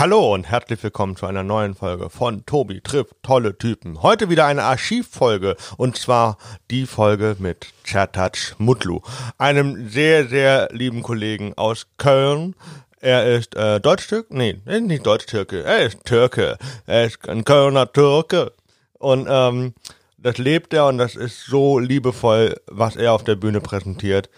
Hallo 0.00 0.32
und 0.32 0.48
herzlich 0.48 0.82
willkommen 0.82 1.14
zu 1.14 1.26
einer 1.26 1.42
neuen 1.42 1.74
Folge 1.74 2.08
von 2.08 2.46
Tobi 2.46 2.80
trifft 2.80 3.16
tolle 3.22 3.58
Typen. 3.58 4.00
Heute 4.00 4.30
wieder 4.30 4.46
eine 4.46 4.62
Archivfolge 4.62 5.56
und 5.76 5.98
zwar 5.98 6.38
die 6.70 6.86
Folge 6.86 7.36
mit 7.38 7.66
Chertac 7.84 8.54
Mutlu, 8.56 9.02
einem 9.36 9.90
sehr, 9.90 10.26
sehr 10.26 10.70
lieben 10.72 11.02
Kollegen 11.02 11.52
aus 11.58 11.86
Köln. 11.98 12.54
Er 13.00 13.26
ist 13.26 13.54
äh, 13.56 13.78
Deutsch-Türk? 13.78 14.30
Nee, 14.30 14.56
er 14.64 14.78
ist 14.78 14.84
nicht 14.84 15.04
Deutsch-Türke. 15.04 15.64
Er 15.64 15.80
ist 15.80 16.02
Türke. 16.06 16.56
Er 16.86 17.04
ist 17.04 17.28
ein 17.28 17.44
Kölner 17.44 17.92
Türke. 17.92 18.54
Und 18.94 19.26
ähm, 19.28 19.74
das 20.16 20.38
lebt 20.38 20.72
er 20.72 20.86
und 20.86 20.96
das 20.96 21.14
ist 21.14 21.44
so 21.44 21.78
liebevoll, 21.78 22.56
was 22.68 22.96
er 22.96 23.12
auf 23.12 23.22
der 23.22 23.36
Bühne 23.36 23.60
präsentiert. 23.60 24.30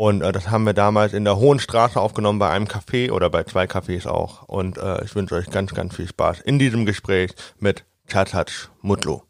Und 0.00 0.22
äh, 0.22 0.32
das 0.32 0.48
haben 0.48 0.64
wir 0.64 0.72
damals 0.72 1.12
in 1.12 1.24
der 1.24 1.36
Hohen 1.36 1.58
Straße 1.58 2.00
aufgenommen 2.00 2.38
bei 2.38 2.48
einem 2.48 2.64
Café 2.64 3.10
oder 3.12 3.28
bei 3.28 3.44
zwei 3.44 3.64
Cafés 3.66 4.08
auch. 4.08 4.48
Und 4.48 4.78
äh, 4.78 5.04
ich 5.04 5.14
wünsche 5.14 5.34
euch 5.34 5.50
ganz, 5.50 5.74
ganz 5.74 5.94
viel 5.94 6.08
Spaß 6.08 6.40
in 6.40 6.58
diesem 6.58 6.86
Gespräch 6.86 7.32
mit 7.58 7.84
Chatatsch 8.06 8.68
Mutlu. 8.80 9.20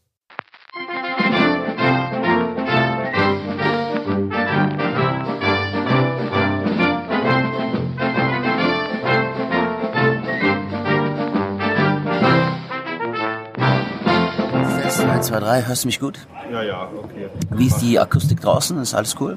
Fest, 14.83 15.01
1, 15.01 15.27
2, 15.27 15.41
3, 15.41 15.67
hörst 15.67 15.83
du 15.83 15.89
mich 15.89 15.99
gut? 15.99 16.29
Ja, 16.53 16.63
ja, 16.63 16.89
okay. 16.97 17.29
Wie 17.51 17.67
ist 17.67 17.79
die 17.79 17.99
Akustik 17.99 18.41
draußen? 18.41 18.81
Ist 18.81 18.95
alles 18.95 19.17
cool? 19.21 19.37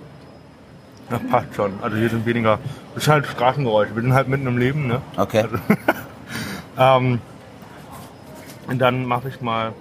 Das 1.13 1.21
passt 1.29 1.53
schon. 1.55 1.73
Also 1.83 1.95
hier 1.95 2.09
sind 2.09 2.25
weniger, 2.25 2.57
das 2.95 3.03
ist 3.03 3.09
halt 3.09 3.27
Straßengeräusche. 3.27 3.95
Wir 3.95 4.01
sind 4.01 4.15
halt 4.15 4.27
mitten 4.27 4.47
im 4.47 4.57
Leben, 4.57 4.87
ne? 4.87 5.01
Okay. 5.15 5.45
Ähm, 6.75 7.21
und 8.65 8.79
dann 8.79 9.05
mache 9.05 9.29
ich 9.29 9.39
mal. 9.39 9.73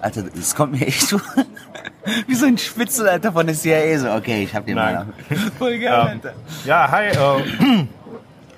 Alter, 0.00 0.22
das 0.22 0.54
kommt 0.54 0.72
mir 0.72 0.86
echt 0.86 1.02
so 1.02 1.20
wie 2.26 2.34
so 2.34 2.46
ein 2.46 2.56
Spitzel, 2.56 3.06
Alter, 3.06 3.30
von 3.30 3.46
der 3.46 3.54
CIA. 3.54 3.98
So, 3.98 4.10
okay, 4.10 4.44
ich 4.44 4.54
hab 4.54 4.64
den 4.64 4.76
Nein. 4.76 4.94
mal. 4.94 5.06
Voll 5.58 5.78
geil, 5.78 6.18
Ähm, 6.24 6.30
ja, 6.64 6.90
hi. 6.90 7.08
Äh, 7.08 7.86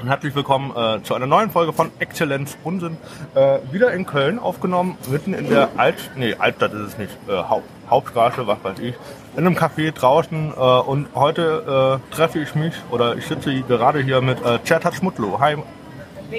und 0.07 0.11
herzlich 0.11 0.37
willkommen 0.37 0.71
äh, 0.77 1.03
zu 1.03 1.15
einer 1.15 1.27
neuen 1.27 1.51
Folge 1.51 1.73
von 1.73 1.91
Exzellenz 1.99 2.57
Unsinn. 2.63 2.97
Äh, 3.35 3.59
wieder 3.73 3.93
in 3.93 4.07
Köln 4.07 4.39
aufgenommen, 4.39 4.97
mitten 5.11 5.35
in 5.35 5.51
der 5.51 5.69
Alt, 5.79 5.97
nee, 6.15 6.33
Altstadt 6.39 6.73
ist 6.75 6.81
es 6.81 6.99
nicht, 6.99 7.11
äh, 7.29 7.33
Haupt, 7.33 7.69
Hauptstraße, 7.91 8.47
was 8.47 8.59
weiß 8.63 8.79
ich, 8.79 8.95
in 9.37 9.45
einem 9.45 9.57
Café 9.57 9.91
draußen. 9.91 10.53
Äh, 10.57 10.61
und 10.61 11.09
heute 11.17 11.99
äh, 12.09 12.15
treffe 12.15 12.39
ich 12.39 12.55
mich, 12.55 12.73
oder 12.93 13.17
ich 13.17 13.27
sitze 13.27 13.53
gerade 13.63 13.99
hier 13.99 14.21
mit 14.21 14.39
äh, 14.45 14.61
Chertat 14.63 14.95
Schmutlo. 14.95 15.41
Hi. 15.41 15.57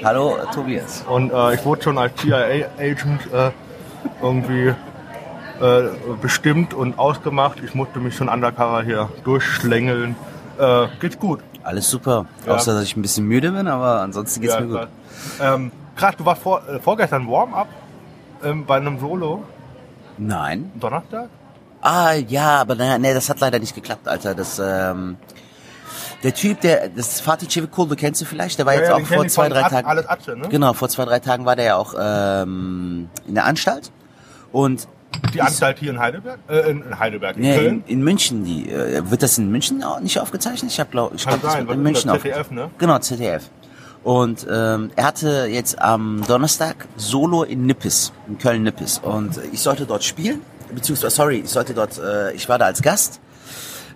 Hallo, 0.02 0.38
Tobias. 0.54 1.04
Und 1.06 1.30
äh, 1.30 1.52
ich 1.52 1.62
wurde 1.66 1.82
schon 1.82 1.98
als 1.98 2.14
CIA-Agent 2.16 3.28
irgendwie 4.22 4.74
bestimmt 6.22 6.72
und 6.72 6.98
ausgemacht. 6.98 7.58
Ich 7.62 7.74
musste 7.74 7.98
mich 7.98 8.14
schon 8.14 8.28
undercover 8.28 8.82
hier 8.84 9.08
durchschlängeln. 9.24 10.14
Geht's 11.00 11.18
gut. 11.18 11.40
Alles 11.68 11.90
super. 11.90 12.24
Ja. 12.46 12.54
Außer, 12.54 12.72
dass 12.72 12.84
ich 12.84 12.96
ein 12.96 13.02
bisschen 13.02 13.26
müde 13.26 13.50
bin, 13.50 13.68
aber 13.68 14.00
ansonsten 14.00 14.40
geht's 14.40 14.54
Ja, 14.54 14.60
mir 14.62 14.78
gut. 14.80 14.88
Ähm, 15.38 15.70
krass, 15.96 16.14
du 16.16 16.24
warst 16.24 16.40
vor, 16.40 16.66
äh, 16.66 16.78
vorgestern 16.78 17.28
Warm-up 17.30 17.68
ähm, 18.42 18.64
bei 18.64 18.78
einem 18.78 18.98
Solo, 18.98 19.42
Nein. 20.16 20.72
Donnerstag? 20.80 21.28
Ah, 21.82 22.14
ja, 22.14 22.62
aber 22.62 22.74
naja, 22.74 22.96
nee, 22.98 23.12
das 23.12 23.28
hat 23.28 23.40
leider 23.40 23.58
nicht 23.58 23.74
geklappt, 23.74 24.08
Alter. 24.08 24.34
Das, 24.34 24.58
ähm, 24.58 25.18
der 26.22 26.32
Typ, 26.32 26.62
der, 26.62 26.88
das 26.88 27.08
ist 27.08 27.20
Fatih 27.20 27.48
Cevicol, 27.48 27.86
du 27.86 27.96
kennst 27.96 28.22
du 28.22 28.24
vielleicht, 28.24 28.58
der 28.58 28.64
war 28.64 28.74
jetzt 28.74 28.88
den 28.88 28.94
auch 28.94 29.06
vor 29.06 29.28
zwei, 29.28 29.50
drei 29.50 29.68
Tagen. 29.68 29.86
Alles 29.86 30.08
Atze, 30.08 30.36
ne? 30.36 30.48
Genau, 30.48 30.72
vor 30.72 30.88
zwei, 30.88 31.04
drei 31.04 31.20
Tagen 31.20 31.44
war 31.44 31.54
der 31.54 31.64
ja 31.66 31.76
auch 31.76 31.94
ähm, 32.00 33.10
in 33.26 33.34
der 33.34 33.44
Anstalt. 33.44 33.92
Und 34.52 34.88
Die 35.34 35.42
Anstalt 35.42 35.78
hier 35.78 35.90
in 35.90 35.98
Heidelberg? 35.98 36.38
Äh, 36.48 36.70
in 36.70 36.82
in 36.82 36.98
Heidelberg, 36.98 37.36
in 37.36 37.42
Nee, 37.42 37.54
in, 37.54 37.60
Köln? 37.60 37.84
in 37.86 38.02
München, 38.02 38.44
die 38.44 38.70
äh, 38.70 39.10
wird 39.10 39.22
das 39.22 39.38
in 39.38 39.50
München 39.50 39.82
auch 39.82 40.00
nicht 40.00 40.18
aufgezeichnet? 40.20 40.70
Ich 40.70 40.80
habe 40.80 40.90
glaub, 40.90 41.14
ich 41.14 41.24
das 41.24 41.40
sein, 41.40 41.66
was 41.66 41.74
in 41.74 41.82
München 41.82 42.08
das? 42.08 42.22
ZDF, 42.22 42.50
ne? 42.50 42.70
Genau, 42.78 42.98
ZDF. 42.98 43.50
Und 44.04 44.46
ähm, 44.50 44.90
er 44.96 45.04
hatte 45.04 45.48
jetzt 45.50 45.80
am 45.82 46.22
Donnerstag 46.26 46.86
Solo 46.96 47.42
in 47.42 47.66
Nippes, 47.66 48.12
in 48.28 48.38
Köln 48.38 48.62
Nippes. 48.62 48.98
Und 48.98 49.38
ich 49.52 49.60
sollte 49.60 49.86
dort 49.86 50.04
spielen, 50.04 50.40
beziehungsweise 50.74 51.14
sorry, 51.14 51.40
ich 51.40 51.50
sollte 51.50 51.74
dort, 51.74 51.98
äh, 51.98 52.32
ich 52.32 52.48
war 52.48 52.58
da 52.58 52.66
als 52.66 52.80
Gast. 52.80 53.20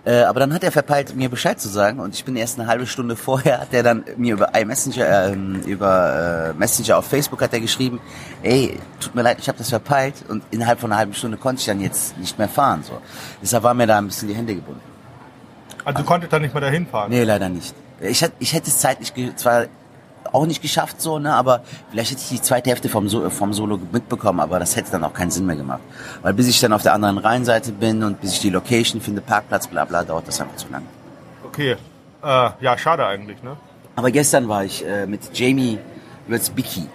Äh, 0.05 0.23
aber 0.23 0.41
dann 0.41 0.53
hat 0.53 0.63
er 0.63 0.71
verpeilt, 0.71 1.15
mir 1.15 1.29
Bescheid 1.29 1.59
zu 1.61 1.69
sagen 1.69 1.99
und 1.99 2.13
ich 2.13 2.25
bin 2.25 2.35
erst 2.35 2.59
eine 2.59 2.67
halbe 2.67 2.85
Stunde 2.85 3.15
vorher, 3.15 3.61
hat 3.61 3.73
er 3.73 3.83
dann 3.83 4.03
mir 4.17 4.33
über 4.33 4.53
iMessenger, 4.53 5.31
ähm, 5.31 5.61
über 5.65 6.49
äh, 6.49 6.53
Messenger 6.59 6.97
auf 6.97 7.05
Facebook 7.05 7.41
hat 7.41 7.53
er 7.53 7.61
geschrieben, 7.61 8.01
ey, 8.41 8.77
tut 8.99 9.15
mir 9.15 9.21
leid, 9.21 9.37
ich 9.39 9.47
habe 9.47 9.57
das 9.57 9.69
verpeilt 9.69 10.15
und 10.27 10.43
innerhalb 10.51 10.81
von 10.81 10.91
einer 10.91 10.99
halben 10.99 11.13
Stunde 11.13 11.37
konnte 11.37 11.61
ich 11.61 11.65
dann 11.65 11.79
jetzt 11.79 12.17
nicht 12.17 12.37
mehr 12.37 12.49
fahren. 12.49 12.83
So. 12.83 13.01
Deshalb 13.41 13.63
waren 13.63 13.77
mir 13.77 13.87
da 13.87 13.97
ein 13.97 14.07
bisschen 14.07 14.27
die 14.27 14.35
Hände 14.35 14.55
gebunden. 14.55 14.81
Also 15.85 15.99
du 15.99 16.05
konntest 16.05 16.33
da 16.33 16.39
nicht 16.39 16.53
mehr 16.53 16.61
dahin 16.61 16.85
fahren? 16.85 17.09
Nee, 17.09 17.23
leider 17.23 17.47
nicht. 17.47 17.73
Ich, 18.01 18.25
ich 18.39 18.53
hätte 18.53 18.67
es 18.67 18.79
zeitlich 18.79 19.13
zwar 19.37 19.67
auch 20.31 20.45
nicht 20.45 20.61
geschafft, 20.61 21.01
so, 21.01 21.19
ne, 21.19 21.33
aber 21.33 21.63
vielleicht 21.91 22.11
hätte 22.11 22.21
ich 22.21 22.29
die 22.29 22.41
zweite 22.41 22.69
Hälfte 22.69 22.89
vom, 22.89 23.09
so 23.09 23.29
vom 23.29 23.53
Solo 23.53 23.79
mitbekommen, 23.91 24.39
aber 24.39 24.59
das 24.59 24.75
hätte 24.75 24.91
dann 24.91 25.03
auch 25.03 25.13
keinen 25.13 25.31
Sinn 25.31 25.45
mehr 25.45 25.55
gemacht. 25.55 25.81
Weil 26.21 26.33
bis 26.33 26.47
ich 26.47 26.59
dann 26.59 26.73
auf 26.73 26.81
der 26.81 26.93
anderen 26.93 27.17
Rheinseite 27.17 27.71
bin 27.71 28.03
und 28.03 28.21
bis 28.21 28.33
ich 28.33 28.39
die 28.39 28.49
Location 28.49 29.01
finde, 29.01 29.21
Parkplatz, 29.21 29.67
bla 29.67 29.85
bla, 29.85 30.03
dauert 30.03 30.27
das 30.27 30.39
einfach 30.41 30.55
zu 30.55 30.67
lang. 30.69 30.83
Okay. 31.45 31.75
Äh, 32.23 32.49
ja, 32.61 32.77
schade 32.77 33.05
eigentlich, 33.05 33.43
ne? 33.43 33.57
Aber 33.95 34.09
gestern 34.09 34.47
war 34.47 34.63
ich 34.63 34.85
äh, 34.85 35.05
mit 35.05 35.37
Jamie 35.37 35.77
Witzbicki. 36.27 36.87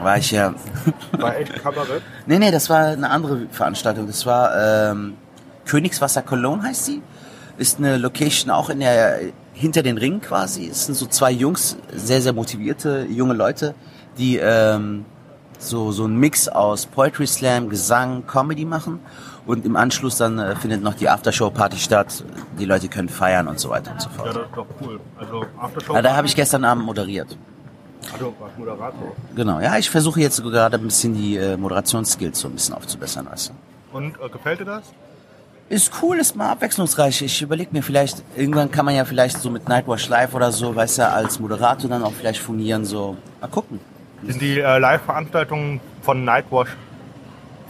War 0.00 0.18
ich 0.18 0.30
ja. 0.30 0.54
Bei 1.18 1.36
echt 1.36 1.62
Kabarett. 1.62 2.02
nee, 2.26 2.38
nee, 2.38 2.50
das 2.50 2.68
war 2.68 2.86
eine 2.86 3.10
andere 3.10 3.46
Veranstaltung. 3.50 4.06
Das 4.06 4.26
war 4.26 4.90
ähm, 4.90 5.14
Königswasser 5.66 6.22
Cologne 6.22 6.62
heißt 6.62 6.84
sie. 6.84 7.02
Ist 7.56 7.78
eine 7.78 7.96
Location 7.96 8.50
auch 8.50 8.70
in 8.70 8.80
der 8.80 9.20
hinter 9.54 9.82
den 9.82 9.96
Ringen 9.96 10.20
quasi. 10.20 10.68
Es 10.68 10.86
sind 10.86 10.94
so 10.96 11.06
zwei 11.06 11.30
Jungs, 11.30 11.76
sehr, 11.94 12.20
sehr 12.20 12.32
motivierte 12.34 13.06
junge 13.08 13.32
Leute, 13.34 13.74
die 14.18 14.36
ähm, 14.36 15.04
so, 15.58 15.92
so 15.92 16.04
einen 16.04 16.18
Mix 16.18 16.48
aus 16.48 16.86
Poetry 16.86 17.26
Slam, 17.26 17.70
Gesang, 17.70 18.26
Comedy 18.26 18.64
machen. 18.66 19.00
Und 19.46 19.64
im 19.66 19.76
Anschluss 19.76 20.16
dann 20.16 20.38
äh, 20.38 20.56
findet 20.56 20.82
noch 20.82 20.94
die 20.94 21.08
Aftershow-Party 21.08 21.76
statt. 21.78 22.24
Die 22.58 22.64
Leute 22.64 22.88
können 22.88 23.08
feiern 23.08 23.46
und 23.46 23.58
so 23.60 23.70
weiter 23.70 23.92
und 23.92 24.00
so 24.00 24.08
Ja, 24.10 24.14
fort. 24.16 24.28
das 24.28 24.36
ist 24.36 24.56
doch 24.56 24.66
cool. 24.80 25.00
Also 25.18 25.44
Aftershow. 25.58 25.94
Ja, 25.94 26.02
da 26.02 26.16
habe 26.16 26.26
ich 26.26 26.34
gestern 26.34 26.64
Abend 26.64 26.84
moderiert. 26.86 27.36
Also, 28.12 28.34
Moderator. 28.58 29.12
Genau, 29.34 29.60
ja, 29.60 29.78
ich 29.78 29.88
versuche 29.88 30.20
jetzt 30.20 30.42
gerade 30.42 30.76
ein 30.76 30.84
bisschen 30.84 31.14
die 31.14 31.36
äh, 31.36 31.56
Moderationsskills 31.56 32.38
so 32.40 32.48
ein 32.48 32.54
bisschen 32.54 32.74
aufzubessern, 32.74 33.26
weißt 33.30 33.50
du. 33.50 33.96
Und 33.96 34.16
äh, 34.20 34.28
gefällt 34.28 34.60
dir 34.60 34.64
das? 34.66 34.84
Ist 35.70 35.92
cool, 36.02 36.18
ist 36.18 36.36
mal 36.36 36.50
abwechslungsreich. 36.50 37.22
Ich 37.22 37.40
überlege 37.40 37.70
mir 37.72 37.82
vielleicht, 37.82 38.22
irgendwann 38.36 38.70
kann 38.70 38.84
man 38.84 38.94
ja 38.94 39.04
vielleicht 39.04 39.38
so 39.38 39.48
mit 39.48 39.66
Nightwatch 39.66 40.08
Live 40.08 40.34
oder 40.34 40.52
so, 40.52 40.76
weißt 40.76 40.98
du, 40.98 41.08
als 41.08 41.40
Moderator 41.40 41.88
dann 41.88 42.02
auch 42.02 42.12
vielleicht 42.12 42.40
fungieren, 42.40 42.84
so. 42.84 43.16
Mal 43.40 43.48
gucken. 43.48 43.80
Sind 44.26 44.42
die 44.42 44.60
äh, 44.60 44.78
Live-Veranstaltungen 44.78 45.80
von 46.02 46.24
Nightwash 46.24 46.68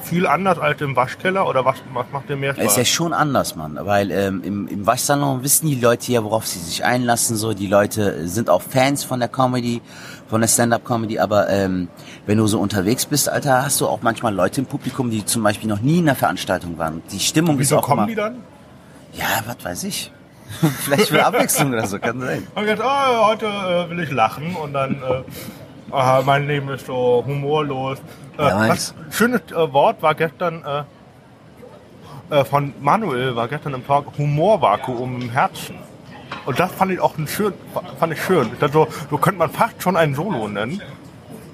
viel 0.04 0.26
anders 0.26 0.58
als 0.58 0.80
im 0.80 0.94
Waschkeller 0.96 1.48
oder 1.48 1.64
was, 1.64 1.76
was 1.92 2.06
macht 2.12 2.28
dir 2.28 2.36
mehr 2.36 2.50
Es 2.52 2.56
Spaß? 2.56 2.66
ist 2.72 2.76
ja 2.76 2.84
schon 2.84 3.12
anders, 3.12 3.56
Mann, 3.56 3.78
weil 3.80 4.10
ähm, 4.10 4.42
im, 4.44 4.68
im 4.68 4.86
Waschsalon 4.86 5.42
wissen 5.42 5.66
die 5.66 5.74
Leute 5.80 6.12
ja, 6.12 6.22
worauf 6.22 6.46
sie 6.46 6.58
sich 6.58 6.84
einlassen, 6.84 7.36
so. 7.36 7.52
Die 7.54 7.66
Leute 7.66 8.28
sind 8.28 8.48
auch 8.50 8.62
Fans 8.62 9.04
von 9.04 9.20
der 9.20 9.28
Comedy, 9.28 9.80
von 10.28 10.40
der 10.40 10.48
Stand-Up-Comedy, 10.48 11.18
aber 11.18 11.48
ähm, 11.48 11.88
wenn 12.26 12.38
du 12.38 12.46
so 12.46 12.60
unterwegs 12.60 13.06
bist, 13.06 13.28
Alter, 13.28 13.64
hast 13.64 13.80
du 13.80 13.86
auch 13.86 14.02
manchmal 14.02 14.34
Leute 14.34 14.60
im 14.60 14.66
Publikum, 14.66 15.10
die 15.10 15.24
zum 15.24 15.42
Beispiel 15.42 15.68
noch 15.68 15.80
nie 15.80 15.98
in 15.98 16.08
einer 16.08 16.16
Veranstaltung 16.16 16.78
waren. 16.78 17.02
Die 17.10 17.20
Stimmung 17.20 17.58
Wieso 17.58 17.76
ist 17.76 17.82
auch 17.82 17.86
kommen 17.86 18.00
immer, 18.00 18.08
die 18.08 18.14
dann? 18.14 18.36
Ja, 19.14 19.42
was 19.46 19.64
weiß 19.64 19.84
ich. 19.84 20.12
Vielleicht 20.84 21.08
für 21.08 21.24
Abwechslung 21.24 21.72
oder 21.72 21.86
so, 21.86 21.98
kann 21.98 22.20
sein. 22.20 22.46
Und 22.54 22.62
gesagt, 22.64 22.82
oh, 22.84 23.26
heute 23.26 23.46
äh, 23.46 23.90
will 23.90 24.00
ich 24.00 24.10
lachen 24.10 24.54
und 24.56 24.72
dann, 24.74 24.94
äh, 24.94 25.22
aha, 25.94 26.22
mein 26.24 26.46
Leben 26.46 26.68
ist 26.68 26.86
so 26.86 27.22
humorlos. 27.26 27.98
Äh, 28.38 28.42
Ja, 28.42 28.68
was 28.68 28.94
schönes 29.10 29.42
äh, 29.50 29.72
Wort 29.72 30.02
war 30.02 30.14
gestern 30.14 30.62
äh, 32.30 32.36
äh, 32.40 32.44
von 32.44 32.72
Manuel, 32.80 33.36
war 33.36 33.48
gestern 33.48 33.74
im 33.74 33.86
Talk 33.86 34.06
Humorvakuum 34.18 35.22
im 35.22 35.30
Herzen. 35.30 35.76
Und 36.46 36.58
das 36.58 36.72
fand 36.72 36.92
ich 36.92 37.00
auch 37.00 37.16
ein 37.16 37.26
schön, 37.26 37.54
fand 37.98 38.12
ich 38.12 38.22
schön. 38.22 38.50
Das 38.60 38.72
so, 38.72 38.86
könnte 39.20 39.38
man 39.38 39.50
fast 39.50 39.82
schon 39.82 39.96
ein 39.96 40.14
Solo 40.14 40.48
nennen. 40.48 40.82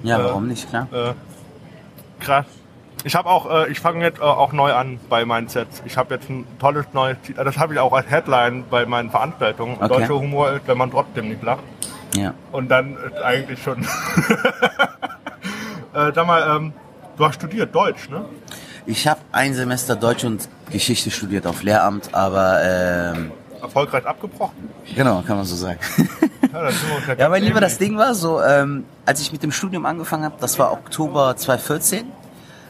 Ja, 0.03 0.23
warum 0.23 0.47
nicht, 0.47 0.67
klar. 0.69 0.87
Äh, 0.91 1.13
krass. 2.19 2.45
Ich 3.03 3.15
habe 3.15 3.29
auch, 3.29 3.49
äh, 3.49 3.71
ich 3.71 3.79
fange 3.79 4.03
jetzt 4.03 4.19
äh, 4.19 4.23
auch 4.23 4.51
neu 4.53 4.73
an 4.73 4.99
bei 5.09 5.25
meinen 5.25 5.47
Sets. 5.47 5.81
Ich 5.85 5.97
habe 5.97 6.15
jetzt 6.15 6.29
ein 6.29 6.45
tolles 6.59 6.85
neues, 6.93 7.17
das 7.35 7.57
habe 7.57 7.73
ich 7.73 7.79
auch 7.79 7.93
als 7.93 8.09
Headline 8.09 8.63
bei 8.69 8.85
meinen 8.85 9.09
Veranstaltungen. 9.09 9.77
Okay. 9.77 9.87
Deutscher 9.87 10.19
Humor 10.19 10.51
ist, 10.51 10.67
wenn 10.67 10.77
man 10.77 10.91
trotzdem 10.91 11.29
nicht 11.29 11.41
lacht. 11.41 11.63
Ja. 12.15 12.33
Und 12.51 12.69
dann 12.69 12.97
ist 12.97 13.21
eigentlich 13.21 13.61
schon. 13.61 13.83
äh, 15.93 16.11
sag 16.13 16.27
mal, 16.27 16.57
ähm, 16.57 16.73
du 17.17 17.25
hast 17.25 17.35
studiert 17.35 17.73
Deutsch, 17.73 18.09
ne? 18.09 18.25
Ich 18.85 19.07
habe 19.07 19.21
ein 19.31 19.53
Semester 19.53 19.95
Deutsch 19.95 20.23
und 20.23 20.49
Geschichte 20.71 21.11
studiert 21.11 21.45
auf 21.45 21.63
Lehramt, 21.63 22.13
aber 22.13 22.59
ähm, 22.63 23.31
Erfolgreich 23.61 24.05
abgebrochen? 24.05 24.69
genau, 24.95 25.21
kann 25.21 25.37
man 25.37 25.45
so 25.45 25.55
sagen. 25.55 25.79
Ja, 26.51 26.69
Ja, 27.17 27.29
mein 27.29 27.43
Lieber, 27.43 27.61
das. 27.61 27.77
Ding 27.77 27.97
war 27.97 28.15
so, 28.15 28.41
ähm, 28.41 28.85
als 29.05 29.21
ich 29.21 29.31
mit 29.31 29.43
dem 29.43 29.51
Studium 29.51 29.85
angefangen 29.85 30.23
habe, 30.23 30.35
das 30.39 30.57
war 30.57 30.71
Oktober 30.71 31.35
2014, 31.37 32.05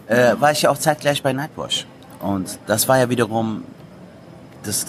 äh, 0.08 0.34
war 0.40 0.52
ich 0.52 0.64
ja 0.64 0.70
auch 0.70 0.78
zeitgleich 0.78 1.24
bei 1.24 1.32
Nightwatch. 1.32 1.86
Und 2.20 2.60
das 2.68 2.88
war 2.88 3.00
ja 3.00 3.10
wiederum 3.10 3.64
das, 4.64 4.88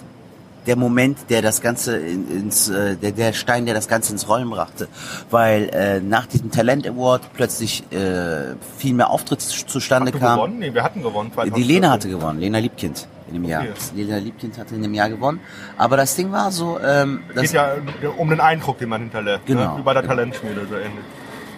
der 0.66 0.76
Moment, 0.76 1.18
der 1.30 1.42
das 1.42 1.60
Ganze 1.60 1.96
in, 1.96 2.28
ins, 2.30 2.68
äh, 2.68 2.96
der, 2.96 3.12
der 3.12 3.32
Stein, 3.32 3.66
der 3.66 3.74
das 3.74 3.88
Ganze 3.88 4.12
ins 4.12 4.28
Rollen 4.28 4.48
brachte. 4.50 4.88
Weil 5.30 5.68
äh, 5.72 6.00
nach 6.00 6.26
diesem 6.26 6.50
Talent 6.50 6.86
Award 6.86 7.22
plötzlich 7.34 7.82
äh, 7.92 8.54
viel 8.78 8.94
mehr 8.94 9.10
Auftritte 9.10 9.44
zu- 9.44 9.66
zustande 9.66 10.12
kamen. 10.12 10.36
gewonnen? 10.36 10.58
Nee, 10.58 10.74
wir 10.74 10.82
hatten 10.84 11.02
gewonnen. 11.02 11.30
Die 11.30 11.34
2014. 11.34 11.68
Lena 11.68 11.90
hatte 11.90 12.08
gewonnen, 12.08 12.38
Lena 12.40 12.58
Liebkind 12.58 13.08
in 13.28 13.34
dem 13.34 13.44
Jahr. 13.44 13.62
Okay. 13.62 13.72
Lena 13.96 14.18
Liebkind 14.18 14.58
hatte 14.58 14.74
in 14.74 14.82
dem 14.82 14.94
Jahr 14.94 15.08
gewonnen. 15.08 15.40
Aber 15.78 15.96
das 15.96 16.14
Ding 16.16 16.30
war 16.32 16.52
so, 16.52 16.78
ähm, 16.80 17.22
das, 17.34 17.44
Geht 17.44 17.52
ja 17.54 17.72
um 18.18 18.28
den 18.30 18.40
Eindruck, 18.40 18.78
den 18.78 18.88
man 18.90 19.00
hinterlässt. 19.02 19.46
Genau. 19.46 19.72
Ne? 19.74 19.78
Wie 19.78 19.82
bei 19.82 19.94
der 19.94 20.06
Talentschmiede, 20.06 20.66
so 20.68 20.76
ähnlich. 20.76 21.04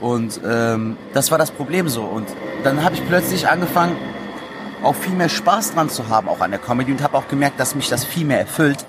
Und 0.00 0.40
ähm, 0.46 0.96
das 1.12 1.30
war 1.30 1.38
das 1.38 1.50
Problem 1.50 1.88
so. 1.88 2.02
Und 2.02 2.26
dann 2.62 2.82
habe 2.84 2.94
ich 2.94 3.06
plötzlich 3.06 3.48
angefangen, 3.48 3.96
auch 4.82 4.94
viel 4.94 5.14
mehr 5.14 5.28
Spaß 5.30 5.74
dran 5.74 5.88
zu 5.88 6.08
haben, 6.08 6.28
auch 6.28 6.40
an 6.40 6.50
der 6.50 6.60
Comedy 6.60 6.92
und 6.92 7.02
habe 7.02 7.16
auch 7.16 7.26
gemerkt, 7.28 7.58
dass 7.58 7.74
mich 7.74 7.88
das 7.88 8.04
viel 8.04 8.26
mehr 8.26 8.38
erfüllt 8.40 8.84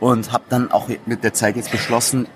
und 0.00 0.32
habe 0.32 0.44
dann 0.48 0.70
auch 0.70 0.88
mit 1.06 1.24
der 1.24 1.32
Zeit 1.34 1.56
jetzt 1.56 1.70
beschlossen, 1.70 2.26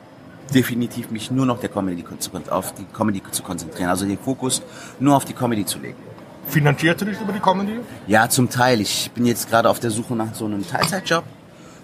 definitiv 0.55 1.11
mich 1.11 1.31
nur 1.31 1.47
noch 1.47 1.61
der 1.61 1.69
Comedy 1.69 2.05
zu, 2.19 2.31
auf 2.51 2.75
die 2.75 2.85
Comedy 2.93 3.23
zu 3.31 3.43
konzentrieren, 3.43 3.89
also 3.89 4.05
den 4.07 4.19
Fokus 4.19 4.63
nur 4.99 5.17
auf 5.17 5.25
die 5.25 5.33
Comedy 5.33 5.65
zu 5.65 5.79
legen. 5.79 5.97
Finanzierst 6.49 7.01
du 7.01 7.05
dich 7.05 7.21
über 7.21 7.33
die 7.33 7.39
Comedy? 7.39 7.79
Ja, 8.09 8.29
zum 8.29 8.51
Teil. 8.51 8.81
Ich 8.81 9.11
bin 9.13 9.25
jetzt 9.27 9.49
gerade 9.49 9.69
auf 9.71 9.79
der 9.79 9.91
Suche 9.93 10.15
nach 10.15 10.35
so 10.35 10.47
einem 10.47 10.67
Teilzeitjob, 10.67 11.23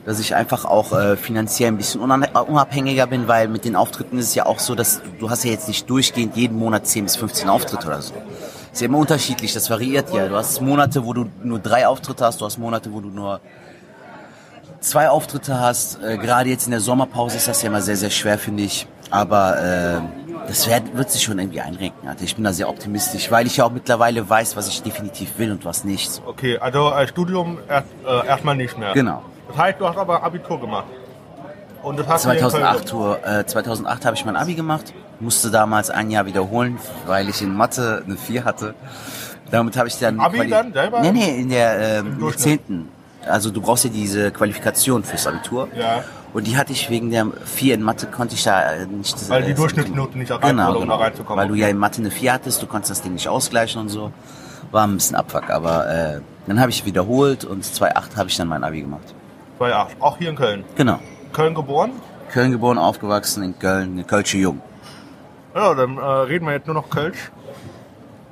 dass 0.05 0.19
ich 0.19 0.35
einfach 0.35 0.65
auch 0.65 0.93
äh, 0.93 1.17
finanziell 1.17 1.69
ein 1.69 1.77
bisschen 1.77 2.01
unan- 2.01 2.25
unabhängiger 2.49 3.07
bin, 3.07 3.29
weil 3.29 3.47
mit 3.47 3.65
den 3.65 3.77
Auftritten 3.77 4.19
ist 4.19 4.29
es 4.29 4.35
ja 4.35 4.47
auch 4.47 4.59
so, 4.59 4.75
dass 4.75 5.01
du 5.21 5.31
hast 5.31 5.45
ja 5.45 5.53
jetzt 5.53 5.69
nicht 5.69 5.89
durchgehend 5.89 6.37
jeden 6.37 6.59
Monat 6.59 6.87
10 6.89 7.05
bis 7.05 7.15
15 7.17 7.49
Auftritte 7.49 7.87
oder 7.87 8.03
so. 8.03 8.15
Ist 8.73 8.81
ja 8.81 8.87
immer 8.87 8.99
unterschiedlich, 8.99 9.53
das 9.55 9.71
variiert 9.71 10.13
ja. 10.13 10.27
Du 10.27 10.35
hast 10.35 10.61
Monate, 10.61 11.05
wo 11.05 11.13
du 11.13 11.27
nur 11.45 11.61
drei 11.61 11.87
Auftritte 11.87 12.25
hast, 12.25 12.41
du 12.41 12.45
hast 12.47 12.59
Monate, 12.59 12.93
wo 12.93 13.01
du 13.01 13.09
nur 13.11 13.41
zwei 14.81 15.09
Auftritte 15.09 15.59
hast. 15.61 16.03
Äh, 16.03 16.19
gerade 16.19 16.49
jetzt 16.51 16.67
in 16.67 16.71
der 16.73 16.81
Sommerpause 16.81 17.37
ist 17.37 17.49
das 17.49 17.63
ja 17.63 17.69
immer 17.69 17.81
sehr, 17.83 17.97
sehr 17.97 18.11
schwer, 18.11 18.39
finde 18.39 18.63
ich. 18.65 18.87
Aber 19.11 19.59
äh, 19.63 20.01
das 20.49 20.69
wird, 20.69 20.97
wird 20.97 21.11
sich 21.11 21.23
schon 21.23 21.39
irgendwie 21.39 21.61
einrenken. 21.61 22.09
Alter. 22.09 22.25
Ich 22.25 22.35
bin 22.35 22.45
da 22.45 22.53
sehr 22.53 22.69
optimistisch, 22.69 23.31
weil 23.31 23.47
ich 23.47 23.57
ja 23.57 23.65
auch 23.65 23.71
mittlerweile 23.71 24.29
weiß, 24.29 24.57
was 24.57 24.69
ich 24.69 24.83
definitiv 24.83 25.39
will 25.39 25.53
und 25.53 25.65
was 25.65 25.85
nicht. 25.85 26.21
Okay, 26.27 26.59
also 26.59 26.91
äh, 26.93 27.07
Studium 27.09 27.59
erst, 27.69 27.87
äh, 28.07 28.27
erstmal 28.27 28.57
nicht 28.57 28.77
mehr. 28.79 28.93
Genau. 28.95 29.23
Das 29.49 29.57
heißt, 29.59 29.81
du 29.81 29.89
hast 29.89 29.97
aber 29.97 30.23
Abitur 30.23 30.61
gemacht. 30.61 30.87
Und 31.83 31.99
das 32.01 32.07
hast 32.09 32.25
du 32.25 32.31
hier 32.33 32.39
in 32.41 32.49
Köln 32.49 32.53
2008, 32.63 32.89
Tour, 32.89 33.19
äh, 33.25 33.47
2008 33.47 34.05
habe 34.07 34.17
ich 34.17 34.25
mein 34.25 34.35
Abi 34.35 34.55
gemacht, 34.55 34.93
musste 35.21 35.53
damals 35.53 35.89
ein 35.89 36.11
Jahr 36.11 36.27
wiederholen, 36.27 36.79
weil 37.07 37.29
ich 37.29 37.41
in 37.43 37.55
Mathe 37.55 38.03
eine 38.05 38.17
4 38.17 38.45
hatte. 38.45 38.75
Damit 39.53 39.77
habe 39.77 39.87
ich 39.87 39.97
dann... 39.99 40.19
Abi 40.19 40.39
Quali- 40.39 40.51
dann 40.51 40.73
selber? 40.73 41.01
Nee, 41.03 41.13
nee, 41.13 41.41
in 41.43 41.49
der 41.49 42.03
Durchschnitt? 42.03 42.67
10. 42.67 42.89
Also 43.29 43.51
du 43.51 43.61
brauchst 43.61 43.85
ja 43.85 43.91
diese 43.91 44.31
Qualifikation 44.31 45.05
fürs 45.05 45.27
Abitur. 45.27 45.69
Ja. 45.77 46.05
Und 46.33 46.47
die 46.47 46.57
hatte 46.57 46.73
ich 46.73 46.91
wegen 46.91 47.11
der 47.11 47.27
4 47.45 47.75
in 47.75 47.83
Mathe, 47.83 48.07
konnte 48.07 48.35
ich 48.35 48.45
da 48.45 48.73
äh, 48.73 48.87
nicht... 48.87 49.29
Weil 49.31 49.43
die 49.43 49.53
äh, 49.53 49.55
Durchschnittsnote 49.55 50.19
nicht 50.19 50.31
erreicht 50.31 50.51
genau, 50.51 50.69
wurde, 50.69 50.79
um 50.79 50.83
genau. 50.85 50.99
da 50.99 51.05
reinzukommen. 51.05 51.43
Weil 51.43 51.49
du 51.49 51.55
ja 51.55 51.69
in 51.69 51.79
Mathe 51.79 52.01
eine 52.01 52.11
4 52.11 52.33
hattest, 52.33 52.63
du 52.63 52.67
konntest 52.67 52.91
das 52.91 53.03
Ding 53.03 53.15
nicht 53.15 53.29
ausgleichen 53.29 53.81
und 53.81 53.89
so. 53.89 54.13
War 54.71 54.87
ein 54.87 54.95
bisschen 54.95 55.17
Abfuck, 55.17 55.49
aber 55.51 55.89
äh, 55.89 56.21
dann 56.47 56.61
habe 56.61 56.71
ich 56.71 56.85
wiederholt 56.85 57.45
und 57.45 57.65
2.8 57.65 58.17
habe 58.17 58.29
ich 58.29 58.37
dann 58.37 58.49
mein 58.49 58.65
Abi 58.65 58.83
gemacht. 58.83 59.15
2008. 59.59 59.97
Auch 60.01 60.19
hier 60.19 60.31
in 60.31 60.37
Köln. 60.37 60.65
Genau. 60.77 60.99
Köln 61.33 61.55
geboren? 61.55 61.93
Köln 62.31 62.51
geboren, 62.51 62.79
aufgewachsen 62.79 63.43
in 63.43 63.59
Köln, 63.59 63.93
eine 63.93 64.05
Kölsche 64.05 64.39
Jung. 64.39 64.61
Ja, 65.55 65.75
dann 65.75 65.97
äh, 65.97 66.03
reden 66.03 66.47
wir 66.47 66.53
jetzt 66.53 66.67
nur 66.67 66.75
noch 66.75 66.91
Kölsch. 66.91 67.31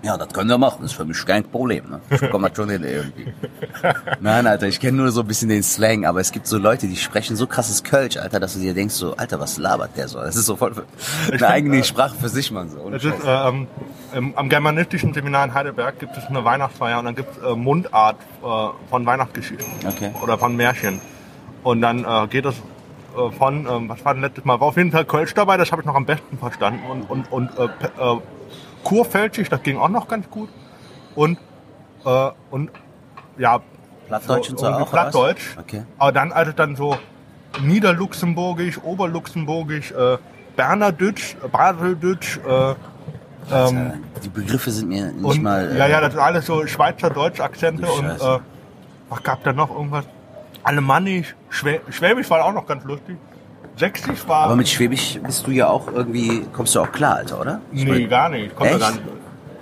Ja, 0.04 0.18
das 0.18 0.28
können 0.34 0.50
wir 0.50 0.58
machen. 0.58 0.78
Das 0.82 0.90
ist 0.90 0.96
für 0.96 1.06
mich 1.06 1.24
kein 1.24 1.44
Problem. 1.44 1.88
Ne? 1.88 2.00
Ich 2.10 2.30
komme 2.30 2.48
das 2.48 2.56
schon 2.56 2.68
hin 2.68 2.84
irgendwie. 2.84 3.32
Nein, 4.20 4.46
Alter, 4.46 4.66
ich 4.66 4.78
kenne 4.78 4.98
nur 4.98 5.10
so 5.10 5.22
ein 5.22 5.26
bisschen 5.26 5.48
den 5.48 5.62
Slang, 5.62 6.04
aber 6.04 6.20
es 6.20 6.30
gibt 6.30 6.46
so 6.46 6.58
Leute, 6.58 6.86
die 6.86 6.96
sprechen 6.96 7.36
so 7.36 7.46
krasses 7.46 7.82
Kölsch, 7.82 8.18
Alter, 8.18 8.38
dass 8.38 8.52
du 8.52 8.60
dir 8.60 8.74
denkst 8.74 8.94
so, 8.94 9.16
Alter, 9.16 9.40
was 9.40 9.56
labert 9.56 9.96
der 9.96 10.08
so? 10.08 10.18
Das 10.20 10.36
ist 10.36 10.44
so 10.44 10.56
voll 10.56 10.74
eine 11.32 11.48
eigene 11.48 11.82
Sprache 11.84 12.14
für 12.20 12.28
sich, 12.28 12.50
man 12.50 12.68
so. 12.68 12.90
Ist, 12.90 13.04
äh, 13.04 13.10
ähm, 14.14 14.34
am 14.36 14.48
germanistischen 14.50 15.14
Seminar 15.14 15.46
in 15.46 15.54
Heidelberg 15.54 15.98
gibt 15.98 16.16
es 16.18 16.24
eine 16.26 16.44
Weihnachtsfeier 16.44 16.98
und 16.98 17.06
dann 17.06 17.14
gibt 17.14 17.38
es 17.38 17.42
äh, 17.42 17.54
Mundart 17.54 18.16
äh, 18.42 18.46
von 18.90 19.06
Weihnachtsgeschichten 19.06 19.66
Okay. 19.88 20.12
oder 20.22 20.36
von 20.36 20.54
Märchen. 20.54 21.00
Und 21.62 21.80
dann 21.80 22.04
äh, 22.04 22.26
geht 22.28 22.44
es 22.44 22.56
äh, 23.16 23.30
von, 23.38 23.66
ähm, 23.66 23.88
was 23.88 24.04
war 24.04 24.12
denn 24.12 24.22
letztes 24.22 24.44
Mal? 24.44 24.60
War 24.60 24.68
auf 24.68 24.76
jeden 24.76 24.92
Fall 24.92 25.06
Kölsch 25.06 25.32
dabei, 25.32 25.56
das 25.56 25.72
habe 25.72 25.80
ich 25.80 25.86
noch 25.86 25.94
am 25.94 26.04
besten 26.04 26.36
verstanden. 26.36 26.80
Und, 26.90 27.30
und, 27.30 27.32
und 27.32 27.50
Kurpfälzisch, 28.84 29.48
das 29.48 29.62
ging 29.62 29.78
auch 29.78 29.88
noch 29.88 30.06
ganz 30.08 30.28
gut. 30.30 30.48
Und, 31.14 31.38
äh, 32.04 32.30
und 32.50 32.70
ja, 33.38 33.60
Plattdeutsch 34.06 34.50
und 34.50 34.58
so 34.60 34.66
auch? 34.66 34.90
Plattdeutsch. 34.90 35.56
Okay. 35.58 35.82
Aber 35.98 36.12
dann 36.12 36.32
also 36.32 36.52
dann 36.52 36.76
so 36.76 36.96
Niederluxemburgisch, 37.60 38.78
Oberluxemburgisch, 38.82 39.92
äh, 39.92 40.18
Bernerdütsch, 40.56 41.36
Baseldütsch, 41.50 42.38
äh, 42.46 42.74
ähm, 43.52 44.04
Die 44.22 44.28
Begriffe 44.28 44.70
sind 44.70 44.88
mir 44.88 45.12
nicht 45.12 45.24
und, 45.24 45.42
mal. 45.42 45.70
äh, 45.70 45.78
ja, 45.78 45.86
ja, 45.86 46.00
das 46.00 46.12
sind 46.12 46.22
alles 46.22 46.46
so 46.46 46.66
Schweizer-Deutsch-Akzente 46.66 47.86
und 47.86 48.06
äh, 48.06 48.38
was 49.08 49.22
gab 49.22 49.42
da 49.44 49.52
noch 49.52 49.70
irgendwas? 49.70 50.04
Alemannisch, 50.62 51.36
Schwä 51.50 51.80
Schwäbisch 51.90 52.30
war 52.30 52.44
auch 52.44 52.54
noch 52.54 52.66
ganz 52.66 52.84
lustig. 52.84 53.18
Sächsisch 53.76 54.26
war. 54.28 54.44
Aber 54.44 54.56
mit 54.56 54.68
Schwäbisch 54.68 55.18
bist 55.24 55.46
du 55.46 55.50
ja 55.50 55.68
auch 55.68 55.88
irgendwie, 55.92 56.42
kommst 56.52 56.74
du 56.74 56.80
auch 56.80 56.92
klar, 56.92 57.16
Alter, 57.16 57.40
oder? 57.40 57.60
Ich 57.72 57.84
nee, 57.84 57.90
mein- 57.90 58.08
gar 58.08 58.28
nicht. 58.28 58.54
Kommt 58.54 58.70
Echt? 58.70 58.80
gar 58.80 58.90
nicht. 58.92 59.02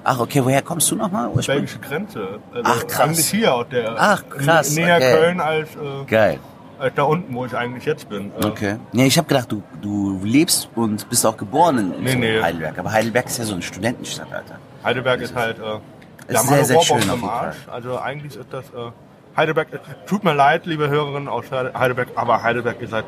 Ach, 0.05 0.19
okay, 0.20 0.44
woher 0.44 0.62
kommst 0.62 0.91
du 0.91 0.97
nochmal? 0.97 1.31
Belgische 1.31 1.79
Grenze. 1.79 2.38
Also 2.53 2.62
Ach, 2.64 2.87
krass. 2.87 3.00
Eigentlich 3.00 3.26
hier 3.29 3.55
aus 3.55 3.67
der. 3.70 3.94
Ach, 3.97 4.23
krass, 4.29 4.75
Näher 4.75 4.97
okay. 4.97 5.12
Köln 5.14 5.41
als, 5.41 5.69
äh, 5.76 6.05
Geil. 6.09 6.38
als 6.79 6.93
da 6.97 7.03
unten, 7.05 7.32
wo 7.35 7.47
ich 7.47 7.56
eigentlich 7.56 7.85
jetzt 7.85 8.09
bin. 8.09 8.32
Äh, 8.41 8.47
Okay. 8.47 8.76
Nee, 8.93 9.06
ich 9.06 9.17
habe 9.17 9.29
gedacht, 9.29 9.50
du, 9.53 9.62
du 9.81 10.20
lebst 10.25 10.69
und 10.75 11.08
bist 11.08 11.25
auch 11.25 11.37
geboren 11.37 11.79
in, 11.79 12.03
Nee, 12.03 12.15
nee. 12.17 12.43
Heidelberg. 12.43 12.79
Aber 12.81 12.91
Heidelberg 12.91 13.26
ist 13.26 13.38
ja 13.38 13.44
so 13.44 13.53
eine 13.55 13.62
Studentenstadt, 13.62 14.26
Alter. 14.32 14.56
Heidelberg 14.85 15.20
ist 15.20 15.35
halt. 15.37 15.56
Äh, 15.58 16.32
Ist 16.35 16.49
sehr, 16.49 16.65
sehr 16.65 16.81
schön 16.82 17.08
auf 17.08 17.23
Arsch. 17.25 17.56
Also 17.70 17.99
eigentlich 17.99 18.35
ist 18.37 18.49
das. 18.53 18.65
Äh, 18.67 18.91
Heidelberg, 19.37 19.73
äh, 19.73 19.79
tut 20.06 20.25
mir 20.25 20.34
leid, 20.34 20.67
liebe 20.67 20.88
Hörerinnen 20.88 21.29
aus 21.29 21.46
Heidelberg, 21.50 22.08
aber 22.17 22.43
Heidelberg 22.43 22.81
ist 22.81 22.93
halt 22.93 23.06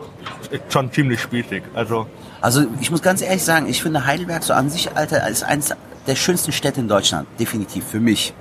schon 0.68 0.90
ziemlich 0.92 1.20
spießig. 1.20 1.62
Also 1.74 2.06
Also 2.40 2.64
ich 2.80 2.90
muss 2.90 3.02
ganz 3.02 3.22
ehrlich 3.22 3.44
sagen, 3.44 3.66
ich 3.68 3.82
finde 3.82 4.06
Heidelberg 4.06 4.42
so 4.42 4.52
an 4.54 4.70
sich, 4.70 4.96
Alter, 4.96 5.26
ist 5.28 5.42
eines 5.44 5.74
der 6.06 6.14
schönsten 6.16 6.52
Städte 6.52 6.80
in 6.80 6.88
Deutschland. 6.88 7.26
Definitiv, 7.38 7.84
für 7.86 8.00
mich. 8.00 8.34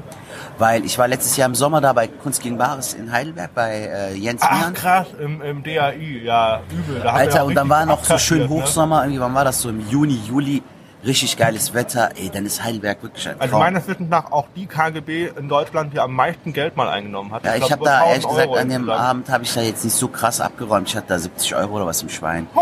Weil 0.57 0.85
ich 0.85 0.97
war 0.97 1.07
letztes 1.07 1.35
Jahr 1.37 1.47
im 1.47 1.55
Sommer 1.55 1.81
da 1.81 1.93
bei 1.93 2.07
Kunst 2.07 2.41
gegen 2.41 2.57
Bares 2.57 2.93
in 2.93 3.11
Heidelberg 3.11 3.53
bei 3.55 3.89
äh, 3.91 4.13
Jens 4.15 4.41
Ach 4.43 4.59
Mian. 4.59 4.73
krass, 4.73 5.07
im, 5.19 5.41
im 5.41 5.63
DAI, 5.63 6.21
ja, 6.23 6.61
übel. 6.69 7.01
Da 7.01 7.13
Alter, 7.13 7.45
und 7.45 7.55
dann 7.55 7.69
war 7.69 7.85
noch 7.85 8.03
so 8.03 8.17
schön 8.17 8.39
ne? 8.39 8.49
Hochsommer, 8.49 9.03
irgendwie, 9.03 9.19
wann 9.19 9.33
war 9.33 9.45
das 9.45 9.61
so? 9.61 9.69
Im 9.69 9.87
Juni, 9.89 10.19
Juli, 10.27 10.61
richtig 11.05 11.37
geiles 11.37 11.73
Wetter. 11.73 12.11
Ey, 12.15 12.29
dann 12.33 12.45
ist 12.45 12.63
Heidelberg 12.63 13.01
wirklich 13.03 13.27
ein 13.27 13.35
Also 13.39 13.51
Traum. 13.51 13.59
meines 13.61 13.87
Wissens 13.87 14.09
nach 14.09 14.31
auch 14.31 14.47
die 14.55 14.65
KGB 14.65 15.31
in 15.37 15.49
Deutschland, 15.49 15.93
die 15.93 15.99
am 15.99 16.13
meisten 16.13 16.53
Geld 16.53 16.75
mal 16.77 16.89
eingenommen 16.89 17.31
hat. 17.31 17.43
Ja, 17.45 17.53
ich 17.55 17.59
glaub, 17.59 17.71
habe 17.71 17.83
da 17.85 17.97
1000 18.01 18.09
ehrlich 18.09 18.27
gesagt 18.27 18.47
Euro 18.49 18.59
an 18.59 18.69
dem. 18.69 18.89
Abend 18.89 19.29
habe 19.29 19.43
ich 19.43 19.53
da 19.53 19.61
jetzt 19.61 19.83
nicht 19.83 19.95
so 19.95 20.07
krass 20.07 20.39
abgeräumt. 20.41 20.87
Ich 20.89 20.95
hatte 20.95 21.07
da 21.09 21.19
70 21.19 21.55
Euro 21.55 21.75
oder 21.75 21.85
was 21.85 22.01
im 22.01 22.09
Schwein. 22.09 22.47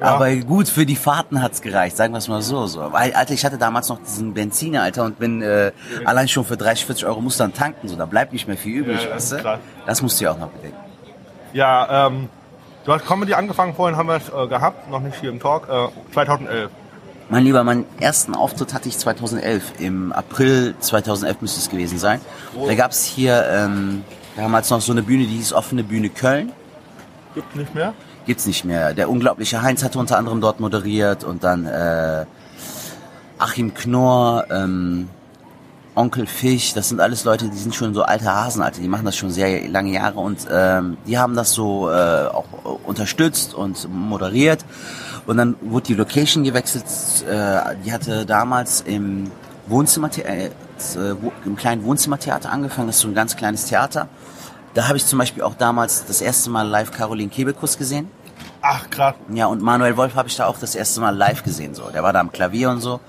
Ja. 0.00 0.14
Aber 0.14 0.32
gut, 0.36 0.68
für 0.68 0.86
die 0.86 0.94
Fahrten 0.94 1.42
hat's 1.42 1.60
gereicht, 1.60 1.96
sagen 1.96 2.14
wir 2.14 2.18
es 2.18 2.28
mal 2.28 2.40
so. 2.40 2.66
so. 2.68 2.92
Weil, 2.92 3.12
Alter, 3.14 3.34
ich 3.34 3.44
hatte 3.44 3.58
damals 3.58 3.88
noch 3.88 3.98
diesen 3.98 4.32
Benziner, 4.32 4.82
Alter, 4.82 5.02
und 5.04 5.18
bin 5.18 5.42
äh, 5.42 5.72
allein 6.04 6.28
schon 6.28 6.44
für 6.44 6.56
30, 6.56 6.86
40 6.86 7.06
Euro 7.06 7.20
musst 7.20 7.40
dann 7.40 7.52
tanken, 7.52 7.88
so, 7.88 7.96
da 7.96 8.06
bleibt 8.06 8.32
nicht 8.32 8.46
mehr 8.46 8.56
viel 8.56 8.76
übrig, 8.82 9.02
Ja, 9.02 9.14
das 9.14 9.32
weißt 9.32 9.44
du? 9.44 9.58
Das 9.86 10.00
musst 10.00 10.20
du 10.20 10.24
ja 10.26 10.30
auch 10.30 10.38
noch 10.38 10.50
bedenken. 10.50 10.76
Ja, 11.52 12.06
ähm, 12.06 12.28
du 12.84 12.92
hast 12.92 13.06
Comedy 13.06 13.34
angefangen, 13.34 13.74
vorhin 13.74 13.96
haben 13.96 14.06
wir 14.08 14.18
es 14.18 14.28
äh, 14.28 14.46
gehabt, 14.46 14.88
noch 14.88 15.00
nicht 15.00 15.18
hier 15.18 15.30
im 15.30 15.40
Talk, 15.40 15.68
äh, 15.68 15.88
2011. 16.14 16.70
Mein 17.30 17.44
Lieber, 17.44 17.62
meinen 17.62 17.84
ersten 18.00 18.34
Auftritt 18.34 18.72
hatte 18.72 18.88
ich 18.88 18.96
2011. 18.96 19.74
Im 19.80 20.12
April 20.12 20.74
2011 20.80 21.42
müsste 21.42 21.60
es 21.60 21.68
gewesen 21.68 21.98
sein. 21.98 22.20
Da 22.66 22.74
gab's 22.74 23.04
hier 23.04 23.44
ähm, 23.50 24.02
damals 24.36 24.70
noch 24.70 24.80
so 24.80 24.92
eine 24.92 25.02
Bühne, 25.02 25.26
die 25.26 25.36
hieß 25.36 25.52
Offene 25.52 25.84
Bühne 25.84 26.08
Köln. 26.08 26.52
Gibt's 27.34 27.54
nicht 27.54 27.74
mehr? 27.74 27.94
gibt's 28.28 28.46
nicht 28.46 28.64
mehr. 28.64 28.92
Der 28.92 29.08
unglaubliche 29.08 29.62
Heinz 29.62 29.82
hatte 29.82 29.98
unter 29.98 30.18
anderem 30.18 30.42
dort 30.42 30.60
moderiert 30.60 31.24
und 31.24 31.42
dann 31.44 31.64
äh, 31.64 32.26
Achim 33.38 33.72
Knorr, 33.72 34.44
ähm, 34.50 35.08
Onkel 35.94 36.26
Fisch, 36.26 36.74
das 36.74 36.90
sind 36.90 37.00
alles 37.00 37.24
Leute, 37.24 37.48
die 37.48 37.56
sind 37.56 37.74
schon 37.74 37.94
so 37.94 38.02
alte 38.02 38.26
Hasen, 38.26 38.62
Alter, 38.62 38.82
die 38.82 38.86
machen 38.86 39.06
das 39.06 39.16
schon 39.16 39.30
sehr 39.30 39.66
lange 39.68 39.92
Jahre 39.92 40.20
und 40.20 40.46
ähm, 40.50 40.98
die 41.06 41.18
haben 41.18 41.34
das 41.34 41.52
so 41.52 41.90
äh, 41.90 42.26
auch 42.26 42.44
unterstützt 42.84 43.54
und 43.54 43.88
moderiert 43.90 44.62
und 45.28 45.36
dann 45.36 45.56
wurde 45.60 45.88
die 45.88 45.94
Location 45.94 46.42
gewechselt, 46.42 46.86
äh, 47.28 47.76
die 47.84 47.92
hatte 47.92 48.24
damals 48.24 48.80
im 48.80 49.30
Wohnzimmer, 49.66 50.08
äh, 50.16 50.48
im 51.44 51.54
kleinen 51.54 51.84
Wohnzimmertheater 51.84 52.50
angefangen, 52.50 52.86
das 52.86 52.96
ist 52.96 53.02
so 53.02 53.08
ein 53.08 53.14
ganz 53.14 53.36
kleines 53.36 53.66
Theater 53.66 54.08
Da 54.72 54.88
habe 54.88 54.96
ich 54.96 55.04
zum 55.04 55.18
Beispiel 55.18 55.42
auch 55.42 55.54
damals 55.54 56.06
das 56.06 56.22
erste 56.22 56.48
Mal 56.48 56.66
live 56.66 56.92
Caroline 56.92 57.28
Kebekus 57.28 57.76
gesehen. 57.76 58.08
Ach, 58.62 58.88
krass. 58.88 59.16
Ja, 59.34 59.46
und 59.48 59.60
Manuel 59.60 59.98
Wolf 59.98 60.14
habe 60.14 60.28
ich 60.28 60.36
da 60.36 60.46
auch 60.46 60.58
das 60.58 60.74
erste 60.74 61.02
Mal 61.02 61.14
live 61.14 61.42
gesehen. 61.42 61.74
So, 61.74 61.90
Der 61.90 62.02
war 62.02 62.14
da 62.14 62.20
am 62.20 62.32
Klavier 62.32 62.70
und 62.70 62.80
so. 62.80 63.00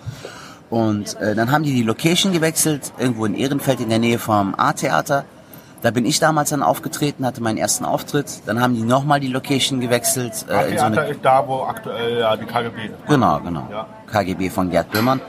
Und 0.69 1.15
äh, 1.21 1.35
dann 1.35 1.51
haben 1.51 1.63
die 1.63 1.73
die 1.73 1.83
Location 1.83 2.33
gewechselt, 2.33 2.91
irgendwo 2.97 3.25
in 3.25 3.33
Ehrenfeld 3.33 3.79
in 3.79 3.89
der 3.89 3.99
Nähe 3.99 4.19
vom 4.19 4.55
A-Theater. 4.55 5.23
Da 5.81 5.91
bin 5.91 6.05
ich 6.05 6.19
damals 6.19 6.49
dann 6.49 6.61
aufgetreten, 6.61 7.25
hatte 7.25 7.41
meinen 7.41 7.57
ersten 7.57 7.85
Auftritt. 7.85 8.41
Dann 8.45 8.61
haben 8.61 8.75
die 8.75 8.81
nochmal 8.81 9.19
die 9.19 9.29
Location 9.29 9.79
gewechselt. 9.79 10.45
Äh, 10.49 10.71
in 10.71 10.77
so 10.77 10.85
eine, 10.85 11.07
ist 11.07 11.19
da, 11.23 11.47
wo 11.47 11.63
aktuell 11.63 12.19
ja, 12.19 12.35
die 12.35 12.45
KGB 12.45 12.87
ist. 12.87 12.93
Genau, 13.07 13.39
genau. 13.39 13.67
Ja. 13.71 13.87
KGB 14.11 14.49
von 14.49 14.69
Gerd 14.69 14.91
Böhmann. 14.91 15.21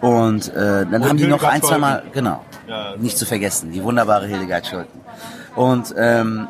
Und 0.00 0.54
äh, 0.54 0.84
dann 0.84 0.94
und 0.94 1.08
haben 1.08 1.16
die 1.16 1.26
noch 1.26 1.42
ein, 1.42 1.62
zwei 1.62 1.78
Mal, 1.78 2.02
genau, 2.12 2.42
ja, 2.68 2.96
nicht 2.96 3.16
zu 3.16 3.24
vergessen, 3.24 3.72
die 3.72 3.82
wunderbare 3.82 4.26
Hildegard 4.26 4.66
Scholten. 4.66 5.00
Und 5.54 5.94
ähm, 5.96 6.48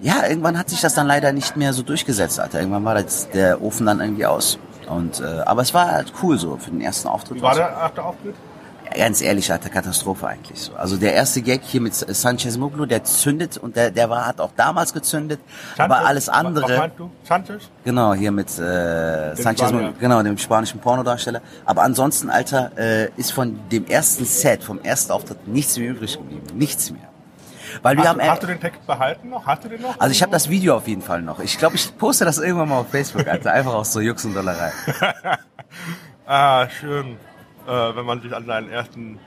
ja, 0.00 0.26
irgendwann 0.28 0.58
hat 0.58 0.70
sich 0.70 0.80
das 0.80 0.94
dann 0.94 1.06
leider 1.06 1.32
nicht 1.32 1.56
mehr 1.56 1.74
so 1.74 1.82
durchgesetzt, 1.82 2.40
Alter. 2.40 2.60
Irgendwann 2.60 2.84
war 2.84 2.94
das, 2.94 3.28
der 3.28 3.62
Ofen 3.62 3.86
dann 3.86 4.00
irgendwie 4.00 4.26
aus. 4.26 4.58
Und 4.88 5.20
äh, 5.20 5.42
aber 5.44 5.62
es 5.62 5.74
war 5.74 5.90
halt 5.90 6.12
cool 6.22 6.38
so 6.38 6.56
für 6.56 6.70
den 6.70 6.80
ersten 6.80 7.08
Auftritt. 7.08 7.38
Wie 7.38 7.42
war 7.42 7.54
der 7.54 7.68
erste 7.68 8.02
Auftritt? 8.02 8.34
Ganz 8.94 9.20
ehrlich, 9.20 9.50
hatte 9.50 9.68
Katastrophe 9.68 10.26
eigentlich 10.26 10.60
so. 10.60 10.74
Also 10.74 10.96
der 10.96 11.14
erste 11.14 11.42
Gag 11.42 11.62
hier 11.64 11.80
mit 11.80 11.94
Sanchez 11.94 12.56
Muglu, 12.56 12.86
der 12.86 13.04
zündet 13.04 13.56
und 13.58 13.76
der, 13.76 13.90
der 13.90 14.08
war, 14.08 14.26
hat 14.26 14.40
auch 14.40 14.52
damals 14.56 14.92
gezündet, 14.92 15.40
Sanchez, 15.76 15.80
aber 15.80 16.06
alles 16.06 16.28
andere. 16.28 16.90
Sanchez? 17.22 17.70
Genau, 17.84 18.14
hier 18.14 18.32
mit 18.32 18.48
äh, 18.58 19.34
Sanchez 19.34 19.72
Muglu, 19.72 19.92
genau, 19.98 20.22
dem 20.22 20.38
spanischen 20.38 20.80
Pornodarsteller. 20.80 21.42
Aber 21.64 21.82
ansonsten, 21.82 22.30
Alter, 22.30 22.72
äh, 22.76 23.10
ist 23.16 23.32
von 23.32 23.58
dem 23.70 23.86
ersten 23.86 24.24
Set, 24.24 24.62
vom 24.62 24.80
ersten 24.80 25.12
Auftritt 25.12 25.46
nichts 25.46 25.78
mehr 25.78 25.90
übrig 25.90 26.16
geblieben. 26.16 26.46
Nichts 26.54 26.90
mehr. 26.90 27.00
Weil 27.82 27.96
hast, 27.96 28.04
wir 28.04 28.08
haben, 28.10 28.20
hast 28.22 28.42
du 28.42 28.46
den 28.46 28.60
Text 28.60 28.86
behalten 28.86 29.30
noch? 29.30 29.44
Hast 29.44 29.64
du 29.64 29.68
den 29.68 29.82
noch? 29.82 29.98
Also 29.98 30.12
ich 30.12 30.22
habe 30.22 30.30
das 30.30 30.48
Video 30.48 30.76
auf 30.76 30.86
jeden 30.86 31.02
Fall 31.02 31.22
noch. 31.22 31.40
Ich 31.40 31.58
glaube, 31.58 31.74
ich 31.74 31.96
poste 31.98 32.24
das 32.24 32.38
irgendwann 32.38 32.68
mal 32.68 32.78
auf 32.78 32.90
Facebook, 32.90 33.26
Alter. 33.26 33.52
Einfach 33.52 33.74
aus 33.74 33.92
so 33.92 34.00
Jux 34.00 34.24
und 34.24 34.34
Dollerei. 34.34 34.72
ah, 36.26 36.68
schön 36.68 37.16
wenn 37.66 38.04
man 38.04 38.20
sich 38.20 38.34
an 38.34 38.46
seinen 38.46 38.70
ersten. 38.70 39.18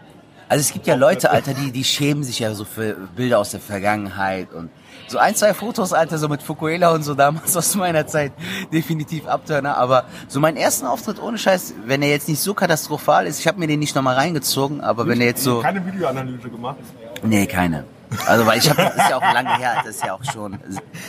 Also 0.50 0.62
es 0.62 0.72
gibt 0.72 0.88
ja 0.88 0.96
Leute, 0.96 1.30
Alter, 1.30 1.54
die, 1.54 1.72
die 1.72 1.84
schämen 1.84 2.24
sich 2.24 2.40
ja 2.40 2.54
so 2.54 2.64
für 2.64 2.94
Bilder 3.16 3.40
aus 3.40 3.52
der 3.52 3.60
Vergangenheit 3.60 4.54
und 4.54 4.70
so 5.10 5.18
ein, 5.18 5.36
zwei 5.36 5.54
Fotos, 5.54 5.94
Alter, 5.94 6.18
so 6.18 6.28
mit 6.30 6.42
Fukuela 6.42 6.92
und 6.92 7.04
so 7.04 7.16
damals 7.16 7.56
aus 7.58 7.76
meiner 7.76 8.08
Zeit, 8.08 8.32
definitiv 8.72 9.28
Abturner. 9.28 9.78
Aber 9.78 10.06
so 10.28 10.40
meinen 10.40 10.58
ersten 10.58 10.86
Auftritt 10.86 11.22
ohne 11.22 11.38
Scheiß, 11.38 11.74
wenn 11.86 12.02
er 12.02 12.10
jetzt 12.10 12.28
nicht 12.28 12.40
so 12.40 12.54
katastrophal 12.54 13.28
ist, 13.28 13.40
ich 13.40 13.48
habe 13.48 13.60
mir 13.60 13.68
den 13.68 13.80
nicht 13.80 13.96
nochmal 13.96 14.16
reingezogen, 14.16 14.82
aber 14.82 15.04
nicht, 15.04 15.14
wenn 15.14 15.22
er 15.22 15.28
jetzt 15.28 15.44
so... 15.44 15.62
Keine 15.62 15.86
Videoanalyse 15.86 16.50
gemacht? 16.50 16.78
Nee, 17.24 17.46
keine. 17.46 17.86
Also 18.26 18.46
weil 18.46 18.60
ich 18.60 18.70
habe, 18.70 18.82
das 18.82 18.96
ist 18.96 19.10
ja 19.10 19.18
auch 19.18 19.34
lange 19.34 19.58
her, 19.58 19.82
das 19.84 19.96
ist 19.96 20.06
ja 20.06 20.14
auch 20.14 20.24
schon 20.24 20.58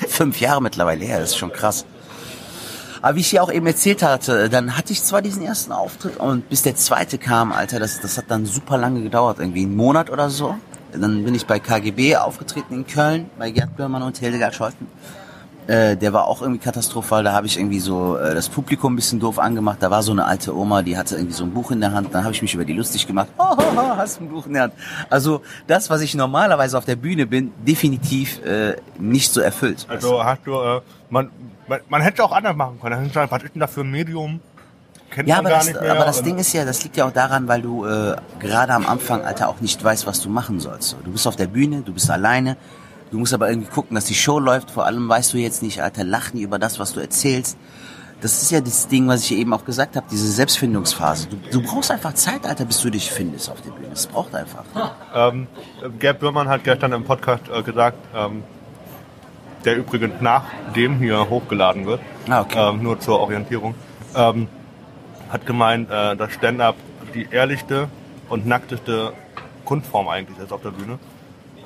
fünf 0.08 0.40
Jahre 0.40 0.60
mittlerweile 0.60 1.04
her, 1.04 1.20
das 1.20 1.30
ist 1.30 1.36
schon 1.36 1.52
krass. 1.52 1.84
Aber 3.02 3.16
wie 3.16 3.20
ich 3.20 3.32
ja 3.32 3.42
auch 3.42 3.52
eben 3.52 3.66
erzählt 3.66 4.02
hatte, 4.02 4.48
dann 4.48 4.76
hatte 4.76 4.92
ich 4.92 5.02
zwar 5.02 5.22
diesen 5.22 5.42
ersten 5.42 5.72
Auftritt 5.72 6.16
und 6.16 6.48
bis 6.48 6.62
der 6.62 6.76
zweite 6.76 7.18
kam, 7.18 7.52
Alter, 7.52 7.78
das, 7.78 8.00
das 8.00 8.18
hat 8.18 8.26
dann 8.28 8.46
super 8.46 8.78
lange 8.78 9.02
gedauert, 9.02 9.38
irgendwie 9.38 9.62
einen 9.62 9.76
Monat 9.76 10.10
oder 10.10 10.30
so. 10.30 10.54
Dann 10.92 11.24
bin 11.24 11.34
ich 11.34 11.46
bei 11.46 11.58
KGB 11.58 12.16
aufgetreten 12.16 12.74
in 12.74 12.86
Köln, 12.86 13.30
bei 13.38 13.50
Gerd 13.50 13.76
Böhrmann 13.76 14.02
und 14.02 14.16
Hildegard 14.18 14.54
Scholten. 14.54 14.86
Äh, 15.68 15.98
der 15.98 16.14
war 16.14 16.26
auch 16.26 16.40
irgendwie 16.40 16.60
katastrophal. 16.60 17.22
Da 17.22 17.34
habe 17.34 17.46
ich 17.46 17.58
irgendwie 17.58 17.78
so 17.78 18.16
äh, 18.16 18.34
das 18.34 18.48
Publikum 18.48 18.94
ein 18.94 18.96
bisschen 18.96 19.20
doof 19.20 19.38
angemacht. 19.38 19.82
Da 19.82 19.90
war 19.90 20.02
so 20.02 20.12
eine 20.12 20.24
alte 20.24 20.56
Oma, 20.56 20.80
die 20.80 20.96
hatte 20.96 21.16
irgendwie 21.16 21.34
so 21.34 21.44
ein 21.44 21.52
Buch 21.52 21.70
in 21.70 21.82
der 21.82 21.92
Hand. 21.92 22.14
Dann 22.14 22.24
habe 22.24 22.32
ich 22.32 22.40
mich 22.40 22.54
über 22.54 22.64
die 22.64 22.72
lustig 22.72 23.06
gemacht. 23.06 23.28
Oh, 23.36 23.54
oh, 23.54 23.62
oh, 23.76 23.96
hast 23.96 24.18
ein 24.18 24.30
Buch 24.30 24.46
in 24.46 24.54
der 24.54 24.62
Hand. 24.62 24.72
Also 25.10 25.42
das, 25.66 25.90
was 25.90 26.00
ich 26.00 26.14
normalerweise 26.14 26.78
auf 26.78 26.86
der 26.86 26.96
Bühne 26.96 27.26
bin, 27.26 27.52
definitiv 27.66 28.42
äh, 28.46 28.76
nicht 28.98 29.30
so 29.30 29.42
erfüllt. 29.42 29.84
Also 29.90 30.24
hast 30.24 30.40
du, 30.46 30.54
äh, 30.54 30.80
man, 31.10 31.30
man, 31.68 31.80
man 31.88 32.02
hätte 32.02 32.24
auch 32.24 32.32
anders 32.32 32.56
machen 32.56 32.80
können. 32.80 33.10
Was 33.14 33.42
ist 33.42 33.54
denn 33.54 33.60
da 33.60 33.66
für 33.66 33.82
ein 33.82 33.90
Medium? 33.90 34.40
Kennt 35.10 35.28
ja, 35.28 35.38
aber 35.38 35.48
das, 35.48 35.74
aber 35.74 36.04
das 36.04 36.22
Ding 36.22 36.38
ist 36.38 36.52
ja, 36.52 36.64
das 36.64 36.82
liegt 36.84 36.96
ja 36.96 37.06
auch 37.06 37.12
daran, 37.12 37.48
weil 37.48 37.62
du 37.62 37.86
äh, 37.86 38.16
gerade 38.40 38.74
am 38.74 38.86
Anfang, 38.86 39.22
Alter, 39.24 39.48
auch 39.48 39.60
nicht 39.60 39.82
weißt, 39.82 40.06
was 40.06 40.20
du 40.20 40.28
machen 40.28 40.60
sollst. 40.60 40.96
Du 41.04 41.12
bist 41.12 41.26
auf 41.26 41.36
der 41.36 41.46
Bühne, 41.46 41.80
du 41.80 41.94
bist 41.94 42.10
alleine, 42.10 42.58
du 43.10 43.18
musst 43.18 43.32
aber 43.32 43.48
irgendwie 43.48 43.70
gucken, 43.70 43.94
dass 43.94 44.04
die 44.04 44.14
Show 44.14 44.38
läuft. 44.38 44.70
Vor 44.70 44.84
allem 44.84 45.08
weißt 45.08 45.32
du 45.32 45.38
jetzt 45.38 45.62
nicht, 45.62 45.82
Alter, 45.82 46.04
lach 46.04 46.34
nie 46.34 46.42
über 46.42 46.58
das, 46.58 46.78
was 46.78 46.92
du 46.92 47.00
erzählst. 47.00 47.56
Das 48.20 48.42
ist 48.42 48.50
ja 48.50 48.60
das 48.60 48.88
Ding, 48.88 49.08
was 49.08 49.22
ich 49.22 49.32
eben 49.32 49.54
auch 49.54 49.64
gesagt 49.64 49.96
habe, 49.96 50.04
diese 50.10 50.30
Selbstfindungsphase. 50.30 51.28
Du, 51.28 51.36
du 51.36 51.62
brauchst 51.62 51.90
einfach 51.90 52.12
Zeit, 52.14 52.44
Alter, 52.44 52.64
bis 52.64 52.80
du 52.80 52.90
dich 52.90 53.10
findest 53.10 53.48
auf 53.48 53.62
der 53.62 53.70
Bühne. 53.70 53.92
Es 53.92 54.08
braucht 54.08 54.34
einfach. 54.34 54.64
Ähm, 55.14 55.46
Gerd 56.00 56.18
Bürmann 56.18 56.48
hat 56.48 56.64
gestern 56.64 56.92
im 56.92 57.04
Podcast 57.04 57.44
äh, 57.48 57.62
gesagt, 57.62 57.96
ähm, 58.14 58.42
der 59.68 59.76
übrigens 59.76 60.14
nach 60.22 60.44
dem 60.74 60.96
hier 60.98 61.28
hochgeladen 61.28 61.84
wird, 61.84 62.00
ah, 62.30 62.40
okay. 62.40 62.70
ähm, 62.70 62.82
nur 62.82 62.98
zur 63.00 63.20
Orientierung, 63.20 63.74
ähm, 64.16 64.48
hat 65.28 65.44
gemeint, 65.44 65.90
äh, 65.90 66.16
dass 66.16 66.32
Stand-up 66.32 66.76
die 67.14 67.28
ehrlichste 67.30 67.88
und 68.30 68.46
nackteste 68.46 69.12
Kunstform 69.66 70.08
eigentlich 70.08 70.38
ist 70.38 70.52
auf 70.54 70.62
der 70.62 70.70
Bühne 70.70 70.98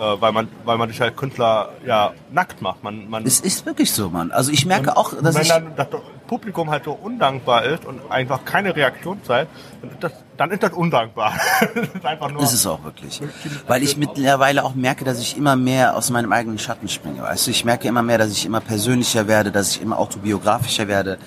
äh, 0.02 0.20
weil 0.20 0.32
man, 0.32 0.48
weil 0.64 0.78
man 0.78 0.88
dich 0.88 1.00
halt 1.00 1.16
Künstler 1.16 1.70
ja 1.86 2.12
nackt 2.32 2.60
macht. 2.60 2.82
Man, 2.82 3.08
man 3.08 3.24
es 3.24 3.38
ist 3.38 3.66
wirklich 3.66 3.92
so, 3.92 4.10
Mann. 4.10 4.32
Also 4.32 4.50
ich 4.50 4.66
merke 4.66 4.96
auch, 4.96 5.14
dass 5.14 5.36
wenn 5.36 5.42
ich 5.42 5.48
dann 5.48 5.76
das 5.76 5.88
Publikum 6.32 6.70
halt 6.70 6.84
so 6.84 6.92
undankbar 6.92 7.62
ist 7.66 7.84
und 7.84 8.10
einfach 8.10 8.42
keine 8.46 8.74
Reaktion 8.74 9.22
zeigt, 9.22 9.50
dann 9.82 9.90
ist 9.90 10.02
das, 10.02 10.12
dann 10.38 10.50
ist 10.50 10.62
das 10.62 10.72
undankbar. 10.72 11.34
das 11.74 11.88
ist 11.94 12.06
einfach 12.06 12.30
nur. 12.30 12.42
Ist 12.42 12.54
es 12.54 12.66
auch 12.66 12.82
wirklich, 12.84 13.20
weil 13.66 13.82
ich 13.82 13.98
mittlerweile 13.98 14.64
auch 14.64 14.74
merke, 14.74 15.04
dass 15.04 15.20
ich 15.20 15.36
immer 15.36 15.56
mehr 15.56 15.94
aus 15.94 16.08
meinem 16.08 16.32
eigenen 16.32 16.58
Schatten 16.58 16.88
springe. 16.88 17.20
Weißt 17.20 17.46
du, 17.46 17.50
ich 17.50 17.66
merke 17.66 17.86
immer 17.86 18.02
mehr, 18.02 18.16
dass 18.16 18.32
ich 18.32 18.46
immer 18.46 18.62
persönlicher 18.62 19.28
werde, 19.28 19.52
dass 19.52 19.76
ich 19.76 19.82
immer 19.82 19.98
autobiografischer 19.98 20.88
werde, 20.88 21.18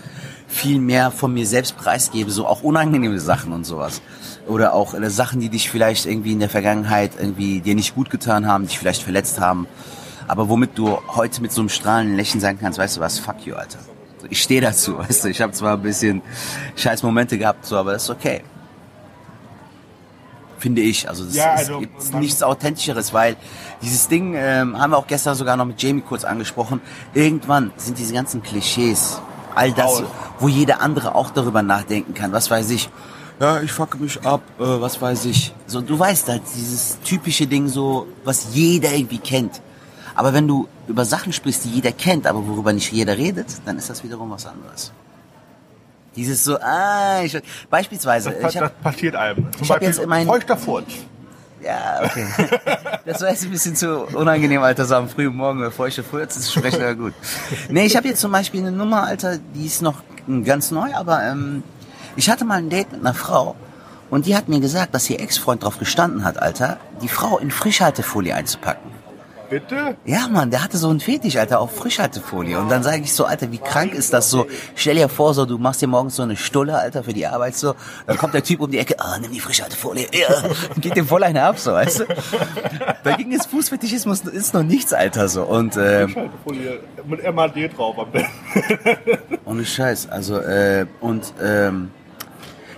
viel 0.47 0.79
mehr 0.79 1.11
von 1.11 1.31
mir 1.31 1.45
selbst 1.45 1.77
preisgebe, 1.77 2.31
so 2.31 2.47
auch 2.47 2.63
unangenehme 2.63 3.19
Sachen 3.19 3.53
und 3.53 3.63
sowas 3.63 4.01
oder 4.47 4.73
auch 4.73 4.95
äh, 4.95 5.07
Sachen, 5.11 5.39
die 5.39 5.49
dich 5.49 5.69
vielleicht 5.69 6.07
irgendwie 6.07 6.31
in 6.31 6.39
der 6.39 6.49
Vergangenheit 6.49 7.11
irgendwie 7.19 7.61
dir 7.61 7.75
nicht 7.75 7.93
gut 7.93 8.09
getan 8.09 8.47
haben, 8.47 8.65
dich 8.65 8.79
vielleicht 8.79 9.03
verletzt 9.03 9.39
haben, 9.39 9.67
aber 10.27 10.49
womit 10.49 10.79
du 10.79 10.97
heute 11.15 11.43
mit 11.43 11.51
so 11.51 11.61
einem 11.61 11.69
strahlenden 11.69 12.15
Lächeln 12.15 12.41
sagen 12.41 12.57
kannst, 12.59 12.79
weißt 12.79 12.97
du 12.97 13.01
was, 13.01 13.19
fuck 13.19 13.45
you, 13.45 13.53
Alter. 13.53 13.77
Ich 14.29 14.41
stehe 14.41 14.61
dazu, 14.61 14.97
weißt 14.97 15.25
du, 15.25 15.29
ich 15.29 15.41
habe 15.41 15.53
zwar 15.53 15.73
ein 15.73 15.81
bisschen 15.81 16.21
scheiß 16.75 17.03
Momente 17.03 17.37
gehabt, 17.37 17.65
so, 17.65 17.77
aber 17.77 17.93
das 17.93 18.03
ist 18.03 18.09
okay. 18.09 18.41
Finde 20.57 20.81
ich. 20.81 21.07
Also 21.07 21.25
es 21.25 21.35
ja, 21.35 21.53
also, 21.53 21.79
gibt 21.79 22.13
nichts 22.15 22.41
Authentischeres, 22.41 23.13
weil 23.13 23.35
dieses 23.81 24.07
Ding 24.07 24.33
ähm, 24.35 24.79
haben 24.79 24.91
wir 24.91 24.97
auch 24.97 25.07
gestern 25.07 25.35
sogar 25.35 25.57
noch 25.57 25.65
mit 25.65 25.81
Jamie 25.81 26.01
kurz 26.01 26.23
angesprochen. 26.23 26.81
Irgendwann 27.13 27.71
sind 27.77 27.97
diese 27.97 28.13
ganzen 28.13 28.41
Klischees, 28.41 29.21
all 29.53 29.71
das, 29.73 30.03
wo 30.39 30.47
jeder 30.47 30.81
andere 30.81 31.13
auch 31.13 31.29
darüber 31.29 31.61
nachdenken 31.61 32.13
kann. 32.13 32.31
Was 32.31 32.49
weiß 32.49 32.71
ich, 32.71 32.89
ja, 33.39 33.61
ich 33.61 33.71
fucke 33.71 33.97
mich 33.97 34.25
ab, 34.25 34.41
äh, 34.59 34.63
was 34.63 35.01
weiß 35.01 35.25
ich. 35.25 35.53
So, 35.67 35.81
du 35.81 35.99
weißt 35.99 36.29
halt, 36.29 36.43
dieses 36.55 36.99
typische 37.01 37.47
Ding 37.47 37.67
so, 37.67 38.07
was 38.23 38.47
jeder 38.53 38.93
irgendwie 38.93 39.17
kennt. 39.17 39.61
Aber 40.15 40.33
wenn 40.33 40.47
du 40.47 40.67
über 40.87 41.05
Sachen 41.05 41.33
sprichst, 41.33 41.65
die 41.65 41.69
jeder 41.69 41.91
kennt, 41.91 42.25
aber 42.25 42.47
worüber 42.47 42.71
nicht 42.73 42.91
jeder 42.91 43.17
redet, 43.17 43.47
dann 43.65 43.77
ist 43.77 43.89
das 43.89 44.03
wiederum 44.03 44.31
was 44.31 44.45
anderes. 44.45 44.91
Dieses 46.15 46.43
so, 46.43 46.57
ah, 46.59 47.21
ich, 47.23 47.37
beispielsweise. 47.69 48.31
Das, 48.31 48.53
ich 48.53 48.61
hab, 48.61 48.69
das 48.69 48.93
passiert 48.93 49.15
einem. 49.15 49.51
Zum 49.51 49.63
ich 49.63 49.67
Beispiel 49.67 49.87
jetzt 49.89 50.07
mein, 50.07 50.25
feuchter 50.25 50.55
Furz. 50.55 50.87
Ja, 51.61 52.01
okay. 52.03 52.25
Das 53.05 53.21
war 53.21 53.29
jetzt 53.29 53.43
ein 53.43 53.51
bisschen 53.51 53.75
zu 53.75 54.05
unangenehm, 54.15 54.63
Alter, 54.63 54.85
so 54.85 54.95
am 54.95 55.07
frühen 55.07 55.35
Morgen 55.35 55.59
über 55.59 55.69
feuchte 55.69 56.01
Furz 56.01 56.39
zu 56.39 56.59
sprechen, 56.59 56.81
aber 56.81 56.95
gut. 56.95 57.13
Nee, 57.69 57.85
ich 57.85 57.95
habe 57.95 58.07
jetzt 58.07 58.19
zum 58.19 58.31
Beispiel 58.31 58.61
eine 58.61 58.71
Nummer, 58.71 59.03
Alter, 59.03 59.37
die 59.53 59.65
ist 59.65 59.83
noch 59.83 60.01
ganz 60.43 60.71
neu, 60.71 60.91
aber 60.95 61.21
ähm, 61.21 61.61
ich 62.15 62.31
hatte 62.31 62.45
mal 62.45 62.57
ein 62.57 62.71
Date 62.71 62.91
mit 62.91 63.01
einer 63.01 63.13
Frau 63.13 63.55
und 64.09 64.25
die 64.25 64.35
hat 64.35 64.47
mir 64.49 64.59
gesagt, 64.59 64.95
dass 64.95 65.07
ihr 65.09 65.19
Ex-Freund 65.19 65.63
drauf 65.63 65.77
gestanden 65.77 66.23
hat, 66.23 66.41
Alter, 66.41 66.77
die 67.03 67.07
Frau 67.07 67.37
in 67.37 67.51
Frischhaltefolie 67.51 68.33
einzupacken. 68.33 68.89
Bitte? 69.49 69.95
Ja, 70.05 70.27
Mann, 70.27 70.49
der 70.49 70.63
hatte 70.63 70.77
so 70.77 70.89
einen 70.89 70.99
Fetisch, 70.99 71.35
Alter, 71.37 71.59
auf 71.59 71.75
Frischhaltefolie. 71.75 72.57
Und 72.57 72.69
dann 72.69 72.83
sage 72.83 73.01
ich 73.01 73.13
so, 73.13 73.25
Alter, 73.25 73.51
wie 73.51 73.57
krank 73.57 73.93
ist 73.93 74.13
das 74.13 74.29
so? 74.29 74.47
Stell 74.75 74.95
dir 74.95 75.09
vor, 75.09 75.33
so, 75.33 75.45
du 75.45 75.57
machst 75.57 75.81
dir 75.81 75.87
morgens 75.87 76.15
so 76.15 76.23
eine 76.23 76.35
Stulle, 76.35 76.77
Alter, 76.77 77.03
für 77.03 77.13
die 77.13 77.27
Arbeit 77.27 77.55
so. 77.55 77.75
Dann 78.07 78.17
kommt 78.17 78.33
der 78.33 78.43
Typ 78.43 78.61
um 78.61 78.71
die 78.71 78.79
Ecke, 78.79 78.99
ah, 78.99 79.17
nimm 79.19 79.31
die 79.31 79.39
Frischhaltefolie. 79.39 80.07
Ja, 80.13 80.43
geht 80.81 80.95
dem 80.95 81.07
voll 81.07 81.23
eine 81.23 81.43
ab, 81.43 81.59
so, 81.59 81.71
weißt 81.71 82.01
du? 82.01 82.05
Dagegen 83.03 83.31
ist 83.31 83.47
Fußfetischismus 83.47 84.21
ist 84.21 84.53
noch 84.53 84.63
nichts, 84.63 84.93
Alter, 84.93 85.27
so. 85.27 85.43
Und, 85.43 85.77
ähm, 85.77 86.09
Frischhaltefolie 86.09 86.79
mit 87.05 87.35
MAD 87.35 87.77
drauf 87.77 87.97
am 87.99 88.11
Bett. 88.11 88.25
Ohne 89.45 89.65
Scheiß, 89.65 90.09
also, 90.09 90.39
äh, 90.39 90.85
und, 91.01 91.33
ähm, 91.41 91.91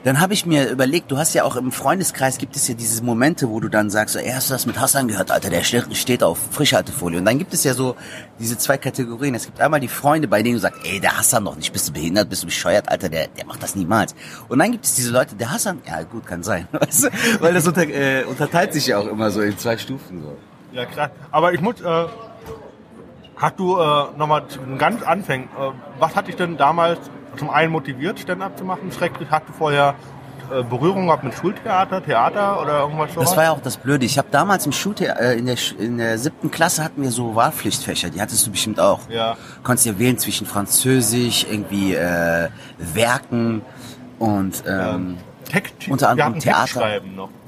dann 0.07 0.21
habe 0.21 0.33
ich 0.33 0.45
mir 0.45 0.69
überlegt, 0.69 1.11
du 1.11 1.17
hast 1.17 1.33
ja 1.33 1.43
auch 1.43 1.57
im 1.57 1.73
Freundeskreis 1.73 2.37
gibt 2.37 2.55
es 2.55 2.65
ja 2.69 2.75
diese 2.75 3.03
Momente, 3.03 3.49
wo 3.49 3.59
du 3.59 3.67
dann 3.67 3.89
sagst, 3.89 4.13
so, 4.13 4.19
ey, 4.19 4.31
hast 4.31 4.49
du 4.49 4.53
das 4.53 4.65
mit 4.65 4.79
Hassan 4.79 5.09
gehört, 5.09 5.31
Alter, 5.31 5.49
der 5.49 5.63
steht 5.63 6.23
auf 6.23 6.39
Frischhaltefolie. 6.51 7.19
Und 7.19 7.25
dann 7.25 7.37
gibt 7.37 7.53
es 7.53 7.65
ja 7.65 7.73
so 7.73 7.97
diese 8.39 8.57
zwei 8.57 8.77
Kategorien. 8.77 9.35
Es 9.35 9.45
gibt 9.45 9.59
einmal 9.59 9.81
die 9.81 9.89
Freunde, 9.89 10.29
bei 10.29 10.41
denen 10.41 10.55
du 10.55 10.61
sagst, 10.61 10.79
ey, 10.85 11.01
der 11.01 11.17
Hassan 11.17 11.43
doch 11.43 11.57
nicht, 11.57 11.73
bist 11.73 11.89
du 11.89 11.91
behindert, 11.91 12.29
bist 12.29 12.43
du 12.43 12.47
bescheuert, 12.47 12.87
Alter, 12.87 13.09
der, 13.09 13.27
der 13.27 13.45
macht 13.45 13.61
das 13.61 13.75
niemals. 13.75 14.15
Und 14.47 14.59
dann 14.59 14.71
gibt 14.71 14.85
es 14.85 14.95
diese 14.95 15.11
Leute, 15.11 15.35
der 15.35 15.51
Hassan, 15.51 15.81
ja 15.85 16.01
gut, 16.03 16.25
kann 16.25 16.41
sein, 16.41 16.69
weißt 16.71 17.03
du? 17.03 17.09
weil 17.41 17.53
das 17.53 17.67
unter, 17.67 17.83
äh, 17.83 18.23
unterteilt 18.23 18.71
sich 18.71 18.87
ja 18.87 18.99
auch 18.99 19.07
immer 19.07 19.29
so 19.29 19.41
in 19.41 19.57
zwei 19.57 19.77
Stufen 19.77 20.21
so. 20.21 20.37
Ja, 20.71 20.85
krass. 20.85 21.11
Aber 21.31 21.51
ich 21.51 21.59
muss, 21.59 21.81
äh, 21.81 22.05
hast 23.35 23.59
du 23.59 23.77
äh, 23.77 24.05
nochmal 24.17 24.43
ganz 24.77 25.03
anfängen, 25.03 25.49
äh, 25.59 25.71
was 25.99 26.15
hat 26.15 26.27
dich 26.27 26.37
denn 26.37 26.55
damals 26.55 26.99
zum 27.37 27.49
einen 27.49 27.71
motiviert, 27.71 28.19
Stand-up 28.19 28.57
zu 28.57 28.63
machen? 28.63 28.91
Schrecklich, 28.91 29.29
hast 29.29 29.47
du 29.47 29.53
vorher 29.53 29.95
äh, 30.51 30.63
Berührung 30.63 31.07
gehabt 31.07 31.23
mit 31.23 31.33
Schultheater, 31.33 32.03
Theater 32.03 32.61
oder 32.61 32.79
irgendwas 32.79 33.13
so? 33.13 33.19
Das 33.21 33.35
war 33.35 33.43
ja 33.43 33.51
auch 33.51 33.61
das 33.61 33.77
Blöde. 33.77 34.05
Ich 34.05 34.17
habe 34.17 34.27
damals 34.31 34.65
im 34.65 34.71
Schultheater, 34.71 35.19
äh, 35.19 35.37
in, 35.37 35.45
der, 35.45 35.57
in 35.79 35.97
der 35.97 36.17
siebten 36.17 36.51
Klasse 36.51 36.83
hatten 36.83 37.01
wir 37.01 37.11
so 37.11 37.35
Wahlpflichtfächer, 37.35 38.09
die 38.09 38.21
hattest 38.21 38.45
du 38.47 38.51
bestimmt 38.51 38.79
auch. 38.79 39.01
Ja. 39.09 39.35
Konntest 39.63 39.85
ja 39.85 39.99
wählen 39.99 40.17
zwischen 40.17 40.47
Französisch, 40.47 41.45
irgendwie 41.49 41.95
äh, 41.95 42.49
Werken 42.77 43.61
und 44.19 44.63
ähm, 44.67 45.17
Text, 45.47 45.87
unter 45.89 46.09
anderem 46.09 46.39
Theater. 46.39 47.01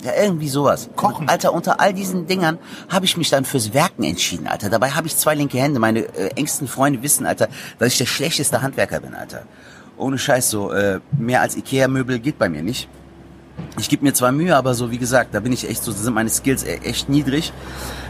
Ja, 0.04 0.12
irgendwie 0.22 0.48
sowas. 0.48 0.90
Kochen. 0.96 1.24
Und, 1.24 1.30
Alter, 1.30 1.54
unter 1.54 1.80
all 1.80 1.94
diesen 1.94 2.28
Dingern 2.28 2.58
habe 2.90 3.06
ich 3.06 3.18
mich 3.18 3.30
dann 3.30 3.46
fürs 3.46 3.74
Werken 3.74 4.04
entschieden, 4.04 4.48
Alter. 4.48 4.70
Dabei 4.70 4.92
habe 4.92 5.08
ich 5.08 5.18
zwei 5.18 5.36
linke 5.36 5.58
Hände. 5.58 5.80
Meine 5.80 6.00
äh, 6.00 6.30
engsten 6.36 6.68
Freunde 6.68 7.04
wissen, 7.04 7.26
Alter, 7.26 7.50
dass 7.78 7.90
ich 7.90 7.98
der 7.98 8.06
schlechteste 8.06 8.62
Handwerker 8.62 9.02
bin, 9.02 9.16
Alter. 9.16 9.44
Ohne 10.00 10.18
Scheiß, 10.18 10.50
so 10.50 10.72
äh, 10.72 11.00
mehr 11.18 11.42
als 11.42 11.56
Ikea-Möbel 11.58 12.20
geht 12.20 12.40
bei 12.40 12.50
mir 12.50 12.64
nicht. 12.64 12.88
Ich 13.78 13.90
gebe 13.90 14.04
mir 14.06 14.14
zwar 14.14 14.32
Mühe, 14.32 14.56
aber 14.56 14.74
so 14.74 14.90
wie 14.92 14.98
gesagt, 14.98 15.34
da 15.36 15.42
bin 15.42 15.52
ich 15.52 15.70
echt 15.70 15.84
so, 15.84 15.92
sind 15.92 16.14
meine 16.14 16.30
Skills 16.30 16.64
e- 16.64 16.80
echt 16.84 17.10
niedrig. 17.10 17.52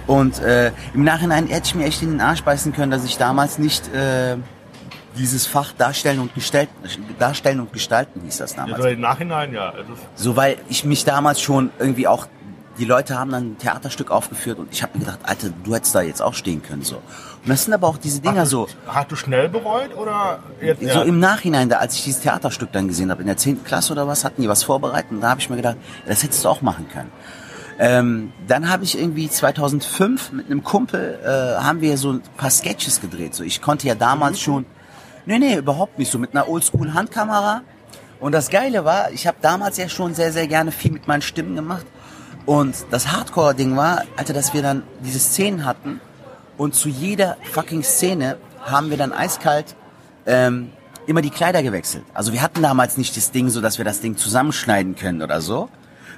Und 0.05 0.39
äh, 0.39 0.71
im 0.93 1.03
Nachhinein 1.03 1.47
hätte 1.47 1.65
ich 1.65 1.75
mir 1.75 1.85
echt 1.85 2.01
in 2.03 2.11
den 2.11 2.21
Arsch 2.21 2.43
beißen 2.43 2.71
können, 2.73 2.91
dass 2.91 3.03
ich 3.05 3.17
damals 3.17 3.57
nicht 3.57 3.91
äh, 3.93 4.37
dieses 5.17 5.47
Fach 5.47 5.73
darstellen 5.73 6.19
und 6.19 6.33
gestalten, 6.35 6.71
darstellen 7.17 7.59
und 7.59 7.73
gestalten 7.73 8.21
hieß 8.23 8.37
das 8.37 8.51
Ja, 8.55 8.57
damals. 8.65 8.81
so 8.83 8.87
im 8.87 9.01
Nachhinein, 9.01 9.51
ja. 9.53 9.69
Ist, 9.69 9.87
So, 10.23 10.35
weil 10.35 10.57
ich 10.69 10.85
mich 10.85 11.03
damals 11.03 11.41
schon 11.41 11.71
irgendwie 11.79 12.07
auch, 12.07 12.27
die 12.79 12.85
Leute 12.85 13.19
haben 13.19 13.31
dann 13.31 13.51
ein 13.51 13.57
Theaterstück 13.57 14.09
aufgeführt 14.09 14.57
und 14.57 14.69
ich 14.71 14.81
habe 14.81 14.97
mir 14.97 15.05
gedacht, 15.05 15.19
Alter, 15.23 15.49
du 15.63 15.75
hättest 15.75 15.93
da 15.93 16.01
jetzt 16.01 16.21
auch 16.21 16.33
stehen 16.33 16.63
können, 16.63 16.81
so. 16.81 16.95
Und 16.95 17.47
das 17.47 17.65
sind 17.65 17.73
aber 17.73 17.87
auch 17.87 17.97
diese 17.97 18.21
Dinger 18.21 18.45
so, 18.45 18.67
hast 18.87 19.11
du 19.11 19.15
schnell 19.15 19.49
bereut 19.49 19.95
oder 19.95 20.39
jetzt? 20.61 20.81
so 20.81 20.87
ja. 20.87 21.01
im 21.03 21.19
Nachhinein, 21.19 21.69
da 21.69 21.77
als 21.77 21.95
ich 21.95 22.05
dieses 22.05 22.21
Theaterstück 22.21 22.71
dann 22.71 22.87
gesehen 22.87 23.11
habe, 23.11 23.21
in 23.21 23.27
der 23.27 23.37
10. 23.37 23.63
Klasse 23.63 23.93
oder 23.93 24.07
was, 24.07 24.23
hatten 24.23 24.41
die 24.41 24.49
was 24.49 24.63
vorbereitet 24.63 25.11
und 25.11 25.21
da 25.21 25.29
habe 25.29 25.41
ich 25.41 25.49
mir 25.49 25.57
gedacht, 25.57 25.77
das 26.07 26.23
hättest 26.23 26.45
du 26.45 26.49
auch 26.49 26.61
machen 26.61 26.87
können. 26.89 27.11
Ähm, 27.81 28.33
dann 28.47 28.69
habe 28.69 28.83
ich 28.83 28.97
irgendwie 28.97 29.29
2005 29.29 30.31
mit 30.33 30.45
einem 30.47 30.63
Kumpel, 30.63 31.19
äh, 31.23 31.61
haben 31.61 31.81
wir 31.81 31.97
so 31.97 32.13
ein 32.13 32.21
paar 32.35 32.49
Sketches 32.49 32.99
gedreht. 32.99 33.33
So, 33.33 33.43
ich 33.43 33.61
konnte 33.61 33.87
ja 33.87 33.95
damals 33.95 34.39
schon, 34.39 34.65
nee, 35.25 35.39
nee, 35.39 35.55
überhaupt 35.55 35.97
nicht, 35.97 36.11
so 36.11 36.17
mit 36.17 36.35
einer 36.35 36.49
Oldschool-Handkamera. 36.49 37.61
Und 38.19 38.33
das 38.33 38.49
Geile 38.49 38.83
war, 38.83 39.11
ich 39.11 39.27
habe 39.27 39.37
damals 39.41 39.77
ja 39.77 39.87
schon 39.87 40.13
sehr, 40.13 40.33
sehr 40.33 40.47
gerne 40.47 40.73
viel 40.73 40.91
mit 40.91 41.07
meinen 41.07 41.21
Stimmen 41.21 41.55
gemacht. 41.55 41.85
Und 42.49 42.87
das 42.89 43.11
Hardcore-Ding 43.11 43.77
war, 43.77 44.05
Alter, 44.17 44.33
dass 44.33 44.55
wir 44.55 44.63
dann 44.63 44.81
diese 45.05 45.19
Szenen 45.19 45.65
hatten 45.65 46.01
und 46.57 46.73
zu 46.73 46.89
jeder 46.89 47.37
fucking 47.43 47.83
Szene 47.83 48.39
haben 48.63 48.89
wir 48.89 48.97
dann 48.97 49.13
eiskalt 49.13 49.75
ähm, 50.25 50.71
immer 51.05 51.21
die 51.21 51.29
Kleider 51.29 51.61
gewechselt. 51.61 52.05
Also 52.11 52.33
wir 52.33 52.41
hatten 52.41 52.63
damals 52.63 52.97
nicht 52.97 53.15
das 53.15 53.29
Ding 53.29 53.49
so, 53.49 53.61
dass 53.61 53.77
wir 53.77 53.85
das 53.85 54.01
Ding 54.01 54.17
zusammenschneiden 54.17 54.95
können 54.95 55.21
oder 55.21 55.41
so, 55.41 55.69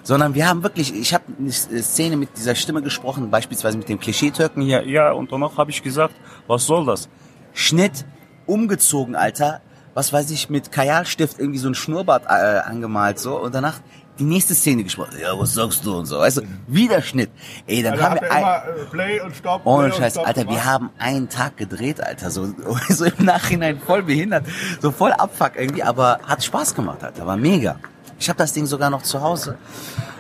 sondern 0.04 0.34
wir 0.34 0.48
haben 0.48 0.64
wirklich, 0.64 0.96
ich 0.96 1.14
habe 1.14 1.26
eine 1.38 1.52
Szene 1.52 2.16
mit 2.16 2.38
dieser 2.38 2.56
Stimme 2.56 2.82
gesprochen, 2.82 3.30
beispielsweise 3.30 3.78
mit 3.78 3.90
dem 3.90 4.00
Klischeetürken 4.00 4.64
hier, 4.64 4.88
ja, 4.88 5.12
und 5.12 5.34
danach 5.34 5.58
habe 5.58 5.72
ich 5.72 5.84
gesagt, 5.84 6.16
was 6.48 6.66
soll 6.66 6.86
das? 6.86 7.10
Schnitt, 7.52 8.06
umgezogen, 8.46 9.18
Alter, 9.18 9.60
was 9.94 10.14
weiß 10.14 10.32
ich, 10.32 10.50
mit 10.50 10.72
Kajalstift 10.72 11.40
irgendwie 11.40 11.60
so 11.60 11.68
ein 11.68 11.76
Schnurrbart 11.76 12.24
äh, 12.28 12.60
angemalt 12.60 13.20
so 13.20 13.38
und 13.38 13.54
danach 13.54 13.82
die 14.20 14.24
nächste 14.24 14.54
Szene 14.54 14.84
gesprochen. 14.84 15.16
Ja, 15.22 15.38
was 15.38 15.54
sagst 15.54 15.86
du 15.86 15.98
und 15.98 16.06
so, 16.06 16.20
weißt 16.20 16.38
du? 16.38 16.42
Wieder 16.68 17.02
Schnitt. 17.02 17.32
Ey, 17.66 17.82
dann 17.82 17.94
Also 17.94 18.04
haben 18.04 18.16
wir 18.22 18.32
ein, 18.32 18.42
immer 18.42 18.56
äh, 18.58 18.86
Play 18.92 19.22
und 19.22 19.36
Stop. 19.36 19.62
ohne 19.66 19.90
Play 19.90 19.98
Scheiß, 20.00 20.14
Stop 20.14 20.28
Alter, 20.28 20.42
wir 20.42 20.48
gemacht? 20.48 20.66
haben 20.66 20.90
einen 21.00 21.30
Tag 21.30 21.58
gedreht, 21.58 22.02
Alter, 22.02 22.30
so, 22.30 22.48
so 22.90 23.06
im 23.06 23.26
Nachhinein 23.26 23.80
voll 23.80 24.04
behindert, 24.04 24.46
so 24.82 24.92
voll 24.92 25.12
Abfuck 25.14 25.54
irgendwie, 25.56 25.84
aber 25.84 26.20
hat 26.26 26.44
Spaß 26.44 26.76
gemacht, 26.76 27.04
Alter, 27.04 27.26
war 27.26 27.38
mega. 27.38 27.78
Ich 28.20 28.30
habe 28.30 28.38
das 28.38 28.54
Ding 28.54 28.66
sogar 28.68 28.90
noch 28.90 29.02
zu 29.02 29.22
Hause. 29.22 29.58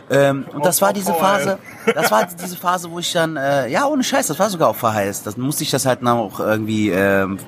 Ähm, 0.10 0.46
und 0.54 0.66
das 0.66 0.82
war 0.82 0.92
diese 0.92 1.14
Phase, 1.14 1.60
das 1.94 2.12
war 2.12 2.26
diese 2.26 2.58
Phase, 2.58 2.90
wo 2.92 3.00
ich 3.00 3.12
dann, 3.14 3.38
äh, 3.38 3.68
ja, 3.70 3.86
ohne 3.86 4.04
Scheiß, 4.04 4.28
das 4.28 4.40
war 4.40 4.50
sogar 4.50 4.70
auf 4.70 4.78
VHS. 4.78 5.24
Das 5.24 5.38
musste 5.38 5.64
ich 5.64 5.72
das 5.72 5.86
halt 5.86 6.06
auch 6.06 6.40
irgendwie 6.40 6.90
ähm, 6.90 7.40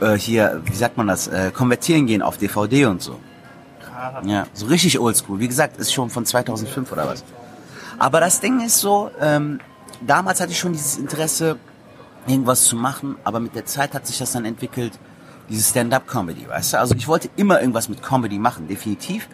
äh, 0.00 0.14
hier, 0.14 0.62
wie 0.64 0.74
sagt 0.74 0.96
man 0.96 1.06
das, 1.06 1.28
äh, 1.28 1.50
konvertieren 1.52 2.06
gehen 2.06 2.22
auf 2.22 2.38
DVD 2.38 2.86
und 2.86 3.02
so. 3.02 3.20
Ja, 4.24 4.46
so 4.52 4.66
richtig 4.66 4.98
oldschool. 4.98 5.38
Wie 5.38 5.48
gesagt, 5.48 5.78
ist 5.78 5.92
schon 5.92 6.10
von 6.10 6.24
2005 6.24 6.92
oder 6.92 7.06
was. 7.08 7.24
Aber 7.98 8.20
das 8.20 8.40
Ding 8.40 8.60
ist 8.60 8.78
so, 8.78 9.10
ähm, 9.20 9.60
damals 10.00 10.40
hatte 10.40 10.52
ich 10.52 10.58
schon 10.58 10.72
dieses 10.72 10.98
Interesse, 10.98 11.58
irgendwas 12.26 12.64
zu 12.64 12.76
machen, 12.76 13.16
aber 13.24 13.40
mit 13.40 13.54
der 13.54 13.66
Zeit 13.66 13.94
hat 13.94 14.06
sich 14.06 14.18
das 14.18 14.32
dann 14.32 14.44
entwickelt, 14.44 14.98
diese 15.48 15.62
Stand-up-Comedy, 15.62 16.48
weißt 16.48 16.72
du? 16.72 16.78
Also 16.78 16.94
ich 16.94 17.06
wollte 17.06 17.30
immer 17.36 17.60
irgendwas 17.60 17.88
mit 17.88 18.02
Comedy 18.02 18.38
machen, 18.38 18.66
definitiv. 18.66 19.28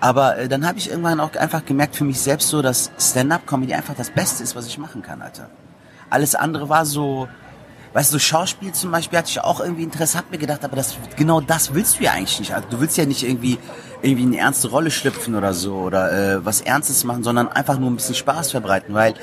Aber 0.00 0.38
äh, 0.38 0.48
dann 0.48 0.66
habe 0.66 0.78
ich 0.78 0.90
irgendwann 0.90 1.20
auch 1.20 1.34
einfach 1.36 1.64
gemerkt 1.64 1.94
für 1.94 2.04
mich 2.04 2.20
selbst 2.20 2.48
so, 2.48 2.62
dass 2.62 2.90
Stand-up-Comedy 2.98 3.74
einfach 3.74 3.94
das 3.94 4.10
Beste 4.10 4.42
ist, 4.42 4.56
was 4.56 4.66
ich 4.66 4.78
machen 4.78 5.02
kann, 5.02 5.22
Alter. 5.22 5.50
Alles 6.10 6.34
andere 6.34 6.68
war 6.68 6.84
so, 6.86 7.28
weißt 7.92 8.12
du, 8.12 8.18
Schauspiel 8.18 8.72
zum 8.72 8.90
Beispiel 8.90 9.18
hatte 9.18 9.30
ich 9.30 9.40
auch 9.40 9.60
irgendwie 9.60 9.82
Interesse, 9.82 10.18
hab 10.18 10.30
mir 10.30 10.38
gedacht, 10.38 10.64
aber 10.64 10.76
das, 10.76 10.96
genau 11.16 11.40
das 11.40 11.74
willst 11.74 11.98
du 11.98 12.04
ja 12.04 12.12
eigentlich 12.12 12.40
nicht. 12.40 12.54
Also, 12.54 12.68
du 12.70 12.80
willst 12.80 12.96
ja 12.96 13.04
nicht 13.04 13.22
irgendwie, 13.22 13.58
irgendwie 14.02 14.24
eine 14.24 14.38
ernste 14.38 14.68
Rolle 14.68 14.90
schlüpfen 14.90 15.34
oder 15.34 15.52
so 15.54 15.76
oder 15.76 16.12
äh, 16.12 16.44
was 16.44 16.60
Ernstes 16.60 17.04
machen, 17.04 17.22
sondern 17.22 17.48
einfach 17.48 17.78
nur 17.78 17.90
ein 17.90 17.96
bisschen 17.96 18.14
Spaß 18.14 18.50
verbreiten, 18.50 18.94
weil 18.94 19.14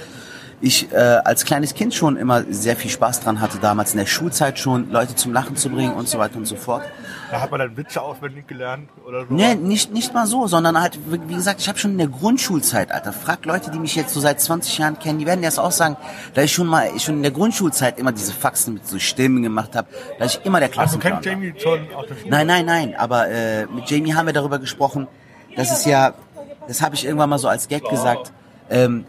ich 0.62 0.92
äh, 0.92 0.96
als 0.98 1.46
kleines 1.46 1.74
Kind 1.74 1.94
schon 1.94 2.18
immer 2.18 2.44
sehr 2.50 2.76
viel 2.76 2.92
Spaß 2.92 3.22
dran 3.22 3.40
hatte, 3.40 3.60
damals 3.60 3.94
in 3.94 4.00
der 4.00 4.06
Schulzeit 4.06 4.60
schon 4.60 4.92
Leute 4.92 5.16
zum 5.16 5.32
Lachen 5.32 5.56
zu 5.56 5.70
bringen 5.70 5.94
und 5.94 6.08
so 6.08 6.20
weiter 6.20 6.38
und 6.38 6.46
so 6.46 6.56
fort. 6.56 6.84
Da 7.32 7.42
hat 7.42 7.52
man 7.52 7.60
dann 7.60 7.78
Witze 7.78 8.02
auswendig 8.02 8.48
gelernt 8.48 8.90
oder 9.06 9.26
so. 9.26 9.34
Nee, 9.34 9.56
nicht, 9.56 9.94
nicht 9.94 10.14
mal 10.14 10.26
so, 10.28 10.48
sondern 10.48 10.80
halt, 10.82 11.00
wie 11.08 11.36
gesagt, 11.36 11.62
ich 11.62 11.70
habe 11.70 11.78
schon 11.78 11.92
in 11.92 11.98
der 11.98 12.08
Grundschulzeit, 12.08 12.92
Alter, 12.92 13.14
frag 13.14 13.46
Leute, 13.46 13.72
die 13.72 13.80
mich 13.80 13.96
jetzt 13.96 14.14
so 14.14 14.20
seit 14.20 14.42
20 14.42 14.78
Jahren 14.80 15.00
kennen, 15.00 15.20
die 15.20 15.26
werden 15.26 15.42
das 15.42 15.60
auch 15.60 15.72
sagen, 15.72 15.96
da 16.34 16.42
ich 16.42 16.52
schon 16.52 16.68
mal, 16.68 16.90
schon 17.00 17.16
in 17.18 17.24
der 17.24 17.32
Grundschulzeit 17.32 17.98
immer 17.98 18.12
diese 18.12 18.34
Faxen 18.34 18.74
mit 18.74 18.88
so 18.88 19.00
Stimmen 19.00 19.44
gemacht 19.44 19.76
habe, 19.76 19.88
da 20.18 20.26
ich 20.26 20.42
immer 20.44 20.60
der 20.60 20.70
Also 20.70 20.98
Klassenclown 20.98 21.22
kennst 21.22 21.26
war. 21.28 21.34
Jamie 21.34 21.54
schon 21.88 21.96
aus 21.96 22.08
der 22.08 22.16
Schule? 22.16 22.30
Nein, 22.30 22.48
nein, 22.48 22.66
nein, 22.66 22.96
aber 22.98 23.30
äh, 23.30 23.66
mit 23.68 23.90
Jamie 23.90 24.14
haben 24.14 24.26
wir 24.26 24.34
darüber 24.34 24.60
gesprochen, 24.60 25.08
das 25.56 25.72
ist 25.72 25.86
ja, 25.86 26.14
das 26.68 26.82
habe 26.82 26.96
ich 26.96 27.06
irgendwann 27.06 27.30
mal 27.30 27.40
so 27.40 27.48
als 27.48 27.68
Gag 27.68 27.88
gesagt, 27.90 28.32
ähm, 28.70 29.06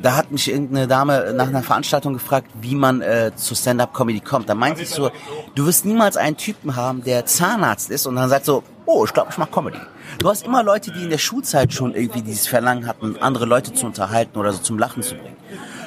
da 0.00 0.16
hat 0.16 0.30
mich 0.32 0.50
irgendeine 0.50 0.88
Dame 0.88 1.32
nach 1.34 1.46
einer 1.46 1.62
Veranstaltung 1.62 2.14
gefragt, 2.14 2.48
wie 2.60 2.74
man 2.74 3.02
äh, 3.02 3.32
zu 3.36 3.54
Stand-Up-Comedy 3.54 4.20
kommt. 4.20 4.48
Da 4.48 4.54
meinte 4.54 4.82
ich 4.82 4.90
so, 4.90 5.10
du 5.54 5.66
wirst 5.66 5.84
niemals 5.84 6.16
einen 6.16 6.36
Typen 6.36 6.76
haben, 6.76 7.04
der 7.04 7.26
Zahnarzt 7.26 7.90
ist 7.90 8.06
und 8.06 8.16
dann 8.16 8.28
sagt 8.28 8.44
so, 8.44 8.62
oh, 8.86 9.04
ich 9.04 9.12
glaube, 9.12 9.28
ich 9.30 9.38
mach 9.38 9.50
Comedy. 9.50 9.78
Du 10.18 10.28
hast 10.28 10.44
immer 10.44 10.62
Leute, 10.62 10.90
die 10.90 11.04
in 11.04 11.10
der 11.10 11.18
Schulzeit 11.18 11.72
schon 11.72 11.94
irgendwie 11.94 12.22
dieses 12.22 12.46
Verlangen 12.46 12.86
hatten, 12.86 13.16
andere 13.20 13.46
Leute 13.46 13.72
zu 13.72 13.86
unterhalten 13.86 14.38
oder 14.38 14.52
so 14.52 14.58
zum 14.58 14.78
Lachen 14.78 15.02
zu 15.02 15.14
bringen. 15.14 15.36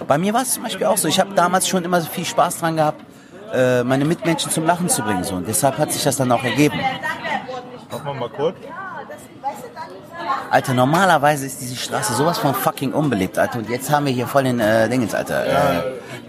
Bei 0.07 0.17
mir 0.17 0.33
war 0.33 0.41
es 0.41 0.53
zum 0.53 0.63
Beispiel 0.63 0.87
auch 0.87 0.97
so. 0.97 1.07
Ich 1.07 1.19
habe 1.19 1.33
damals 1.35 1.67
schon 1.67 1.83
immer 1.83 2.01
so 2.01 2.09
viel 2.09 2.25
Spaß 2.25 2.59
dran 2.59 2.75
gehabt, 2.75 3.01
äh, 3.53 3.83
meine 3.83 4.05
Mitmenschen 4.05 4.51
zum 4.51 4.65
Lachen 4.65 4.89
zu 4.89 5.01
bringen. 5.01 5.23
So. 5.23 5.35
Und 5.35 5.47
deshalb 5.47 5.77
hat 5.77 5.91
sich 5.91 6.03
das 6.03 6.17
dann 6.17 6.31
auch 6.31 6.43
ergeben. 6.43 6.79
Hoffen 7.91 8.05
wir 8.05 8.13
mal 8.13 8.29
kurz. 8.29 8.55
Alter, 10.49 10.73
normalerweise 10.73 11.45
ist 11.45 11.61
diese 11.61 11.75
Straße 11.75 12.13
sowas 12.13 12.37
von 12.37 12.53
fucking 12.53 12.93
unbelebt, 12.93 13.37
Alter. 13.37 13.59
Und 13.59 13.69
jetzt 13.69 13.91
haben 13.91 14.05
wir 14.05 14.13
hier 14.13 14.27
voll 14.27 14.43
den 14.43 14.59
äh, 14.59 14.87
Dingens, 14.89 15.13
Alter. 15.13 15.45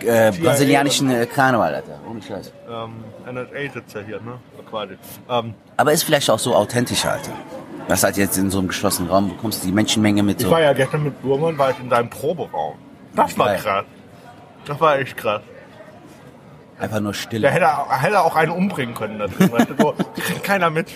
Äh, 0.02 0.28
äh, 0.28 0.32
brasilianischen 0.32 1.10
äh, 1.10 1.26
Karneval, 1.26 1.74
Alter. 1.74 1.98
Ohne 2.08 2.20
Scheiß. 2.22 2.52
Ähm, 2.68 3.04
NSA 3.32 3.72
sitzt 3.72 3.94
ja 3.94 4.00
hier, 4.02 4.20
ne? 4.20 4.38
Quasi. 4.68 4.96
Ähm, 5.28 5.54
Aber 5.76 5.92
ist 5.92 6.02
vielleicht 6.02 6.28
auch 6.30 6.38
so 6.38 6.54
authentischer, 6.54 7.12
Alter. 7.12 7.32
Das 7.88 8.02
halt 8.02 8.16
jetzt 8.16 8.36
in 8.36 8.50
so 8.50 8.58
einem 8.58 8.68
geschlossenen 8.68 9.10
Raum 9.10 9.28
bekommst 9.28 9.62
du 9.62 9.68
die 9.68 9.72
Menschenmenge 9.72 10.22
mit 10.22 10.40
ich 10.40 10.46
so. 10.46 10.50
war 10.52 10.60
ja 10.60 10.72
gestern 10.72 11.04
mit 11.04 11.22
Burman, 11.22 11.56
war 11.56 11.70
ich 11.70 11.78
in 11.78 11.88
seinem 11.88 12.10
Proberaum. 12.10 12.74
Das 13.14 13.38
war 13.38 13.54
krass. 13.54 13.84
Das 14.64 14.80
war 14.80 14.98
echt 14.98 15.16
krass. 15.16 15.42
Einfach 16.78 17.00
nur 17.00 17.12
Der 17.12 17.18
Stille. 17.18 17.48
hätte, 17.48 17.68
hätte 17.88 18.20
auch 18.20 18.34
einen 18.34 18.50
umbringen 18.50 18.94
können. 18.94 19.18
Da 19.18 19.28
drin, 19.28 19.50
so, 19.78 19.94
kriegt 20.16 20.42
keiner 20.42 20.68
mit. 20.70 20.88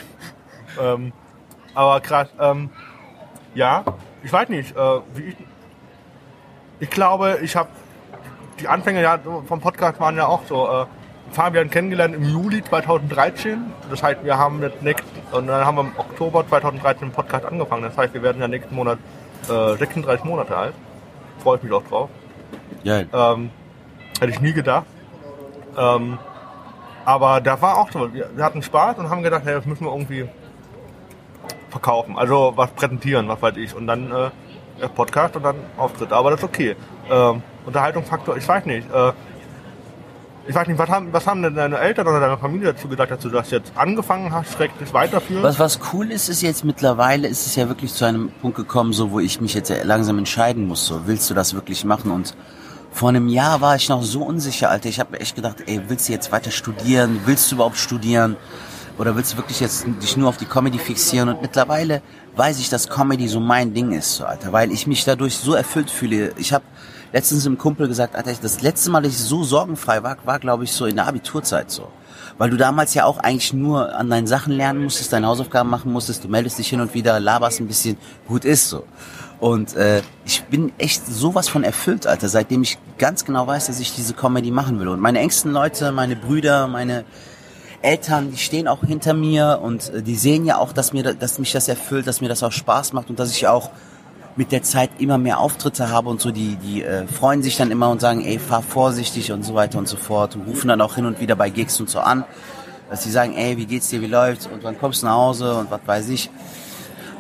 Ähm, 0.80 1.12
aber 1.74 2.00
krass. 2.00 2.28
Ähm, 2.38 2.70
ja, 3.54 3.85
ich 4.22 4.33
weiß 4.33 4.48
nicht. 4.48 4.76
Äh, 4.76 5.00
wie 5.14 5.22
ich, 5.28 5.37
ich 6.80 6.90
glaube, 6.90 7.38
ich 7.42 7.56
habe 7.56 7.68
die 8.59 8.68
Anfänge 8.68 9.02
ja 9.02 9.18
vom 9.46 9.61
Podcast 9.61 10.00
waren 10.00 10.16
ja 10.16 10.26
auch 10.26 10.44
so. 10.46 10.68
Äh, 10.68 10.87
Fabian 11.33 11.70
kennengelernt 11.70 12.14
im 12.14 12.24
Juli 12.24 12.62
2013. 12.62 13.59
Das 13.88 14.02
heißt, 14.02 14.24
wir 14.24 14.37
haben 14.37 14.61
jetzt 14.62 14.83
nächst, 14.83 15.04
und 15.33 15.46
dann 15.46 15.64
haben 15.64 15.76
wir 15.76 15.83
im 15.83 15.92
Oktober 15.96 16.46
2013 16.48 17.09
den 17.09 17.14
Podcast 17.14 17.44
angefangen. 17.44 17.85
Das 17.85 17.96
heißt, 17.96 18.14
wir 18.14 18.22
werden 18.22 18.40
ja 18.40 18.48
nächsten 18.48 18.74
Monat 18.74 18.98
äh, 19.48 19.76
36 19.76 20.24
Monate 20.24 20.56
alt. 20.56 20.74
Freue 21.38 21.59
ich 21.59 21.62
mich 21.62 21.72
auch 21.72 21.85
drauf. 21.85 22.11
Geil. 22.85 23.09
Ähm, 23.12 23.50
hätte 24.18 24.33
ich 24.33 24.40
nie 24.40 24.52
gedacht. 24.52 24.87
Ähm, 25.76 26.18
aber 27.04 27.40
da 27.40 27.61
war 27.62 27.78
auch 27.78 27.90
so, 27.90 28.12
wir, 28.12 28.28
wir 28.35 28.44
hatten 28.44 28.62
Spaß 28.62 28.98
und 28.98 29.09
haben 29.09 29.22
gedacht, 29.22 29.42
hey, 29.44 29.54
das 29.54 29.66
müssen 29.66 29.85
wir 29.85 29.92
irgendwie 29.92 30.28
verkaufen. 31.70 32.18
Also 32.18 32.52
was 32.56 32.70
präsentieren, 32.72 33.28
was 33.28 33.40
weiß 33.40 33.56
ich. 33.56 33.74
Und 33.74 33.87
dann 33.87 34.11
äh, 34.11 34.30
der 34.80 34.88
Podcast 34.88 35.37
und 35.37 35.42
dann 35.42 35.56
Auftritt. 35.76 36.12
Aber 36.12 36.30
das 36.30 36.40
ist 36.40 36.44
okay. 36.44 36.76
Ähm, 37.11 37.42
Unterhaltungsfaktor, 37.66 38.37
ich 38.37 38.46
weiß 38.46 38.66
nicht. 38.66 38.87
Äh, 38.92 39.12
ich 40.48 40.54
weiß 40.54 40.66
nicht, 40.66 40.78
was 40.78 40.88
haben, 40.88 41.12
was 41.12 41.26
haben 41.26 41.42
denn 41.42 41.54
deine 41.54 41.78
Eltern 41.78 42.09
oder 42.09 42.18
deine 42.18 42.38
Familie 42.38 42.72
dazu 42.72 42.88
gesagt, 42.88 43.11
dass 43.12 43.20
du 43.20 43.28
das 43.28 43.50
jetzt 43.50 43.72
angefangen 43.76 44.33
hast, 44.33 44.52
schrecklich 44.54 44.92
weiterführst? 44.92 45.42
Was, 45.42 45.59
was 45.59 45.80
cool 45.92 46.11
ist, 46.11 46.28
ist 46.28 46.42
jetzt 46.42 46.64
mittlerweile, 46.64 47.28
ist 47.28 47.46
es 47.46 47.56
ja 47.56 47.68
wirklich 47.68 47.92
zu 47.92 48.04
einem 48.04 48.30
Punkt 48.40 48.56
gekommen, 48.56 48.92
so, 48.92 49.12
wo 49.12 49.20
ich 49.20 49.40
mich 49.40 49.54
jetzt 49.54 49.72
langsam 49.85 50.18
entscheiden 50.18 50.66
muss, 50.66 50.87
so, 50.87 51.06
willst 51.06 51.28
du 51.30 51.35
das 51.35 51.54
wirklich 51.54 51.85
machen? 51.85 52.11
Und 52.11 52.35
vor 52.90 53.11
einem 53.11 53.28
Jahr 53.28 53.61
war 53.61 53.76
ich 53.76 53.88
noch 53.88 54.02
so 54.02 54.22
unsicher, 54.22 54.70
Alter. 54.70 54.88
Ich 54.88 54.98
habe 54.98 55.20
echt 55.20 55.37
gedacht, 55.37 55.59
ey, 55.66 55.83
willst 55.88 56.09
du 56.09 56.12
jetzt 56.12 56.33
weiter 56.33 56.50
studieren? 56.50 57.20
Willst 57.26 57.50
du 57.50 57.56
überhaupt 57.56 57.76
studieren? 57.76 58.37
Oder 59.00 59.16
willst 59.16 59.32
du 59.32 59.38
wirklich 59.38 59.60
jetzt 59.60 59.86
dich 60.02 60.18
nur 60.18 60.28
auf 60.28 60.36
die 60.36 60.44
Comedy 60.44 60.78
fixieren? 60.78 61.30
Und 61.30 61.40
mittlerweile 61.40 62.02
weiß 62.36 62.60
ich, 62.60 62.68
dass 62.68 62.90
Comedy 62.90 63.28
so 63.28 63.40
mein 63.40 63.72
Ding 63.72 63.92
ist, 63.92 64.16
so, 64.16 64.26
Alter, 64.26 64.52
weil 64.52 64.70
ich 64.70 64.86
mich 64.86 65.06
dadurch 65.06 65.36
so 65.36 65.54
erfüllt 65.54 65.88
fühle. 65.90 66.34
Ich 66.36 66.52
habe 66.52 66.66
letztens 67.10 67.46
einem 67.46 67.56
Kumpel 67.56 67.88
gesagt, 67.88 68.14
Alter, 68.14 68.30
das 68.42 68.60
letzte 68.60 68.90
Mal, 68.90 69.00
dass 69.00 69.12
ich 69.12 69.18
so 69.18 69.42
sorgenfrei 69.42 70.02
war, 70.02 70.18
war, 70.26 70.38
glaube 70.38 70.64
ich, 70.64 70.72
so 70.72 70.84
in 70.84 70.96
der 70.96 71.06
Abiturzeit 71.06 71.70
so. 71.70 71.88
Weil 72.36 72.50
du 72.50 72.58
damals 72.58 72.92
ja 72.92 73.06
auch 73.06 73.16
eigentlich 73.16 73.54
nur 73.54 73.96
an 73.96 74.10
deinen 74.10 74.26
Sachen 74.26 74.52
lernen 74.52 74.82
musstest, 74.82 75.14
deine 75.14 75.28
Hausaufgaben 75.28 75.70
machen 75.70 75.90
musstest, 75.90 76.24
du 76.24 76.28
meldest 76.28 76.58
dich 76.58 76.68
hin 76.68 76.82
und 76.82 76.92
wieder, 76.92 77.18
laberst 77.20 77.58
ein 77.60 77.68
bisschen, 77.68 77.96
gut 78.28 78.44
ist 78.44 78.68
so. 78.68 78.84
Und 79.38 79.76
äh, 79.76 80.02
ich 80.26 80.44
bin 80.44 80.72
echt 80.76 81.06
sowas 81.06 81.48
von 81.48 81.64
erfüllt, 81.64 82.06
Alter, 82.06 82.28
seitdem 82.28 82.60
ich 82.60 82.76
ganz 82.98 83.24
genau 83.24 83.46
weiß, 83.46 83.68
dass 83.68 83.80
ich 83.80 83.94
diese 83.94 84.12
Comedy 84.12 84.50
machen 84.50 84.78
will. 84.78 84.88
Und 84.88 85.00
meine 85.00 85.20
engsten 85.20 85.52
Leute, 85.52 85.90
meine 85.90 86.16
Brüder, 86.16 86.68
meine 86.68 87.06
Eltern, 87.82 88.30
die 88.30 88.36
stehen 88.36 88.68
auch 88.68 88.80
hinter 88.80 89.14
mir 89.14 89.60
und 89.62 89.92
äh, 89.92 90.02
die 90.02 90.16
sehen 90.16 90.44
ja 90.44 90.58
auch, 90.58 90.72
dass 90.72 90.92
mir, 90.92 91.14
dass 91.14 91.38
mich 91.38 91.52
das 91.52 91.68
erfüllt, 91.68 92.06
dass 92.06 92.20
mir 92.20 92.28
das 92.28 92.42
auch 92.42 92.52
Spaß 92.52 92.92
macht 92.92 93.10
und 93.10 93.18
dass 93.18 93.30
ich 93.30 93.46
auch 93.46 93.70
mit 94.36 94.52
der 94.52 94.62
Zeit 94.62 94.90
immer 94.98 95.18
mehr 95.18 95.38
Auftritte 95.38 95.90
habe 95.90 96.08
und 96.08 96.20
so, 96.20 96.30
die, 96.30 96.56
die 96.56 96.82
äh, 96.82 97.06
freuen 97.06 97.42
sich 97.42 97.56
dann 97.56 97.70
immer 97.70 97.90
und 97.90 98.00
sagen, 98.00 98.24
ey, 98.24 98.38
fahr 98.38 98.62
vorsichtig 98.62 99.32
und 99.32 99.42
so 99.42 99.54
weiter 99.54 99.78
und 99.78 99.88
so 99.88 99.96
fort 99.96 100.36
und 100.36 100.46
rufen 100.46 100.68
dann 100.68 100.80
auch 100.80 100.94
hin 100.94 101.06
und 101.06 101.20
wieder 101.20 101.36
bei 101.36 101.50
Gigs 101.50 101.80
und 101.80 101.90
so 101.90 102.00
an, 102.00 102.24
dass 102.88 103.02
sie 103.02 103.10
sagen, 103.10 103.34
ey, 103.34 103.56
wie 103.56 103.66
geht's 103.66 103.88
dir, 103.88 104.00
wie 104.00 104.06
läuft's 104.06 104.46
und 104.46 104.62
wann 104.62 104.78
kommst 104.78 105.02
du 105.02 105.06
nach 105.06 105.14
Hause 105.14 105.54
und 105.56 105.70
was 105.70 105.80
weiß 105.84 106.08
ich 106.10 106.30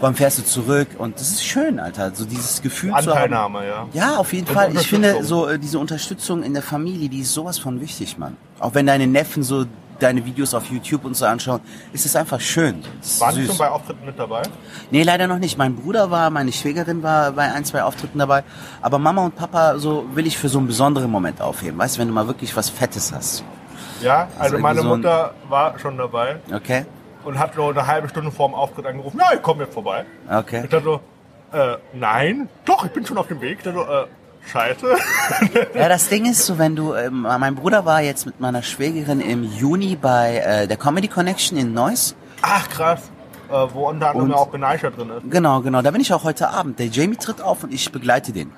wann 0.00 0.14
fährst 0.14 0.38
du 0.38 0.44
zurück? 0.44 0.88
Und 0.98 1.16
das 1.16 1.30
ist 1.30 1.44
schön, 1.44 1.78
Alter. 1.78 2.12
So 2.14 2.24
dieses 2.24 2.62
Gefühl 2.62 2.92
Anteilnahme, 2.92 3.60
zu 3.60 3.64
haben. 3.76 3.90
ja. 3.94 4.08
Ja, 4.10 4.16
auf 4.16 4.32
jeden 4.32 4.46
Fall. 4.46 4.74
Ich 4.74 4.88
finde 4.88 5.22
so 5.22 5.48
äh, 5.48 5.58
diese 5.58 5.78
Unterstützung 5.78 6.42
in 6.42 6.54
der 6.54 6.62
Familie, 6.62 7.08
die 7.08 7.20
ist 7.20 7.32
sowas 7.32 7.58
von 7.58 7.80
wichtig, 7.80 8.18
Mann. 8.18 8.36
Auch 8.58 8.74
wenn 8.74 8.86
deine 8.86 9.06
Neffen 9.06 9.42
so 9.42 9.66
deine 10.02 10.24
Videos 10.24 10.54
auf 10.54 10.66
YouTube 10.66 11.04
und 11.04 11.14
so 11.16 11.26
anschauen, 11.26 11.60
ist 11.92 12.06
es 12.06 12.16
einfach 12.16 12.40
schön. 12.40 12.82
Waren 13.18 13.34
Sie 13.34 13.46
schon 13.46 13.58
bei 13.58 13.70
Auftritten 13.70 14.04
mit 14.06 14.18
dabei? 14.18 14.42
Nee, 14.90 15.02
leider 15.02 15.26
noch 15.26 15.38
nicht. 15.38 15.58
Mein 15.58 15.76
Bruder 15.76 16.10
war, 16.10 16.30
meine 16.30 16.52
Schwägerin 16.52 17.02
war 17.02 17.32
bei 17.32 17.52
ein, 17.52 17.64
zwei 17.64 17.82
Auftritten 17.82 18.18
dabei. 18.18 18.42
Aber 18.82 18.98
Mama 18.98 19.24
und 19.24 19.36
Papa, 19.36 19.78
so 19.78 20.04
will 20.14 20.26
ich 20.26 20.36
für 20.38 20.48
so 20.48 20.58
einen 20.58 20.66
besonderen 20.66 21.10
Moment 21.10 21.40
aufheben. 21.40 21.78
Weißt 21.78 21.96
du, 21.96 22.00
wenn 22.00 22.08
du 22.08 22.14
mal 22.14 22.26
wirklich 22.26 22.56
was 22.56 22.70
Fettes 22.70 23.12
hast. 23.12 23.44
Ja, 24.02 24.28
also 24.38 24.58
meine 24.58 24.80
so 24.80 24.88
Mutter 24.88 25.34
war 25.48 25.78
schon 25.78 25.98
dabei. 25.98 26.36
Okay 26.52 26.86
und 27.24 27.38
hat 27.38 27.54
so 27.54 27.68
eine 27.68 27.86
halbe 27.86 28.08
Stunde 28.08 28.30
vor 28.30 28.48
dem 28.48 28.54
Auftritt 28.54 28.86
angerufen, 28.86 29.18
ja, 29.18 29.34
ich 29.34 29.42
komme 29.42 29.64
jetzt 29.64 29.74
vorbei. 29.74 30.04
Okay. 30.30 30.62
Ich 30.64 30.70
dachte 30.70 30.84
so, 30.84 31.00
äh, 31.52 31.76
nein, 31.92 32.48
doch, 32.64 32.84
ich 32.84 32.92
bin 32.92 33.04
schon 33.04 33.18
auf 33.18 33.28
dem 33.28 33.40
Weg. 33.40 33.58
Ich 33.58 33.64
dachte 33.64 33.78
so, 33.78 33.84
äh, 33.84 34.06
scheiße. 34.50 34.86
ja, 35.74 35.88
das 35.88 36.08
Ding 36.08 36.26
ist 36.26 36.44
so, 36.44 36.58
wenn 36.58 36.76
du, 36.76 36.92
äh, 36.92 37.10
mein 37.10 37.54
Bruder 37.54 37.84
war 37.84 38.02
jetzt 38.02 38.26
mit 38.26 38.40
meiner 38.40 38.62
Schwägerin 38.62 39.20
im 39.20 39.44
Juni 39.44 39.96
bei 39.96 40.38
äh, 40.38 40.66
der 40.66 40.76
Comedy 40.76 41.08
Connection 41.08 41.58
in 41.58 41.72
Neuss. 41.72 42.14
Ach, 42.42 42.68
krass. 42.68 43.10
Äh, 43.48 43.52
wo 43.72 43.88
unter 43.88 44.10
anderem 44.10 44.32
auch 44.32 44.48
Beneischer 44.48 44.90
drin 44.90 45.10
ist. 45.10 45.30
Genau, 45.30 45.60
genau. 45.60 45.82
Da 45.82 45.90
bin 45.90 46.00
ich 46.00 46.12
auch 46.12 46.24
heute 46.24 46.50
Abend. 46.50 46.78
Der 46.78 46.86
Jamie 46.86 47.16
tritt 47.16 47.40
auf 47.40 47.64
und 47.64 47.72
ich 47.72 47.90
begleite 47.90 48.32
den. 48.32 48.52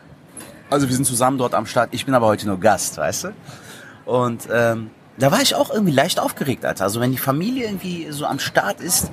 Also 0.69 0.89
wir 0.89 0.95
sind 0.95 1.05
zusammen 1.05 1.39
dort 1.39 1.55
am 1.55 1.67
Start. 1.67 1.91
Ich 1.93 2.05
bin 2.05 2.15
aber 2.15 2.27
heute 2.27 2.47
nur 2.47 2.59
Gast, 2.59 2.99
weißt 2.99 3.25
du? 3.25 3.33
Und 4.05 4.49
ähm, 4.53 4.91
da 5.19 5.31
war 5.31 5.41
ich 5.41 5.55
auch 5.55 5.71
irgendwie 5.71 5.93
leicht 5.93 6.19
aufgeregt, 6.19 6.65
Alter. 6.65 6.85
Also 6.85 7.01
wenn 7.01 7.13
die 7.13 7.19
Familie 7.19 7.67
irgendwie 7.67 8.09
so 8.11 8.27
am 8.27 8.39
Start 8.39 8.81
ist, 8.81 9.11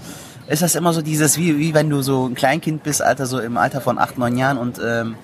ist 0.48 0.62
das 0.62 0.76
immer 0.76 0.94
so 0.94 1.02
dieses, 1.02 1.38
wie, 1.38 1.58
wie 1.60 1.74
wenn 1.74 1.90
du 1.90 2.02
so 2.02 2.26
ein 2.26 2.36
Kleinkind 2.36 2.84
bist, 2.84 3.02
Alter, 3.02 3.26
so 3.26 3.40
im 3.40 3.58
Alter 3.58 3.82
von 3.82 3.98
acht, 3.98 4.18
neun 4.18 4.38
Jahren 4.38 4.58
und 4.58 4.80
ähm, 4.84 5.16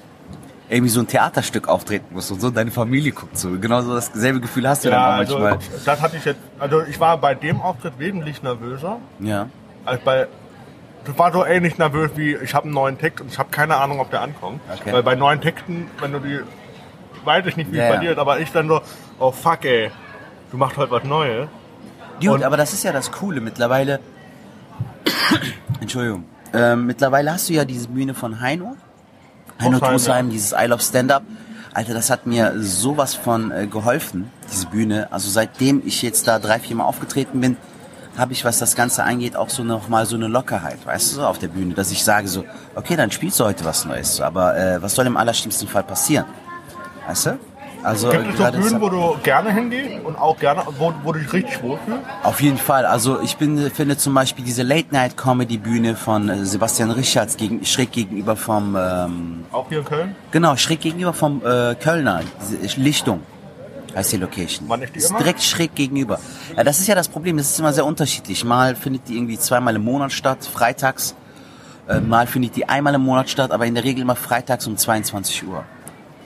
irgendwie 0.69 0.89
so 0.89 0.99
ein 0.99 1.07
Theaterstück 1.07 1.67
auftreten 1.67 2.13
musst 2.13 2.31
und 2.31 2.41
so 2.41 2.49
deine 2.49 2.71
Familie 2.71 3.11
guckt 3.11 3.37
so. 3.37 3.51
Genau 3.59 3.81
so 3.81 3.93
dasselbe 3.93 4.39
Gefühl 4.39 4.67
hast 4.67 4.83
du 4.83 4.89
ja, 4.89 4.95
dann 4.95 5.03
auch 5.03 5.19
also, 5.19 5.39
manchmal. 5.39 5.81
Das 5.85 6.01
hatte 6.01 6.17
ich 6.17 6.25
jetzt, 6.25 6.39
also 6.59 6.81
ich 6.83 6.99
war 6.99 7.17
bei 7.17 7.35
dem 7.35 7.61
Auftritt 7.61 7.99
wesentlich 7.99 8.41
nervöser. 8.41 8.97
Ja. 9.19 9.47
Als 9.85 10.01
bei 10.01 10.27
das 11.05 11.17
war 11.19 11.31
so 11.31 11.45
ähnlich 11.45 11.77
nervös 11.77 12.11
wie 12.15 12.35
ich 12.35 12.55
habe 12.55 12.65
einen 12.65 12.73
neuen 12.73 12.97
Text 12.97 13.21
und 13.21 13.31
ich 13.31 13.37
habe 13.37 13.49
keine 13.51 13.77
Ahnung, 13.77 13.99
ob 13.99 14.09
der 14.09 14.21
ankommt. 14.21 14.59
Okay. 14.73 14.91
Weil 14.91 15.03
bei 15.03 15.15
neuen 15.15 15.39
Texten, 15.39 15.87
wenn 15.99 16.11
du 16.11 16.19
die, 16.19 16.39
weiß 17.23 17.45
ich 17.45 17.57
nicht, 17.57 17.71
wie 17.71 17.77
ja, 17.77 17.85
es 17.85 17.95
bei 17.95 17.97
dir 17.99 18.11
ist, 18.11 18.17
aber 18.17 18.39
ich 18.39 18.51
dann 18.51 18.67
so, 18.67 18.81
oh 19.19 19.31
fuck 19.31 19.63
ey, 19.65 19.91
du 20.51 20.57
machst 20.57 20.77
heute 20.77 20.91
was 20.91 21.03
Neues. 21.03 21.47
Gut, 22.19 22.43
aber 22.43 22.57
das 22.57 22.73
ist 22.73 22.83
ja 22.83 22.91
das 22.91 23.11
Coole. 23.11 23.39
Mittlerweile, 23.41 23.99
Entschuldigung, 25.81 26.25
ähm, 26.53 26.87
mittlerweile 26.87 27.33
hast 27.33 27.49
du 27.49 27.53
ja 27.53 27.65
diese 27.65 27.87
Bühne 27.87 28.13
von 28.13 28.39
Heino. 28.39 28.75
Heino 29.59 29.79
Trusheim, 29.79 30.27
ja. 30.27 30.31
dieses 30.31 30.51
I 30.51 30.65
Love 30.65 30.81
Stand-Up. 30.81 31.23
Alter, 31.73 31.93
das 31.93 32.09
hat 32.09 32.25
mir 32.25 32.53
sowas 32.57 33.15
von 33.15 33.51
äh, 33.51 33.67
geholfen, 33.67 34.31
diese 34.51 34.67
Bühne. 34.67 35.11
Also 35.11 35.29
seitdem 35.29 35.81
ich 35.85 36.01
jetzt 36.01 36.27
da 36.27 36.39
drei, 36.39 36.59
vier 36.59 36.77
Mal 36.77 36.85
aufgetreten 36.85 37.41
bin, 37.41 37.57
habe 38.17 38.31
ich, 38.31 38.45
was 38.45 38.59
das 38.59 38.75
Ganze 38.75 39.03
angeht, 39.03 39.35
auch 39.35 39.49
so 39.49 39.63
noch 39.63 39.89
mal 39.89 40.05
so 40.05 40.15
eine 40.15 40.27
Lockerheit, 40.27 40.85
weißt 40.85 41.11
du, 41.11 41.15
so 41.17 41.25
auf 41.25 41.37
der 41.37 41.49
Bühne, 41.49 41.73
dass 41.73 41.91
ich 41.91 42.03
sage 42.03 42.29
so, 42.29 42.45
okay, 42.75 42.95
dann 42.95 43.11
spielst 43.11 43.39
du 43.41 43.43
heute 43.45 43.65
was 43.65 43.83
Neues, 43.83 44.21
aber 44.21 44.57
äh, 44.57 44.81
was 44.81 44.95
soll 44.95 45.05
im 45.05 45.17
allerschlimmsten 45.17 45.67
Fall 45.67 45.83
passieren? 45.83 46.25
Weißt 47.07 47.25
du? 47.25 47.39
Also 47.85 48.09
Gibt 48.09 48.27
es 48.27 48.37
so 48.37 48.51
Bühnen, 48.51 48.81
wo 48.81 48.89
du 48.89 49.15
gerne 49.21 49.53
hingehst 49.53 50.03
und 50.03 50.17
auch 50.17 50.39
gerne, 50.39 50.63
wo, 50.79 50.91
wo 51.03 51.11
du 51.11 51.19
dich 51.19 51.31
richtig 51.31 51.61
wohlfühlst? 51.61 52.01
Auf 52.23 52.41
jeden 52.41 52.57
Fall. 52.57 52.85
Also 52.85 53.21
ich 53.21 53.37
bin, 53.37 53.69
finde 53.69 53.95
zum 53.95 54.15
Beispiel 54.15 54.43
diese 54.43 54.63
Late-Night-Comedy-Bühne 54.63 55.95
von 55.95 56.27
äh, 56.27 56.45
Sebastian 56.45 56.89
Richards 56.89 57.37
gegen, 57.37 57.63
schräg 57.63 57.91
gegenüber 57.91 58.35
vom... 58.35 58.75
Ähm, 58.75 59.45
auch 59.51 59.69
hier 59.69 59.79
in 59.79 59.85
Köln? 59.85 60.15
Genau, 60.31 60.55
schräg 60.55 60.81
gegenüber 60.81 61.13
vom 61.13 61.45
äh, 61.45 61.75
Kölner, 61.75 62.21
diese 62.41 62.79
Lichtung 62.81 63.21
heißt 63.95 64.11
die 64.11 64.17
Location. 64.17 64.67
Wann 64.67 64.81
ist 64.81 64.93
die 64.93 64.99
ist 64.99 65.13
direkt 65.17 65.41
schräg 65.41 65.73
gegenüber. 65.73 66.19
Ja, 66.57 66.63
das 66.63 66.79
ist 66.79 66.87
ja 66.87 66.95
das 66.95 67.07
Problem, 67.07 67.37
das 67.37 67.51
ist 67.51 67.59
immer 67.59 67.71
sehr 67.71 67.85
unterschiedlich. 67.85 68.43
Mal 68.43 68.75
findet 68.75 69.07
die 69.07 69.15
irgendwie 69.15 69.39
zweimal 69.39 69.75
im 69.75 69.85
Monat 69.85 70.11
statt, 70.11 70.39
freitags. 70.43 71.15
Äh, 71.87 72.01
mal 72.01 72.27
findet 72.27 72.55
die 72.55 72.67
einmal 72.67 72.95
im 72.95 73.01
Monat 73.01 73.29
statt, 73.29 73.51
aber 73.51 73.65
in 73.65 73.75
der 73.75 73.83
Regel 73.83 74.01
immer 74.01 74.15
freitags 74.15 74.67
um 74.67 74.75
22 74.75 75.47
Uhr. 75.47 75.63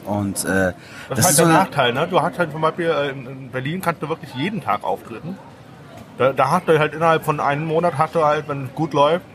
Und 0.10 0.44
äh, 0.44 0.48
das, 0.48 0.76
das 1.10 1.20
ist 1.20 1.26
halt 1.26 1.36
so 1.36 1.46
der 1.46 1.54
Nachteil, 1.54 1.94
ne? 1.94 2.08
Du 2.08 2.22
hast 2.22 2.40
halt 2.40 2.52
zum 2.52 2.62
Beispiel 2.62 2.88
äh, 2.88 3.10
in 3.10 3.52
Berlin 3.52 3.80
kannst 3.80 4.02
du 4.02 4.10
wirklich 4.10 4.34
jeden 4.34 4.62
Tag 4.62 4.84
auftreten. 4.84 5.38
Da, 6.18 6.34
da 6.34 6.52
hast 6.52 6.68
du 6.68 6.78
halt 6.80 6.94
innerhalb 6.94 7.24
von 7.24 7.40
einem 7.40 7.66
Monat 7.66 7.98
hast 7.98 8.16
du 8.16 8.26
halt, 8.26 8.48
wenn 8.48 8.66
es 8.66 8.74
gut 8.74 8.94
läuft, 8.94 9.26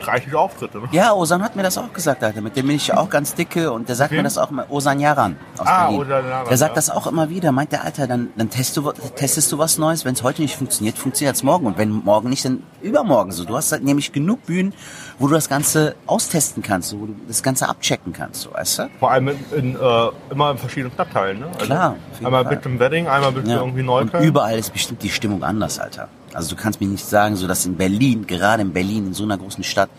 30 0.00 0.34
Auftritte. 0.34 0.78
Ne? 0.78 0.88
Ja, 0.92 1.12
Osan 1.12 1.42
hat 1.42 1.56
mir 1.56 1.62
das 1.62 1.78
auch 1.78 1.92
gesagt, 1.92 2.22
Alter. 2.22 2.40
Mit 2.40 2.56
dem 2.56 2.66
bin 2.66 2.76
ich 2.76 2.88
ja 2.88 2.96
auch 2.96 3.10
ganz 3.10 3.34
dicke 3.34 3.72
und 3.72 3.88
der 3.88 3.96
sagt 3.96 4.10
okay. 4.10 4.18
mir 4.18 4.22
das 4.24 4.38
auch 4.38 4.50
immer. 4.50 4.70
Osan 4.70 5.00
Yaran 5.00 5.36
aus 5.58 5.66
ah, 5.66 5.86
Berlin. 5.86 6.00
Osan 6.00 6.28
Yaran, 6.28 6.48
der 6.48 6.56
sagt 6.56 6.70
ja. 6.70 6.74
das 6.74 6.90
auch 6.90 7.06
immer 7.06 7.30
wieder. 7.30 7.52
Meint 7.52 7.72
der 7.72 7.84
Alter, 7.84 8.06
dann, 8.06 8.30
dann 8.36 8.50
testest, 8.50 8.76
du, 8.76 8.92
testest 9.16 9.52
du 9.52 9.58
was 9.58 9.78
Neues. 9.78 10.04
Wenn 10.04 10.14
es 10.14 10.22
heute 10.22 10.42
nicht 10.42 10.56
funktioniert, 10.56 10.98
funktioniert 10.98 11.36
es 11.36 11.42
morgen. 11.42 11.66
Und 11.66 11.78
wenn 11.78 11.90
morgen 11.90 12.28
nicht, 12.30 12.44
dann 12.44 12.62
übermorgen 12.82 13.32
so. 13.32 13.44
Du 13.44 13.56
hast 13.56 13.72
halt 13.72 13.84
nämlich 13.84 14.12
genug 14.12 14.46
Bühnen, 14.46 14.72
wo 15.18 15.26
du 15.26 15.34
das 15.34 15.48
Ganze 15.48 15.96
austesten 16.06 16.62
kannst, 16.62 16.94
wo 16.94 17.06
du 17.06 17.16
das 17.26 17.42
Ganze 17.42 17.68
abchecken 17.68 18.12
kannst, 18.12 18.42
so, 18.42 18.52
weißt 18.52 18.78
du? 18.78 18.90
Vor 18.98 19.10
allem 19.10 19.28
in, 19.28 19.38
in 19.52 19.76
äh, 19.76 20.08
immer 20.30 20.52
in 20.52 20.58
verschiedenen 20.58 20.92
Stadtteilen, 20.92 21.40
ne? 21.40 21.46
Also 21.46 21.66
Klar. 21.66 21.96
Einmal 22.22 22.44
bitte 22.44 22.68
im 22.68 22.78
Wedding, 22.78 23.08
einmal 23.08 23.32
bitte 23.32 23.50
ja. 23.50 23.58
irgendwie 23.58 23.82
Neukölln. 23.82 24.22
Und 24.22 24.28
überall 24.28 24.58
ist 24.58 24.72
bestimmt 24.72 25.02
die 25.02 25.10
Stimmung 25.10 25.42
anders, 25.42 25.78
Alter. 25.78 26.08
Also 26.34 26.54
du 26.54 26.60
kannst 26.60 26.80
mir 26.80 26.88
nicht 26.88 27.04
sagen, 27.04 27.36
so 27.36 27.46
dass 27.46 27.66
in 27.66 27.76
Berlin, 27.76 28.26
gerade 28.26 28.62
in 28.62 28.72
Berlin, 28.72 29.08
in 29.08 29.14
so 29.14 29.24
einer 29.24 29.38
großen 29.38 29.64
Stadt, 29.64 29.90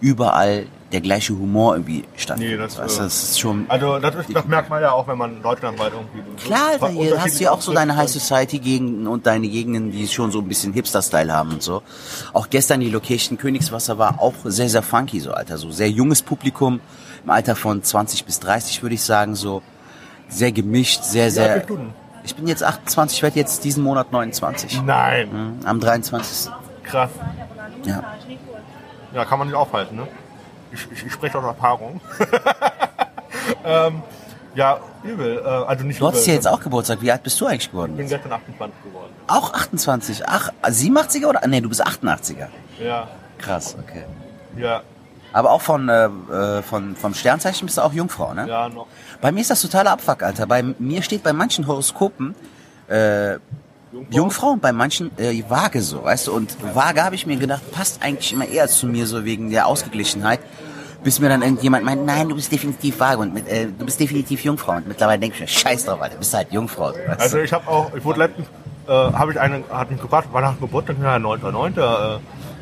überall 0.00 0.66
der 0.92 1.00
gleiche 1.00 1.34
Humor 1.34 1.74
irgendwie 1.74 2.04
stattfindet. 2.16 2.58
Nee, 2.58 2.64
das, 2.64 2.78
weißt, 2.78 3.00
das 3.00 3.22
ist 3.22 3.40
schon. 3.40 3.66
Also 3.68 3.98
das, 3.98 4.14
ist, 4.14 4.34
das 4.34 4.46
merkt 4.46 4.70
man 4.70 4.80
ja 4.80 4.92
auch, 4.92 5.06
wenn 5.06 5.18
man 5.18 5.42
deutschlandweit 5.42 5.92
irgendwie. 5.92 6.42
Klar, 6.42 6.78
da 6.80 6.88
hier 6.88 7.22
hast 7.22 7.38
du 7.38 7.44
ja 7.44 7.50
auch 7.50 7.60
so 7.60 7.74
deine 7.74 7.96
High 7.96 8.08
Society 8.08 8.58
Gegenden 8.58 9.06
und 9.06 9.26
deine 9.26 9.48
Gegenden, 9.48 9.92
die 9.92 10.08
schon 10.08 10.30
so 10.30 10.40
ein 10.40 10.48
bisschen 10.48 10.72
Hipster-Style 10.72 11.32
haben 11.32 11.52
und 11.52 11.62
so. 11.62 11.82
Auch 12.32 12.48
gestern 12.48 12.80
die 12.80 12.90
Location 12.90 13.36
Königswasser 13.36 13.98
war 13.98 14.20
auch 14.20 14.34
sehr, 14.44 14.68
sehr 14.68 14.82
funky, 14.82 15.20
so 15.20 15.32
Alter. 15.32 15.58
So 15.58 15.70
sehr 15.70 15.90
junges 15.90 16.22
Publikum, 16.22 16.80
im 17.24 17.30
Alter 17.30 17.54
von 17.54 17.82
20 17.82 18.24
bis 18.24 18.40
30 18.40 18.82
würde 18.82 18.94
ich 18.94 19.02
sagen, 19.02 19.34
so 19.34 19.62
sehr 20.28 20.52
gemischt, 20.52 21.04
sehr, 21.04 21.30
sehr. 21.30 21.66
Ich 22.28 22.36
bin 22.36 22.46
jetzt 22.46 22.62
28, 22.62 23.16
ich 23.16 23.22
werde 23.22 23.38
jetzt 23.38 23.64
diesen 23.64 23.82
Monat 23.82 24.12
29. 24.12 24.82
Nein. 24.82 25.30
Mhm, 25.32 25.66
am 25.66 25.80
23. 25.80 26.52
Krass. 26.82 27.10
Ja. 27.84 28.04
Ja, 29.14 29.24
kann 29.24 29.38
man 29.38 29.48
nicht 29.48 29.56
aufhalten, 29.56 29.96
ne? 29.96 30.06
Ich, 30.70 30.86
ich, 30.92 31.06
ich 31.06 31.12
spreche 31.12 31.38
aus 31.38 31.44
Erfahrung. 31.44 32.02
ähm, 33.64 34.02
ja, 34.54 34.78
übel. 35.02 35.38
Äh, 35.38 35.48
also 35.48 35.84
nicht 35.86 36.02
du 36.02 36.06
hast 36.06 36.26
ja 36.26 36.34
jetzt 36.34 36.46
auch 36.46 36.60
Geburtstag. 36.60 37.00
Wie 37.00 37.10
alt 37.10 37.22
bist 37.22 37.40
du 37.40 37.46
eigentlich 37.46 37.70
geworden? 37.70 37.92
Ich 37.92 37.96
bin 37.96 38.08
gestern 38.08 38.32
28 38.32 38.82
geworden. 38.84 39.12
Auch 39.26 39.54
28? 39.54 40.28
Ach, 40.28 40.52
87er 40.62 41.26
oder? 41.28 41.46
Nee, 41.46 41.62
du 41.62 41.70
bist 41.70 41.82
88er. 41.82 42.48
Ja. 42.78 43.08
Krass, 43.38 43.74
okay. 43.80 44.04
Ja. 44.54 44.82
Aber 45.32 45.50
auch 45.50 45.60
von, 45.60 45.88
äh, 45.88 46.06
äh, 46.06 46.62
von, 46.62 46.96
vom 46.96 47.14
Sternzeichen 47.14 47.66
bist 47.66 47.78
du 47.78 47.82
auch 47.82 47.92
Jungfrau, 47.92 48.32
ne? 48.34 48.46
Ja, 48.48 48.68
noch. 48.68 48.86
Bei 49.20 49.30
mir 49.32 49.40
ist 49.40 49.50
das 49.50 49.60
totaler 49.60 49.92
Abfuck, 49.92 50.22
Alter. 50.22 50.46
Bei 50.46 50.62
mir 50.62 51.02
steht 51.02 51.22
bei 51.22 51.32
manchen 51.32 51.66
Horoskopen 51.66 52.34
äh, 52.88 53.36
Jungfrau 54.10 54.48
und 54.50 54.62
bei 54.62 54.72
manchen 54.72 55.10
äh, 55.18 55.42
Waage 55.48 55.80
so, 55.82 56.04
weißt 56.04 56.26
du. 56.28 56.32
Und 56.32 56.56
Waage 56.74 57.04
habe 57.04 57.14
ich 57.14 57.26
mir 57.26 57.36
gedacht, 57.36 57.62
passt 57.72 58.02
eigentlich 58.02 58.32
immer 58.32 58.46
eher 58.46 58.68
zu 58.68 58.86
mir 58.86 59.06
so 59.06 59.24
wegen 59.24 59.50
der 59.50 59.66
Ausgeglichenheit. 59.66 60.40
Bis 61.04 61.20
mir 61.20 61.28
dann 61.28 61.42
irgendjemand 61.42 61.84
meint, 61.84 62.04
nein, 62.04 62.28
du 62.28 62.34
bist 62.34 62.50
definitiv 62.50 62.98
Waage 62.98 63.18
und 63.20 63.32
mit, 63.32 63.46
äh, 63.48 63.66
du 63.66 63.84
bist 63.84 64.00
definitiv 64.00 64.42
Jungfrau. 64.44 64.72
Und 64.72 64.88
mittlerweile 64.88 65.20
denke 65.20 65.36
ich 65.36 65.40
mir, 65.40 65.46
scheiß 65.48 65.84
drauf, 65.84 66.02
Alter, 66.02 66.16
bist 66.16 66.34
halt 66.34 66.52
Jungfrau. 66.52 66.92
Weißt 66.92 67.20
Also 67.20 67.36
du? 67.38 67.44
ich 67.44 67.52
habe 67.52 67.68
auch, 67.68 67.94
ich 67.94 68.04
wurde 68.04 68.18
letztens, 68.20 68.48
äh, 68.88 68.92
habe 68.92 69.32
ich 69.32 69.38
einen, 69.40 69.62
hat 69.70 69.90
mich 69.90 70.00
gefragt, 70.00 70.32
war 70.32 70.40
nach 70.42 70.58
Geburtstag, 70.58 70.96
ja, 71.00 71.16
9.9. 71.16 72.16
Äh, 72.16 72.18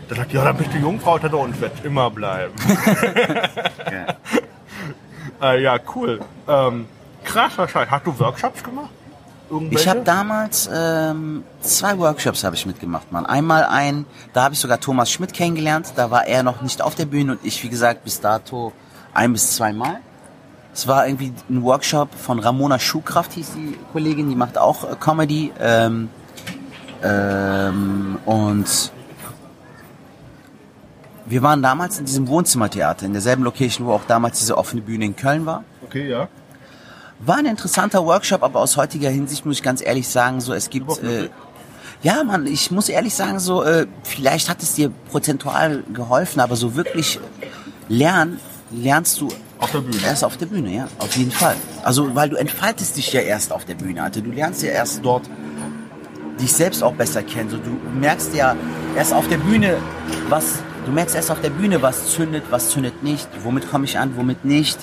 da 0.08 0.14
sagt, 0.14 0.32
ja, 0.32 0.44
dann 0.44 0.56
bist 0.56 0.72
du 0.72 0.78
Jungfrau, 0.78 1.18
Tante, 1.18 1.36
und 1.36 1.60
werde 1.60 1.74
immer 1.84 2.10
bleiben. 2.10 2.54
äh, 5.42 5.62
ja, 5.62 5.78
cool. 5.94 6.20
Ähm, 6.48 6.86
krass 7.24 7.52
wahrscheinlich. 7.56 7.90
Hast 7.90 8.06
du 8.06 8.18
Workshops 8.18 8.62
gemacht? 8.62 8.90
Ich 9.70 9.86
habe 9.86 10.00
damals 10.00 10.68
ähm, 10.72 11.44
zwei 11.60 11.96
Workshops 11.98 12.42
habe 12.42 12.56
ich 12.56 12.66
mitgemacht, 12.66 13.12
Mann. 13.12 13.26
Einmal 13.26 13.64
ein, 13.64 14.04
da 14.32 14.42
habe 14.42 14.54
ich 14.54 14.60
sogar 14.60 14.80
Thomas 14.80 15.10
Schmidt 15.10 15.32
kennengelernt. 15.32 15.92
Da 15.94 16.10
war 16.10 16.26
er 16.26 16.42
noch 16.42 16.62
nicht 16.62 16.82
auf 16.82 16.96
der 16.96 17.06
Bühne 17.06 17.32
und 17.32 17.44
ich, 17.44 17.62
wie 17.62 17.68
gesagt, 17.68 18.02
bis 18.02 18.20
dato 18.20 18.72
ein 19.14 19.32
bis 19.32 19.54
zweimal. 19.54 20.00
Es 20.74 20.88
war 20.88 21.06
irgendwie 21.06 21.32
ein 21.48 21.62
Workshop 21.62 22.12
von 22.14 22.40
Ramona 22.40 22.78
Schuhkraft, 22.78 23.32
hieß 23.34 23.52
die 23.54 23.78
Kollegin, 23.92 24.28
die 24.28 24.34
macht 24.34 24.58
auch 24.58 24.84
äh, 24.84 24.96
Comedy. 24.98 25.52
Ähm, 25.60 26.10
ähm, 27.02 28.18
und 28.24 28.92
wir 31.26 31.42
waren 31.42 31.62
damals 31.62 31.98
in 31.98 32.04
diesem 32.06 32.28
Wohnzimmertheater, 32.28 33.04
in 33.06 33.12
derselben 33.12 33.42
Location, 33.42 33.86
wo 33.86 33.92
auch 33.92 34.04
damals 34.06 34.38
diese 34.38 34.56
offene 34.56 34.82
Bühne 34.82 35.04
in 35.06 35.16
Köln 35.16 35.46
war. 35.46 35.64
Okay, 35.84 36.08
ja. 36.08 36.28
War 37.20 37.36
ein 37.36 37.46
interessanter 37.46 38.04
Workshop, 38.04 38.42
aber 38.42 38.60
aus 38.60 38.76
heutiger 38.76 39.08
Hinsicht 39.10 39.46
muss 39.46 39.56
ich 39.56 39.62
ganz 39.62 39.84
ehrlich 39.84 40.06
sagen, 40.08 40.40
so 40.40 40.52
es 40.52 40.70
gibt 40.70 41.02
äh, 41.02 41.30
ja, 42.02 42.22
Mann, 42.24 42.46
ich 42.46 42.70
muss 42.70 42.88
ehrlich 42.88 43.14
sagen, 43.14 43.38
so 43.38 43.62
äh, 43.62 43.86
vielleicht 44.02 44.48
hat 44.50 44.62
es 44.62 44.74
dir 44.74 44.90
prozentual 45.10 45.82
geholfen, 45.92 46.40
aber 46.40 46.54
so 46.56 46.76
wirklich 46.76 47.18
lernen 47.88 48.38
lernst 48.70 49.20
du 49.20 49.28
Auf 49.58 49.70
der 49.72 49.78
Bühne. 49.80 49.96
erst 50.04 50.24
auf 50.24 50.36
der 50.36 50.46
Bühne, 50.46 50.74
ja, 50.74 50.88
auf 50.98 51.16
jeden 51.16 51.30
Fall. 51.30 51.56
Also 51.82 52.14
weil 52.14 52.28
du 52.28 52.36
entfaltest 52.36 52.96
dich 52.96 53.12
ja 53.12 53.20
erst 53.20 53.52
auf 53.52 53.64
der 53.64 53.74
Bühne, 53.74 54.02
Alter. 54.02 54.20
Du 54.20 54.30
lernst 54.30 54.62
ja 54.62 54.70
erst 54.70 55.00
dort 55.02 55.22
dich 56.40 56.52
selbst 56.52 56.82
auch 56.82 56.92
besser 56.92 57.22
kennen. 57.22 57.48
So, 57.48 57.56
du 57.56 57.70
merkst 57.98 58.34
ja 58.34 58.54
erst 58.94 59.14
auf 59.14 59.26
der 59.28 59.38
Bühne, 59.38 59.78
was 60.28 60.58
du 60.86 60.92
merkst 60.92 61.14
erst 61.14 61.30
auf 61.30 61.40
der 61.40 61.50
Bühne, 61.50 61.82
was 61.82 62.06
zündet, 62.12 62.44
was 62.50 62.70
zündet 62.70 63.02
nicht, 63.02 63.28
womit 63.44 63.70
komme 63.70 63.84
ich 63.84 63.98
an, 63.98 64.16
womit 64.16 64.44
nicht. 64.44 64.78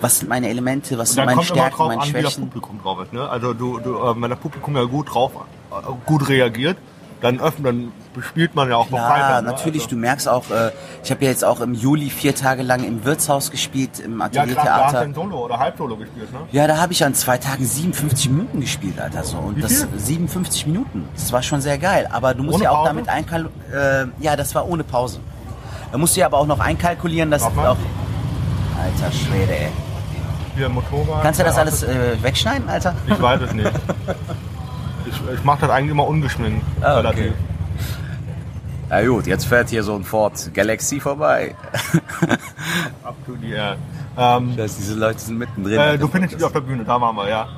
Was 0.00 0.18
sind 0.20 0.28
meine 0.28 0.48
Elemente, 0.48 0.96
was 0.96 1.12
sind 1.12 1.24
meine 1.24 1.42
Stärken, 1.42 1.76
drauf 1.76 1.88
meine 1.88 2.02
an, 2.02 2.08
wie 2.08 2.12
das 2.12 2.32
Schwächen. 2.34 2.44
Publikum 2.48 2.80
drauf 2.82 3.00
ist. 3.02 3.12
Ne? 3.12 3.28
Also 3.28 3.52
du, 3.52 3.78
du, 3.80 3.96
äh, 3.96 4.20
wenn 4.20 4.30
das 4.30 4.38
Publikum 4.38 4.76
ja 4.76 4.84
gut 4.84 5.12
drauf, 5.12 5.32
äh, 5.70 5.74
gut 6.06 6.28
reagiert, 6.28 6.76
dann 7.20 7.40
öffnet, 7.40 7.66
dann 7.66 7.92
spielt 8.20 8.54
man 8.54 8.68
ja 8.68 8.76
auch 8.76 8.90
Ja, 8.90 8.96
befreiter. 8.96 9.42
natürlich. 9.42 9.82
Ne? 9.84 9.88
Du 9.90 9.96
merkst 9.96 10.28
auch, 10.28 10.50
äh, 10.50 10.70
ich 11.02 11.10
habe 11.10 11.24
ja 11.24 11.30
jetzt 11.30 11.44
auch 11.44 11.60
im 11.60 11.74
Juli 11.74 12.10
vier 12.10 12.34
Tage 12.34 12.62
lang 12.62 12.84
im 12.84 13.04
Wirtshaus 13.04 13.50
gespielt, 13.50 13.98
im 14.00 14.20
Also, 14.20 14.38
ja, 14.38 14.46
klar, 14.46 14.64
da 14.64 14.72
hast 14.84 14.94
Ateliertheater. 14.94 15.14
Solo 15.14 15.44
oder 15.46 15.58
Halbsolo 15.58 15.96
gespielt, 15.96 16.32
ne? 16.32 16.38
Ja, 16.52 16.66
da 16.68 16.76
habe 16.78 16.92
ich 16.92 17.04
an 17.04 17.14
zwei 17.14 17.38
Tagen 17.38 17.64
57 17.64 18.28
Minuten 18.30 18.60
gespielt, 18.60 19.00
Alter. 19.00 19.22
So. 19.24 19.36
Und 19.38 19.62
das 19.62 19.84
viel? 19.84 19.88
57 19.98 20.66
Minuten. 20.66 21.08
Das 21.14 21.32
war 21.32 21.42
schon 21.42 21.60
sehr 21.60 21.78
geil. 21.78 22.08
Aber 22.12 22.34
du 22.34 22.42
musst 22.44 22.56
Ohne 22.56 22.64
ja 22.64 22.70
auch 22.70 22.76
Pause? 22.84 22.88
damit 22.88 23.08
einkalkulieren. 23.08 24.12
Äh, 24.20 24.22
ja, 24.24 24.36
das 24.36 24.54
war 24.54 24.68
ohne 24.68 24.82
Pause. 24.84 25.18
Da 25.92 25.98
musst 25.98 26.16
du 26.16 26.20
ja 26.20 26.26
aber 26.26 26.38
auch 26.38 26.46
noch 26.46 26.58
einkalkulieren, 26.58 27.30
dass 27.30 27.42
Warte 27.42 27.56
mal. 27.56 27.68
auch. 27.68 27.76
Alter 28.82 29.12
Schwede, 29.14 29.52
ey. 29.56 29.68
Hier 30.56 30.68
Motorrad. 30.68 31.22
Kannst 31.22 31.40
du 31.40 31.44
das 31.44 31.56
alles 31.58 31.82
äh, 31.82 32.16
wegschneiden, 32.22 32.68
Alter? 32.68 32.94
Ich 33.06 33.20
weiß 33.20 33.40
es 33.42 33.52
nicht. 33.52 33.70
Ich, 35.06 35.20
ich 35.34 35.44
mache 35.44 35.60
das 35.62 35.70
eigentlich 35.70 35.90
immer 35.92 36.06
ungeschminkt. 36.06 36.64
Ah, 36.80 36.98
okay. 36.98 37.06
relativ. 37.06 37.32
Na 38.88 39.06
gut, 39.06 39.26
jetzt 39.26 39.46
fährt 39.46 39.70
hier 39.70 39.82
so 39.82 39.94
ein 39.94 40.04
Ford 40.04 40.50
Galaxy 40.52 41.00
vorbei. 41.00 41.54
Up 43.04 43.14
to 43.26 43.32
the 43.40 43.52
air. 43.52 43.76
Ähm, 44.18 44.54
Das, 44.56 44.76
diese 44.76 44.94
Leute 44.94 45.18
sind 45.18 45.38
mittendrin. 45.38 45.78
äh, 45.78 45.98
du 45.98 46.08
findest 46.08 46.34
dich 46.34 46.44
auf 46.44 46.52
der 46.52 46.60
Bühne, 46.60 46.84
da 46.84 47.00
waren 47.00 47.16
wir, 47.16 47.28
ja. 47.28 47.48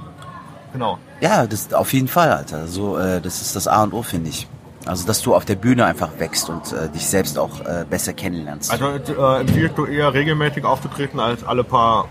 Genau. 0.73 0.99
Ja, 1.20 1.47
das 1.47 1.73
auf 1.73 1.92
jeden 1.92 2.09
Fall, 2.09 2.31
Alter. 2.33 2.66
So, 2.68 2.99
äh, 2.99 3.20
das 3.20 3.40
ist 3.40 3.57
das 3.57 3.66
A 3.68 3.83
und 3.83 3.92
O, 3.92 4.03
finde 4.03 4.31
ich. 4.31 4.47
Also, 4.87 5.07
dass 5.07 5.23
du 5.23 5.35
auf 5.35 5.44
der 5.44 5.55
Bühne 5.55 5.87
einfach 5.87 6.11
wächst 6.18 6.51
und 6.51 6.73
äh, 6.73 6.88
dich 6.90 7.07
selbst 7.07 7.38
auch 7.38 7.61
äh, 7.61 7.85
besser 7.88 8.12
kennenlernst. 8.12 8.70
Also 8.70 8.87
äh, 8.88 9.40
empfiehlst 9.40 9.79
du 9.79 9.87
eher 9.87 10.12
regelmäßig 10.12 10.64
aufzutreten 10.64 11.20
als 11.20 11.42
alle 11.44 11.64
paar 11.64 12.07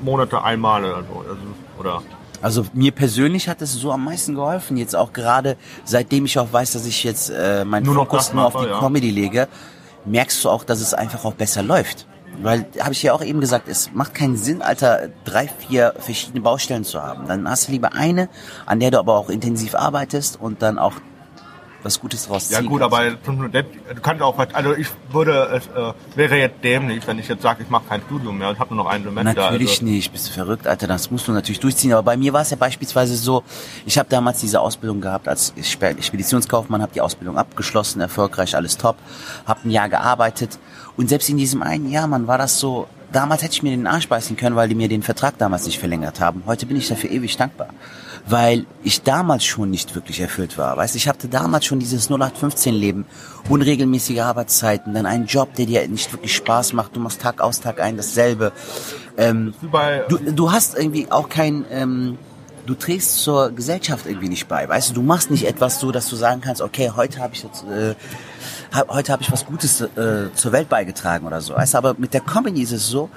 Monate 0.00 0.42
einmal 0.42 0.84
oder 0.84 1.04
so? 1.04 1.20
Also, 1.20 1.42
oder? 1.78 2.02
Also 2.40 2.66
mir 2.72 2.92
persönlich 2.92 3.48
hat 3.48 3.62
es 3.62 3.72
so 3.72 3.92
am 3.92 4.04
meisten 4.04 4.34
geholfen. 4.34 4.76
Jetzt 4.76 4.94
auch 4.96 5.12
gerade, 5.12 5.56
seitdem 5.84 6.24
ich 6.24 6.38
auch 6.38 6.52
weiß, 6.52 6.72
dass 6.72 6.86
ich 6.86 7.04
jetzt 7.04 7.30
äh, 7.30 7.64
meinen 7.64 7.86
Nur 7.86 7.94
Fokus 7.94 8.32
nur 8.32 8.46
auf 8.46 8.56
die 8.56 8.68
ja. 8.68 8.78
Comedy 8.78 9.10
lege, 9.10 9.48
merkst 10.04 10.44
du 10.44 10.48
auch, 10.48 10.64
dass 10.64 10.80
es 10.80 10.94
einfach 10.94 11.24
auch 11.24 11.34
besser 11.34 11.62
läuft. 11.62 12.06
Weil, 12.40 12.66
habe 12.80 12.92
ich 12.92 13.02
ja 13.02 13.14
auch 13.14 13.22
eben 13.22 13.40
gesagt, 13.40 13.68
es 13.68 13.90
macht 13.92 14.14
keinen 14.14 14.36
Sinn, 14.36 14.62
Alter, 14.62 15.08
drei, 15.24 15.48
vier 15.48 15.94
verschiedene 15.98 16.40
Baustellen 16.40 16.84
zu 16.84 17.02
haben. 17.02 17.26
Dann 17.26 17.48
hast 17.48 17.66
du 17.66 17.72
lieber 17.72 17.94
eine, 17.94 18.28
an 18.64 18.78
der 18.78 18.92
du 18.92 18.98
aber 18.98 19.16
auch 19.16 19.28
intensiv 19.28 19.74
arbeitest 19.74 20.40
und 20.40 20.62
dann 20.62 20.78
auch 20.78 20.94
was 21.82 22.00
Gutes 22.00 22.26
draus 22.26 22.50
Ja 22.50 22.58
ziehen 22.58 22.68
gut, 22.68 22.80
kannst. 22.80 22.94
aber 22.96 23.10
du 23.94 24.00
kannst 24.02 24.22
auch, 24.22 24.36
also 24.52 24.74
ich 24.74 24.88
würde, 25.10 25.48
es 25.54 25.66
äh, 25.66 25.92
wäre 26.16 26.36
jetzt 26.36 26.64
dämlich, 26.64 27.06
wenn 27.06 27.18
ich 27.18 27.28
jetzt 27.28 27.42
sage, 27.42 27.62
ich 27.62 27.70
mache 27.70 27.84
kein 27.88 28.00
Studium 28.02 28.36
mehr 28.38 28.48
und 28.48 28.58
habe 28.58 28.74
nur 28.74 28.84
noch 28.84 28.90
ein 28.90 29.04
Semester. 29.04 29.34
Natürlich 29.34 29.70
also, 29.70 29.84
nicht, 29.84 30.12
bist 30.12 30.28
du 30.28 30.32
verrückt, 30.32 30.66
Alter, 30.66 30.86
das 30.86 31.10
musst 31.10 31.28
du 31.28 31.32
natürlich 31.32 31.60
durchziehen. 31.60 31.92
Aber 31.92 32.02
bei 32.02 32.16
mir 32.16 32.32
war 32.32 32.42
es 32.42 32.50
ja 32.50 32.56
beispielsweise 32.56 33.16
so, 33.16 33.44
ich 33.86 33.96
habe 33.98 34.08
damals 34.08 34.40
diese 34.40 34.60
Ausbildung 34.60 35.00
gehabt 35.00 35.28
als 35.28 35.52
Spe- 35.62 35.96
Speditionskaufmann, 36.00 36.82
habe 36.82 36.92
die 36.92 37.00
Ausbildung 37.00 37.38
abgeschlossen, 37.38 38.00
erfolgreich, 38.00 38.56
alles 38.56 38.76
top, 38.76 38.96
habe 39.46 39.60
ein 39.64 39.70
Jahr 39.70 39.88
gearbeitet 39.88 40.58
und 40.96 41.08
selbst 41.08 41.28
in 41.28 41.36
diesem 41.36 41.62
einen 41.62 41.90
Jahr, 41.90 42.08
man, 42.08 42.26
war 42.26 42.38
das 42.38 42.58
so, 42.58 42.88
damals 43.12 43.42
hätte 43.42 43.52
ich 43.54 43.62
mir 43.62 43.70
den 43.70 43.86
Arsch 43.86 44.08
beißen 44.08 44.36
können, 44.36 44.56
weil 44.56 44.68
die 44.68 44.74
mir 44.74 44.88
den 44.88 45.02
Vertrag 45.02 45.38
damals 45.38 45.64
nicht 45.64 45.78
verlängert 45.78 46.20
haben. 46.20 46.42
Heute 46.46 46.66
bin 46.66 46.76
ich 46.76 46.88
dafür 46.88 47.10
ewig 47.10 47.36
dankbar, 47.36 47.68
weil 48.30 48.66
ich 48.82 49.02
damals 49.02 49.44
schon 49.44 49.70
nicht 49.70 49.94
wirklich 49.94 50.20
erfüllt 50.20 50.58
war. 50.58 50.76
Weißt, 50.76 50.96
ich 50.96 51.08
hatte 51.08 51.28
damals 51.28 51.64
schon 51.64 51.78
dieses 51.78 52.10
0815-Leben, 52.10 53.06
unregelmäßige 53.48 54.20
Arbeitszeiten, 54.20 54.94
dann 54.94 55.06
einen 55.06 55.26
Job, 55.26 55.54
der 55.54 55.66
dir 55.66 55.86
nicht 55.88 56.12
wirklich 56.12 56.34
Spaß 56.36 56.74
macht, 56.74 56.94
du 56.94 57.00
machst 57.00 57.20
Tag 57.22 57.40
aus, 57.40 57.60
Tag 57.60 57.80
ein 57.80 57.96
dasselbe. 57.96 58.52
Ähm, 59.16 59.54
du, 60.08 60.18
du 60.18 60.52
hast 60.52 60.76
irgendwie 60.76 61.10
auch 61.10 61.28
kein, 61.28 61.64
ähm, 61.70 62.18
du 62.66 62.74
trägst 62.74 63.22
zur 63.22 63.50
Gesellschaft 63.50 64.06
irgendwie 64.06 64.28
nicht 64.28 64.46
bei, 64.46 64.68
weißt 64.68 64.90
du, 64.90 64.94
du 64.94 65.02
machst 65.02 65.30
nicht 65.30 65.46
etwas 65.46 65.80
so, 65.80 65.90
dass 65.90 66.08
du 66.08 66.16
sagen 66.16 66.42
kannst, 66.42 66.60
okay, 66.60 66.92
heute 66.94 67.20
habe 67.20 67.34
ich 67.34 67.42
jetzt, 67.42 67.64
äh, 67.64 67.94
heute 68.88 69.12
habe 69.12 69.22
ich 69.22 69.32
was 69.32 69.46
Gutes 69.46 69.80
äh, 69.80 70.32
zur 70.34 70.52
Welt 70.52 70.68
beigetragen 70.68 71.26
oder 71.26 71.40
so, 71.40 71.54
weißt 71.54 71.74
du, 71.74 71.78
aber 71.78 71.94
mit 71.96 72.12
der 72.12 72.20
Comedy 72.20 72.62
ist 72.62 72.72
es 72.72 72.86
so, 72.86 73.08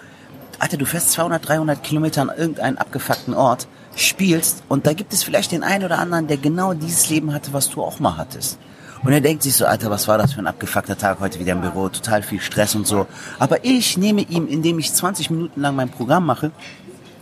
Alter, 0.60 0.78
du 0.78 0.86
fährst 0.86 1.12
200, 1.12 1.48
300 1.48 1.84
Kilometer 1.84 2.22
an 2.22 2.30
irgendeinen 2.30 2.78
abgefuckten 2.78 3.34
Ort, 3.34 3.68
spielst 3.96 4.64
und 4.70 4.86
da 4.86 4.94
gibt 4.94 5.14
es 5.14 5.24
vielleicht 5.24 5.52
den 5.52 5.64
einen 5.64 5.86
oder 5.86 6.00
anderen, 6.00 6.28
der 6.28 6.38
genau 6.38 6.74
dieses 6.74 7.10
Leben 7.10 7.34
hatte, 7.34 7.54
was 7.54 7.70
du 7.70 7.84
auch 7.84 8.00
mal 8.00 8.18
hattest. 8.18 8.58
Und 9.04 9.12
er 9.12 9.22
denkt 9.22 9.42
sich 9.42 9.56
so, 9.56 9.66
Alter, 9.66 9.90
was 9.90 10.08
war 10.08 10.20
das 10.20 10.34
für 10.34 10.40
ein 10.40 10.48
abgefuckter 10.48 10.98
Tag 10.98 11.20
heute 11.20 11.40
wieder 11.40 11.54
im 11.54 11.62
Büro, 11.62 11.90
total 11.90 12.22
viel 12.22 12.40
Stress 12.40 12.76
und 12.76 12.86
so. 12.86 13.08
Aber 13.40 13.66
ich 13.66 13.98
nehme 13.98 14.22
ihm, 14.22 14.48
indem 14.48 14.78
ich 14.78 14.94
20 14.94 15.32
Minuten 15.32 15.62
lang 15.62 15.76
mein 15.76 15.90
Programm 15.90 16.26
mache, 16.26 16.52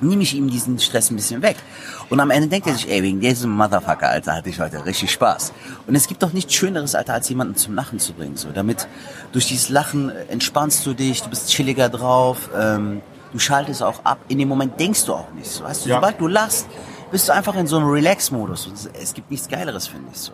nehme 0.01 0.23
ich 0.23 0.34
ihm 0.34 0.49
diesen 0.49 0.79
Stress 0.79 1.10
ein 1.10 1.15
bisschen 1.15 1.41
weg. 1.41 1.58
Und 2.10 2.19
am 2.19 2.32
Ende 2.32 2.47
denkt 2.47 2.67
er 2.67 2.73
sich, 2.73 2.89
ey, 2.89 3.03
wegen 3.03 3.19
diesem 3.19 3.51
Motherfucker, 3.51 4.10
Alter, 4.10 4.36
hatte 4.36 4.49
ich 4.49 4.60
heute 4.60 4.86
richtig 4.86 5.12
Spaß. 5.12 5.53
Und 5.88 5.95
es 5.95 6.08
gibt 6.08 6.23
doch 6.23 6.34
nichts 6.34 6.53
Schöneres, 6.53 6.95
Alter, 6.95 7.13
als 7.13 7.29
jemanden 7.29 7.55
zum 7.55 7.75
Lachen 7.75 7.99
zu 7.99 8.13
bringen. 8.13 8.36
So, 8.36 8.49
damit 8.53 8.88
durch 9.32 9.47
dieses 9.47 9.69
Lachen 9.69 10.12
entspannst 10.29 10.86
du 10.86 10.93
dich, 10.93 11.21
du 11.21 11.29
bist 11.29 11.49
chilliger 11.49 11.89
drauf, 11.89 12.49
ähm, 12.58 13.01
du 13.32 13.39
schaltest 13.39 13.84
auch 13.84 14.04
ab. 14.06 14.20
In 14.28 14.38
dem 14.39 14.48
Moment 14.50 14.80
denkst 14.80 15.06
du 15.06 15.13
auch 15.13 15.32
nicht. 15.34 15.50
So, 15.50 15.63
weißt 15.63 15.86
du, 15.86 15.89
Ja. 15.89 15.96
sobald 15.96 16.20
du 16.20 16.28
lachst, 16.28 16.68
bist 17.12 17.28
du 17.28 17.34
einfach 17.34 17.56
in 17.56 17.68
so 17.68 17.78
einem 17.78 17.89
Relax-Modus. 17.89 18.89
Es 19.02 19.13
gibt 19.13 19.32
nichts 19.32 19.48
Geileres, 19.48 19.88
finde 19.88 20.10
ich 20.12 20.20
so. 20.20 20.32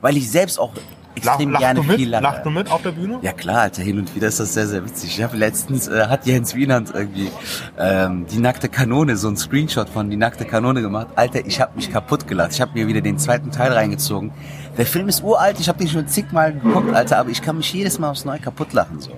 Weil 0.00 0.16
ich 0.16 0.30
selbst 0.30 0.58
auch 0.58 0.72
lach, 0.74 0.82
extrem 1.16 1.50
lachst, 1.50 1.60
gerne 1.60 1.82
mit, 1.82 1.96
viel 1.96 2.08
lache. 2.08 2.22
lachst 2.22 2.46
du 2.46 2.50
mit 2.50 2.70
auf 2.70 2.80
der 2.82 2.92
Bühne? 2.92 3.18
Ja 3.22 3.32
klar, 3.32 3.62
Alter, 3.62 3.82
hin 3.82 3.98
und 3.98 4.14
wieder 4.14 4.28
ist 4.28 4.38
das 4.40 4.54
sehr, 4.54 4.66
sehr 4.68 4.84
witzig. 4.84 5.18
Ich 5.18 5.22
habe 5.22 5.36
letztens, 5.36 5.88
äh, 5.88 6.06
hat 6.06 6.24
Jens 6.26 6.54
Wienand 6.54 6.92
irgendwie 6.94 7.30
ähm, 7.76 8.24
die 8.30 8.38
nackte 8.38 8.68
Kanone, 8.68 9.16
so 9.16 9.28
ein 9.28 9.36
Screenshot 9.36 9.88
von 9.88 10.08
die 10.08 10.16
nackte 10.16 10.44
Kanone 10.44 10.80
gemacht. 10.80 11.08
Alter, 11.16 11.44
ich 11.44 11.60
habe 11.60 11.72
mich 11.76 11.92
kaputt 11.92 12.26
gelacht. 12.28 12.52
Ich 12.52 12.60
habe 12.60 12.70
mir 12.74 12.86
wieder 12.86 13.00
den 13.00 13.18
zweiten 13.18 13.50
Teil 13.50 13.72
reingezogen. 13.72 14.32
Der 14.78 14.86
Film 14.86 15.08
ist 15.08 15.22
uralt, 15.22 15.58
ich 15.60 15.68
habe 15.68 15.78
den 15.78 15.88
schon 15.88 16.06
zigmal 16.08 16.52
geguckt, 16.54 16.94
Alter, 16.94 17.18
aber 17.18 17.30
ich 17.30 17.42
kann 17.42 17.56
mich 17.56 17.72
jedes 17.72 17.98
Mal 17.98 18.10
aufs 18.10 18.24
Neue 18.24 18.38
kaputt 18.38 18.72
lachen. 18.72 19.00
So. 19.00 19.10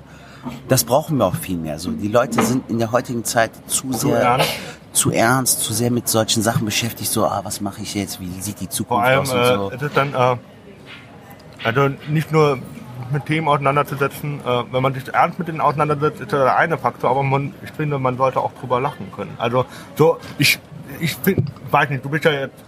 Das 0.68 0.84
brauchen 0.84 1.18
wir 1.18 1.26
auch 1.26 1.34
viel 1.34 1.56
mehr. 1.56 1.78
So. 1.78 1.90
Die 1.90 2.08
Leute 2.08 2.42
sind 2.42 2.68
in 2.70 2.78
der 2.78 2.92
heutigen 2.92 3.24
Zeit 3.24 3.50
zu 3.66 3.92
sehr 3.92 4.38
zu 4.92 5.10
ernst, 5.10 5.60
zu 5.60 5.72
sehr 5.74 5.90
mit 5.90 6.08
solchen 6.08 6.42
Sachen 6.42 6.64
beschäftigt. 6.64 7.10
So, 7.10 7.26
ah, 7.26 7.40
was 7.44 7.60
mache 7.60 7.82
ich 7.82 7.94
jetzt? 7.94 8.18
Wie 8.20 8.40
sieht 8.40 8.60
die 8.60 8.64
Vor 8.64 8.72
Zukunft 8.72 9.06
allem 9.06 9.20
aus 9.20 9.32
und 9.32 9.38
äh, 9.38 9.54
so. 9.54 9.70
es 9.74 9.82
ist 9.82 9.96
dann, 9.96 10.14
äh, 10.14 10.36
also 11.64 11.90
nicht 12.08 12.32
nur 12.32 12.58
mit 13.12 13.26
Themen 13.26 13.48
auseinanderzusetzen. 13.48 14.40
Äh, 14.40 14.64
wenn 14.72 14.82
man 14.82 14.94
sich 14.94 15.06
ernst 15.12 15.38
mit 15.38 15.48
denen 15.48 15.60
auseinandersetzt, 15.60 16.20
ist 16.20 16.32
das 16.32 16.40
der 16.40 16.56
eine 16.56 16.78
Faktor, 16.78 17.10
aber 17.10 17.22
man, 17.22 17.54
ich 17.62 17.70
finde, 17.70 17.98
man 17.98 18.16
sollte 18.16 18.40
auch 18.40 18.52
drüber 18.54 18.80
lachen 18.80 19.12
können. 19.14 19.34
Also 19.38 19.66
so, 19.96 20.18
ich, 20.38 20.58
ich 21.00 21.16
bin, 21.18 21.44
weiß 21.70 21.90
nicht, 21.90 22.04
du 22.04 22.08
bist 22.08 22.24
ja 22.24 22.32
jetzt 22.32 22.64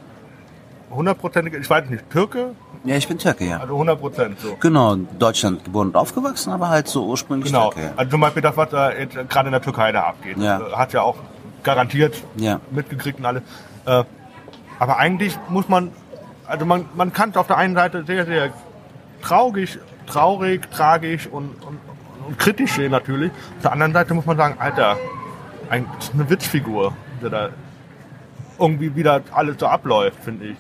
hundertprozentig, 0.90 1.54
ich 1.54 1.68
weiß 1.68 1.88
nicht, 1.88 2.08
Türke? 2.10 2.54
Ja, 2.84 2.96
ich 2.96 3.08
bin 3.08 3.18
Türke, 3.18 3.44
ja. 3.44 3.58
Also 3.58 3.74
100 3.74 4.00
Prozent 4.00 4.40
so. 4.40 4.56
Genau, 4.60 4.94
in 4.94 5.08
Deutschland 5.18 5.64
geboren 5.64 5.88
und 5.88 5.96
aufgewachsen, 5.96 6.52
aber 6.52 6.68
halt 6.68 6.88
so 6.88 7.04
ursprünglich 7.06 7.52
Genau. 7.52 7.70
Türke. 7.70 7.92
Also 7.96 8.10
zum 8.12 8.20
Beispiel 8.20 8.42
das, 8.42 8.56
was 8.56 8.70
da 8.70 8.92
jetzt 8.92 9.16
gerade 9.28 9.48
in 9.48 9.52
der 9.52 9.62
Türkei 9.62 9.92
da 9.92 10.02
abgeht, 10.04 10.38
Ja. 10.38 10.60
äh, 10.60 10.72
hat 10.72 10.92
ja 10.92 11.02
auch 11.02 11.16
garantiert 11.62 12.22
Ja. 12.36 12.60
mitgekriegt 12.70 13.18
und 13.18 13.26
alles. 13.26 13.42
Äh, 13.84 14.04
aber 14.78 14.96
eigentlich 14.98 15.36
muss 15.48 15.68
man, 15.68 15.90
also 16.46 16.64
man, 16.64 16.86
man 16.94 17.12
kann 17.12 17.30
es 17.30 17.36
auf 17.36 17.46
der 17.48 17.56
einen 17.56 17.74
Seite 17.74 18.04
sehr, 18.04 18.24
sehr 18.26 18.50
traurig, 19.22 19.78
traurig, 20.06 20.70
tragisch 20.70 21.26
und, 21.26 21.50
und, 21.64 21.78
und 22.28 22.38
kritisch 22.38 22.72
sehen 22.72 22.92
natürlich. 22.92 23.30
Auf 23.56 23.62
der 23.62 23.72
anderen 23.72 23.92
Seite 23.92 24.14
muss 24.14 24.24
man 24.26 24.36
sagen, 24.36 24.54
Alter, 24.58 24.96
ein, 25.68 25.86
das 25.96 26.08
ist 26.08 26.14
eine 26.14 26.30
Witzfigur, 26.30 26.92
der 27.20 27.30
da 27.30 27.48
irgendwie 28.58 28.94
wieder 28.94 29.20
alles 29.34 29.56
so 29.58 29.66
abläuft, 29.66 30.18
finde 30.24 30.46
ich. 30.46 30.56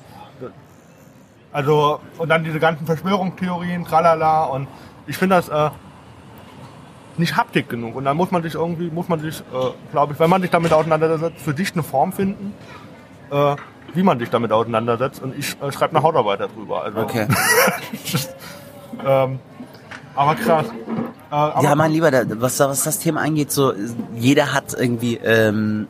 Also, 1.58 1.98
und 2.18 2.28
dann 2.28 2.44
diese 2.44 2.60
ganzen 2.60 2.86
Verschwörungstheorien, 2.86 3.84
tralala, 3.84 4.44
und 4.44 4.68
ich 5.08 5.18
finde 5.18 5.34
das 5.34 5.48
äh, 5.48 5.70
nicht 7.16 7.36
haptik 7.36 7.68
genug. 7.68 7.96
Und 7.96 8.04
dann 8.04 8.16
muss 8.16 8.30
man 8.30 8.44
sich 8.44 8.54
irgendwie, 8.54 8.90
muss 8.92 9.08
man 9.08 9.18
sich, 9.18 9.40
äh, 9.40 9.42
glaube 9.90 10.12
ich, 10.12 10.20
wenn 10.20 10.30
man 10.30 10.40
sich 10.40 10.52
damit 10.52 10.72
auseinandersetzt, 10.72 11.40
für 11.40 11.56
sich 11.56 11.72
eine 11.72 11.82
Form 11.82 12.12
finden, 12.12 12.54
äh, 13.32 13.56
wie 13.92 14.04
man 14.04 14.20
sich 14.20 14.30
damit 14.30 14.52
auseinandersetzt. 14.52 15.20
Und 15.20 15.36
ich 15.36 15.56
äh, 15.60 15.72
schreibe 15.72 15.96
eine 15.96 16.04
Hautarbeit 16.04 16.38
darüber. 16.38 16.84
Also, 16.84 17.00
Okay. 17.00 17.26
ähm, 19.04 19.40
aber 20.14 20.34
krass. 20.36 20.66
Äh, 20.68 21.34
aber 21.34 21.60
Ja, 21.64 21.74
mein 21.74 21.90
Lieber, 21.90 22.12
da- 22.12 22.22
was, 22.40 22.60
was 22.60 22.84
das 22.84 23.00
Thema 23.00 23.22
angeht, 23.22 23.50
so 23.50 23.72
jeder 24.14 24.52
hat 24.54 24.74
irgendwie, 24.78 25.16
ähm, 25.16 25.88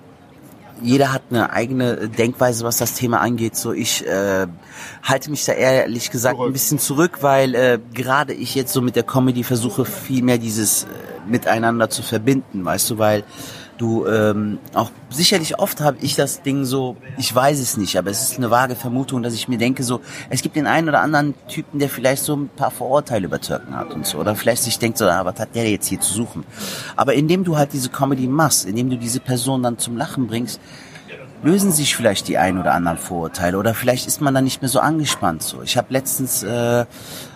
jeder 0.83 1.13
hat 1.13 1.23
eine 1.31 1.51
eigene 1.51 2.09
Denkweise, 2.09 2.65
was 2.65 2.79
das 2.79 2.95
Thema 2.95 3.21
angeht. 3.21 3.57
So 3.57 3.73
ich 3.73 4.07
äh, 4.07 4.47
halte 5.03 5.31
mich 5.31 5.45
da 5.45 5.53
ehrlich 5.53 6.11
gesagt 6.11 6.37
Zurück. 6.37 6.51
ein 6.51 6.53
bisschen 6.53 6.79
zurück, 6.79 7.19
weil 7.23 7.55
äh, 7.55 7.79
gerade 7.95 8.35
ich 8.35 8.55
jetzt 8.55 8.73
so 8.73 8.81
mit 8.81 8.97
der 8.97 9.03
Comedy 9.03 9.45
versuche 9.45 9.85
viel 9.85 10.23
mehr 10.23 10.39
dieses 10.39 10.85
äh, 10.85 10.87
miteinander 11.29 11.91
zu 11.91 12.03
verbinden, 12.03 12.65
weißt 12.65 12.91
du, 12.91 12.99
weil 12.99 13.25
du 13.79 14.07
ähm, 14.07 14.59
auch 14.75 14.91
sicherlich 15.09 15.59
oft 15.59 15.81
habe 15.81 15.99
ich 16.01 16.17
das 16.17 16.43
Ding 16.43 16.65
so, 16.65 16.97
ich 17.17 17.35
weiß 17.35 17.59
es 17.61 17.77
nicht, 17.77 17.97
aber 17.97 18.11
es 18.11 18.23
ist 18.23 18.37
eine 18.37 18.51
vage 18.51 18.75
Vermutung, 18.75 19.23
dass 19.23 19.35
ich 19.35 19.49
mir 19.49 19.59
denke 19.59 19.85
so, 19.85 20.01
es 20.29 20.43
gibt 20.43 20.57
den 20.57 20.67
einen 20.67 20.89
oder 20.89 21.01
anderen 21.01 21.35
Typen, 21.49 21.79
der 21.79 21.89
vielleicht 21.89 22.25
so 22.25 22.37
ein 22.37 22.49
paar 22.49 22.71
Vorurteile 22.71 23.27
über 23.27 23.41
Türken 23.41 23.75
hat 23.77 23.95
und 23.95 24.05
so, 24.05 24.19
oder 24.19 24.35
vielleicht 24.35 24.65
sich 24.65 24.79
denkt 24.79 24.99
so, 24.99 25.07
ah, 25.07 25.25
was 25.25 25.39
hat 25.39 25.55
der 25.55 25.71
jetzt 25.71 25.87
hier 25.87 26.01
zu 26.01 26.13
suchen? 26.13 26.45
Aber 26.97 27.15
indem 27.15 27.45
du 27.45 27.57
halt 27.57 27.73
diese 27.73 27.89
Comedy 27.89 28.27
machst, 28.27 28.67
indem 28.67 28.91
du 28.91 28.97
diese 28.97 29.21
Person 29.21 29.63
dann 29.63 29.79
zum 29.79 29.97
Lachen 29.97 30.27
bringst, 30.27 30.61
lösen 31.43 31.71
sich 31.73 31.95
vielleicht 31.95 32.29
die 32.29 32.39
ein 32.39 32.59
oder 32.59 32.73
anderen 32.75 32.99
Vorurteile 32.99 33.59
oder 33.59 33.75
vielleicht 33.75 34.07
ist 34.07 34.21
man 34.21 34.35
dann 34.35 34.45
nicht 34.45 34.61
mehr 34.63 34.69
so 34.69 34.81
angespannt. 34.81 35.43
So, 35.43 35.63
ich 35.63 35.77
habe 35.77 35.89
letztens 35.91 36.43
äh, 36.43 36.85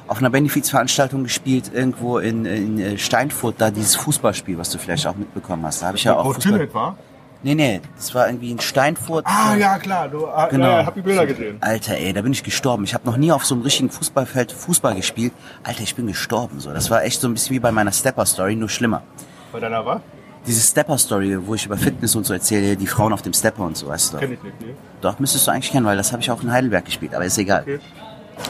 auf 0.08 0.18
einer 0.18 0.30
Benefizveranstaltung 0.30 1.24
gespielt 1.24 1.70
irgendwo 1.72 2.18
in, 2.18 2.44
in 2.44 2.78
äh, 2.78 2.98
Steinfurt, 2.98 3.56
da 3.58 3.70
dieses 3.70 3.96
Fußballspiel, 3.96 4.58
was 4.58 4.70
du 4.70 4.78
vielleicht 4.78 5.06
auch 5.06 5.16
mitbekommen 5.16 5.64
hast. 5.64 5.82
Da 5.82 5.86
habe 5.86 5.96
ich 5.96 6.04
ja 6.04 6.16
auch 6.16 6.34
Fußball. 6.34 6.72
War? 6.74 6.96
Nee, 7.44 7.56
nee, 7.56 7.80
das 7.96 8.14
war 8.14 8.28
irgendwie 8.28 8.52
in 8.52 8.60
Steinfurt. 8.60 9.24
Ah, 9.26 9.56
ja, 9.56 9.76
klar. 9.78 10.08
Du, 10.08 10.28
ah, 10.28 10.46
Genau. 10.46 10.64
ja, 10.64 10.86
hab 10.86 10.94
die 10.94 11.02
Bilder 11.02 11.26
gesehen. 11.26 11.56
Alter, 11.60 11.96
ey, 11.96 12.12
da 12.12 12.22
bin 12.22 12.32
ich 12.32 12.44
gestorben. 12.44 12.84
Ich 12.84 12.94
habe 12.94 13.04
noch 13.04 13.16
nie 13.16 13.32
auf 13.32 13.44
so 13.44 13.54
einem 13.56 13.64
richtigen 13.64 13.90
Fußballfeld 13.90 14.52
Fußball 14.52 14.94
gespielt. 14.94 15.32
Alter, 15.64 15.82
ich 15.82 15.96
bin 15.96 16.06
gestorben. 16.06 16.60
So, 16.60 16.72
das 16.72 16.88
war 16.90 17.02
echt 17.02 17.20
so 17.20 17.26
ein 17.26 17.32
bisschen 17.34 17.56
wie 17.56 17.60
bei 17.60 17.72
meiner 17.72 17.90
Stepper-Story, 17.90 18.54
nur 18.54 18.68
schlimmer. 18.68 19.02
Bei 19.50 19.58
deiner 19.58 19.84
was? 19.84 20.00
Diese 20.46 20.60
Stepper-Story, 20.60 21.38
wo 21.46 21.54
ich 21.54 21.66
über 21.66 21.76
Fitness 21.76 22.16
und 22.16 22.26
so 22.26 22.32
erzähle, 22.32 22.76
die 22.76 22.86
Frauen 22.86 23.12
auf 23.12 23.22
dem 23.22 23.32
Stepper 23.32 23.64
und 23.64 23.76
so, 23.76 23.86
weißt 23.86 24.14
du. 24.14 24.18
Kenn 24.18 24.32
ich 24.32 24.42
nicht. 24.42 24.60
Nee. 24.60 24.74
Doch, 25.00 25.18
müsstest 25.18 25.46
du 25.46 25.52
eigentlich 25.52 25.70
kennen, 25.70 25.86
weil 25.86 25.96
das 25.96 26.12
habe 26.12 26.22
ich 26.22 26.30
auch 26.30 26.42
in 26.42 26.50
Heidelberg 26.50 26.84
gespielt, 26.84 27.14
aber 27.14 27.24
ist 27.24 27.38
egal. 27.38 27.62
Okay. 27.62 27.78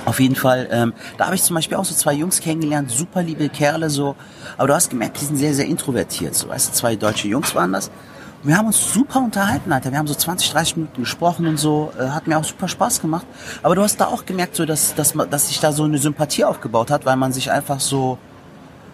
Auf 0.04 0.20
jeden 0.20 0.36
Fall, 0.36 0.68
ähm, 0.70 0.94
da 1.18 1.26
habe 1.26 1.34
ich 1.34 1.42
zum 1.42 1.54
Beispiel 1.54 1.76
auch 1.76 1.84
so 1.84 1.94
zwei 1.94 2.14
Jungs 2.14 2.40
kennengelernt, 2.40 2.90
super 2.90 3.22
liebe 3.22 3.48
Kerle 3.48 3.90
so, 3.90 4.16
aber 4.56 4.68
du 4.68 4.74
hast 4.74 4.90
gemerkt, 4.90 5.20
die 5.20 5.24
sind 5.24 5.36
sehr, 5.36 5.54
sehr 5.54 5.66
introvertiert, 5.66 6.34
so, 6.34 6.48
weißt 6.48 6.70
du, 6.70 6.72
zwei 6.72 6.96
deutsche 6.96 7.28
Jungs 7.28 7.54
waren 7.54 7.72
das. 7.72 7.90
Und 8.42 8.48
wir 8.48 8.56
haben 8.56 8.66
uns 8.66 8.92
super 8.92 9.20
unterhalten, 9.20 9.72
Alter, 9.72 9.92
wir 9.92 9.98
haben 9.98 10.06
so 10.06 10.14
20, 10.14 10.50
30 10.50 10.76
Minuten 10.76 11.02
gesprochen 11.02 11.46
und 11.46 11.58
so, 11.58 11.92
äh, 11.98 12.08
hat 12.08 12.26
mir 12.26 12.38
auch 12.38 12.44
super 12.44 12.68
Spaß 12.68 13.00
gemacht. 13.00 13.26
Aber 13.62 13.76
du 13.76 13.82
hast 13.82 14.00
da 14.00 14.06
auch 14.06 14.26
gemerkt, 14.26 14.56
so, 14.56 14.64
dass, 14.64 14.94
dass, 14.94 15.14
man, 15.14 15.30
dass 15.30 15.48
sich 15.48 15.60
da 15.60 15.72
so 15.72 15.84
eine 15.84 15.98
Sympathie 15.98 16.44
aufgebaut 16.44 16.90
hat, 16.90 17.04
weil 17.06 17.16
man 17.16 17.32
sich 17.32 17.52
einfach 17.52 17.78
so, 17.78 18.18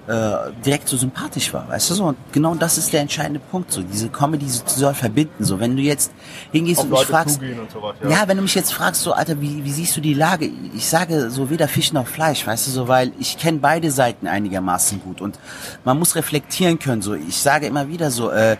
äh, 0.08 0.52
direkt 0.64 0.88
so 0.88 0.96
sympathisch 0.96 1.52
war, 1.52 1.68
weißt 1.68 1.90
du 1.90 1.94
so? 1.94 2.04
Und 2.04 2.16
genau 2.32 2.54
das 2.54 2.78
ist 2.78 2.92
der 2.92 3.02
entscheidende 3.02 3.40
Punkt, 3.40 3.70
so 3.70 3.82
diese 3.82 4.08
Comedy 4.08 4.48
so, 4.48 4.62
soll 4.66 4.94
verbinden, 4.94 5.44
so 5.44 5.60
wenn 5.60 5.76
du 5.76 5.82
jetzt 5.82 6.12
hingehst 6.50 6.78
Auf 6.78 6.84
und 6.84 6.90
mich 6.90 7.00
Leute 7.00 7.12
fragst, 7.12 7.40
und 7.42 7.70
sowas. 7.70 7.96
ja. 8.02 8.26
wenn 8.26 8.38
du 8.38 8.42
mich 8.42 8.54
jetzt 8.54 8.72
fragst, 8.72 9.02
so 9.02 9.12
Alter, 9.12 9.40
wie, 9.40 9.64
wie 9.64 9.70
siehst 9.70 9.96
du 9.96 10.00
die 10.00 10.14
Lage? 10.14 10.50
Ich 10.74 10.88
sage 10.88 11.30
so 11.30 11.50
weder 11.50 11.68
Fisch 11.68 11.92
noch 11.92 12.06
Fleisch, 12.06 12.46
weißt 12.46 12.66
du 12.66 12.70
so, 12.70 12.88
weil 12.88 13.12
ich 13.18 13.36
kenne 13.36 13.58
beide 13.58 13.90
Seiten 13.90 14.26
einigermaßen 14.26 15.02
gut 15.02 15.20
und 15.20 15.38
man 15.84 15.98
muss 15.98 16.16
reflektieren 16.16 16.78
können. 16.78 17.02
So, 17.02 17.14
ich 17.14 17.36
sage 17.36 17.66
immer 17.66 17.88
wieder 17.88 18.10
so, 18.10 18.30
äh, 18.30 18.56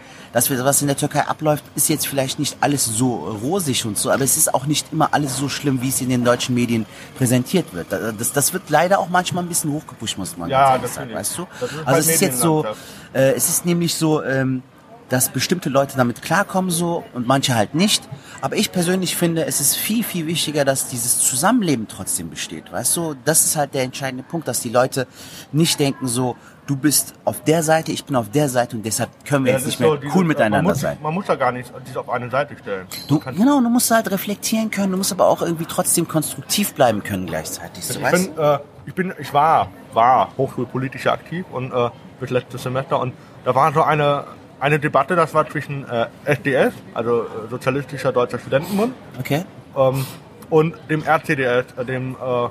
wir, 0.51 0.65
was 0.65 0.81
in 0.81 0.87
der 0.87 0.97
Türkei 0.97 1.27
abläuft, 1.27 1.65
ist 1.75 1.89
jetzt 1.89 2.07
vielleicht 2.07 2.39
nicht 2.39 2.57
alles 2.61 2.85
so 2.85 3.17
rosig 3.43 3.85
und 3.85 3.99
so, 3.99 4.11
aber 4.11 4.25
es 4.25 4.37
ist 4.37 4.55
auch 4.55 4.67
nicht 4.67 4.93
immer 4.93 5.13
alles 5.13 5.37
so 5.37 5.49
schlimm, 5.49 5.83
wie 5.83 5.89
es 5.89 6.01
in 6.01 6.09
den 6.09 6.25
deutschen 6.25 6.55
Medien 6.55 6.87
präsentiert 7.17 7.73
wird. 7.75 7.89
Das, 7.91 8.33
das 8.33 8.53
wird 8.53 8.71
leider 8.71 8.99
auch 9.01 9.09
manchmal 9.09 9.45
ein 9.45 9.49
bisschen 9.49 9.73
hochgepusht, 9.73 10.17
muss 10.17 10.37
man 10.37 10.49
Ja, 10.49 10.79
das 10.79 10.95
sagen, 10.95 11.13
weißt 11.13 11.39
du? 11.39 11.47
Also 11.85 12.01
es 12.01 12.15
ist 12.15 12.21
jetzt 12.21 12.41
so, 12.41 12.65
äh, 13.13 13.33
es 13.33 13.49
ist 13.49 13.67
nämlich 13.67 13.95
so, 13.95 14.23
ähm, 14.23 14.63
dass 15.09 15.31
bestimmte 15.31 15.71
Leute 15.71 15.97
damit 15.97 16.23
klarkommen 16.23 16.71
so 16.71 17.05
und 17.15 17.27
manche 17.27 17.55
halt 17.55 17.75
nicht. 17.75 18.09
Aber 18.41 18.57
ich 18.57 18.73
persönlich 18.73 19.17
finde, 19.17 19.47
es 19.47 19.61
ist 19.61 19.77
viel, 19.77 20.05
viel 20.05 20.27
wichtiger, 20.27 20.65
dass 20.65 20.89
dieses 20.89 21.19
Zusammenleben 21.19 21.89
trotzdem 21.89 22.31
besteht. 22.31 22.71
Weißt 22.71 22.97
du, 22.97 23.15
das 23.25 23.45
ist 23.45 23.57
halt 23.57 23.75
der 23.75 23.85
entscheidende 23.85 24.23
Punkt, 24.23 24.47
dass 24.49 24.61
die 24.61 24.69
Leute 24.69 25.07
nicht 25.51 25.81
denken 25.81 26.09
so, 26.09 26.37
du 26.69 26.77
bist 26.77 27.15
auf 27.25 27.43
der 27.43 27.63
Seite, 27.65 27.91
ich 27.91 28.05
bin 28.05 28.15
auf 28.15 28.31
der 28.31 28.49
Seite 28.49 28.77
und 28.77 28.85
deshalb 28.87 29.11
können 29.27 29.45
wir 29.47 29.53
Ja, 29.53 29.59
jetzt 29.59 29.67
nicht 29.67 29.75
ist 29.81 29.83
so 29.85 29.91
mehr 29.91 29.97
dieses- 30.01 30.15
cool 30.15 30.25
miteinander 30.25 30.59
man 30.59 30.65
muss, 30.73 30.81
sein. 30.81 30.99
Man 31.03 31.15
muss 31.15 31.27
da 31.27 31.35
gar 31.35 31.51
nicht 31.51 31.73
sich 31.85 31.97
auf 31.97 32.09
eine 32.11 32.31
Seite 32.31 32.57
stellen. 32.59 32.87
Du, 33.09 33.19
kann- 33.19 33.35
genau, 33.35 33.61
du 33.61 33.69
musst 33.71 33.91
halt 33.91 34.09
reflektieren 34.11 34.71
können, 34.71 34.93
du 34.93 34.99
musst 34.99 35.11
aber 35.11 35.27
auch 35.27 35.43
irgendwie 35.43 35.65
trotzdem 35.67 36.07
konstruktiv 36.07 36.75
bleiben 36.75 37.03
können 37.03 37.27
gleichzeitig. 37.27 37.85
So, 37.85 37.95
Ich 37.99 38.05
weißt? 38.05 38.37
bin, 38.37 38.45
äh, 38.45 38.59
ich 38.87 38.95
bin, 38.95 39.13
ich 39.19 39.33
war, 39.35 39.69
war 39.95 40.31
hochschulpolitisch 40.37 41.07
aktiv 41.09 41.45
und 41.51 41.73
äh, 41.73 41.91
bis 42.21 42.31
letztes 42.31 42.63
Semester 42.63 43.01
und 43.01 43.15
da 43.45 43.55
war 43.55 43.73
so 43.73 43.83
eine 43.83 44.25
eine 44.61 44.81
Debatte, 44.81 45.15
das 45.15 45.33
war 45.35 45.49
zwischen 45.49 45.89
äh, 45.89 46.07
SDS, 46.25 46.75
also 46.93 47.23
äh, 47.23 47.49
Sozialistischer 47.49 48.11
Deutscher 48.13 48.41
Studentenbund, 48.41 48.93
Okay. 49.21 49.45
ähm, 49.77 50.05
und 50.51 50.75
dem 50.91 51.05
RCDS, 51.05 51.67
äh, 51.77 51.85
dem 51.85 52.17
äh, 52.17 52.49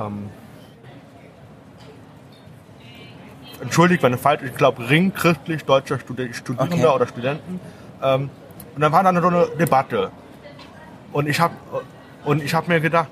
ähm, 0.00 0.28
entschuldigt, 3.60 4.02
wenn 4.02 4.12
es 4.14 4.20
falsch 4.20 4.42
ist, 4.42 4.50
ich 4.50 4.56
glaube 4.56 4.88
Ring 4.88 5.12
christlich 5.12 5.64
deutscher 5.64 5.98
Studi 5.98 6.32
Studierender 6.32 6.88
Okay. 6.88 6.96
oder 6.96 7.06
Studenten. 7.06 7.60
Ähm, 8.02 8.30
und 8.74 8.80
dann 8.80 8.92
war 8.92 9.02
dann 9.02 9.20
so 9.20 9.28
eine 9.28 9.46
Debatte. 9.58 10.10
Und 11.12 11.28
ich 11.28 11.40
habe 11.40 11.54
und 12.24 12.42
ich 12.42 12.54
habe 12.54 12.68
mir 12.68 12.80
gedacht, 12.80 13.08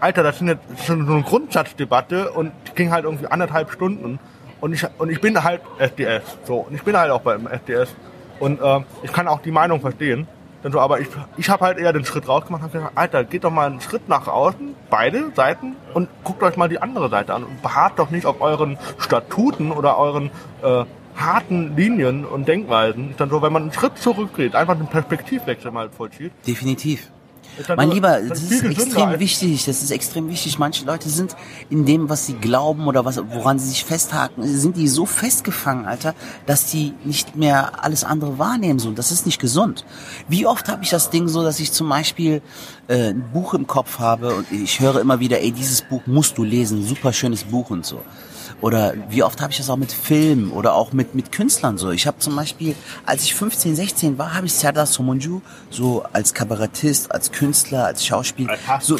Alter, 0.00 0.22
das 0.22 0.36
ist 0.36 0.42
eine, 0.42 0.56
das 0.70 0.80
ist 0.80 0.86
so 0.86 0.92
eine 0.94 1.22
Grundsatzdebatte 1.22 2.30
und 2.32 2.52
die 2.68 2.74
ging 2.74 2.90
halt 2.90 3.04
irgendwie 3.04 3.26
anderthalb 3.26 3.70
Stunden. 3.70 4.18
Und 4.60 4.72
ich, 4.74 4.86
und 4.98 5.10
ich 5.10 5.20
bin 5.20 5.42
halt 5.42 5.62
SDS. 5.78 6.22
So. 6.44 6.56
Und 6.56 6.74
ich 6.74 6.82
bin 6.82 6.96
halt 6.96 7.10
auch 7.10 7.22
beim 7.22 7.46
SDS. 7.46 7.94
Und 8.38 8.60
äh, 8.60 8.80
ich 9.02 9.12
kann 9.12 9.26
auch 9.28 9.40
die 9.40 9.50
Meinung 9.50 9.80
verstehen. 9.80 10.26
Dann 10.62 10.72
so, 10.72 10.80
aber 10.80 11.00
ich, 11.00 11.08
ich 11.36 11.48
habe 11.48 11.64
halt 11.64 11.78
eher 11.78 11.92
den 11.92 12.04
Schritt 12.04 12.28
rausgemacht 12.28 12.62
und 12.64 12.72
gesagt, 12.72 12.92
Alter, 12.96 13.24
geht 13.24 13.44
doch 13.44 13.50
mal 13.50 13.66
einen 13.66 13.80
Schritt 13.80 14.08
nach 14.08 14.28
außen, 14.28 14.74
beide 14.90 15.32
Seiten, 15.34 15.76
und 15.94 16.08
guckt 16.22 16.42
euch 16.42 16.56
mal 16.56 16.68
die 16.68 16.80
andere 16.80 17.08
Seite 17.08 17.34
an. 17.34 17.44
Und 17.44 17.62
beharrt 17.62 17.98
doch 17.98 18.10
nicht 18.10 18.26
auf 18.26 18.40
euren 18.40 18.78
Statuten 18.98 19.72
oder 19.72 19.98
euren 19.98 20.30
äh, 20.62 20.84
harten 21.16 21.76
Linien 21.76 22.24
und 22.24 22.46
Denkweisen. 22.46 23.14
Dann 23.16 23.30
so, 23.30 23.42
wenn 23.42 23.52
man 23.52 23.62
einen 23.62 23.72
Schritt 23.72 23.98
zurückgeht, 23.98 24.54
einfach 24.54 24.76
den 24.76 24.86
Perspektivwechsel 24.86 25.70
mal 25.70 25.90
vollzieht. 25.90 26.32
Definitiv. 26.46 27.10
Dann 27.66 27.76
Mein 27.76 27.90
Lieber, 27.90 28.20
das 28.20 28.42
ist 28.42 28.62
extrem 28.62 29.18
wichtig. 29.18 29.64
Das 29.64 29.82
ist 29.82 29.90
extrem 29.90 30.28
wichtig. 30.28 30.58
Manche 30.58 30.84
Leute 30.84 31.08
sind 31.08 31.36
in 31.68 31.84
dem, 31.84 32.08
was 32.08 32.26
sie 32.26 32.34
glauben 32.34 32.86
oder 32.86 33.04
was, 33.04 33.20
woran 33.30 33.58
sie 33.58 33.68
sich 33.68 33.84
festhaken, 33.84 34.44
sind 34.44 34.76
die 34.76 34.88
so 34.88 35.06
festgefangen, 35.06 35.86
Alter, 35.86 36.14
dass 36.46 36.66
die 36.66 36.94
nicht 37.04 37.36
mehr 37.36 37.84
alles 37.84 38.04
andere 38.04 38.38
wahrnehmen. 38.38 38.78
So, 38.78 38.90
das 38.92 39.12
ist 39.12 39.26
nicht 39.26 39.40
gesund. 39.40 39.84
Wie 40.28 40.46
oft 40.46 40.68
habe 40.68 40.82
ich 40.82 40.90
das 40.90 41.10
Ding 41.10 41.28
so, 41.28 41.42
dass 41.42 41.60
ich 41.60 41.72
zum 41.72 41.88
Beispiel 41.88 42.42
äh, 42.88 43.10
ein 43.10 43.30
Buch 43.32 43.54
im 43.54 43.66
Kopf 43.66 43.98
habe 43.98 44.34
und 44.34 44.50
ich 44.52 44.80
höre 44.80 45.00
immer 45.00 45.20
wieder, 45.20 45.40
ey, 45.40 45.52
dieses 45.52 45.82
Buch 45.82 46.02
musst 46.06 46.38
du 46.38 46.44
lesen, 46.44 46.84
super 46.84 47.12
schönes 47.12 47.44
Buch 47.44 47.70
und 47.70 47.86
so. 47.86 48.00
Oder 48.60 48.94
wie 49.08 49.22
oft 49.22 49.40
habe 49.40 49.52
ich 49.52 49.58
das 49.58 49.70
auch 49.70 49.76
mit 49.76 49.92
Filmen 49.92 50.52
oder 50.52 50.74
auch 50.74 50.92
mit, 50.92 51.14
mit 51.14 51.32
Künstlern 51.32 51.78
so. 51.78 51.90
Ich 51.90 52.06
habe 52.06 52.18
zum 52.18 52.36
Beispiel, 52.36 52.74
als 53.06 53.24
ich 53.24 53.34
15, 53.34 53.74
16 53.74 54.18
war, 54.18 54.34
habe 54.34 54.46
ich 54.46 54.52
Serdar 54.52 54.86
Somunju 54.86 55.40
so 55.70 56.04
als 56.12 56.34
Kabarettist, 56.34 57.12
als 57.12 57.32
Künstler, 57.32 57.86
als 57.86 58.04
Schauspieler, 58.04 58.56
so, 58.80 58.96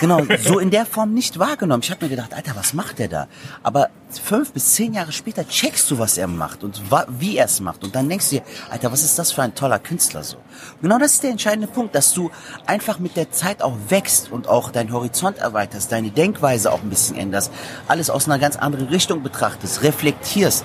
genau, 0.00 0.20
so 0.42 0.58
in 0.58 0.70
der 0.70 0.86
Form 0.86 1.14
nicht 1.14 1.38
wahrgenommen. 1.38 1.82
Ich 1.82 1.90
habe 1.90 2.04
mir 2.04 2.10
gedacht, 2.10 2.34
Alter, 2.34 2.52
was 2.56 2.74
macht 2.74 2.98
der 2.98 3.08
da? 3.08 3.28
Aber 3.62 3.88
fünf 4.18 4.52
bis 4.52 4.74
zehn 4.74 4.94
Jahre 4.94 5.12
später 5.12 5.46
checkst 5.46 5.90
du, 5.90 5.98
was 5.98 6.18
er 6.18 6.26
macht 6.26 6.64
und 6.64 6.80
wie 7.08 7.36
er 7.36 7.46
es 7.46 7.60
macht. 7.60 7.84
Und 7.84 7.94
dann 7.94 8.08
denkst 8.08 8.30
du 8.30 8.36
dir, 8.36 8.42
Alter, 8.70 8.92
was 8.92 9.02
ist 9.02 9.18
das 9.18 9.32
für 9.32 9.42
ein 9.42 9.54
toller 9.54 9.78
Künstler 9.78 10.22
so? 10.22 10.36
Genau 10.82 10.98
das 10.98 11.14
ist 11.14 11.22
der 11.22 11.30
entscheidende 11.30 11.66
Punkt, 11.66 11.94
dass 11.94 12.12
du 12.12 12.30
einfach 12.66 12.98
mit 12.98 13.16
der 13.16 13.30
Zeit 13.30 13.62
auch 13.62 13.76
wächst 13.88 14.30
und 14.30 14.48
auch 14.48 14.70
deinen 14.70 14.92
Horizont 14.92 15.38
erweiterst, 15.38 15.92
deine 15.92 16.10
Denkweise 16.10 16.72
auch 16.72 16.82
ein 16.82 16.90
bisschen 16.90 17.16
änderst, 17.16 17.52
alles 17.88 18.10
aus 18.10 18.26
einer 18.26 18.38
ganz 18.38 18.56
anderen 18.56 18.88
Richtung 18.88 19.22
betrachtest, 19.22 19.82
reflektierst. 19.82 20.64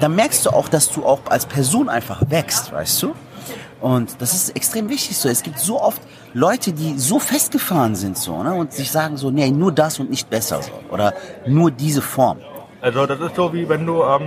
Dann 0.00 0.14
merkst 0.14 0.44
du 0.46 0.50
auch, 0.50 0.68
dass 0.68 0.90
du 0.90 1.04
auch 1.04 1.20
als 1.26 1.46
Person 1.46 1.88
einfach 1.88 2.22
wächst, 2.30 2.72
weißt 2.72 3.02
du? 3.02 3.14
Und 3.80 4.20
das 4.20 4.34
ist 4.34 4.56
extrem 4.56 4.88
wichtig 4.88 5.16
so. 5.16 5.28
Es 5.28 5.42
gibt 5.42 5.58
so 5.58 5.80
oft 5.80 6.00
Leute, 6.32 6.72
die 6.72 6.98
so 6.98 7.18
festgefahren 7.18 7.94
sind 7.94 8.18
so, 8.18 8.42
ne? 8.42 8.54
Und 8.54 8.72
sich 8.72 8.90
sagen 8.90 9.16
so, 9.16 9.30
nee, 9.30 9.50
nur 9.50 9.72
das 9.72 9.98
und 9.98 10.10
nicht 10.10 10.28
besser 10.28 10.62
so. 10.62 10.72
Oder 10.90 11.14
nur 11.46 11.70
diese 11.70 12.02
Form. 12.02 12.38
Also 12.80 13.06
das 13.06 13.20
ist 13.20 13.36
so 13.36 13.52
wie 13.52 13.68
wenn 13.68 13.86
du 13.86 14.02
ähm, 14.02 14.26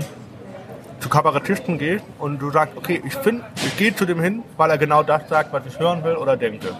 zu 0.99 1.09
Kabarettisten 1.09 1.77
gehst 1.77 2.03
und 2.17 2.39
du 2.39 2.51
sagst, 2.51 2.75
okay, 2.75 3.01
ich 3.05 3.15
finde, 3.15 3.43
ich 3.55 3.77
gehe 3.77 3.95
zu 3.95 4.05
dem 4.05 4.21
hin, 4.21 4.43
weil 4.57 4.69
er 4.69 4.77
genau 4.77 5.03
das 5.03 5.27
sagt, 5.29 5.53
was 5.53 5.63
ich 5.65 5.79
hören 5.79 6.03
will 6.03 6.15
oder 6.15 6.35
denke. 6.35 6.75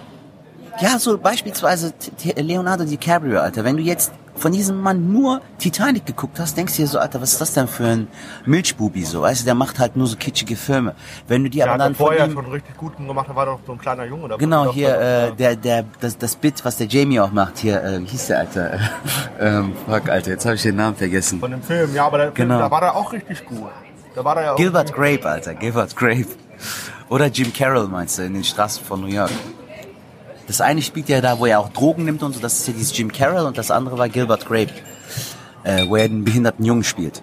Ja, 0.82 0.98
so 0.98 1.18
beispielsweise 1.18 1.94
Leonardo 2.36 2.86
DiCaprio, 2.86 3.40
Alter. 3.40 3.64
Wenn 3.64 3.78
du 3.78 3.84
jetzt 3.84 4.14
von 4.40 4.52
diesem 4.52 4.82
Mann 4.82 5.12
nur 5.12 5.42
Titanic 5.60 6.06
geguckt 6.06 6.40
hast, 6.40 6.58
denkst 6.58 6.76
du 6.78 6.82
dir 6.84 6.88
so, 6.88 7.00
Alter, 7.00 7.22
was 7.22 7.34
ist 7.34 7.42
das 7.42 7.54
denn 7.54 7.68
für 7.68 7.86
ein 7.86 8.08
Milchbubi 8.46 9.04
so? 9.04 9.22
Weißt 9.22 9.42
du, 9.42 9.46
der 9.46 9.56
macht 9.56 9.80
halt 9.80 9.96
nur 9.96 10.08
so 10.08 10.16
kitschige 10.16 10.56
Filme. 10.56 10.96
Wenn 11.28 11.44
du 11.44 11.50
dir 11.50 11.66
Der 11.66 11.74
aber 11.74 11.74
hat 11.74 11.80
dann 11.82 11.92
er 11.94 11.96
von 11.96 12.06
vorher 12.08 12.26
ihm, 12.26 12.34
schon 12.34 12.46
richtig 12.52 12.78
gut 12.78 12.98
gemacht, 12.98 13.28
da 13.30 13.36
war 13.36 13.46
doch 13.46 13.60
so 13.66 13.74
ein 13.74 13.78
kleiner 13.78 14.06
Junge. 14.06 14.30
Da 14.30 14.38
Genau, 14.38 14.72
hier, 14.72 15.00
äh, 15.00 15.32
der, 15.36 15.56
der, 15.56 15.86
das, 16.00 16.18
das 16.18 16.36
Bit, 16.36 16.64
was 16.66 16.78
der 16.78 16.88
Jamie 16.88 17.20
auch 17.20 17.32
macht, 17.32 17.58
hier, 17.60 17.84
äh, 17.84 18.00
wie 18.02 18.06
hieß 18.06 18.28
der, 18.28 18.40
Alter? 18.40 18.80
ähm, 19.40 19.74
fuck, 19.88 20.10
Alter, 20.10 20.32
jetzt 20.32 20.46
habe 20.46 20.56
ich 20.56 20.62
den 20.64 20.76
Namen 20.76 20.96
vergessen. 20.96 21.40
Von 21.40 21.52
dem 21.52 21.62
Film, 21.62 21.94
ja, 21.94 22.06
aber 22.06 22.18
der 22.18 22.32
Film, 22.32 22.48
Genau. 22.50 22.60
da 22.60 22.72
war 22.72 22.82
er 22.82 22.96
auch 22.96 23.12
richtig 23.12 23.46
gut. 23.46 23.70
Da 24.16 24.24
war 24.24 24.38
er 24.38 24.44
ja 24.44 24.54
auch 24.54 24.58
Gilbert 24.58 24.94
Grape, 24.94 25.28
Alter, 25.28 25.54
Gilbert 25.54 25.96
Grape. 25.96 26.26
Oder 27.10 27.28
Jim 27.28 27.52
Carroll, 27.54 27.88
meinst 27.88 28.18
du, 28.20 28.24
in 28.24 28.34
den 28.34 28.44
Straßen 28.44 28.84
von 28.86 29.02
New 29.02 29.08
York. 29.08 29.32
Das 30.50 30.62
eine 30.62 30.82
spielt 30.82 31.08
ja 31.10 31.22
da, 31.22 31.38
wo 31.40 31.46
er 31.46 31.60
auch 31.60 31.70
Drogen 31.70 32.06
nimmt 32.06 32.24
und 32.24 32.34
so, 32.34 32.40
das 32.40 32.60
ist 32.60 32.68
ja 32.68 32.74
dieses 32.74 32.98
Jim 32.98 33.12
Carroll 33.12 33.46
und 33.46 33.58
das 33.58 33.70
andere 33.70 33.98
war 34.00 34.10
Gilbert 34.10 34.46
Grape, 34.48 34.72
äh, 35.64 35.88
wo 35.88 35.96
er 35.96 36.08
den 36.10 36.24
behinderten 36.26 36.66
Jungen 36.66 36.84
spielt. 36.84 37.22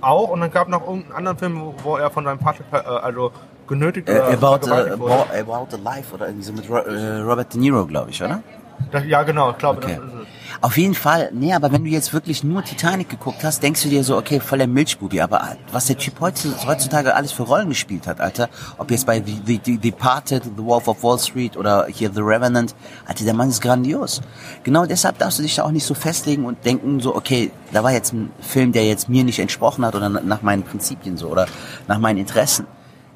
auch. 0.00 0.28
Und 0.30 0.40
dann 0.40 0.50
gab 0.50 0.68
noch 0.68 0.80
irgendeinen 0.82 1.14
anderen 1.14 1.38
Film, 1.38 1.60
wo, 1.60 1.74
wo 1.84 1.96
er 1.96 2.10
von 2.10 2.24
seinem 2.24 2.40
Vater, 2.40 2.64
äh, 2.72 2.76
also 2.76 3.30
genötigt 3.68 4.08
Äh, 4.08 4.12
oder 4.12 4.24
about, 4.32 4.66
äh, 4.66 4.68
vergewaltigt 4.68 4.98
wurde. 4.98 5.14
about, 5.40 5.66
the 5.70 5.82
Life 5.82 6.14
oder 6.14 6.26
irgendwie 6.26 6.44
so 6.44 6.52
mit 6.52 6.68
äh, 6.68 7.18
Robert 7.20 7.54
De 7.54 7.60
Niro, 7.60 7.86
glaube 7.86 8.10
ich, 8.10 8.20
oder? 8.22 8.42
Das, 8.90 9.04
ja, 9.06 9.22
genau, 9.22 9.50
ich 9.52 9.58
glaube, 9.58 9.78
Okay. 9.82 9.98
das 10.00 10.12
ist 10.12 10.20
es. 10.22 10.26
Auf 10.62 10.76
jeden 10.76 10.94
Fall, 10.94 11.30
nee, 11.32 11.54
aber 11.54 11.72
wenn 11.72 11.84
du 11.84 11.90
jetzt 11.90 12.12
wirklich 12.12 12.44
nur 12.44 12.62
Titanic 12.62 13.08
geguckt 13.08 13.42
hast, 13.44 13.62
denkst 13.62 13.82
du 13.82 13.88
dir 13.88 14.04
so, 14.04 14.18
okay, 14.18 14.40
voller 14.40 14.66
Milchbubi, 14.66 15.22
aber 15.22 15.56
was 15.72 15.86
der 15.86 15.96
Typ 15.96 16.20
heutzu- 16.20 16.52
heutzutage 16.66 17.14
alles 17.14 17.32
für 17.32 17.44
Rollen 17.44 17.70
gespielt 17.70 18.06
hat, 18.06 18.20
Alter, 18.20 18.50
ob 18.76 18.90
jetzt 18.90 19.06
bei 19.06 19.22
The, 19.24 19.40
The, 19.46 19.60
The 19.64 19.78
Departed, 19.78 20.42
The 20.44 20.62
Wolf 20.62 20.86
of 20.86 21.02
Wall 21.02 21.18
Street 21.18 21.56
oder 21.56 21.86
hier 21.86 22.12
The 22.12 22.20
Revenant, 22.20 22.74
Alter, 23.06 23.24
der 23.24 23.32
Mann 23.32 23.48
ist 23.48 23.62
grandios. 23.62 24.20
Genau 24.62 24.84
deshalb 24.84 25.16
darfst 25.16 25.38
du 25.38 25.42
dich 25.44 25.54
da 25.54 25.62
auch 25.64 25.70
nicht 25.70 25.86
so 25.86 25.94
festlegen 25.94 26.44
und 26.44 26.62
denken 26.62 27.00
so, 27.00 27.16
okay, 27.16 27.50
da 27.72 27.82
war 27.82 27.92
jetzt 27.92 28.12
ein 28.12 28.30
Film, 28.40 28.72
der 28.72 28.84
jetzt 28.86 29.08
mir 29.08 29.24
nicht 29.24 29.38
entsprochen 29.38 29.82
hat 29.86 29.94
oder 29.94 30.10
nach 30.10 30.42
meinen 30.42 30.62
Prinzipien 30.62 31.16
so 31.16 31.28
oder 31.28 31.46
nach 31.88 31.98
meinen 31.98 32.18
Interessen. 32.18 32.66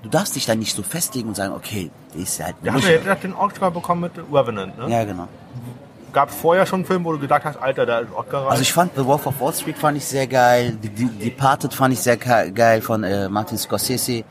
Du 0.02 0.08
darfst 0.08 0.34
dich 0.34 0.46
da 0.46 0.54
nicht 0.54 0.74
so 0.74 0.82
festlegen 0.82 1.28
und 1.28 1.34
sagen, 1.34 1.52
okay, 1.52 1.90
der 2.14 2.22
ist 2.22 2.42
halt 2.42 2.56
Der 2.62 2.72
hat 2.72 2.82
ja 2.82 3.14
den 3.16 3.34
Oscar 3.34 3.70
bekommen 3.70 4.00
mit 4.00 4.12
Revenant, 4.32 4.78
ne? 4.78 4.90
Ja, 4.90 5.04
genau. 5.04 5.28
Gab 6.14 6.30
es 6.30 6.34
vorher 6.36 6.64
schon 6.64 6.78
einen 6.80 6.86
Film, 6.86 7.04
wo 7.04 7.12
du 7.12 7.18
gedacht 7.18 7.42
hast, 7.44 7.56
Alter, 7.60 7.84
da 7.84 7.98
ist 7.98 8.12
Oscar 8.14 8.42
rein? 8.42 8.50
Also 8.52 8.62
ich 8.62 8.72
fand 8.72 8.94
The 8.96 9.04
Wolf 9.04 9.26
of 9.26 9.38
Wall 9.40 9.52
Street 9.52 9.76
fand 9.76 9.98
ich 9.98 10.04
sehr 10.06 10.26
geil. 10.26 10.78
The, 10.80 10.88
The 10.96 11.06
Departed 11.30 11.74
fand 11.74 11.92
ich 11.92 12.00
sehr 12.00 12.16
ge- 12.16 12.50
geil 12.52 12.80
von 12.80 13.04
äh, 13.04 13.28
Martin 13.28 13.58
Scorsese. 13.58 14.24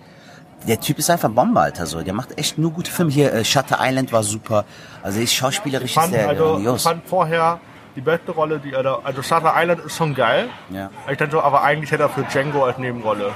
Der 0.65 0.79
Typ 0.79 0.97
ist 0.97 1.09
einfach 1.09 1.29
Bombe, 1.29 1.59
Alter. 1.59 1.85
So. 1.85 2.01
Der 2.01 2.13
macht 2.13 2.37
echt 2.39 2.57
nur 2.57 2.71
gute 2.71 2.89
Filme. 2.89 3.11
Hier, 3.11 3.33
äh, 3.33 3.43
Shutter 3.45 3.77
Island 3.81 4.11
war 4.13 4.23
super. 4.23 4.63
Also 5.03 5.19
ist 5.19 5.33
schauspielerisch 5.33 5.93
fand, 5.93 6.13
sehr 6.13 6.29
also, 6.29 6.57
ich 6.75 6.81
fand 6.81 7.07
vorher 7.07 7.59
die 7.95 8.01
beste 8.01 8.31
Rolle, 8.31 8.59
die 8.59 8.71
er 8.73 8.81
da, 8.81 8.99
also 9.03 9.21
Shutter 9.21 9.53
Island 9.55 9.81
ist 9.85 9.95
schon 9.97 10.15
geil. 10.15 10.47
Ja. 10.71 10.89
Ich 11.11 11.17
dachte 11.17 11.33
so, 11.33 11.41
aber 11.41 11.63
eigentlich 11.63 11.91
hätte 11.91 12.03
er 12.03 12.09
für 12.09 12.23
Django 12.23 12.63
als 12.63 12.77
Nebenrolle. 12.77 13.31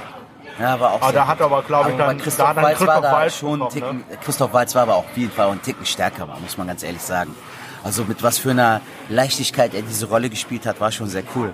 Ja, 0.58 0.80
war 0.80 0.90
auch 0.92 1.02
Aber 1.02 1.12
sehr 1.12 1.20
da 1.20 1.26
hat 1.28 1.38
er 1.40 1.46
aber, 1.46 1.62
glaube 1.62 1.90
ich, 1.90 1.94
aber 1.94 2.06
dann, 2.06 2.18
da 2.18 2.24
Christoph 2.24 2.54
dann 2.54 2.64
Waltz 2.64 2.80
war 2.80 3.00
da 3.00 3.12
Waltz 3.12 3.36
schon 3.36 3.48
einen 3.50 3.58
bekommen, 3.58 3.72
Ticken, 3.74 3.96
ne? 4.10 4.16
Christoph 4.24 4.52
Waltz 4.54 4.74
war 4.74 4.82
aber 4.82 4.94
auch 4.96 5.04
auf 5.04 5.16
jeden 5.16 5.30
Fall 5.30 5.50
einen 5.50 5.62
Ticken 5.62 5.86
stärker, 5.86 6.26
war, 6.26 6.40
muss 6.40 6.56
man 6.58 6.66
ganz 6.66 6.82
ehrlich 6.82 7.02
sagen. 7.02 7.36
Also 7.84 8.04
mit 8.04 8.22
was 8.22 8.38
für 8.38 8.50
einer 8.50 8.80
Leichtigkeit 9.08 9.74
er 9.74 9.82
diese 9.82 10.06
Rolle 10.06 10.30
gespielt 10.30 10.66
hat, 10.66 10.80
war 10.80 10.90
schon 10.92 11.08
sehr 11.08 11.22
cool. 11.34 11.52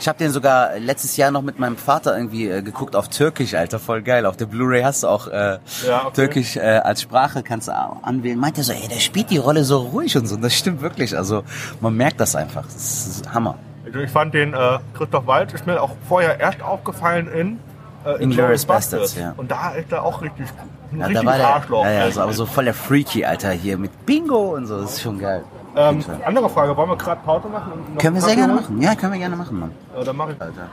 Ich 0.00 0.08
habe 0.08 0.18
den 0.18 0.32
sogar 0.32 0.78
letztes 0.78 1.16
Jahr 1.16 1.30
noch 1.30 1.42
mit 1.42 1.58
meinem 1.58 1.76
Vater 1.76 2.16
irgendwie 2.16 2.48
äh, 2.48 2.62
geguckt 2.62 2.96
auf 2.96 3.08
Türkisch, 3.08 3.54
Alter, 3.54 3.78
voll 3.78 4.02
geil. 4.02 4.26
Auf 4.26 4.36
der 4.36 4.46
Blu-ray 4.46 4.82
hast 4.82 5.04
du 5.04 5.08
auch 5.08 5.28
äh, 5.28 5.58
Ja, 5.86 6.02
okay. 6.06 6.10
Türkisch 6.14 6.56
äh, 6.56 6.60
als 6.60 7.02
Sprache, 7.02 7.42
kannst 7.42 7.68
du 7.68 7.72
anwählen. 7.72 8.38
Meint 8.38 8.58
er 8.58 8.64
so, 8.64 8.72
ey, 8.72 8.88
der 8.88 8.98
spielt 8.98 9.30
die 9.30 9.38
Rolle 9.38 9.62
so 9.64 9.78
ruhig 9.78 10.16
und 10.16 10.26
so. 10.26 10.34
Und 10.34 10.42
das 10.42 10.54
stimmt 10.54 10.80
wirklich. 10.82 11.16
Also 11.16 11.44
man 11.80 11.96
merkt 11.96 12.18
das 12.20 12.34
einfach. 12.34 12.64
Das 12.64 13.06
ist 13.06 13.32
Hammer. 13.32 13.56
Also 13.86 14.00
ich 14.00 14.10
fand 14.10 14.34
den 14.34 14.52
äh, 14.52 14.78
Christoph 14.96 15.26
Waltz 15.26 15.52
ist 15.52 15.66
mir 15.66 15.80
auch 15.80 15.92
vorher 16.08 16.40
erst 16.40 16.60
aufgefallen 16.60 17.28
in 17.28 17.60
äh, 18.04 18.22
Inglourious 18.22 18.64
Basterds, 18.64 19.16
ja. 19.16 19.32
Und 19.36 19.50
da 19.50 19.70
ist 19.70 19.92
er 19.92 20.02
auch 20.02 20.20
richtig 20.20 20.46
ein 20.92 21.00
Ja, 21.00 21.08
da 21.08 21.24
war 21.24 21.36
der, 21.36 21.48
Arschloch. 21.48 21.84
ja, 21.84 21.90
ja, 21.90 22.00
eigentlich. 22.02 22.14
so, 22.14 22.20
aber 22.20 22.32
so 22.32 22.46
voll 22.46 22.64
der 22.64 22.74
Freaky, 22.74 23.24
Alter, 23.24 23.50
hier 23.52 23.78
mit 23.78 24.04
Bingo 24.04 24.54
und 24.56 24.66
so. 24.66 24.80
Das 24.80 24.94
ist 24.94 25.02
schon 25.02 25.18
geil. 25.18 25.44
Ähm, 25.76 26.04
andere 26.24 26.48
Frage, 26.50 26.76
wollen 26.76 26.90
wir 26.90 26.96
gerade 26.96 27.20
Pause 27.22 27.48
machen? 27.48 27.72
und 27.72 27.94
noch 27.94 28.00
Können 28.00 28.14
wir 28.14 28.22
sehr 28.22 28.36
gerne 28.36 28.52
holen? 28.54 28.62
machen. 28.62 28.82
Ja, 28.82 28.94
können 28.94 29.12
wir 29.12 29.18
gerne 29.18 29.36
machen, 29.36 29.58
Mann. 29.60 29.72
Äh, 29.98 30.04
dann 30.04 30.16
mache 30.16 30.32
ich. 30.32 30.40
Alter. 30.40 30.68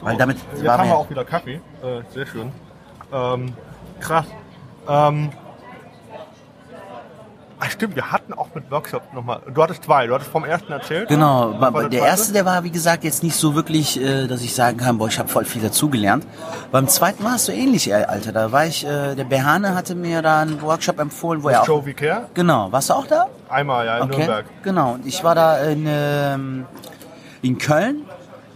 Weil 0.00 0.16
damit 0.16 0.36
Jetzt 0.54 0.68
haben 0.68 0.88
wir 0.88 0.96
auch 0.96 1.10
wieder 1.10 1.24
Kaffee. 1.24 1.54
Äh, 1.82 2.02
sehr 2.12 2.26
schön. 2.26 2.52
Ähm, 3.12 3.52
krass. 4.00 4.26
Ähm, 4.88 5.30
ach 7.60 7.70
stimmt, 7.70 7.96
wir 7.96 8.10
hatten 8.10 8.32
auch 8.32 8.48
mit 8.54 8.70
Workshops 8.70 9.06
nochmal. 9.14 9.40
Du 9.52 9.62
hattest 9.62 9.84
zwei, 9.84 10.06
du 10.06 10.14
hattest 10.14 10.30
vom 10.30 10.44
ersten 10.44 10.72
erzählt. 10.72 11.08
Genau, 11.08 11.52
der 11.52 11.70
zweite? 11.70 11.96
erste, 11.96 12.32
der 12.32 12.44
war 12.44 12.64
wie 12.64 12.70
gesagt 12.70 13.04
jetzt 13.04 13.22
nicht 13.22 13.36
so 13.36 13.54
wirklich, 13.54 14.00
äh, 14.00 14.26
dass 14.26 14.42
ich 14.42 14.54
sagen 14.54 14.78
kann, 14.78 14.98
boah, 14.98 15.08
ich 15.08 15.18
habe 15.18 15.28
voll 15.28 15.44
viel 15.44 15.62
dazugelernt. 15.62 16.26
Beim 16.72 16.88
zweiten 16.88 17.24
war 17.24 17.36
es 17.36 17.46
so 17.46 17.52
ähnlich, 17.52 17.90
äh, 17.90 17.94
Alter. 17.94 18.32
Da 18.32 18.52
war 18.52 18.66
ich, 18.66 18.84
äh, 18.86 19.14
der 19.14 19.24
Behane 19.24 19.74
hatte 19.74 19.94
mir 19.94 20.22
da 20.22 20.40
einen 20.40 20.60
Workshop 20.62 20.98
empfohlen, 20.98 21.42
wo 21.42 21.48
er 21.48 21.62
auch. 21.62 21.66
Joe 21.66 21.84
Vicaire? 21.84 22.28
Genau, 22.34 22.70
warst 22.72 22.90
du 22.90 22.94
auch 22.94 23.06
da? 23.06 23.26
Einmal, 23.48 23.86
ja, 23.86 23.96
in 23.98 24.02
Okay. 24.04 24.16
Nürnberg. 24.18 24.44
Genau. 24.62 24.92
Und 24.92 25.06
ich 25.06 25.22
war 25.24 25.34
da 25.34 25.58
in, 25.58 25.86
ähm, 25.88 26.66
in 27.42 27.58
Köln 27.58 28.02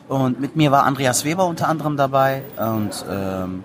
und 0.09 0.40
mit 0.40 0.57
mir 0.57 0.70
war 0.70 0.84
Andreas 0.84 1.24
Weber 1.24 1.46
unter 1.46 1.68
anderem 1.68 1.96
dabei 1.96 2.42
und 2.59 3.05
ähm, 3.11 3.64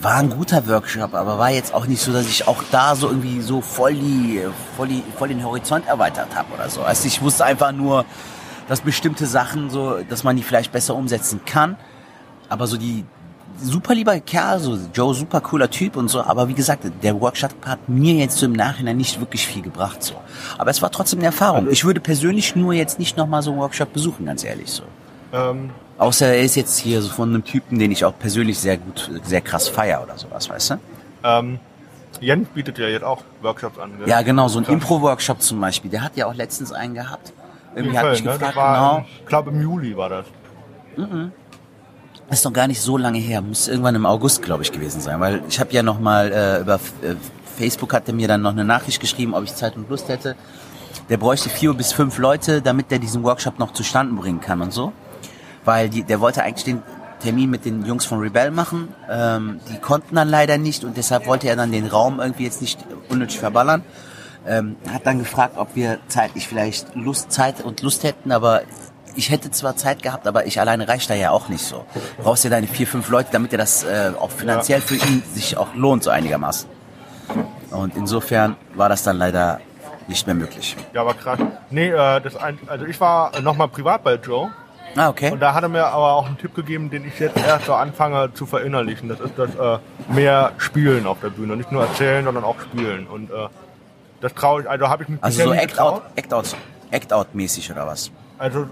war 0.00 0.16
ein 0.16 0.30
guter 0.30 0.66
Workshop, 0.66 1.14
aber 1.14 1.38
war 1.38 1.50
jetzt 1.50 1.74
auch 1.74 1.86
nicht 1.86 2.00
so, 2.00 2.12
dass 2.12 2.26
ich 2.26 2.48
auch 2.48 2.62
da 2.70 2.94
so 2.94 3.08
irgendwie 3.08 3.40
so 3.40 3.60
voll 3.60 3.94
die, 3.94 4.40
voll 4.76 4.88
die, 4.88 5.02
voll 5.16 5.28
den 5.28 5.44
Horizont 5.44 5.86
erweitert 5.86 6.34
habe 6.34 6.54
oder 6.54 6.70
so. 6.70 6.82
Also 6.82 7.06
ich 7.06 7.20
wusste 7.20 7.44
einfach 7.44 7.72
nur, 7.72 8.04
dass 8.68 8.80
bestimmte 8.80 9.26
Sachen 9.26 9.68
so, 9.68 9.98
dass 10.08 10.24
man 10.24 10.36
die 10.36 10.42
vielleicht 10.42 10.72
besser 10.72 10.94
umsetzen 10.94 11.42
kann, 11.44 11.76
aber 12.48 12.66
so 12.66 12.76
die 12.78 13.04
super 13.62 13.94
lieber 13.94 14.18
Kerl, 14.20 14.58
so 14.58 14.78
Joe 14.94 15.14
super 15.14 15.42
cooler 15.42 15.70
Typ 15.70 15.96
und 15.96 16.08
so, 16.08 16.22
aber 16.22 16.48
wie 16.48 16.54
gesagt, 16.54 16.84
der 17.02 17.20
Workshop 17.20 17.54
hat 17.66 17.88
mir 17.88 18.14
jetzt 18.14 18.38
so 18.38 18.46
im 18.46 18.52
Nachhinein 18.52 18.96
nicht 18.96 19.20
wirklich 19.20 19.46
viel 19.46 19.60
gebracht 19.60 20.02
so. 20.02 20.14
Aber 20.56 20.70
es 20.70 20.80
war 20.80 20.90
trotzdem 20.90 21.18
eine 21.18 21.26
Erfahrung. 21.26 21.68
Ich 21.70 21.84
würde 21.84 22.00
persönlich 22.00 22.56
nur 22.56 22.72
jetzt 22.72 22.98
nicht 22.98 23.18
nochmal 23.18 23.42
so 23.42 23.50
einen 23.50 23.60
Workshop 23.60 23.92
besuchen, 23.92 24.24
ganz 24.24 24.44
ehrlich 24.44 24.70
so. 24.70 24.82
Ähm, 25.32 25.70
Außer 26.00 26.28
er 26.28 26.40
ist 26.40 26.54
jetzt 26.54 26.78
hier 26.78 27.02
so 27.02 27.10
von 27.10 27.28
einem 27.28 27.44
Typen, 27.44 27.78
den 27.78 27.92
ich 27.92 28.06
auch 28.06 28.18
persönlich 28.18 28.58
sehr 28.58 28.78
gut, 28.78 29.10
sehr 29.22 29.42
krass 29.42 29.68
feier 29.68 30.02
oder 30.02 30.16
sowas, 30.16 30.48
weißt 30.48 30.70
du? 30.70 30.74
ähm, 31.24 31.60
Jens 32.22 32.48
bietet 32.54 32.78
ja 32.78 32.88
jetzt 32.88 33.04
auch 33.04 33.22
Workshops 33.42 33.78
an. 33.78 33.98
gell? 33.98 34.08
Ja, 34.08 34.22
genau, 34.22 34.48
so 34.48 34.60
ein 34.60 34.64
Impro-Workshop 34.64 35.42
zum 35.42 35.60
Beispiel. 35.60 35.90
Der 35.90 36.02
hat 36.02 36.16
ja 36.16 36.24
auch 36.24 36.32
letztens 36.32 36.72
einen 36.72 36.94
gehabt. 36.94 37.34
Irgendwie 37.74 37.98
hat 37.98 38.12
mich 38.12 38.24
ne? 38.24 38.32
gefragt, 38.32 38.56
war, 38.56 39.00
genau. 39.00 39.08
ich 39.20 39.26
glaube 39.26 39.50
im 39.50 39.60
Juli 39.60 39.94
war 39.94 40.08
das. 40.08 40.26
Ist 42.30 42.44
noch 42.46 42.52
gar 42.54 42.66
nicht 42.66 42.80
so 42.80 42.96
lange 42.96 43.18
her. 43.18 43.42
Muss 43.42 43.68
irgendwann 43.68 43.94
im 43.94 44.06
August, 44.06 44.40
glaube 44.40 44.62
ich, 44.62 44.72
gewesen 44.72 45.02
sein. 45.02 45.20
Weil 45.20 45.42
ich 45.50 45.60
habe 45.60 45.70
ja 45.72 45.82
noch 45.82 46.00
mal 46.00 46.32
äh, 46.32 46.60
über 46.62 46.76
äh, 46.76 47.14
Facebook 47.58 47.92
hat 47.92 48.08
er 48.08 48.14
mir 48.14 48.26
dann 48.26 48.40
noch 48.40 48.52
eine 48.52 48.64
Nachricht 48.64 49.00
geschrieben, 49.00 49.34
ob 49.34 49.44
ich 49.44 49.54
Zeit 49.54 49.76
und 49.76 49.90
Lust 49.90 50.08
hätte. 50.08 50.34
Der 51.10 51.18
bräuchte 51.18 51.50
vier 51.50 51.74
bis 51.74 51.92
fünf 51.92 52.16
Leute, 52.16 52.62
damit 52.62 52.90
der 52.90 53.00
diesen 53.00 53.22
Workshop 53.22 53.58
noch 53.58 53.74
zustande 53.74 54.14
bringen 54.14 54.40
kann 54.40 54.62
und 54.62 54.72
so. 54.72 54.94
Weil 55.64 55.88
die, 55.88 56.02
der 56.02 56.20
wollte 56.20 56.42
eigentlich 56.42 56.64
den 56.64 56.82
Termin 57.20 57.50
mit 57.50 57.64
den 57.64 57.84
Jungs 57.84 58.04
von 58.04 58.18
Rebel 58.18 58.50
machen. 58.50 58.94
Ähm, 59.10 59.60
die 59.70 59.78
konnten 59.78 60.16
dann 60.16 60.28
leider 60.28 60.58
nicht 60.58 60.84
und 60.84 60.96
deshalb 60.96 61.26
wollte 61.26 61.48
er 61.48 61.56
dann 61.56 61.70
den 61.70 61.86
Raum 61.86 62.20
irgendwie 62.20 62.44
jetzt 62.44 62.60
nicht 62.60 62.78
unnötig 63.08 63.38
verballern. 63.38 63.82
Ähm, 64.46 64.76
hat 64.90 65.06
dann 65.06 65.18
gefragt, 65.18 65.54
ob 65.58 65.76
wir 65.76 65.98
zeitlich 66.08 66.48
vielleicht 66.48 66.94
Lust, 66.94 67.30
Zeit 67.30 67.62
und 67.62 67.82
Lust 67.82 68.04
hätten, 68.04 68.32
aber 68.32 68.62
ich 69.14 69.30
hätte 69.30 69.50
zwar 69.50 69.76
Zeit 69.76 70.02
gehabt, 70.02 70.26
aber 70.26 70.46
ich 70.46 70.60
alleine 70.60 70.88
reicht 70.88 71.10
da 71.10 71.14
ja 71.14 71.30
auch 71.30 71.48
nicht 71.48 71.64
so. 71.64 71.84
Du 72.16 72.22
brauchst 72.22 72.44
ja 72.44 72.50
deine 72.50 72.66
vier, 72.66 72.86
fünf 72.86 73.08
Leute, 73.10 73.28
damit 73.32 73.52
dir 73.52 73.58
das 73.58 73.84
äh, 73.84 74.12
auch 74.18 74.30
finanziell 74.30 74.80
für 74.80 74.94
ihn 74.94 75.22
sich 75.34 75.56
auch 75.56 75.74
lohnt, 75.74 76.04
so 76.04 76.10
einigermaßen. 76.10 76.68
Und 77.70 77.96
insofern 77.96 78.56
war 78.74 78.88
das 78.88 79.02
dann 79.02 79.18
leider 79.18 79.60
nicht 80.08 80.26
mehr 80.26 80.34
möglich. 80.34 80.76
Ja, 80.92 81.02
aber 81.02 81.14
krass. 81.14 81.38
Nee, 81.70 81.90
äh, 81.90 82.20
das 82.20 82.36
ein, 82.36 82.58
also 82.66 82.86
ich 82.86 83.00
war 83.00 83.40
nochmal 83.40 83.68
privat 83.68 84.02
bei 84.02 84.14
Joe. 84.14 84.50
Ah, 84.96 85.08
okay. 85.08 85.30
Und 85.30 85.40
da 85.40 85.54
hat 85.54 85.62
er 85.62 85.68
mir 85.68 85.86
aber 85.86 86.14
auch 86.14 86.26
einen 86.26 86.38
Tipp 86.38 86.54
gegeben, 86.54 86.90
den 86.90 87.06
ich 87.06 87.18
jetzt 87.18 87.36
erst 87.36 87.66
so 87.66 87.74
anfange 87.74 88.32
zu 88.34 88.46
verinnerlichen. 88.46 89.08
Das 89.08 89.20
ist 89.20 89.32
das 89.36 89.54
äh, 89.54 89.78
mehr 90.12 90.52
Spielen 90.58 91.06
auf 91.06 91.20
der 91.20 91.30
Bühne. 91.30 91.56
Nicht 91.56 91.70
nur 91.72 91.82
erzählen, 91.82 92.24
sondern 92.24 92.44
auch 92.44 92.60
spielen. 92.60 93.06
Und 93.06 93.30
äh, 93.30 93.34
das 94.20 94.34
traue 94.34 94.62
ich, 94.62 94.70
also 94.70 94.88
habe 94.88 95.04
ich 95.04 95.08
mich 95.08 95.22
Also 95.22 95.44
so 95.44 95.52
Act-Out 95.52 95.66
getraut. 95.66 96.02
Act 96.16 96.32
-out, 96.32 96.54
Act 96.90 97.12
-out 97.12 97.26
mäßig 97.32 97.70
oder 97.70 97.86
was? 97.86 98.10
Also, 98.38 98.66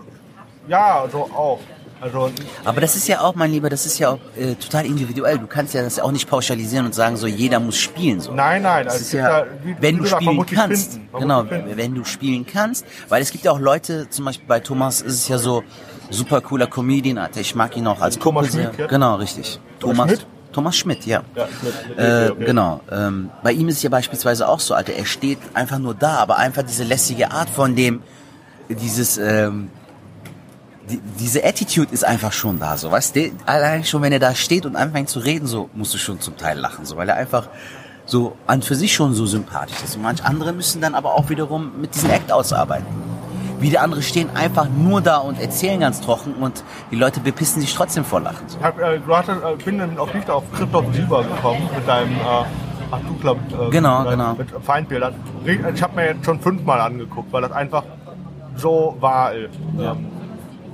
ja, 0.66 1.04
so 1.10 1.22
auch. 1.34 1.60
Also, 2.00 2.30
Aber 2.64 2.80
das 2.80 2.94
ist 2.94 3.08
ja 3.08 3.20
auch, 3.22 3.34
mein 3.34 3.50
Lieber, 3.50 3.68
das 3.70 3.84
ist 3.84 3.98
ja 3.98 4.10
auch 4.10 4.18
äh, 4.36 4.54
total 4.54 4.86
individuell. 4.86 5.38
Du 5.38 5.48
kannst 5.48 5.74
ja 5.74 5.82
das 5.82 5.98
auch 5.98 6.12
nicht 6.12 6.30
pauschalisieren 6.30 6.86
und 6.86 6.94
sagen, 6.94 7.16
so 7.16 7.26
jeder 7.26 7.58
muss 7.58 7.76
spielen. 7.76 8.20
So. 8.20 8.32
nein, 8.32 8.62
nein. 8.62 8.84
Das 8.84 8.94
also 8.94 9.04
ist 9.04 9.12
ja, 9.14 9.44
wie- 9.64 9.76
wenn 9.80 9.96
du 9.96 10.04
gesagt, 10.04 10.22
spielen 10.22 10.46
kannst. 10.46 11.00
Genau, 11.18 11.44
wenn 11.50 11.94
du 11.96 12.04
spielen 12.04 12.46
kannst. 12.46 12.86
Weil 13.08 13.20
es 13.22 13.32
gibt 13.32 13.44
ja 13.44 13.50
auch 13.50 13.58
Leute, 13.58 14.08
zum 14.10 14.26
Beispiel 14.26 14.46
bei 14.46 14.60
Thomas 14.60 15.00
ist 15.00 15.14
es 15.14 15.28
ja 15.28 15.38
so, 15.38 15.64
super 16.10 16.40
cooler 16.40 16.66
Comedian, 16.66 17.18
Alter. 17.18 17.40
Ich 17.40 17.54
mag 17.54 17.76
ihn 17.76 17.86
auch 17.86 18.00
als 18.00 18.18
Thomas 18.18 18.46
Kumpel 18.46 18.50
sehr. 18.50 18.64
Schmidt 18.64 18.78
jetzt? 18.78 18.90
Genau, 18.90 19.14
richtig. 19.16 19.60
Thomas 19.80 20.08
Schmidt? 20.08 20.26
Thomas 20.52 20.76
Schmidt, 20.76 21.06
ja. 21.06 21.22
Ja, 21.34 21.48
mit 21.62 21.98
Äh, 21.98 22.30
okay. 22.30 22.44
Genau. 22.44 22.80
Ähm, 22.90 23.30
bei 23.42 23.52
ihm 23.52 23.68
ist 23.68 23.76
es 23.76 23.82
ja 23.82 23.90
beispielsweise 23.90 24.48
auch 24.48 24.60
so, 24.60 24.74
Alter. 24.74 24.94
Er 24.94 25.04
steht 25.04 25.38
einfach 25.54 25.78
nur 25.78 25.94
da, 25.94 26.16
aber 26.16 26.38
einfach 26.38 26.62
diese 26.62 26.84
lässige 26.84 27.30
Art 27.30 27.50
von 27.50 27.76
dem, 27.76 28.02
dieses, 28.68 29.18
ähm, 29.18 29.70
die, 30.88 31.00
diese 31.18 31.44
Attitude 31.44 31.92
ist 31.92 32.04
einfach 32.04 32.32
schon 32.32 32.58
da, 32.58 32.76
so, 32.76 32.90
weißt 32.90 33.16
du? 33.16 33.30
Allein 33.44 33.84
schon, 33.84 34.02
wenn 34.02 34.12
er 34.12 34.18
da 34.18 34.34
steht 34.34 34.64
und 34.64 34.74
anfängt 34.74 35.10
zu 35.10 35.18
reden, 35.18 35.46
so, 35.46 35.68
musst 35.74 35.92
du 35.92 35.98
schon 35.98 36.20
zum 36.20 36.36
Teil 36.36 36.58
lachen, 36.58 36.86
so, 36.86 36.96
weil 36.96 37.08
er 37.08 37.16
einfach 37.16 37.48
so 38.06 38.36
an 38.46 38.62
für 38.62 38.74
sich 38.74 38.94
schon 38.94 39.12
so 39.12 39.26
sympathisch 39.26 39.76
ist. 39.84 39.96
Und 39.96 40.02
manch 40.02 40.24
andere 40.24 40.52
müssen 40.52 40.80
dann 40.80 40.94
aber 40.94 41.14
auch 41.14 41.28
wiederum 41.28 41.78
mit 41.78 41.94
diesem 41.94 42.10
Act 42.10 42.32
ausarbeiten. 42.32 42.86
Wieder 43.60 43.82
andere 43.82 44.02
stehen 44.02 44.30
einfach 44.34 44.68
nur 44.68 45.00
da 45.00 45.18
und 45.18 45.40
erzählen 45.40 45.80
ganz 45.80 46.00
trocken 46.00 46.34
und 46.34 46.62
die 46.90 46.96
Leute 46.96 47.20
bepissen 47.20 47.60
sich 47.60 47.74
trotzdem 47.74 48.04
vor 48.04 48.20
Lachen. 48.20 48.46
So. 48.48 48.58
Ich 48.58 48.64
hab, 48.64 48.78
äh, 48.78 48.98
du 48.98 49.16
hattest, 49.16 49.42
äh, 49.42 49.64
bin 49.64 49.78
dann 49.78 49.98
auch 49.98 50.12
nicht 50.14 50.30
auf 50.30 50.44
Christoph 50.52 50.84
Sieber 50.94 51.22
gekommen 51.24 51.68
mit 51.74 51.86
deinem, 51.88 52.12
äh, 52.12 52.44
ach 52.90 53.00
du 53.06 53.14
glaub, 53.20 53.36
äh, 53.38 53.70
Genau, 53.70 54.02
mit, 54.02 54.10
genau. 54.10 54.34
mit 54.34 54.48
Feindbildern. 54.64 55.14
Ich 55.74 55.82
habe 55.82 55.96
mir 55.96 56.06
jetzt 56.06 56.24
schon 56.24 56.40
fünfmal 56.40 56.80
angeguckt, 56.80 57.32
weil 57.32 57.42
das 57.42 57.52
einfach 57.52 57.82
so 58.56 58.96
wahr 59.00 59.32
ist. 59.34 59.54
Ähm, 59.80 60.06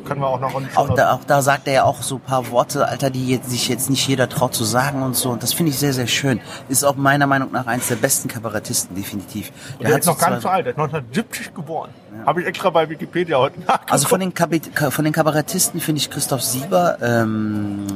können 0.04 0.20
wir 0.20 0.26
auch 0.28 0.40
noch 0.40 0.58
in 0.58 0.66
Auch 0.76 0.94
da, 0.94 1.12
auch 1.12 1.24
da 1.24 1.42
sagt 1.42 1.66
er 1.66 1.72
ja 1.72 1.84
auch 1.84 2.02
so 2.02 2.16
ein 2.16 2.20
paar 2.20 2.50
Worte, 2.50 2.86
Alter, 2.86 3.10
die 3.10 3.28
jetzt, 3.28 3.50
sich 3.50 3.68
jetzt 3.68 3.90
nicht 3.90 4.06
jeder 4.06 4.28
traut 4.28 4.54
zu 4.54 4.64
sagen 4.64 5.02
und 5.02 5.16
so. 5.16 5.30
Und 5.30 5.42
das 5.42 5.52
finde 5.52 5.70
ich 5.70 5.78
sehr, 5.78 5.92
sehr 5.92 6.06
schön. 6.06 6.40
Ist 6.68 6.84
auch 6.84 6.96
meiner 6.96 7.26
Meinung 7.26 7.52
nach 7.52 7.66
eins 7.66 7.88
der 7.88 7.96
besten 7.96 8.28
Kabarettisten, 8.28 8.94
definitiv. 8.94 9.50
Der, 9.80 9.98
ist 9.98 10.06
noch 10.06 10.18
so 10.18 10.24
ganz 10.26 10.42
so 10.42 10.48
alt, 10.48 10.66
der 10.66 10.72
ist 10.72 10.78
1970 10.78 11.54
geboren. 11.54 11.90
Habe 12.26 12.42
ich 12.42 12.46
extra 12.46 12.70
bei 12.70 12.88
Wikipedia 12.88 13.38
heute 13.38 13.60
nachgeguckt. 13.60 13.92
Also 13.92 14.08
von 14.08 14.20
den, 14.20 14.32
Kabit 14.34 14.74
Ka- 14.74 14.90
von 14.90 15.04
den 15.04 15.12
Kabarettisten 15.12 15.80
finde 15.80 16.00
ich 16.00 16.10
Christoph 16.10 16.42
Sieber, 16.42 16.98
ähm, 17.02 17.86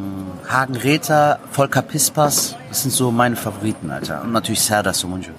Hagen 0.49 0.75
Räther, 0.77 1.39
Volker 1.51 1.83
Pispas, 1.83 2.57
das 2.69 2.83
sind 2.83 2.91
so 2.93 3.11
meine 3.11 3.37
Favoriten, 3.37 3.91
Alter. 3.91 4.23
Und 4.23 4.33
natürlich 4.33 4.61
Serdar 4.63 4.95
Somuncu. 4.95 5.31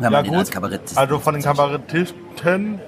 Ja 0.00 0.10
den 0.22 0.34
als 0.36 0.46
gut, 0.48 0.54
Kabarettisten 0.54 0.96
also 0.98 1.18
von 1.18 1.34
den 1.34 1.42
Kabarettisten, 1.42 2.78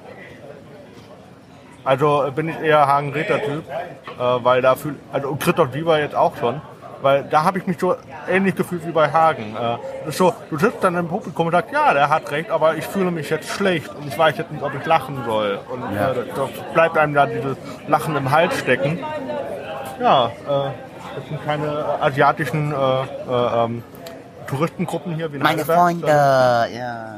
also 1.91 2.25
äh, 2.25 2.31
bin 2.31 2.49
ich 2.49 2.61
eher 2.61 2.87
Hagen-Räter-Typ, 2.87 3.65
äh, 3.69 4.45
weil 4.45 4.63
da 4.63 4.77
fühl, 4.77 4.95
also 5.13 5.29
und 5.31 5.41
Christoph 5.41 5.73
Sieber 5.73 5.99
jetzt 5.99 6.15
auch 6.15 6.37
schon, 6.37 6.61
weil 7.03 7.25
da 7.25 7.43
habe 7.43 7.59
ich 7.59 7.67
mich 7.67 7.81
so 7.81 7.97
ähnlich 8.29 8.55
gefühlt 8.55 8.87
wie 8.87 8.93
bei 8.93 9.11
Hagen. 9.11 9.57
Äh, 9.57 10.13
so, 10.13 10.33
du 10.51 10.57
sitzt 10.57 10.85
dann 10.85 10.95
im 10.95 11.09
Publikum 11.09 11.47
und 11.47 11.53
sagst, 11.53 11.73
ja, 11.73 11.93
der 11.93 12.09
hat 12.09 12.31
recht, 12.31 12.49
aber 12.49 12.77
ich 12.77 12.87
fühle 12.87 13.11
mich 13.11 13.29
jetzt 13.29 13.49
schlecht 13.49 13.93
und 13.93 14.07
ich 14.07 14.17
weiß 14.17 14.39
jetzt 14.39 14.53
nicht, 14.53 14.63
ob 14.63 14.73
ich 14.73 14.87
lachen 14.87 15.25
soll. 15.27 15.59
Und 15.69 15.81
Ja. 15.97 16.13
äh, 16.13 16.15
da 16.37 16.49
bleibt 16.75 16.97
einem 16.97 17.15
da 17.15 17.27
dieses 17.27 17.57
Lachen 17.89 18.15
im 18.15 18.31
Hals 18.31 18.57
stecken. 18.57 19.01
Ja, 20.01 20.27
äh, 20.27 20.31
das 21.17 21.29
sind 21.29 21.45
keine 21.45 21.87
asiatischen 22.01 22.73
äh, 22.73 22.77
äh, 22.77 23.65
ähm, 23.65 23.83
Touristengruppen 24.47 25.17
hier 25.17 25.33
wie 25.33 25.39
in 25.39 25.43
Meine 25.43 25.63
Heidelberg, 25.63 25.77
Freunde, 25.81 26.07
ja. 26.07 27.17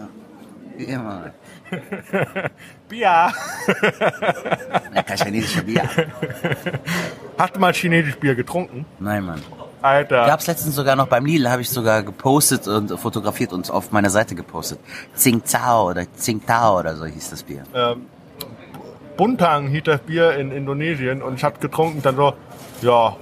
Wie 0.79 0.85
immer. 0.85 1.25
Bier. 2.93 3.32
Lecker 4.93 5.16
chinesischer 5.16 5.62
Bier. 5.62 5.88
Hast 7.38 7.57
du 7.57 7.61
mal 7.61 7.72
chinesisch 7.72 8.16
Bier 8.18 8.34
getrunken? 8.34 8.84
Nein, 8.99 9.24
Mann. 9.24 9.40
Alter. 9.80 10.26
Gab's 10.26 10.47
letztens 10.47 10.74
sogar 10.74 10.95
noch 10.95 11.07
beim 11.07 11.24
Lidl, 11.24 11.49
habe 11.49 11.62
ich 11.62 11.70
sogar 11.70 12.03
gepostet 12.03 12.68
und 12.68 12.90
fotografiert 13.01 13.55
und 13.55 13.70
auf 13.70 13.93
meiner 13.93 14.11
Seite 14.11 14.34
gepostet. 14.34 14.78
Tsingtao 15.16 15.88
oder 15.88 16.05
Tsingtao 16.12 16.80
oder 16.80 16.95
so 16.95 17.07
hieß 17.07 17.30
das 17.30 17.43
Bier. 17.43 17.62
Ähm, 17.74 18.05
Buntang 19.16 19.68
hieß 19.68 19.84
das 19.84 20.01
Bier 20.01 20.34
in 20.36 20.53
Indonesien 20.53 21.22
und 21.22 21.36
ich 21.36 21.45
hab 21.45 21.62
getrunken 21.62 22.03
dann 22.03 22.16
so, 22.16 22.34
ja, 22.82 23.16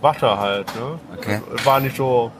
Wasser 0.00 0.38
halt. 0.38 0.66
Ne? 0.76 1.00
Okay. 1.18 1.40
Es 1.56 1.66
war 1.66 1.80
nicht 1.80 1.96
so 1.96 2.30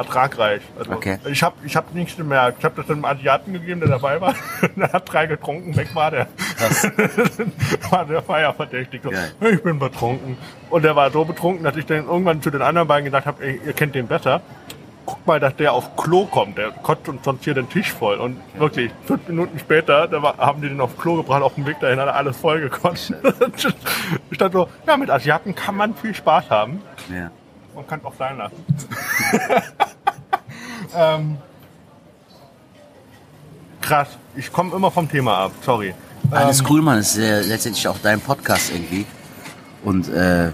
ertragreich. 0.00 0.62
Also 0.78 0.92
Okay. 0.92 1.18
Ich 1.30 1.42
habe 1.42 1.54
ich 1.64 1.76
hab 1.76 1.94
nichts 1.94 2.16
gemerkt. 2.16 2.58
Ich 2.58 2.64
habe 2.64 2.80
das 2.80 2.90
einem 2.90 3.04
Asiaten 3.04 3.52
gegeben, 3.52 3.80
der 3.80 3.90
dabei 3.90 4.20
war. 4.20 4.34
der 4.76 4.92
hat 4.92 5.10
drei 5.12 5.26
getrunken, 5.26 5.76
weg 5.76 5.94
war 5.94 6.10
der. 6.10 6.26
war 7.90 8.04
der 8.04 8.22
feierverdächtig. 8.22 9.02
So, 9.02 9.10
ich 9.46 9.62
bin 9.62 9.78
betrunken. 9.78 10.36
Und 10.68 10.84
der 10.84 10.96
war 10.96 11.10
so 11.10 11.24
betrunken, 11.24 11.64
dass 11.64 11.76
ich 11.76 11.86
dann 11.86 12.06
irgendwann 12.06 12.42
zu 12.42 12.50
den 12.50 12.62
anderen 12.62 12.88
beiden 12.88 13.04
gesagt 13.04 13.26
habe, 13.26 13.44
ihr 13.46 13.72
kennt 13.72 13.94
den 13.94 14.06
besser. 14.06 14.40
Guck 15.06 15.26
mal, 15.26 15.40
dass 15.40 15.56
der 15.56 15.72
auf 15.72 15.96
Klo 15.96 16.26
kommt. 16.26 16.58
Der 16.58 16.70
kotzt 16.70 17.08
uns 17.08 17.24
sonst 17.24 17.44
hier 17.44 17.54
den 17.54 17.68
Tisch 17.68 17.92
voll. 17.92 18.16
Und 18.16 18.36
wirklich, 18.58 18.92
fünf 19.04 19.26
Minuten 19.26 19.58
später, 19.58 20.06
da 20.06 20.22
war, 20.22 20.36
haben 20.38 20.60
die 20.60 20.68
den 20.68 20.80
auf 20.80 20.96
Klo 20.98 21.16
gebracht. 21.16 21.42
Auf 21.42 21.54
dem 21.54 21.66
Weg 21.66 21.80
dahin 21.80 21.98
hat 21.98 22.06
er 22.06 22.14
alles 22.14 22.36
voll 22.36 22.60
gekotzt. 22.60 23.12
ich 24.30 24.38
dachte 24.38 24.52
so, 24.52 24.68
ja, 24.86 24.96
mit 24.96 25.10
Asiaten 25.10 25.54
kann 25.54 25.76
man 25.76 25.94
viel 25.94 26.14
Spaß 26.14 26.50
haben. 26.50 26.82
Ja. 27.12 27.30
Man 27.74 27.86
kann 27.86 28.00
es 28.00 28.04
auch 28.04 28.14
sein 28.18 28.36
lassen. 28.38 28.64
ähm, 30.96 31.38
krass. 33.80 34.08
Ich 34.36 34.52
komme 34.52 34.74
immer 34.74 34.90
vom 34.90 35.08
Thema 35.08 35.38
ab. 35.38 35.52
Sorry. 35.62 35.94
Alles 36.30 36.60
Ähm, 36.60 36.66
cool, 36.70 36.82
Mann. 36.82 36.98
Das 36.98 37.16
ist 37.16 37.18
äh, 37.18 37.40
letztendlich 37.42 37.86
auch 37.88 37.98
dein 38.02 38.20
Podcast 38.20 38.72
irgendwie. 38.72 39.06
Und 39.84 40.08
äh, 40.08 40.52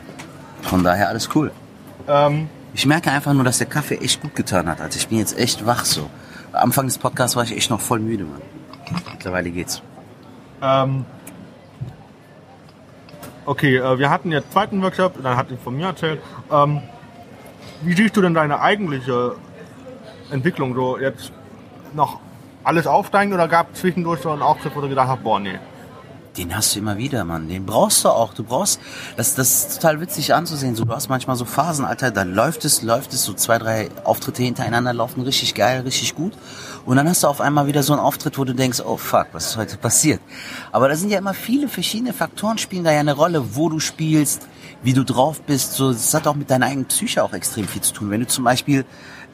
von 0.62 0.84
daher 0.84 1.08
alles 1.08 1.28
cool. 1.34 1.50
Ähm, 2.08 2.48
Ich 2.74 2.86
merke 2.86 3.10
einfach 3.10 3.32
nur, 3.32 3.44
dass 3.44 3.58
der 3.58 3.66
Kaffee 3.66 3.96
echt 3.96 4.20
gut 4.22 4.34
getan 4.34 4.68
hat. 4.68 4.80
Also 4.80 4.98
ich 4.98 5.08
bin 5.08 5.18
jetzt 5.18 5.38
echt 5.38 5.66
wach 5.66 5.84
so. 5.84 6.08
Am 6.52 6.64
Anfang 6.64 6.86
des 6.86 6.98
Podcasts 6.98 7.36
war 7.36 7.44
ich 7.44 7.56
echt 7.56 7.70
noch 7.70 7.80
voll 7.80 8.00
müde, 8.00 8.24
Mann. 8.24 8.42
Mittlerweile 9.12 9.50
geht's. 9.50 9.82
ähm, 10.62 11.04
okay, 13.44 13.76
äh, 13.78 13.98
wir 13.98 14.10
hatten 14.10 14.30
jetzt 14.32 14.52
zweiten 14.52 14.80
Workshop, 14.82 15.22
dann 15.22 15.36
hat 15.36 15.50
ich 15.50 15.58
von 15.60 15.76
mir 15.76 15.86
erzählt. 15.86 16.20
Ähm, 16.50 16.80
wie 17.82 17.94
siehst 17.94 18.16
du 18.16 18.22
denn 18.22 18.34
deine 18.34 18.60
eigentliche 18.60 19.36
Entwicklung 20.30 20.74
so 20.74 20.98
jetzt 20.98 21.32
noch 21.94 22.20
alles 22.64 22.86
aufsteigen 22.86 23.32
oder 23.32 23.48
gab 23.48 23.72
es 23.72 23.80
zwischendurch 23.80 24.20
so 24.20 24.30
einen 24.30 24.42
Auftritt, 24.42 24.74
wo 24.74 24.80
du 24.80 24.88
gedacht 24.88 25.08
hast, 25.08 25.22
boah, 25.22 25.38
nee. 25.38 25.58
Den 26.36 26.54
hast 26.54 26.74
du 26.74 26.80
immer 26.80 26.98
wieder, 26.98 27.24
Mann. 27.24 27.48
Den 27.48 27.64
brauchst 27.64 28.04
du 28.04 28.10
auch. 28.10 28.34
Du 28.34 28.42
brauchst, 28.42 28.78
das, 29.16 29.34
das 29.36 29.68
ist 29.68 29.76
total 29.76 30.02
witzig 30.02 30.34
anzusehen. 30.34 30.74
So, 30.74 30.84
du 30.84 30.92
hast 30.92 31.08
manchmal 31.08 31.36
so 31.36 31.46
Phasen, 31.46 31.86
Alter, 31.86 32.10
da 32.10 32.24
läuft 32.24 32.66
es, 32.66 32.82
läuft 32.82 33.14
es, 33.14 33.24
so 33.24 33.32
zwei, 33.32 33.56
drei 33.58 33.88
Auftritte 34.04 34.42
hintereinander 34.42 34.92
laufen 34.92 35.22
richtig 35.22 35.54
geil, 35.54 35.80
richtig 35.80 36.14
gut. 36.14 36.34
Und 36.84 36.96
dann 36.96 37.08
hast 37.08 37.22
du 37.22 37.28
auf 37.28 37.40
einmal 37.40 37.68
wieder 37.68 37.82
so 37.82 37.94
einen 37.94 38.02
Auftritt, 38.02 38.36
wo 38.36 38.44
du 38.44 38.54
denkst, 38.54 38.82
oh 38.84 38.98
fuck, 38.98 39.28
was 39.32 39.46
ist 39.46 39.56
heute 39.56 39.78
passiert? 39.78 40.20
Aber 40.72 40.88
da 40.88 40.96
sind 40.96 41.10
ja 41.10 41.18
immer 41.18 41.32
viele 41.32 41.68
verschiedene 41.68 42.12
Faktoren 42.12 42.58
spielen 42.58 42.84
da 42.84 42.92
ja 42.92 43.00
eine 43.00 43.14
Rolle, 43.14 43.56
wo 43.56 43.70
du 43.70 43.80
spielst, 43.80 44.46
wie 44.82 44.92
du 44.92 45.04
drauf 45.04 45.40
bist. 45.42 45.74
So, 45.74 45.92
das 45.92 46.14
hat 46.14 46.26
auch 46.26 46.34
mit 46.34 46.50
deiner 46.50 46.66
eigenen 46.66 46.86
Psyche 46.86 47.22
auch 47.22 47.32
extrem 47.32 47.66
viel 47.66 47.82
zu 47.82 47.92
tun. 47.92 48.10
Wenn 48.10 48.20
du 48.20 48.26
zum 48.26 48.44
Beispiel 48.44 48.84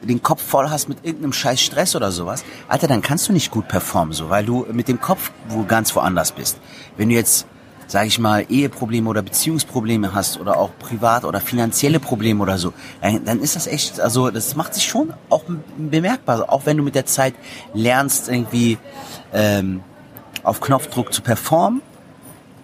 den 0.01 0.21
Kopf 0.21 0.41
voll 0.41 0.69
hast 0.69 0.89
mit 0.89 0.99
irgendeinem 1.03 1.33
scheiß 1.33 1.61
Stress 1.61 1.95
oder 1.95 2.11
sowas, 2.11 2.43
Alter, 2.67 2.87
dann 2.87 3.01
kannst 3.01 3.29
du 3.29 3.33
nicht 3.33 3.51
gut 3.51 3.67
performen, 3.67 4.13
so, 4.13 4.29
weil 4.29 4.45
du 4.45 4.65
mit 4.71 4.87
dem 4.87 4.99
Kopf 4.99 5.31
wo 5.47 5.63
ganz 5.63 5.95
woanders 5.95 6.31
bist. 6.31 6.57
Wenn 6.97 7.09
du 7.09 7.15
jetzt, 7.15 7.45
sag 7.87 8.07
ich 8.07 8.19
mal, 8.19 8.45
Eheprobleme 8.49 9.09
oder 9.09 9.21
Beziehungsprobleme 9.21 10.13
hast 10.13 10.39
oder 10.39 10.57
auch 10.57 10.71
privat 10.77 11.23
oder 11.23 11.39
finanzielle 11.39 11.99
Probleme 11.99 12.41
oder 12.41 12.57
so, 12.57 12.73
dann, 13.01 13.23
dann 13.23 13.39
ist 13.39 13.55
das 13.55 13.67
echt, 13.67 13.99
also 13.99 14.29
das 14.29 14.55
macht 14.55 14.73
sich 14.73 14.85
schon 14.85 15.13
auch 15.29 15.43
bemerkbar, 15.77 16.51
auch 16.51 16.65
wenn 16.65 16.77
du 16.77 16.83
mit 16.83 16.95
der 16.95 17.05
Zeit 17.05 17.35
lernst 17.73 18.27
irgendwie 18.29 18.77
ähm, 19.33 19.81
auf 20.43 20.59
Knopfdruck 20.59 21.13
zu 21.13 21.21
performen, 21.21 21.81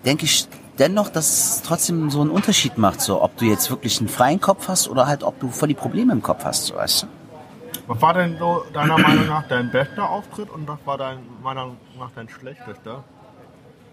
denke 0.06 0.26
ich 0.26 0.48
dennoch, 0.80 1.10
dass 1.10 1.30
es 1.30 1.62
trotzdem 1.62 2.10
so 2.10 2.22
einen 2.22 2.30
Unterschied 2.30 2.78
macht, 2.78 3.02
so 3.02 3.22
ob 3.22 3.38
du 3.38 3.46
jetzt 3.46 3.70
wirklich 3.70 4.00
einen 4.00 4.10
freien 4.10 4.40
Kopf 4.40 4.68
hast 4.68 4.88
oder 4.88 5.08
halt 5.08 5.24
ob 5.24 5.40
du 5.40 5.50
voll 5.50 5.68
die 5.68 5.74
Probleme 5.74 6.14
im 6.14 6.22
Kopf 6.22 6.46
hast, 6.46 6.66
so 6.66 6.76
weißt 6.76 7.04
du. 7.04 7.08
Was 7.88 8.02
war 8.02 8.14
denn 8.14 8.38
so 8.38 8.64
deiner 8.74 8.98
Meinung 8.98 9.28
nach 9.28 9.48
dein 9.48 9.72
bester 9.72 10.10
Auftritt 10.10 10.50
und 10.50 10.68
was 10.68 10.78
war 10.86 10.98
dein, 10.98 11.18
meiner 11.42 11.62
Meinung 11.62 11.78
nach 11.98 12.12
dein 12.16 12.30
schlechtester? 12.30 13.04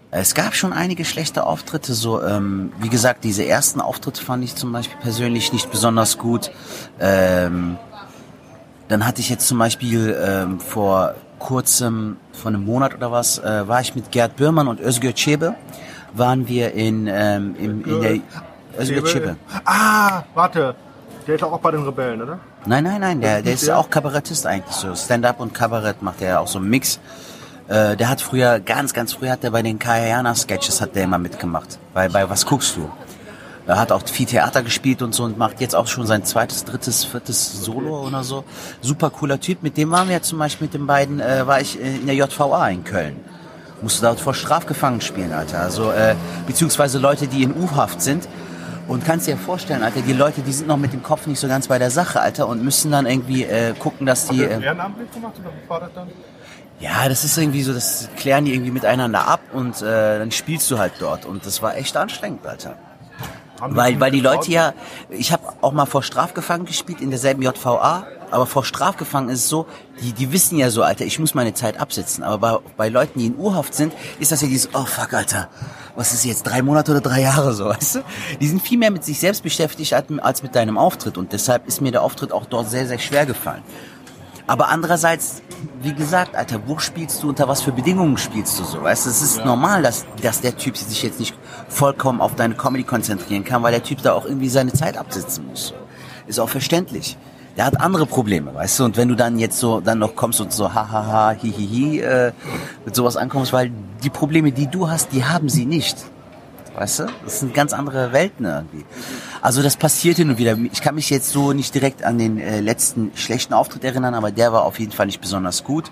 Es 0.09 0.35
gab 0.35 0.55
schon 0.55 0.71
einige 0.71 1.03
schlechte 1.03 1.45
Auftritte, 1.45 1.93
so 1.93 2.23
ähm, 2.23 2.71
wie 2.79 2.89
gesagt, 2.89 3.23
diese 3.23 3.45
ersten 3.45 3.81
Auftritte 3.81 4.23
fand 4.23 4.43
ich 4.43 4.55
zum 4.55 4.71
Beispiel 4.71 4.97
persönlich 5.01 5.51
nicht 5.51 5.69
besonders 5.69 6.17
gut. 6.17 6.51
Ähm, 6.99 7.77
dann 8.87 9.05
hatte 9.05 9.19
ich 9.19 9.29
jetzt 9.29 9.47
zum 9.47 9.57
Beispiel 9.57 10.17
ähm, 10.23 10.59
vor 10.61 11.15
kurzem, 11.39 12.17
vor 12.31 12.49
einem 12.49 12.65
Monat 12.65 12.95
oder 12.95 13.11
was, 13.11 13.39
äh, 13.39 13.67
war 13.67 13.81
ich 13.81 13.95
mit 13.95 14.11
Gerd 14.11 14.37
Bürmann 14.37 14.67
und 14.67 14.79
Özgür 14.79 15.13
Çebe, 15.13 15.55
waren 16.17 16.47
wir 16.47 16.73
in, 16.73 17.07
ähm, 17.07 17.55
im, 17.59 17.85
in 17.85 18.01
der 18.01 18.19
Özgür 18.79 19.05
Çebe. 19.05 19.35
Ah, 19.65 20.23
warte. 20.33 20.75
Der 21.27 21.35
ist 21.35 21.43
auch 21.43 21.59
bei 21.59 21.71
den 21.71 21.83
Rebellen, 21.83 22.21
oder? 22.21 22.39
Nein, 22.65 22.85
nein, 22.85 23.01
nein, 23.01 23.19
der, 23.19 23.41
der 23.41 23.53
ist 23.53 23.69
auch 23.69 23.89
Kabarettist 23.89 24.45
eigentlich 24.45 24.75
so. 24.75 24.95
Stand-up 24.95 25.41
und 25.41 25.53
Kabarett 25.53 26.01
macht 26.01 26.21
er 26.21 26.39
auch 26.39 26.47
so 26.47 26.59
einen 26.59 26.69
Mix. 26.69 26.99
Äh, 27.67 27.97
der 27.97 28.07
hat 28.07 28.21
früher, 28.21 28.61
ganz, 28.61 28.93
ganz 28.93 29.13
früher 29.13 29.31
hat 29.31 29.43
er 29.43 29.51
bei 29.51 29.61
den 29.61 29.77
Kayana-Sketches 29.77 30.79
hat 30.79 30.95
der 30.95 31.03
immer 31.03 31.17
mitgemacht. 31.17 31.79
Bei, 31.93 32.07
bei 32.07 32.29
Was 32.29 32.45
guckst 32.45 32.77
du? 32.77 32.89
Er 33.65 33.77
hat 33.77 33.91
auch 33.91 34.07
viel 34.07 34.25
Theater 34.25 34.63
gespielt 34.63 35.01
und 35.01 35.13
so 35.13 35.23
und 35.25 35.37
macht 35.37 35.59
jetzt 35.59 35.75
auch 35.75 35.87
schon 35.87 36.07
sein 36.07 36.23
zweites, 36.23 36.63
drittes, 36.63 37.03
viertes 37.03 37.65
Solo 37.65 38.07
oder 38.07 38.23
so. 38.23 38.45
Super 38.79 39.09
cooler 39.09 39.41
Typ. 39.41 39.61
Mit 39.61 39.75
dem 39.75 39.91
waren 39.91 40.07
wir 40.07 40.21
zum 40.21 40.39
Beispiel 40.39 40.67
mit 40.67 40.73
den 40.73 40.87
beiden, 40.87 41.19
äh, 41.19 41.45
war 41.45 41.59
ich 41.59 41.77
äh, 41.77 41.97
in 41.97 42.05
der 42.05 42.15
JVA 42.15 42.69
in 42.69 42.85
Köln. 42.85 43.17
Musste 43.81 44.05
dort 44.05 44.19
vor 44.19 44.33
Strafgefangenen 44.33 45.01
spielen, 45.01 45.33
Alter. 45.33 45.59
Also, 45.59 45.91
äh, 45.91 46.15
beziehungsweise 46.45 46.97
Leute, 46.99 47.27
die 47.27 47.43
in 47.43 47.55
U-Haft 47.55 48.01
sind. 48.01 48.27
Und 48.87 49.03
kannst 49.03 49.27
dir 49.27 49.35
vorstellen, 49.37 49.83
Alter, 49.83 50.01
die 50.01 50.13
Leute, 50.13 50.41
die 50.41 50.53
sind 50.53 50.67
noch 50.67 50.77
mit 50.77 50.93
dem 50.93 51.03
Kopf 51.03 51.27
nicht 51.27 51.39
so 51.39 51.47
ganz 51.49 51.67
bei 51.67 51.77
der 51.77 51.91
Sache, 51.91 52.21
Alter, 52.21 52.47
und 52.47 52.63
müssen 52.63 52.89
dann 52.89 53.05
irgendwie 53.05 53.43
äh, 53.43 53.73
gucken, 53.73 54.05
dass 54.05 54.27
die... 54.27 54.43
Äh, 54.43 54.61
Ehrenamtlich 54.61 55.11
gemacht 55.11 55.33
oder 55.39 55.51
wie 55.51 55.69
war 55.69 55.79
das 55.81 55.89
dann? 55.93 56.07
ja, 56.79 57.09
das 57.09 57.23
ist 57.23 57.37
irgendwie 57.37 57.63
so, 57.63 57.73
das 57.73 58.09
klären 58.17 58.45
die 58.45 58.53
irgendwie 58.53 58.71
miteinander 58.71 59.27
ab 59.27 59.41
und 59.53 59.81
äh, 59.81 60.19
dann 60.19 60.31
spielst 60.31 60.69
du 60.69 60.77
halt 60.77 60.93
dort. 60.99 61.25
Und 61.25 61.45
das 61.45 61.61
war 61.61 61.75
echt 61.75 61.97
anstrengend, 61.97 62.45
Alter. 62.45 62.75
Weil, 63.59 63.93
die 63.93 63.99
weil 63.99 64.11
die? 64.11 64.19
Leute 64.19 64.51
ja, 64.51 64.73
ich 65.09 65.31
habe 65.31 65.43
auch 65.61 65.71
mal 65.71 65.85
vor 65.85 66.03
Strafgefangen 66.03 66.65
gespielt 66.65 67.01
in 67.01 67.09
derselben 67.09 67.41
JVA, 67.41 68.05
aber 68.29 68.45
vor 68.45 68.65
Strafgefangen 68.65 69.29
ist 69.29 69.39
es 69.39 69.49
so, 69.49 69.65
die, 70.01 70.11
die 70.11 70.31
wissen 70.31 70.57
ja 70.57 70.69
so, 70.69 70.83
Alter, 70.83 71.05
ich 71.05 71.17
muss 71.17 71.33
meine 71.33 71.53
Zeit 71.53 71.79
absitzen. 71.79 72.23
Aber 72.23 72.37
bei, 72.37 72.59
bei 72.75 72.89
Leuten, 72.89 73.19
die 73.19 73.27
in 73.27 73.37
Urhaft 73.37 73.73
sind, 73.73 73.93
ist 74.19 74.31
das 74.31 74.41
ja 74.41 74.47
dieses, 74.47 74.69
oh 74.73 74.85
fuck, 74.85 75.13
Alter, 75.13 75.49
was 75.95 76.13
ist 76.13 76.25
jetzt, 76.25 76.43
drei 76.43 76.61
Monate 76.61 76.91
oder 76.91 77.01
drei 77.01 77.21
Jahre 77.21 77.53
so, 77.53 77.65
weißt 77.69 77.95
du? 77.95 77.99
Die 78.39 78.47
sind 78.47 78.61
viel 78.61 78.77
mehr 78.77 78.91
mit 78.91 79.03
sich 79.03 79.19
selbst 79.19 79.43
beschäftigt 79.43 79.93
als, 79.93 80.05
als 80.19 80.43
mit 80.43 80.55
deinem 80.55 80.77
Auftritt 80.77 81.17
und 81.17 81.31
deshalb 81.31 81.67
ist 81.67 81.81
mir 81.81 81.91
der 81.91 82.01
Auftritt 82.01 82.31
auch 82.31 82.45
dort 82.45 82.69
sehr, 82.69 82.87
sehr 82.87 82.99
schwer 82.99 83.25
gefallen. 83.25 83.63
Aber 84.47 84.69
andererseits, 84.69 85.41
wie 85.81 85.93
gesagt, 85.93 86.33
Alter, 86.33 86.61
wo 86.67 86.79
spielst 86.79 87.21
du, 87.21 87.29
unter 87.29 87.49
was 87.49 87.61
für 87.61 87.73
Bedingungen 87.73 88.17
spielst 88.17 88.57
du 88.59 88.63
so? 88.63 88.81
Weißt 88.81 89.05
du, 89.05 89.09
es 89.09 89.21
ist 89.21 89.43
normal, 89.43 89.83
dass, 89.83 90.05
dass 90.21 90.39
der 90.39 90.55
Typ 90.55 90.77
sich 90.77 91.03
jetzt 91.03 91.19
nicht 91.19 91.35
vollkommen 91.67 92.21
auf 92.21 92.35
deine 92.35 92.55
Comedy 92.55 92.83
konzentrieren 92.83 93.43
kann, 93.43 93.63
weil 93.63 93.71
der 93.71 93.83
Typ 93.83 94.01
da 94.01 94.13
auch 94.13 94.25
irgendwie 94.25 94.49
seine 94.49 94.73
Zeit 94.73 94.97
absitzen 94.97 95.47
muss. 95.47 95.73
Ist 96.27 96.39
auch 96.39 96.49
verständlich. 96.49 97.17
Der 97.57 97.65
hat 97.65 97.79
andere 97.81 98.05
Probleme, 98.05 98.53
weißt 98.53 98.79
du? 98.79 98.85
Und 98.85 98.97
wenn 98.97 99.07
du 99.07 99.15
dann 99.15 99.39
jetzt 99.39 99.57
so, 99.57 99.79
dann 99.79 99.97
noch 99.97 100.15
kommst 100.15 100.39
und 100.39 100.53
so, 100.53 100.73
hahaha, 100.73 101.31
hihihi, 101.31 102.01
äh, 102.01 102.31
mit 102.85 102.95
sowas 102.95 103.17
ankommst, 103.17 103.51
weil 103.51 103.71
die 104.03 104.11
Probleme, 104.11 104.51
die 104.51 104.67
du 104.67 104.89
hast, 104.89 105.11
die 105.11 105.25
haben 105.25 105.49
sie 105.49 105.65
nicht. 105.65 105.97
Weißt 106.75 106.99
du? 106.99 107.07
Das 107.23 107.39
sind 107.39 107.55
ganz 107.55 107.73
andere 107.73 108.13
Welten 108.13 108.45
irgendwie. 108.45 108.85
Also 109.41 109.63
das 109.63 109.75
passiert 109.75 110.17
hin 110.17 110.29
und 110.29 110.37
wieder. 110.37 110.55
Ich 110.71 110.81
kann 110.81 110.93
mich 110.93 111.09
jetzt 111.09 111.31
so 111.31 111.51
nicht 111.51 111.73
direkt 111.73 112.03
an 112.03 112.19
den 112.19 112.39
äh, 112.39 112.59
letzten 112.59 113.11
schlechten 113.15 113.55
Auftritt 113.55 113.83
erinnern, 113.83 114.13
aber 114.13 114.29
der 114.29 114.53
war 114.53 114.63
auf 114.63 114.79
jeden 114.79 114.91
Fall 114.91 115.07
nicht 115.07 115.19
besonders 115.19 115.63
gut. 115.63 115.89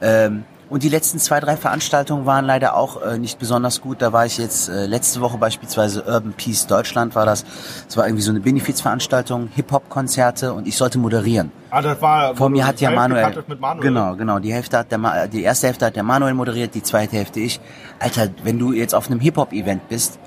Ähm, 0.00 0.44
und 0.70 0.82
die 0.82 0.88
letzten 0.88 1.18
zwei, 1.18 1.40
drei 1.40 1.56
Veranstaltungen 1.56 2.26
waren 2.26 2.44
leider 2.44 2.74
auch 2.74 3.02
äh, 3.02 3.18
nicht 3.18 3.38
besonders 3.38 3.80
gut. 3.80 4.00
Da 4.00 4.12
war 4.12 4.24
ich 4.24 4.38
jetzt 4.38 4.68
äh, 4.68 4.86
letzte 4.86 5.20
Woche 5.20 5.36
beispielsweise 5.36 6.02
Urban 6.02 6.32
Peace 6.32 6.66
Deutschland 6.66 7.14
war 7.14 7.26
das. 7.26 7.44
Es 7.88 7.96
war 7.96 8.06
irgendwie 8.06 8.22
so 8.22 8.30
eine 8.30 8.40
Benefizveranstaltung, 8.40 9.48
Hip-Hop-Konzerte 9.54 10.52
und 10.52 10.66
ich 10.66 10.76
sollte 10.76 10.98
moderieren. 10.98 11.52
Ah, 11.70 11.82
das 11.82 12.00
war. 12.00 12.34
Vor 12.34 12.48
mir 12.48 12.66
hat 12.66 12.80
ja 12.80 12.90
Manuel, 12.90 13.44
Manuel. 13.58 13.82
genau, 13.82 14.16
genau, 14.16 14.38
die 14.38 14.52
Hälfte 14.52 14.78
hat 14.78 14.90
der, 14.90 14.98
Ma 14.98 15.26
die 15.26 15.42
erste 15.42 15.66
Hälfte 15.66 15.86
hat 15.86 15.96
der 15.96 16.02
Manuel 16.02 16.34
moderiert, 16.34 16.74
die 16.74 16.82
zweite 16.82 17.16
Hälfte 17.16 17.40
ich. 17.40 17.60
Alter, 17.98 18.28
wenn 18.42 18.58
du 18.58 18.72
jetzt 18.72 18.94
auf 18.94 19.10
einem 19.10 19.20
Hip-Hop-Event 19.20 19.88
bist, 19.88 20.18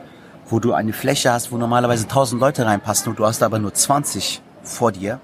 wo 0.49 0.59
du 0.59 0.73
eine 0.73 0.93
Fläche 0.93 1.31
hast, 1.31 1.51
wo 1.51 1.57
normalerweise 1.57 2.03
1000 2.03 2.39
Leute 2.39 2.65
reinpassen 2.65 3.09
und 3.09 3.19
du 3.19 3.25
hast 3.25 3.41
aber 3.43 3.59
nur 3.59 3.73
20 3.73 4.41
vor 4.63 4.91
dir 4.91 5.19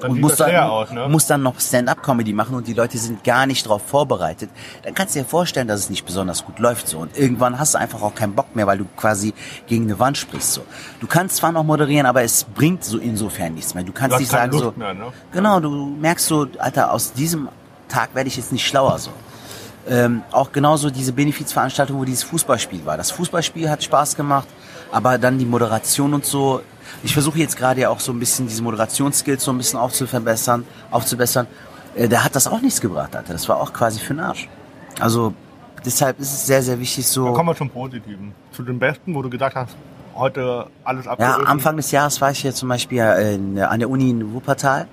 Dann 0.00 0.10
und 0.10 0.22
das 0.22 0.36
dann, 0.36 0.54
aus, 0.56 0.90
ne? 0.90 1.08
musst 1.08 1.30
dann 1.30 1.42
noch 1.42 1.58
Stand-up-Comedy 1.60 2.32
machen 2.32 2.54
und 2.54 2.66
die 2.66 2.74
Leute 2.74 2.98
sind 2.98 3.24
gar 3.24 3.46
nicht 3.46 3.66
darauf 3.66 3.82
vorbereitet, 3.82 4.50
dann 4.82 4.94
kannst 4.94 5.14
du 5.14 5.20
dir 5.20 5.24
vorstellen, 5.24 5.68
dass 5.68 5.80
es 5.80 5.90
nicht 5.90 6.04
besonders 6.04 6.44
gut 6.44 6.58
läuft 6.58 6.88
so. 6.88 6.98
Und 6.98 7.16
irgendwann 7.16 7.58
hast 7.58 7.74
du 7.74 7.78
einfach 7.78 8.02
auch 8.02 8.14
keinen 8.14 8.34
Bock 8.34 8.54
mehr, 8.56 8.66
weil 8.66 8.78
du 8.78 8.86
quasi 8.96 9.34
gegen 9.66 9.84
eine 9.84 9.98
Wand 9.98 10.18
sprichst 10.18 10.54
so. 10.54 10.62
Du 11.00 11.06
kannst 11.06 11.36
zwar 11.36 11.52
noch 11.52 11.64
moderieren, 11.64 12.06
aber 12.06 12.22
es 12.22 12.44
bringt 12.44 12.84
so 12.84 12.98
insofern 12.98 13.54
nichts 13.54 13.74
mehr. 13.74 13.84
Du 13.84 13.92
kannst 13.92 14.16
Du 14.16 14.20
nicht 14.20 14.30
sagen 14.30 14.52
Lust 14.52 14.64
so, 14.64 14.74
mehr, 14.76 14.94
ne? 14.94 15.12
genau, 15.32 15.60
du 15.60 15.70
merkst 15.70 16.26
so, 16.26 16.46
Alter, 16.58 16.92
aus 16.92 17.12
diesem 17.12 17.48
Tag 17.88 18.14
werde 18.14 18.28
ich 18.28 18.36
jetzt 18.36 18.52
nicht 18.52 18.66
schlauer 18.66 18.98
so. 18.98 19.10
Ähm, 19.88 20.22
auch 20.30 20.52
genauso 20.52 20.90
diese 20.90 21.12
Benefizveranstaltung, 21.12 21.98
wo 21.98 22.04
dieses 22.04 22.22
Fußballspiel 22.24 22.84
war. 22.84 22.96
Das 22.96 23.10
Fußballspiel 23.10 23.68
hat 23.68 23.82
Spaß 23.82 24.14
gemacht, 24.14 24.46
aber 24.92 25.18
dann 25.18 25.38
die 25.38 25.46
Moderation 25.46 26.14
und 26.14 26.24
so. 26.24 26.62
Ich 27.02 27.12
versuche 27.14 27.38
jetzt 27.38 27.56
gerade 27.56 27.80
ja 27.82 27.88
auch 27.90 28.00
so 28.00 28.12
ein 28.12 28.18
bisschen 28.18 28.46
diese 28.48 28.62
Moderationsskills 28.62 29.44
so 29.44 29.52
ein 29.52 29.58
bisschen 29.58 29.78
aufzuverbessern, 29.78 30.64
aufzubessern. 30.90 31.46
Äh, 31.94 32.08
da 32.08 32.24
hat 32.24 32.36
das 32.36 32.46
auch 32.46 32.60
nichts 32.60 32.80
gebracht, 32.80 33.14
Alter. 33.16 33.32
Das 33.32 33.48
war 33.48 33.56
auch 33.58 33.72
quasi 33.72 34.00
für 34.00 34.14
den 34.14 34.20
Arsch. 34.20 34.48
Also 34.98 35.34
deshalb 35.84 36.18
ist 36.20 36.32
es 36.32 36.46
sehr, 36.46 36.62
sehr 36.62 36.78
wichtig 36.78 37.06
so. 37.06 37.32
kommen 37.32 37.48
wir 37.48 37.56
zum 37.56 37.70
Positiven. 37.70 38.32
Zu 38.52 38.62
dem 38.62 38.78
Besten, 38.78 39.14
wo 39.14 39.22
du 39.22 39.30
gesagt 39.30 39.56
hast, 39.56 39.74
heute 40.14 40.66
alles 40.84 41.06
Ja, 41.06 41.12
abgerufen. 41.12 41.46
Anfang 41.46 41.76
des 41.76 41.90
Jahres 41.90 42.20
war 42.20 42.30
ich 42.30 42.42
ja 42.42 42.52
zum 42.52 42.68
Beispiel 42.68 42.98
in, 43.00 43.58
an 43.58 43.78
der 43.78 43.88
Uni 43.88 44.10
in 44.10 44.32
Wuppertal. 44.34 44.86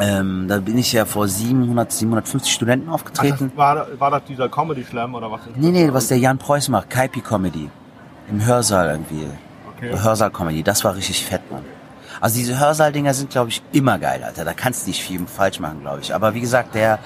Ähm, 0.00 0.46
da 0.48 0.58
bin 0.58 0.76
ich 0.76 0.92
ja 0.92 1.04
vor 1.04 1.28
700, 1.28 1.92
750 1.92 2.52
Studenten 2.52 2.88
Ach, 2.88 2.94
aufgetreten. 2.94 3.48
das 3.50 3.56
war, 3.56 3.86
war 3.98 4.10
das 4.10 4.24
dieser 4.24 4.48
Comedy 4.48 4.82
Slam 4.82 5.14
oder 5.14 5.30
was? 5.30 5.40
Nee, 5.54 5.62
das? 5.62 5.70
nee, 5.70 5.92
was 5.92 6.08
der 6.08 6.18
Jan 6.18 6.38
Preuß 6.38 6.68
macht, 6.68 6.90
Kaipi 6.90 7.20
Comedy. 7.20 7.70
Im 8.28 8.44
Hörsaal 8.44 8.88
irgendwie. 8.90 9.26
Okay. 9.92 10.02
Hörsaal 10.02 10.30
Comedy, 10.30 10.62
das 10.62 10.84
war 10.84 10.94
richtig 10.94 11.24
fett, 11.24 11.50
Mann. 11.50 11.64
Also 12.20 12.38
diese 12.38 12.58
Hörsaal-Dinger 12.58 13.12
sind, 13.12 13.30
glaube 13.30 13.50
ich, 13.50 13.62
immer 13.72 13.98
geil, 13.98 14.22
Alter. 14.24 14.44
Da 14.44 14.54
kannst 14.54 14.84
du 14.86 14.90
nicht 14.90 15.02
viel 15.02 15.26
falsch 15.26 15.60
machen, 15.60 15.80
glaube 15.82 16.00
ich. 16.00 16.14
Aber 16.14 16.32
wie 16.32 16.40
gesagt, 16.40 16.74
der... 16.74 16.98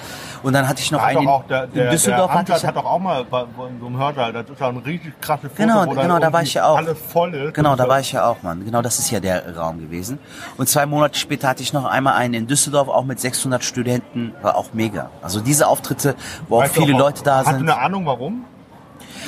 Und 0.42 0.52
dann 0.52 0.68
hatte 0.68 0.80
ich 0.80 0.92
noch 0.92 1.02
einen... 1.02 1.26
auch 1.26 1.44
der, 1.46 1.66
der, 1.66 1.86
in 1.86 1.90
Düsseldorf 1.90 2.30
der 2.44 2.56
ich... 2.56 2.64
hat 2.64 2.76
doch 2.76 2.84
auch 2.84 3.00
mal 3.00 3.24
bei, 3.24 3.44
bei 3.44 3.66
in 3.66 3.80
so 3.80 3.86
einem 3.86 3.98
Hörsaal, 3.98 4.32
das 4.32 4.48
ist 4.48 4.60
ja 4.60 4.68
ein 4.68 4.76
richtig 4.76 5.20
krasses 5.20 5.50
Foto, 5.50 5.62
Genau, 5.62 5.86
genau, 5.86 6.18
da 6.20 6.32
war 6.32 6.42
ich 6.42 6.54
ja 6.54 6.66
auch. 6.66 6.76
alles 6.76 6.98
voll 7.00 7.34
ist. 7.34 7.54
Genau, 7.54 7.74
da 7.74 7.88
war 7.88 7.98
ich 7.98 8.12
ja 8.12 8.26
auch, 8.26 8.42
Mann. 8.42 8.64
Genau, 8.64 8.80
das 8.80 8.98
ist 9.00 9.10
ja 9.10 9.18
der 9.18 9.56
Raum 9.56 9.80
gewesen. 9.80 10.20
Und 10.56 10.68
zwei 10.68 10.86
Monate 10.86 11.18
später 11.18 11.48
hatte 11.48 11.62
ich 11.62 11.72
noch 11.72 11.86
einmal 11.86 12.14
einen 12.14 12.34
in 12.34 12.46
Düsseldorf, 12.46 12.88
auch 12.88 13.04
mit 13.04 13.18
600 13.18 13.64
Studenten. 13.64 14.34
War 14.42 14.54
auch 14.54 14.72
mega. 14.72 15.10
Also 15.22 15.40
diese 15.40 15.66
Auftritte, 15.66 16.14
wo 16.48 16.58
auch 16.58 16.62
Weißt 16.62 16.76
du 16.76 16.82
viele 16.82 16.96
Leute 16.96 17.24
da 17.24 17.38
Hast 17.38 17.48
du 17.48 17.56
sind. 17.56 17.68
eine 17.68 17.80
Ahnung, 17.80 18.06
warum? 18.06 18.44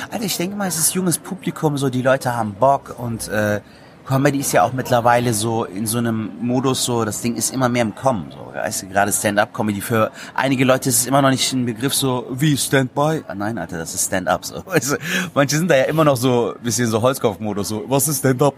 Alter, 0.09 0.25
ich 0.25 0.37
denke 0.37 0.55
mal, 0.55 0.67
es 0.67 0.77
ist 0.77 0.93
junges 0.93 1.17
Publikum, 1.17 1.77
so 1.77 1.89
die 1.89 2.01
Leute 2.01 2.35
haben 2.35 2.53
Bock 2.53 2.95
und 2.97 3.27
äh, 3.27 3.61
Comedy 4.05 4.39
ist 4.39 4.51
ja 4.51 4.63
auch 4.63 4.73
mittlerweile 4.73 5.33
so 5.33 5.63
in 5.63 5.85
so 5.85 5.99
einem 5.99 6.31
Modus, 6.41 6.83
so 6.83 7.05
das 7.05 7.21
Ding 7.21 7.35
ist 7.35 7.53
immer 7.53 7.69
mehr 7.69 7.83
im 7.83 7.93
Kommen. 7.93 8.31
So, 8.31 8.53
weißt 8.53 8.81
du, 8.81 8.87
gerade 8.87 9.11
Stand-up-Comedy 9.11 9.79
für 9.79 10.11
einige 10.33 10.65
Leute 10.65 10.89
ist 10.89 11.01
es 11.01 11.05
immer 11.05 11.21
noch 11.21 11.29
nicht 11.29 11.53
ein 11.53 11.65
Begriff 11.65 11.93
so 11.93 12.25
wie 12.31 12.57
Stand-by. 12.57 13.23
Ah, 13.27 13.35
nein, 13.35 13.57
Alter, 13.57 13.77
das 13.77 13.93
ist 13.93 14.07
Stand-up. 14.07 14.43
So. 14.43 14.55
Weißt 14.65 14.97
manche 15.33 15.55
sind 15.55 15.69
da 15.69 15.77
ja 15.77 15.83
immer 15.83 16.03
noch 16.03 16.17
so 16.17 16.55
bisschen 16.63 16.87
so 16.87 17.01
Holzkopf-Modus, 17.01 17.69
so 17.69 17.85
was 17.87 18.07
ist 18.07 18.19
Stand-up, 18.19 18.55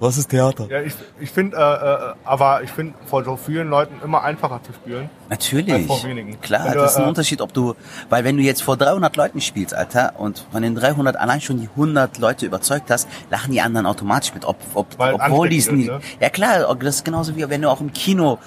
was 0.00 0.16
ist 0.16 0.30
Theater? 0.30 0.66
Ja, 0.70 0.80
ich, 0.80 0.94
ich 1.20 1.30
finde, 1.30 1.56
äh, 1.56 1.60
äh, 1.60 2.14
aber 2.24 2.62
ich 2.62 2.70
finde 2.70 2.94
vor 3.06 3.22
so 3.24 3.36
vielen 3.36 3.68
Leuten 3.68 4.00
immer 4.02 4.22
einfacher 4.22 4.60
zu 4.62 4.72
spielen. 4.72 5.10
Natürlich. 5.28 5.86
Vor 5.86 6.02
wenigen. 6.04 6.40
Klar, 6.40 6.72
du, 6.72 6.78
das 6.78 6.92
ist 6.92 6.96
ein 6.98 7.04
äh, 7.04 7.08
Unterschied, 7.08 7.40
ob 7.40 7.52
du, 7.52 7.74
weil 8.08 8.24
wenn 8.24 8.36
du 8.36 8.42
jetzt 8.42 8.62
vor 8.62 8.76
300 8.76 9.14
Leuten 9.16 9.40
spielst, 9.40 9.74
Alter, 9.74 10.14
und 10.18 10.46
von 10.50 10.62
den 10.62 10.74
300 10.74 11.16
allein 11.16 11.40
schon 11.40 11.60
die 11.60 11.68
100 11.68 12.18
Leute 12.18 12.46
überzeugt 12.46 12.90
hast, 12.90 13.08
lachen 13.30 13.52
die 13.52 13.60
anderen 13.60 13.86
automatisch 13.86 14.32
mit, 14.34 14.44
ob, 14.44 14.56
ob, 14.74 14.86
obwohl 14.98 15.48
die 15.48 15.58
es 15.58 15.66
ist, 15.66 15.72
ne? 15.72 16.00
ja 16.20 16.30
klar, 16.30 16.74
das 16.74 16.96
ist 16.96 17.04
genauso 17.04 17.36
wie 17.36 17.48
wenn 17.48 17.62
du 17.62 17.70
auch 17.70 17.80
im 17.80 17.92
Kino 17.92 18.38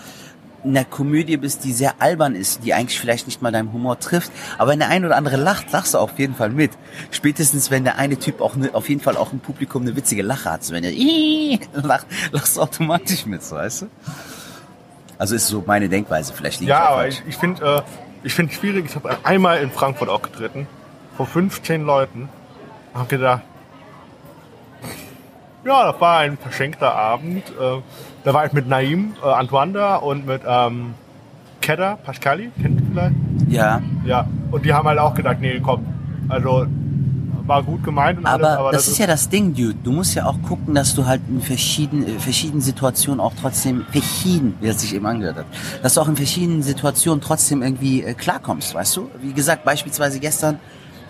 in 0.63 0.77
einer 0.77 0.85
Komödie 0.85 1.37
bist, 1.37 1.63
die 1.63 1.73
sehr 1.73 1.95
albern 1.99 2.35
ist, 2.35 2.63
die 2.63 2.73
eigentlich 2.73 2.99
vielleicht 2.99 3.25
nicht 3.25 3.41
mal 3.41 3.51
deinem 3.51 3.73
Humor 3.73 3.99
trifft, 3.99 4.31
aber 4.57 4.71
wenn 4.71 4.79
der 4.79 4.89
eine 4.89 5.07
oder 5.07 5.17
andere 5.17 5.37
lacht, 5.37 5.71
lachst 5.71 5.93
du 5.93 5.97
auf 5.97 6.17
jeden 6.19 6.35
Fall 6.35 6.49
mit. 6.49 6.71
Spätestens 7.09 7.71
wenn 7.71 7.83
der 7.83 7.97
eine 7.97 8.17
Typ 8.17 8.41
auch 8.41 8.55
ne, 8.55 8.69
auf 8.73 8.89
jeden 8.89 9.01
Fall 9.01 9.17
auch 9.17 9.33
im 9.33 9.39
Publikum 9.39 9.81
eine 9.81 9.95
witzige 9.95 10.21
Lache 10.21 10.51
hat, 10.51 10.63
so 10.63 10.73
wenn 10.73 10.83
er 10.83 10.91
lacht, 11.73 12.07
lachst 12.31 12.57
du 12.57 12.61
automatisch 12.61 13.25
mit, 13.25 13.43
so, 13.43 13.55
weißt 13.55 13.83
du? 13.83 13.87
Also 15.21 15.35
ist 15.35 15.47
so 15.49 15.63
meine 15.67 15.87
Denkweise, 15.87 16.33
vielleicht 16.33 16.61
Ja, 16.61 16.67
ich 16.67 16.73
auch 16.81 16.87
aber 16.87 16.95
falsch. 17.03 17.21
ich, 17.21 17.27
ich 17.29 17.37
finde 17.37 17.63
äh, 17.63 17.81
ich 18.23 18.33
finde 18.33 18.53
schwierig. 18.53 18.85
Ich 18.87 18.95
habe 18.95 19.15
einmal 19.21 19.59
in 19.61 19.69
Frankfurt 19.69 20.09
aufgetreten, 20.09 20.65
vor 21.15 21.27
15 21.27 21.83
Leuten. 21.85 22.27
Hab 22.95 23.07
gedacht, 23.07 23.41
ja, 25.63 25.91
das 25.91 26.01
war 26.01 26.17
ein 26.21 26.39
verschenkter 26.39 26.95
Abend. 26.95 27.47
Äh, 27.49 27.81
da 28.23 28.33
war 28.33 28.47
ich 28.47 28.53
mit 28.53 28.67
Naim, 28.67 29.13
äh, 29.23 29.27
Antoine 29.27 29.73
da 29.73 29.95
und 29.97 30.25
mit 30.25 30.41
ähm, 30.43 30.95
Kedda, 31.61 31.97
Pascali, 32.03 32.49
kennt 32.59 32.81
ihr 32.81 32.87
vielleicht? 32.91 33.15
Ja, 33.47 33.79
Ja, 34.03 34.27
und 34.49 34.65
die 34.65 34.73
haben 34.73 34.87
halt 34.87 34.97
auch 34.97 35.13
gedacht, 35.13 35.37
nee, 35.39 35.59
komm, 35.63 35.85
Also 36.29 36.65
war 37.51 37.63
gut 37.63 37.83
gemeint 37.83 38.19
und 38.19 38.25
aber, 38.25 38.47
alles, 38.47 38.59
aber 38.59 38.71
das, 38.71 38.87
ist 38.87 38.97
ja 38.97 39.07
das 39.07 39.27
Ding, 39.27 39.53
Dude. 39.53 39.75
Du 39.83 39.91
musst 39.91 40.15
ja 40.15 40.25
auch 40.25 40.41
gucken, 40.41 40.73
dass 40.73 40.95
du 40.95 41.05
halt 41.05 41.21
in 41.27 41.41
verschiedenen, 41.41 42.19
verschiedenen 42.19 42.61
Situationen 42.61 43.19
auch 43.19 43.33
trotzdem, 43.39 43.85
verschieden, 43.91 44.55
wie 44.61 44.67
das 44.67 44.81
sich 44.81 44.95
eben 44.95 45.05
angehört 45.05 45.37
hat, 45.37 45.45
dass 45.83 45.95
du 45.95 46.01
auch 46.01 46.07
in 46.07 46.15
verschiedenen 46.15 46.63
Situationen 46.63 47.19
trotzdem 47.19 47.61
irgendwie 47.61 48.03
äh, 48.03 48.13
klarkommst, 48.13 48.73
weißt 48.73 48.95
du? 48.95 49.09
Wie 49.21 49.33
gesagt, 49.33 49.65
beispielsweise 49.65 50.19
gestern, 50.19 50.59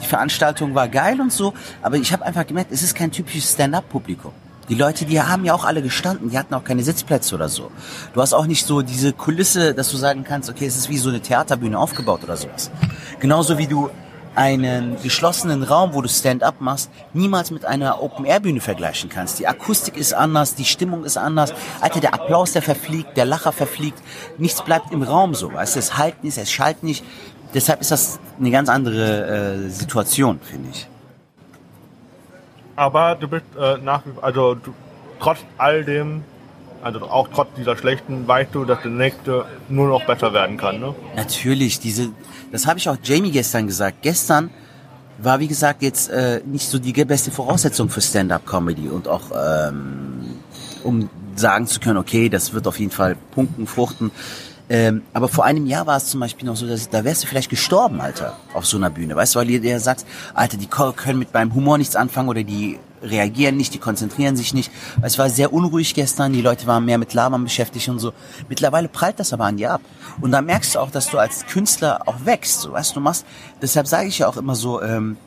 die 0.01 0.07
Veranstaltung 0.07 0.73
war 0.73 0.87
geil 0.87 1.21
und 1.21 1.31
so, 1.31 1.53
aber 1.83 1.97
ich 1.97 2.11
habe 2.11 2.25
einfach 2.25 2.47
gemerkt, 2.47 2.71
es 2.71 2.81
ist 2.81 2.95
kein 2.95 3.11
typisches 3.11 3.51
Stand-up-Publikum. 3.53 4.31
Die 4.67 4.75
Leute, 4.75 5.05
die 5.05 5.21
haben 5.21 5.45
ja 5.45 5.53
auch 5.53 5.65
alle 5.65 5.83
gestanden, 5.83 6.29
die 6.31 6.39
hatten 6.39 6.55
auch 6.55 6.63
keine 6.63 6.81
Sitzplätze 6.81 7.35
oder 7.35 7.49
so. 7.49 7.69
Du 8.13 8.21
hast 8.21 8.33
auch 8.33 8.47
nicht 8.47 8.65
so 8.65 8.81
diese 8.81 9.13
Kulisse, 9.13 9.75
dass 9.75 9.91
du 9.91 9.97
sagen 9.97 10.23
kannst, 10.23 10.49
okay, 10.49 10.65
es 10.65 10.75
ist 10.75 10.89
wie 10.89 10.97
so 10.97 11.09
eine 11.09 11.19
Theaterbühne 11.19 11.77
aufgebaut 11.77 12.23
oder 12.23 12.37
sowas. 12.37 12.71
Genauso 13.19 13.57
wie 13.59 13.67
du 13.67 13.89
einen 14.35 15.01
geschlossenen 15.01 15.63
Raum, 15.63 15.93
wo 15.93 16.01
du 16.01 16.07
Stand-up 16.07 16.61
machst, 16.61 16.89
niemals 17.13 17.51
mit 17.51 17.65
einer 17.65 18.01
Open-Air-Bühne 18.01 18.61
vergleichen 18.61 19.09
kannst. 19.09 19.39
Die 19.39 19.47
Akustik 19.47 19.97
ist 19.97 20.13
anders, 20.13 20.55
die 20.55 20.65
Stimmung 20.65 21.03
ist 21.03 21.17
anders. 21.17 21.53
Alter, 21.81 21.99
der 21.99 22.13
Applaus, 22.13 22.53
der 22.53 22.61
verfliegt, 22.61 23.17
der 23.17 23.25
Lacher 23.25 23.51
verfliegt. 23.51 24.01
Nichts 24.37 24.61
bleibt 24.63 24.91
im 24.91 25.03
Raum 25.03 25.35
so, 25.35 25.53
weißt 25.53 25.75
du? 25.75 25.79
Es 25.79 25.97
halt 25.97 26.23
nicht, 26.23 26.37
es 26.37 26.51
schallt 26.51 26.83
nicht. 26.83 27.03
Deshalb 27.53 27.81
ist 27.81 27.91
das 27.91 28.19
eine 28.39 28.51
ganz 28.51 28.69
andere 28.69 29.65
äh, 29.65 29.69
Situation, 29.69 30.39
finde 30.41 30.69
ich. 30.71 30.87
Aber 32.77 33.15
du 33.15 33.27
bist 33.27 33.45
äh, 33.59 33.77
nach 33.77 34.05
wie 34.05 34.11
also 34.21 34.55
du, 34.55 34.73
trotz 35.19 35.39
all 35.57 35.83
dem, 35.83 36.23
also 36.81 37.01
auch 37.01 37.27
trotz 37.33 37.49
dieser 37.57 37.77
schlechten, 37.77 38.27
weißt 38.27 38.53
du, 38.53 38.65
dass 38.65 38.81
der 38.81 38.91
nächste 38.91 39.45
nur 39.69 39.87
noch 39.87 40.05
besser 40.05 40.33
werden 40.33 40.57
kann, 40.57 40.79
ne? 40.79 40.95
Natürlich, 41.15 41.79
diese, 41.79 42.09
das 42.51 42.67
habe 42.67 42.79
ich 42.79 42.89
auch 42.89 42.97
Jamie 43.03 43.31
gestern 43.31 43.67
gesagt. 43.67 43.97
Gestern 44.01 44.49
war, 45.17 45.39
wie 45.39 45.47
gesagt, 45.47 45.81
jetzt 45.81 46.09
äh, 46.09 46.41
nicht 46.45 46.67
so 46.67 46.79
die 46.79 46.93
beste 47.05 47.31
Voraussetzung 47.31 47.89
für 47.89 48.01
Stand-up-Comedy 48.01 48.87
und 48.87 49.07
auch 49.07 49.23
ähm, 49.35 50.35
um 50.83 51.09
sagen 51.35 51.67
zu 51.67 51.79
können, 51.79 51.97
okay, 51.97 52.29
das 52.29 52.53
wird 52.53 52.67
auf 52.67 52.79
jeden 52.79 52.91
Fall 52.91 53.15
punkten, 53.31 53.67
fruchten. 53.67 54.11
Ähm, 54.69 55.01
aber 55.13 55.27
vor 55.27 55.43
einem 55.43 55.65
Jahr 55.65 55.85
war 55.85 55.97
es 55.97 56.07
zum 56.07 56.21
Beispiel 56.21 56.47
noch 56.47 56.55
so, 56.55 56.65
dass 56.65 56.89
da 56.89 57.03
wärst 57.03 57.23
du 57.23 57.27
vielleicht 57.27 57.49
gestorben, 57.49 57.99
Alter, 57.99 58.37
auf 58.53 58.65
so 58.65 58.77
einer 58.77 58.89
Bühne. 58.89 59.15
Weißt 59.15 59.35
du, 59.35 59.39
weil 59.39 59.49
ihr 59.49 59.59
der 59.59 59.79
sagt, 59.79 60.05
Alter, 60.33 60.57
die 60.57 60.67
können 60.67 61.19
mit 61.19 61.33
meinem 61.33 61.53
Humor 61.53 61.77
nichts 61.77 61.95
anfangen 61.95 62.29
oder 62.29 62.43
die 62.43 62.79
reagieren 63.01 63.57
nicht, 63.57 63.73
die 63.73 63.79
konzentrieren 63.79 64.35
sich 64.35 64.53
nicht. 64.53 64.71
Es 65.01 65.17
war 65.17 65.29
sehr 65.29 65.53
unruhig 65.53 65.93
gestern, 65.93 66.33
die 66.33 66.41
Leute 66.41 66.67
waren 66.67 66.85
mehr 66.85 66.97
mit 66.97 67.13
Labern 67.13 67.43
beschäftigt 67.43 67.89
und 67.89 67.99
so. 67.99 68.13
Mittlerweile 68.49 68.87
prallt 68.87 69.19
das 69.19 69.33
aber 69.33 69.45
an 69.45 69.57
dir 69.57 69.73
ab. 69.73 69.81
Und 70.19 70.31
da 70.31 70.41
merkst 70.41 70.75
du 70.75 70.79
auch, 70.79 70.91
dass 70.91 71.09
du 71.09 71.17
als 71.17 71.45
Künstler 71.45 72.01
auch 72.07 72.25
wächst. 72.25 72.61
So, 72.61 72.71
weißt 72.71 72.95
du, 72.95 72.99
machst, 72.99 73.25
deshalb 73.61 73.87
sage 73.87 74.07
ich 74.07 74.19
ja 74.19 74.27
auch 74.27 74.37
immer 74.37 74.55
so, 74.55 74.81
ähm, 74.81 75.17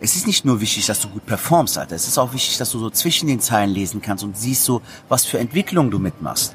es 0.00 0.14
ist 0.14 0.26
nicht 0.26 0.44
nur 0.44 0.60
wichtig, 0.60 0.86
dass 0.86 1.00
du 1.00 1.08
gut 1.08 1.26
performst, 1.26 1.76
Alter. 1.76 1.96
Es 1.96 2.06
ist 2.06 2.18
auch 2.18 2.32
wichtig, 2.32 2.56
dass 2.58 2.70
du 2.70 2.78
so 2.78 2.90
zwischen 2.90 3.26
den 3.26 3.40
Zeilen 3.40 3.70
lesen 3.70 4.00
kannst 4.00 4.22
und 4.22 4.36
siehst 4.36 4.64
so, 4.64 4.80
was 5.08 5.24
für 5.24 5.38
Entwicklung 5.38 5.90
du 5.90 5.98
mitmachst. 5.98 6.54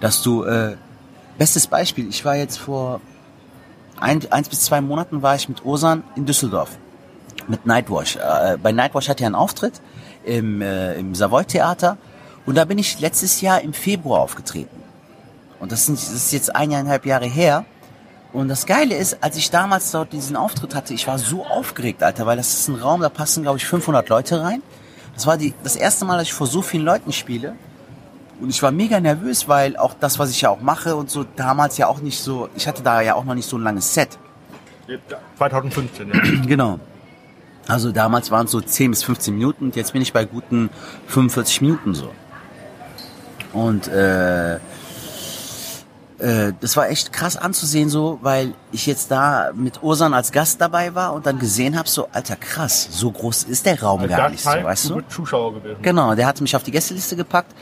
Dass 0.00 0.22
du, 0.22 0.44
äh, 0.44 0.76
bestes 1.36 1.66
Beispiel, 1.66 2.08
ich 2.08 2.24
war 2.24 2.36
jetzt 2.36 2.58
vor 2.58 3.00
ein, 4.00 4.20
eins 4.30 4.48
bis 4.48 4.60
zwei 4.60 4.80
Monaten 4.80 5.22
war 5.22 5.34
ich 5.34 5.48
mit 5.48 5.64
Osan 5.64 6.02
in 6.16 6.24
Düsseldorf 6.24 6.78
mit 7.48 7.66
Nightwash. 7.66 8.16
Äh, 8.16 8.56
bei 8.62 8.72
Nightwash 8.72 9.08
hatte 9.08 9.24
er 9.24 9.28
einen 9.28 9.34
Auftritt 9.34 9.80
im, 10.24 10.60
äh, 10.62 10.94
im 10.94 11.14
Savoy 11.14 11.44
Theater 11.44 11.96
und 12.46 12.54
da 12.56 12.64
bin 12.64 12.78
ich 12.78 13.00
letztes 13.00 13.40
Jahr 13.40 13.60
im 13.60 13.72
Februar 13.72 14.20
aufgetreten. 14.20 14.82
Und 15.60 15.72
das, 15.72 15.86
sind, 15.86 15.98
das 15.98 16.12
ist 16.12 16.32
jetzt 16.32 16.54
eineinhalb 16.54 17.04
Jahre 17.04 17.26
her. 17.26 17.64
Und 18.32 18.48
das 18.48 18.66
Geile 18.66 18.94
ist, 18.94 19.22
als 19.22 19.36
ich 19.36 19.50
damals 19.50 19.90
dort 19.90 20.12
diesen 20.12 20.36
Auftritt 20.36 20.74
hatte, 20.74 20.94
ich 20.94 21.06
war 21.06 21.18
so 21.18 21.44
aufgeregt, 21.44 22.02
Alter, 22.02 22.26
weil 22.26 22.36
das 22.36 22.52
ist 22.52 22.68
ein 22.68 22.76
Raum, 22.76 23.00
da 23.00 23.08
passen, 23.08 23.42
glaube 23.42 23.58
ich, 23.58 23.66
500 23.66 24.08
Leute 24.08 24.40
rein. 24.42 24.62
Das 25.14 25.26
war 25.26 25.36
die, 25.36 25.54
das 25.64 25.76
erste 25.76 26.04
Mal, 26.04 26.18
dass 26.18 26.28
ich 26.28 26.32
vor 26.32 26.46
so 26.46 26.62
vielen 26.62 26.84
Leuten 26.84 27.12
spiele. 27.12 27.54
Und 28.40 28.50
ich 28.50 28.62
war 28.62 28.70
mega 28.70 29.00
nervös, 29.00 29.48
weil 29.48 29.76
auch 29.76 29.94
das, 29.98 30.18
was 30.18 30.30
ich 30.30 30.42
ja 30.42 30.50
auch 30.50 30.60
mache 30.60 30.94
und 30.94 31.10
so, 31.10 31.24
damals 31.36 31.76
ja 31.76 31.88
auch 31.88 32.00
nicht 32.00 32.20
so, 32.20 32.48
ich 32.54 32.68
hatte 32.68 32.82
da 32.82 33.00
ja 33.00 33.14
auch 33.14 33.24
noch 33.24 33.34
nicht 33.34 33.48
so 33.48 33.56
ein 33.56 33.62
langes 33.62 33.92
Set. 33.92 34.18
2015, 35.36 36.08
ja. 36.08 36.20
genau. 36.46 36.78
Also 37.68 37.92
damals 37.92 38.30
waren 38.30 38.46
es 38.46 38.52
so 38.52 38.60
10 38.60 38.90
bis 38.90 39.02
15 39.02 39.34
Minuten 39.34 39.66
und 39.66 39.76
jetzt 39.76 39.92
bin 39.92 40.02
ich 40.02 40.12
bei 40.12 40.24
guten 40.24 40.70
45 41.06 41.60
Minuten 41.60 41.94
so. 41.94 42.10
Und 43.52 43.88
äh, 43.88 44.58
äh, 46.18 46.52
das 46.60 46.76
war 46.76 46.88
echt 46.88 47.12
krass 47.12 47.36
anzusehen 47.36 47.90
so, 47.90 48.18
weil 48.22 48.54
ich 48.72 48.86
jetzt 48.86 49.10
da 49.10 49.50
mit 49.54 49.82
Ursan 49.82 50.14
als 50.14 50.32
Gast 50.32 50.60
dabei 50.60 50.94
war 50.94 51.12
und 51.12 51.26
dann 51.26 51.38
gesehen 51.38 51.78
habe, 51.78 51.88
so, 51.88 52.08
alter 52.12 52.36
krass, 52.36 52.88
so 52.90 53.10
groß 53.10 53.44
ist 53.44 53.66
der 53.66 53.80
Raum 53.80 54.00
Also 54.00 54.16
gar 54.16 54.30
nicht 54.30 54.42
so, 54.42 54.50
heißt, 54.50 54.64
weißt 54.64 54.90
du 54.90 55.00
Zuschauer 55.02 55.54
gewesen. 55.54 55.82
Genau, 55.82 56.14
der 56.14 56.26
hatte 56.26 56.42
mich 56.42 56.56
auf 56.56 56.62
die 56.62 56.72
Gästeliste 56.72 57.16
gepackt 57.16 57.52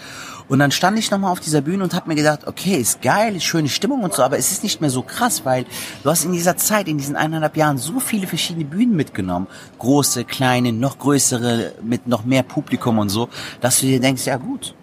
und 0.48 0.58
dann 0.58 0.70
stand 0.70 0.98
ich 0.98 1.10
nochmal 1.10 1.32
auf 1.32 1.40
dieser 1.40 1.60
Bühne 1.60 1.82
und 1.82 1.94
habe 1.94 2.08
mir 2.08 2.14
gedacht, 2.14 2.46
okay, 2.46 2.76
ist 2.76 3.02
geil, 3.02 3.34
ist 3.34 3.44
schöne 3.44 3.68
Stimmung 3.68 4.02
und 4.02 4.14
so, 4.14 4.22
aber 4.22 4.38
es 4.38 4.52
ist 4.52 4.62
nicht 4.62 4.80
mehr 4.80 4.90
so 4.90 5.02
krass, 5.02 5.44
weil 5.44 5.66
du 6.02 6.10
hast 6.10 6.24
in 6.24 6.32
dieser 6.32 6.56
Zeit, 6.56 6.88
in 6.88 6.98
diesen 6.98 7.16
eineinhalb 7.16 7.56
Jahren 7.56 7.78
so 7.78 7.98
viele 7.98 8.26
verschiedene 8.26 8.64
Bühnen 8.64 8.94
mitgenommen, 8.94 9.48
große, 9.78 10.24
kleine, 10.24 10.72
noch 10.72 10.98
größere, 10.98 11.72
mit 11.82 12.06
noch 12.06 12.24
mehr 12.24 12.42
Publikum 12.42 12.98
und 12.98 13.08
so, 13.08 13.28
dass 13.60 13.80
du 13.80 13.86
dir 13.86 14.00
denkst, 14.00 14.26
ja 14.26 14.36
gut, 14.36 14.74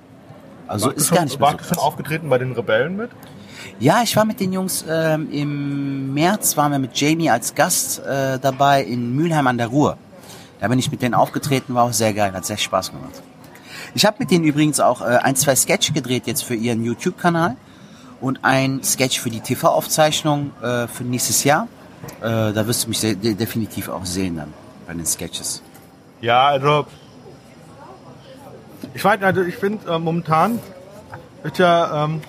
also 0.68 0.88
warst 0.88 0.98
ist 0.98 1.10
du 1.10 1.16
gar 1.16 1.20
schon, 1.20 1.26
nicht 1.26 1.40
mehr 1.40 1.50
so 1.50 1.54
warst 1.58 1.72
du 1.72 1.76
schon 1.76 1.84
aufgetreten 1.84 2.30
bei 2.30 2.38
den 2.38 2.52
Rebellen 2.52 2.98
mit? 2.98 3.12
Ja, 3.80 4.02
ich 4.04 4.16
war 4.16 4.26
mit 4.26 4.40
den 4.40 4.52
Jungs 4.54 4.84
ähm, 4.90 5.30
im 5.32 6.14
März, 6.14 6.58
waren 6.58 6.72
wir 6.74 6.80
mit 6.80 7.00
Jamie 7.00 7.30
als 7.30 7.56
Gast 7.56 8.00
äh, 8.00 8.38
dabei 8.40 8.84
in 8.84 9.16
Mülheim 9.16 9.48
an 9.48 9.58
der 9.58 9.68
Ruhr. 9.68 9.98
Da 10.60 10.68
bin 10.68 10.80
ich 10.80 10.92
mit 10.92 11.02
denen 11.02 11.14
aufgetreten, 11.14 11.74
war 11.74 11.86
auch 11.86 11.94
sehr 11.94 12.14
geil, 12.14 12.34
hat 12.34 12.46
sehr 12.46 12.58
Spaß 12.58 12.92
gemacht. 12.92 13.22
Ich 13.96 14.06
habe 14.06 14.18
mit 14.20 14.32
denen 14.32 14.44
übrigens 14.44 14.80
auch 14.80 15.02
äh, 15.02 15.18
ein, 15.22 15.36
zwei 15.36 15.56
Sketch 15.56 15.94
gedreht 15.94 16.26
jetzt 16.26 16.44
für 16.44 16.56
ihren 16.56 16.84
YouTube-Kanal 16.84 17.56
und 18.22 18.40
ein 18.44 18.84
Sketch 18.84 19.20
für 19.20 19.30
die 19.30 19.42
TV-Aufzeichnung 19.42 20.52
äh, 20.62 20.88
für 20.88 21.04
nächstes 21.04 21.44
Jahr. 21.44 21.68
Äh, 22.20 22.54
da 22.54 22.66
wirst 22.68 22.86
du 22.86 22.90
mich 22.90 23.02
de 23.02 23.16
de 23.16 23.34
definitiv 23.36 23.90
auch 23.90 24.06
sehen 24.06 24.38
dann 24.38 24.54
bei 24.88 24.94
den 24.94 25.06
Sketches. 25.06 25.62
Ja, 26.22 26.48
also 26.48 26.86
ich 28.94 29.04
weiß, 29.04 29.22
also 29.22 29.42
ich 29.42 29.56
finde 29.56 29.92
äh, 29.92 30.00
momentan 30.00 30.60
ist 31.44 31.60
ja 31.60 32.06
ähm, 32.06 32.22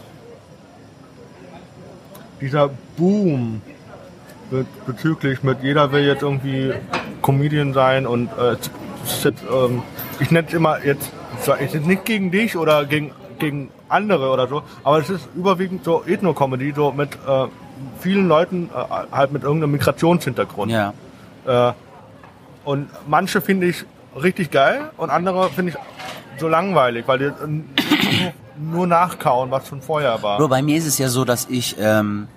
dieser 2.40 2.70
Boom 2.96 3.62
be 4.50 4.66
bezüglich 4.86 5.42
mit 5.42 5.62
jeder 5.62 5.90
will 5.92 6.04
jetzt 6.04 6.22
irgendwie 6.22 6.74
Comedian 7.22 7.72
sein 7.72 8.06
und 8.06 8.28
äh, 8.38 8.56
jetzt, 9.22 9.42
ähm, 9.50 9.82
ich 10.20 10.30
nenne 10.30 10.46
es 10.46 10.54
immer 10.54 10.84
jetzt, 10.84 11.10
zwar 11.44 11.58
ist 11.58 11.74
jetzt 11.74 11.86
nicht 11.86 12.04
gegen 12.04 12.30
dich 12.30 12.56
oder 12.56 12.84
gegen 12.84 13.12
gegen 13.38 13.70
andere 13.88 14.30
oder 14.30 14.48
so, 14.48 14.62
aber 14.82 14.98
es 14.98 15.10
ist 15.10 15.28
überwiegend 15.34 15.84
so 15.84 16.04
Ethno-Comedy, 16.06 16.72
so 16.74 16.92
mit 16.92 17.14
äh, 17.14 17.46
vielen 18.00 18.28
Leuten 18.28 18.70
äh, 18.74 19.12
halt 19.12 19.32
mit 19.32 19.42
irgendeinem 19.42 19.72
Migrationshintergrund. 19.72 20.70
Ja. 20.70 20.94
Äh, 21.46 21.72
und 22.64 22.88
manche 23.06 23.40
finde 23.40 23.66
ich 23.66 23.84
richtig 24.20 24.50
geil 24.50 24.90
und 24.96 25.10
andere 25.10 25.50
finde 25.50 25.72
ich 25.72 26.40
so 26.40 26.48
langweilig, 26.48 27.06
weil 27.06 27.18
die 27.18 27.24
äh, 27.24 28.32
nur 28.58 28.86
nachkauen, 28.86 29.50
was 29.50 29.68
schon 29.68 29.82
vorher 29.82 30.22
war. 30.22 30.38
Bro, 30.38 30.48
bei 30.48 30.62
mir 30.62 30.76
ist 30.78 30.86
es 30.86 30.98
ja 30.98 31.08
so, 31.08 31.24
dass 31.24 31.46
ich 31.50 31.76
ähm, 31.78 32.28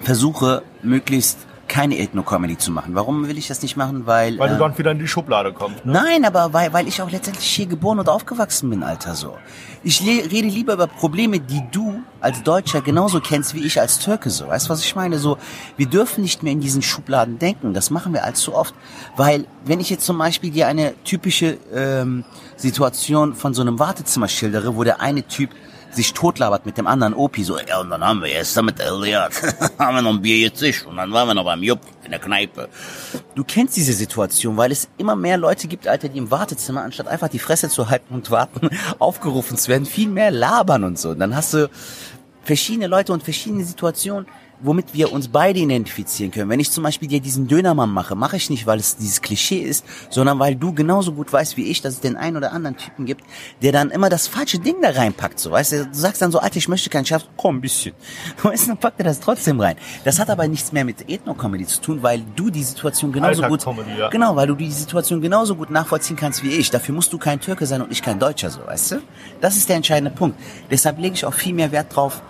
versuche, 0.00 0.62
möglichst 0.82 1.38
keine 1.72 1.98
Ethno-Comedy 1.98 2.58
zu 2.58 2.70
machen. 2.70 2.94
Warum 2.94 3.28
will 3.28 3.38
ich 3.38 3.48
das 3.48 3.62
nicht 3.62 3.78
machen? 3.78 4.06
Weil, 4.06 4.38
Weil 4.38 4.48
du 4.48 4.54
ähm, 4.56 4.60
dann 4.60 4.76
wieder 4.76 4.90
in 4.90 4.98
die 4.98 5.08
Schublade 5.08 5.54
kommst. 5.54 5.86
Ne? 5.86 5.94
Nein, 5.94 6.26
aber 6.26 6.52
weil, 6.52 6.70
weil 6.74 6.86
ich 6.86 7.00
auch 7.00 7.10
letztendlich 7.10 7.46
hier 7.46 7.64
geboren 7.64 7.98
und 7.98 8.10
aufgewachsen 8.10 8.68
bin, 8.68 8.82
Alter, 8.82 9.14
so. 9.14 9.38
Ich 9.82 10.02
rede 10.02 10.48
lieber 10.48 10.74
über 10.74 10.86
Probleme, 10.86 11.40
die 11.40 11.62
du 11.72 12.02
als 12.20 12.42
Deutscher 12.42 12.82
genauso 12.82 13.20
kennst 13.20 13.54
wie 13.54 13.64
ich 13.64 13.80
als 13.80 13.98
Türke, 14.00 14.28
so. 14.28 14.48
Weißt 14.48 14.66
du, 14.66 14.70
was 14.70 14.84
ich 14.84 14.94
meine? 14.94 15.18
So, 15.18 15.38
wir 15.78 15.86
dürfen 15.86 16.20
nicht 16.20 16.42
mehr 16.42 16.52
in 16.52 16.60
diesen 16.60 16.82
Schubladen 16.82 17.38
denken. 17.38 17.72
Das 17.72 17.88
machen 17.88 18.12
wir 18.12 18.24
allzu 18.24 18.54
oft. 18.54 18.74
Weil, 19.16 19.46
wenn 19.64 19.80
ich 19.80 19.88
jetzt 19.88 20.04
zum 20.04 20.18
Beispiel 20.18 20.50
dir 20.50 20.66
eine 20.66 20.92
typische 21.04 21.56
ähm, 21.74 22.24
Situation 22.56 23.34
von 23.34 23.54
so 23.54 23.62
einem 23.62 23.78
Wartezimmer 23.78 24.28
schildere, 24.28 24.76
wo 24.76 24.84
der 24.84 25.00
eine 25.00 25.26
Typ 25.26 25.48
sich 25.94 26.12
totlabert 26.12 26.66
mit 26.66 26.78
dem 26.78 26.86
anderen 26.86 27.14
Opi, 27.14 27.44
so, 27.44 27.58
ja, 27.58 27.80
und 27.80 27.90
dann 27.90 28.04
haben 28.04 28.22
wir 28.22 28.28
gestern 28.28 28.66
mit 28.66 28.80
Elliot, 28.80 29.32
haben 29.78 29.94
wir 29.94 30.02
noch 30.02 30.10
ein 30.10 30.22
Bier 30.22 30.50
gezischt 30.50 30.86
und 30.86 30.96
dann 30.96 31.12
waren 31.12 31.28
wir 31.28 31.34
noch 31.34 31.44
beim 31.44 31.62
Jupp 31.62 31.80
in 32.04 32.10
der 32.10 32.20
Kneipe. 32.20 32.68
Du 33.34 33.44
kennst 33.44 33.76
diese 33.76 33.92
Situation, 33.92 34.56
weil 34.56 34.72
es 34.72 34.88
immer 34.98 35.16
mehr 35.16 35.36
Leute 35.36 35.68
gibt, 35.68 35.86
Alter, 35.86 36.08
die 36.08 36.18
im 36.18 36.30
Wartezimmer, 36.30 36.82
anstatt 36.82 37.08
einfach 37.08 37.28
die 37.28 37.38
Fresse 37.38 37.68
zu 37.68 37.90
halten 37.90 38.14
und 38.14 38.30
warten, 38.30 38.70
aufgerufen 38.98 39.56
zu 39.56 39.68
werden, 39.68 39.86
viel 39.86 40.08
mehr 40.08 40.30
labern 40.30 40.84
und 40.84 40.98
so. 40.98 41.10
Und 41.10 41.18
dann 41.18 41.36
hast 41.36 41.54
du 41.54 41.70
verschiedene 42.42 42.86
Leute 42.86 43.12
und 43.12 43.22
verschiedene 43.22 43.64
Situationen, 43.64 44.26
womit 44.62 44.94
wir 44.94 45.12
uns 45.12 45.28
beide 45.28 45.60
identifizieren 45.60 46.30
können. 46.30 46.48
Wenn 46.48 46.60
ich 46.60 46.70
zum 46.70 46.84
Beispiel 46.84 47.08
dir 47.08 47.20
diesen 47.20 47.48
Dönermann 47.48 47.90
mache, 47.90 48.14
mache 48.14 48.36
ich 48.36 48.50
nicht, 48.50 48.66
weil 48.66 48.78
es 48.78 48.96
dieses 48.96 49.20
Klischee 49.20 49.60
ist, 49.60 49.84
sondern 50.10 50.38
weil 50.38 50.56
du 50.56 50.72
genauso 50.72 51.12
gut 51.12 51.32
weißt 51.32 51.56
wie 51.56 51.64
ich, 51.64 51.82
dass 51.82 51.94
es 51.94 52.00
den 52.00 52.16
einen 52.16 52.36
oder 52.36 52.52
anderen 52.52 52.76
Typen 52.76 53.04
gibt, 53.04 53.24
der 53.62 53.72
dann 53.72 53.90
immer 53.90 54.08
das 54.08 54.28
falsche 54.28 54.58
Ding 54.58 54.76
da 54.80 54.90
reinpackt. 54.90 55.38
So, 55.38 55.50
weißt 55.50 55.72
du, 55.72 55.86
du 55.86 55.94
sagst 55.94 56.22
dann 56.22 56.30
so, 56.30 56.38
Alter, 56.38 56.56
ich 56.56 56.68
möchte 56.68 56.90
keinen 56.90 57.06
Schaf, 57.06 57.24
komm 57.36 57.56
ein 57.56 57.60
bisschen. 57.60 57.94
Weißt 58.42 58.64
du, 58.64 58.68
dann 58.68 58.78
packt 58.78 58.98
er 59.00 59.04
das 59.04 59.20
trotzdem 59.20 59.60
rein. 59.60 59.76
Das 60.04 60.18
hat 60.18 60.30
aber 60.30 60.46
nichts 60.48 60.72
mehr 60.72 60.84
mit 60.84 61.08
Ethno-Comedy 61.08 61.66
zu 61.66 61.80
tun, 61.80 62.02
weil 62.02 62.22
du 62.36 62.50
die 62.50 62.62
Situation 62.62 63.12
genauso 63.12 63.42
gut, 63.42 63.64
ja. 63.98 64.08
genau, 64.08 64.36
weil 64.36 64.46
du 64.46 64.54
die 64.54 64.70
Situation 64.70 65.20
genauso 65.20 65.54
gut 65.54 65.70
nachvollziehen 65.70 66.16
kannst 66.16 66.42
wie 66.42 66.50
ich. 66.50 66.70
Dafür 66.70 66.94
musst 66.94 67.12
du 67.12 67.18
kein 67.18 67.40
Türke 67.40 67.66
sein 67.66 67.82
und 67.82 67.90
ich 67.90 68.02
kein 68.02 68.18
Deutscher, 68.18 68.50
so, 68.50 68.60
weißt 68.66 68.92
du? 68.92 69.02
Das 69.40 69.56
ist 69.56 69.68
der 69.68 69.76
entscheidende 69.76 70.10
Punkt. 70.10 70.38
Deshalb 70.70 70.98
lege 70.98 71.14
ich 71.14 71.24
auch 71.24 71.34
viel 71.34 71.54
mehr 71.54 71.72
Wert 71.72 71.94
drauf, 71.94 72.22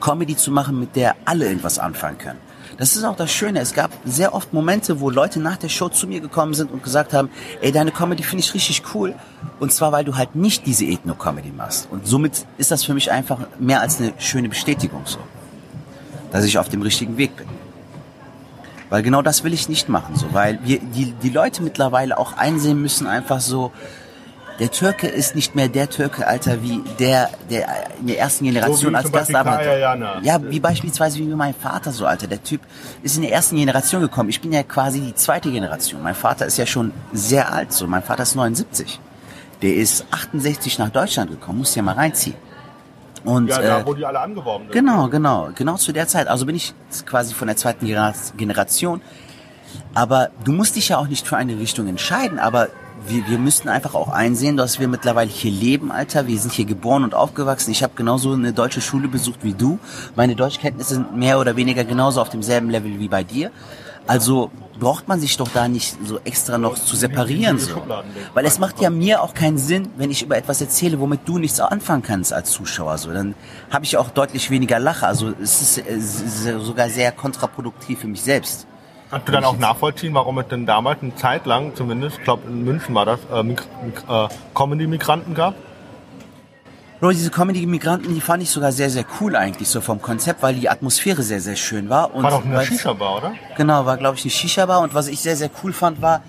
Comedy 0.00 0.36
zu 0.36 0.50
machen, 0.50 0.78
mit 0.78 0.96
der 0.96 1.16
alle 1.24 1.46
irgendwas 1.46 1.78
anfangen 1.78 2.18
können. 2.18 2.38
Das 2.78 2.94
ist 2.94 3.04
auch 3.04 3.16
das 3.16 3.32
Schöne. 3.32 3.60
Es 3.60 3.72
gab 3.72 3.90
sehr 4.04 4.34
oft 4.34 4.52
Momente, 4.52 5.00
wo 5.00 5.08
Leute 5.08 5.40
nach 5.40 5.56
der 5.56 5.68
Show 5.68 5.88
zu 5.88 6.06
mir 6.06 6.20
gekommen 6.20 6.52
sind 6.52 6.70
und 6.70 6.82
gesagt 6.82 7.14
haben, 7.14 7.30
ey, 7.62 7.72
deine 7.72 7.90
Comedy 7.90 8.22
finde 8.22 8.44
ich 8.44 8.52
richtig 8.52 8.82
cool. 8.94 9.14
Und 9.60 9.72
zwar, 9.72 9.92
weil 9.92 10.04
du 10.04 10.16
halt 10.16 10.34
nicht 10.34 10.66
diese 10.66 10.84
Ethno-Comedy 10.84 11.52
machst. 11.52 11.88
Und 11.90 12.06
somit 12.06 12.44
ist 12.58 12.70
das 12.70 12.84
für 12.84 12.92
mich 12.92 13.10
einfach 13.10 13.38
mehr 13.58 13.80
als 13.80 13.98
eine 13.98 14.12
schöne 14.18 14.48
Bestätigung 14.48 15.02
so. 15.06 15.18
Dass 16.32 16.44
ich 16.44 16.58
auf 16.58 16.68
dem 16.68 16.82
richtigen 16.82 17.16
Weg 17.16 17.36
bin. 17.36 17.46
Weil 18.90 19.02
genau 19.02 19.22
das 19.22 19.42
will 19.42 19.54
ich 19.54 19.68
nicht 19.68 19.88
machen, 19.88 20.14
so. 20.14 20.32
Weil 20.32 20.58
wir, 20.62 20.78
die, 20.78 21.12
die 21.12 21.30
Leute 21.30 21.62
mittlerweile 21.62 22.18
auch 22.18 22.34
einsehen 22.36 22.80
müssen, 22.80 23.06
einfach 23.06 23.40
so, 23.40 23.72
der 24.58 24.70
Türke 24.70 25.06
ist 25.06 25.34
nicht 25.34 25.54
mehr 25.54 25.68
der 25.68 25.88
Türke, 25.90 26.26
Alter, 26.26 26.62
wie 26.62 26.82
der, 26.98 27.30
der 27.50 27.66
in 28.00 28.06
der 28.06 28.18
ersten 28.18 28.44
Generation 28.44 28.92
wie 28.92 28.96
als 28.96 29.12
Gastarbeiter. 29.12 30.20
Ja, 30.22 30.40
wie 30.42 30.60
beispielsweise 30.60 31.18
wie 31.18 31.24
mein 31.26 31.54
Vater 31.54 31.92
so, 31.92 32.06
Alter. 32.06 32.26
Der 32.26 32.42
Typ 32.42 32.60
ist 33.02 33.16
in 33.16 33.22
der 33.22 33.32
ersten 33.32 33.56
Generation 33.56 34.00
gekommen. 34.02 34.30
Ich 34.30 34.40
bin 34.40 34.52
ja 34.52 34.62
quasi 34.62 35.00
die 35.00 35.14
zweite 35.14 35.50
Generation. 35.50 36.02
Mein 36.02 36.14
Vater 36.14 36.46
ist 36.46 36.56
ja 36.58 36.66
schon 36.66 36.92
sehr 37.12 37.52
alt, 37.52 37.72
so. 37.72 37.86
Mein 37.86 38.02
Vater 38.02 38.22
ist 38.22 38.34
79. 38.34 38.98
Der 39.62 39.74
ist 39.74 40.04
68 40.10 40.78
nach 40.78 40.90
Deutschland 40.90 41.30
gekommen. 41.30 41.58
Muss 41.58 41.74
ja 41.74 41.82
mal 41.82 41.94
reinziehen. 41.94 42.36
Und, 43.24 43.48
Ja, 43.48 43.60
äh, 43.60 43.66
da, 43.66 43.86
wo 43.86 43.94
die 43.94 44.04
alle 44.04 44.20
angeworben 44.20 44.66
sind. 44.66 44.72
Genau, 44.72 45.08
genau, 45.08 45.50
genau 45.54 45.76
zu 45.76 45.92
der 45.92 46.06
Zeit. 46.06 46.28
Also 46.28 46.46
bin 46.46 46.54
ich 46.54 46.72
quasi 47.06 47.34
von 47.34 47.48
der 47.48 47.56
zweiten 47.56 47.86
Genera- 47.86 48.14
Generation. 48.36 49.00
Aber 49.94 50.30
du 50.44 50.52
musst 50.52 50.76
dich 50.76 50.90
ja 50.90 50.98
auch 50.98 51.08
nicht 51.08 51.26
für 51.26 51.36
eine 51.36 51.58
Richtung 51.58 51.88
entscheiden, 51.88 52.38
aber 52.38 52.68
wir, 53.06 53.28
wir 53.28 53.38
müssten 53.38 53.68
einfach 53.68 53.94
auch 53.94 54.08
einsehen, 54.08 54.56
dass 54.56 54.80
wir 54.80 54.88
mittlerweile 54.88 55.30
hier 55.30 55.50
leben, 55.50 55.90
Alter. 55.90 56.26
Wir 56.26 56.38
sind 56.38 56.52
hier 56.52 56.64
geboren 56.64 57.04
und 57.04 57.14
aufgewachsen. 57.14 57.70
Ich 57.70 57.82
habe 57.82 57.92
genauso 57.96 58.32
eine 58.32 58.52
deutsche 58.52 58.80
Schule 58.80 59.08
besucht 59.08 59.40
wie 59.42 59.54
du. 59.54 59.78
Meine 60.14 60.34
Deutschkenntnisse 60.34 60.94
sind 60.94 61.16
mehr 61.16 61.38
oder 61.38 61.56
weniger 61.56 61.84
genauso 61.84 62.20
auf 62.20 62.30
demselben 62.30 62.70
Level 62.70 62.98
wie 62.98 63.08
bei 63.08 63.24
dir. 63.24 63.50
Also 64.06 64.50
braucht 64.78 65.08
man 65.08 65.20
sich 65.20 65.36
doch 65.36 65.48
da 65.48 65.68
nicht 65.68 65.96
so 66.04 66.20
extra 66.24 66.58
noch 66.58 66.76
zu 66.78 66.96
separieren. 66.96 67.58
So. 67.58 67.82
Weil 68.34 68.44
es 68.44 68.58
macht 68.58 68.80
ja 68.80 68.90
mir 68.90 69.22
auch 69.22 69.34
keinen 69.34 69.58
Sinn, 69.58 69.88
wenn 69.96 70.10
ich 70.10 70.22
über 70.22 70.36
etwas 70.36 70.60
erzähle, 70.60 71.00
womit 71.00 71.20
du 71.24 71.38
nichts 71.38 71.60
anfangen 71.60 72.02
kannst 72.02 72.32
als 72.32 72.52
Zuschauer. 72.52 72.98
So, 72.98 73.12
dann 73.12 73.34
habe 73.70 73.84
ich 73.84 73.96
auch 73.96 74.10
deutlich 74.10 74.50
weniger 74.50 74.78
Lache. 74.78 75.06
Also 75.06 75.32
es 75.42 75.78
ist 75.78 76.44
sogar 76.60 76.88
sehr 76.88 77.10
kontraproduktiv 77.12 78.00
für 78.00 78.06
mich 78.06 78.22
selbst. 78.22 78.66
Kannst 79.10 79.28
du 79.28 79.32
dann 79.32 79.44
auch 79.44 79.58
nachvollziehen, 79.58 80.14
warum 80.14 80.38
es 80.38 80.48
denn 80.48 80.66
damals 80.66 81.00
eine 81.02 81.14
Zeit 81.14 81.46
lang, 81.46 81.74
zumindest, 81.74 82.18
ich 82.18 82.24
glaube 82.24 82.48
in 82.48 82.64
München 82.64 82.94
war 82.94 83.06
das, 83.06 83.20
äh, 83.32 83.40
äh, 83.40 84.28
Comedy-Migranten 84.54 85.34
gab? 85.34 85.54
Bro, 86.98 87.10
diese 87.10 87.30
Comedy-Migranten, 87.30 88.14
die 88.14 88.20
fand 88.20 88.42
ich 88.42 88.50
sogar 88.50 88.72
sehr, 88.72 88.90
sehr 88.90 89.04
cool 89.20 89.36
eigentlich, 89.36 89.68
so 89.68 89.80
vom 89.80 90.00
Konzept, 90.00 90.42
weil 90.42 90.54
die 90.54 90.68
Atmosphäre 90.68 91.22
sehr, 91.22 91.40
sehr 91.40 91.56
schön 91.56 91.88
war. 91.88 92.14
Und 92.14 92.24
War 92.24 92.30
doch 92.30 92.44
eine 92.44 92.64
Shisha-Bar, 92.64 93.18
oder? 93.18 93.32
Genau, 93.56 93.84
war 93.84 93.96
glaube 93.96 94.16
ich 94.16 94.24
eine 94.24 94.30
Shisha-Bar 94.30 94.80
und 94.80 94.94
was 94.94 95.06
ich 95.06 95.20
sehr, 95.20 95.36
sehr 95.36 95.50
cool 95.62 95.72
fand 95.72 96.02
war, 96.02 96.22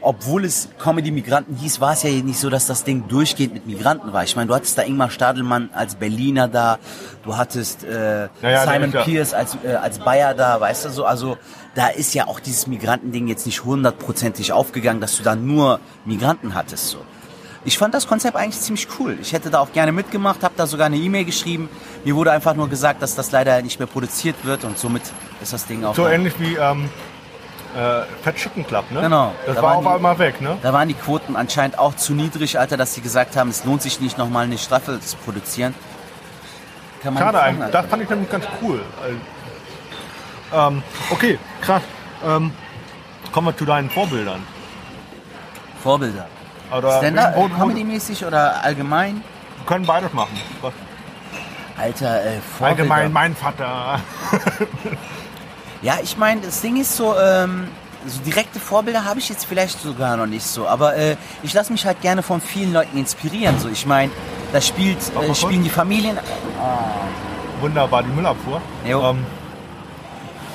obwohl 0.00 0.44
es 0.44 0.68
Comedy-Migranten 0.78 1.56
hieß, 1.56 1.80
war 1.80 1.92
es 1.92 2.02
ja 2.02 2.10
nicht 2.10 2.38
so, 2.38 2.50
dass 2.50 2.66
das 2.66 2.84
Ding 2.84 3.08
durchgehend 3.08 3.54
mit 3.54 3.66
Migranten 3.66 4.12
war. 4.12 4.24
Ich 4.24 4.36
meine, 4.36 4.48
du 4.48 4.54
hattest 4.54 4.78
da 4.78 4.82
Ingmar 4.82 5.10
Stadelmann 5.10 5.70
als 5.72 5.96
Berliner 5.96 6.48
da, 6.48 6.78
du 7.24 7.36
hattest 7.36 7.84
äh, 7.84 8.22
Ja, 8.22 8.30
ja, 8.42 8.66
der 8.66 8.74
Simon 8.74 9.04
Pierce 9.04 9.34
als, 9.34 9.56
äh, 9.64 9.74
als 9.74 9.98
Bayer 9.98 10.34
da, 10.34 10.60
weißt 10.60 10.86
du 10.86 10.90
so, 10.90 11.04
also 11.04 11.36
da 11.74 11.88
ist 11.88 12.14
ja 12.14 12.26
auch 12.26 12.40
dieses 12.40 12.66
Migrantending 12.66 13.28
jetzt 13.28 13.46
nicht 13.46 13.64
hundertprozentig 13.64 14.52
aufgegangen, 14.52 15.00
dass 15.00 15.16
du 15.16 15.22
da 15.22 15.36
nur 15.36 15.80
Migranten 16.04 16.54
hattest 16.54 16.88
so. 16.88 16.98
Ich 17.64 17.76
fand 17.76 17.92
das 17.92 18.06
Konzept 18.06 18.36
eigentlich 18.36 18.60
ziemlich 18.60 18.86
cool. 18.98 19.18
Ich 19.20 19.32
hätte 19.32 19.50
da 19.50 19.58
auch 19.58 19.72
gerne 19.72 19.92
mitgemacht, 19.92 20.42
habe 20.42 20.54
da 20.56 20.66
sogar 20.66 20.86
eine 20.86 20.96
E-Mail 20.96 21.24
geschrieben. 21.24 21.68
Mir 22.04 22.16
wurde 22.16 22.32
einfach 22.32 22.54
nur 22.54 22.68
gesagt, 22.68 23.02
dass 23.02 23.14
das 23.14 23.30
leider 23.30 23.60
nicht 23.62 23.78
mehr 23.78 23.88
produziert 23.88 24.36
wird 24.44 24.64
und 24.64 24.78
somit 24.78 25.02
ist 25.42 25.52
das 25.52 25.66
Ding 25.66 25.84
auch 25.84 25.94
So 25.94 26.06
ähnlich 26.06 26.38
wie 26.38 26.54
ähm, 26.54 26.88
äh, 27.76 28.02
Fat 28.22 28.36
Chicken 28.36 28.66
Club, 28.66 28.90
ne? 28.90 29.02
Genau. 29.02 29.34
Das 29.46 29.56
Da 29.56 29.62
war 29.62 29.76
waren 29.76 29.86
auf 29.86 29.94
einmal 29.94 30.18
weg, 30.18 30.40
ne? 30.40 30.56
Da 30.62 30.72
waren 30.72 30.88
die 30.88 30.94
Quoten 30.94 31.36
anscheinend 31.36 31.78
auch 31.78 31.94
zu 31.94 32.14
niedrig, 32.14 32.58
Alter, 32.58 32.76
dass 32.76 32.94
sie 32.94 33.00
gesagt 33.00 33.36
haben, 33.36 33.50
es 33.50 33.64
lohnt 33.64 33.82
sich 33.82 34.00
nicht 34.00 34.18
nochmal 34.18 34.44
eine 34.44 34.58
Staffel 34.58 35.00
zu 35.00 35.16
produzieren. 35.18 35.74
Kann 37.02 37.14
man 37.14 37.22
Schade 37.22 37.40
eigentlich. 37.40 37.70
Das 37.70 37.86
fand 37.86 38.02
ich 38.02 38.08
nämlich 38.10 38.30
ganz 38.30 38.44
cool. 38.62 38.82
Ähm, 40.52 40.82
okay, 41.10 41.38
krass. 41.60 41.82
Ähm, 42.26 42.52
kommen 43.32 43.48
wir 43.48 43.56
zu 43.56 43.64
deinen 43.64 43.90
Vorbildern. 43.90 44.42
Vorbilder. 45.82 46.26
Oder 46.76 46.98
Stand-up, 46.98 47.34
Comedy-mäßig 47.56 48.24
oder 48.24 48.62
allgemein? 48.62 49.22
wir 49.58 49.66
können 49.66 49.86
beides 49.86 50.12
machen. 50.12 50.38
Was? 50.60 50.72
Alter, 51.78 52.24
äh, 52.24 52.40
Vorbilder. 52.40 52.82
Allgemein 52.82 53.12
mein 53.12 53.36
Vater. 53.36 54.00
Ja, 55.82 55.98
ich 56.02 56.16
meine, 56.16 56.40
das 56.40 56.60
Ding 56.60 56.80
ist 56.80 56.96
so, 56.96 57.14
ähm, 57.16 57.68
so 58.06 58.20
direkte 58.22 58.58
Vorbilder 58.58 59.04
habe 59.04 59.20
ich 59.20 59.28
jetzt 59.28 59.44
vielleicht 59.44 59.80
sogar 59.80 60.16
noch 60.16 60.26
nicht 60.26 60.44
so, 60.46 60.66
aber 60.66 60.96
äh, 60.96 61.16
ich 61.42 61.52
lasse 61.54 61.72
mich 61.72 61.84
halt 61.86 62.00
gerne 62.00 62.22
von 62.22 62.40
vielen 62.40 62.72
Leuten 62.72 62.96
inspirieren. 62.98 63.58
So, 63.58 63.68
ich 63.68 63.86
meine, 63.86 64.10
da 64.52 64.60
spielt, 64.60 64.98
äh, 65.20 65.34
spielen 65.34 65.62
die 65.62 65.70
Familien. 65.70 66.18
Wunderbar, 67.60 68.02
die 68.02 68.10
Müllabfuhr. 68.10 68.60
Jo. 68.88 69.10
Ähm, 69.10 69.26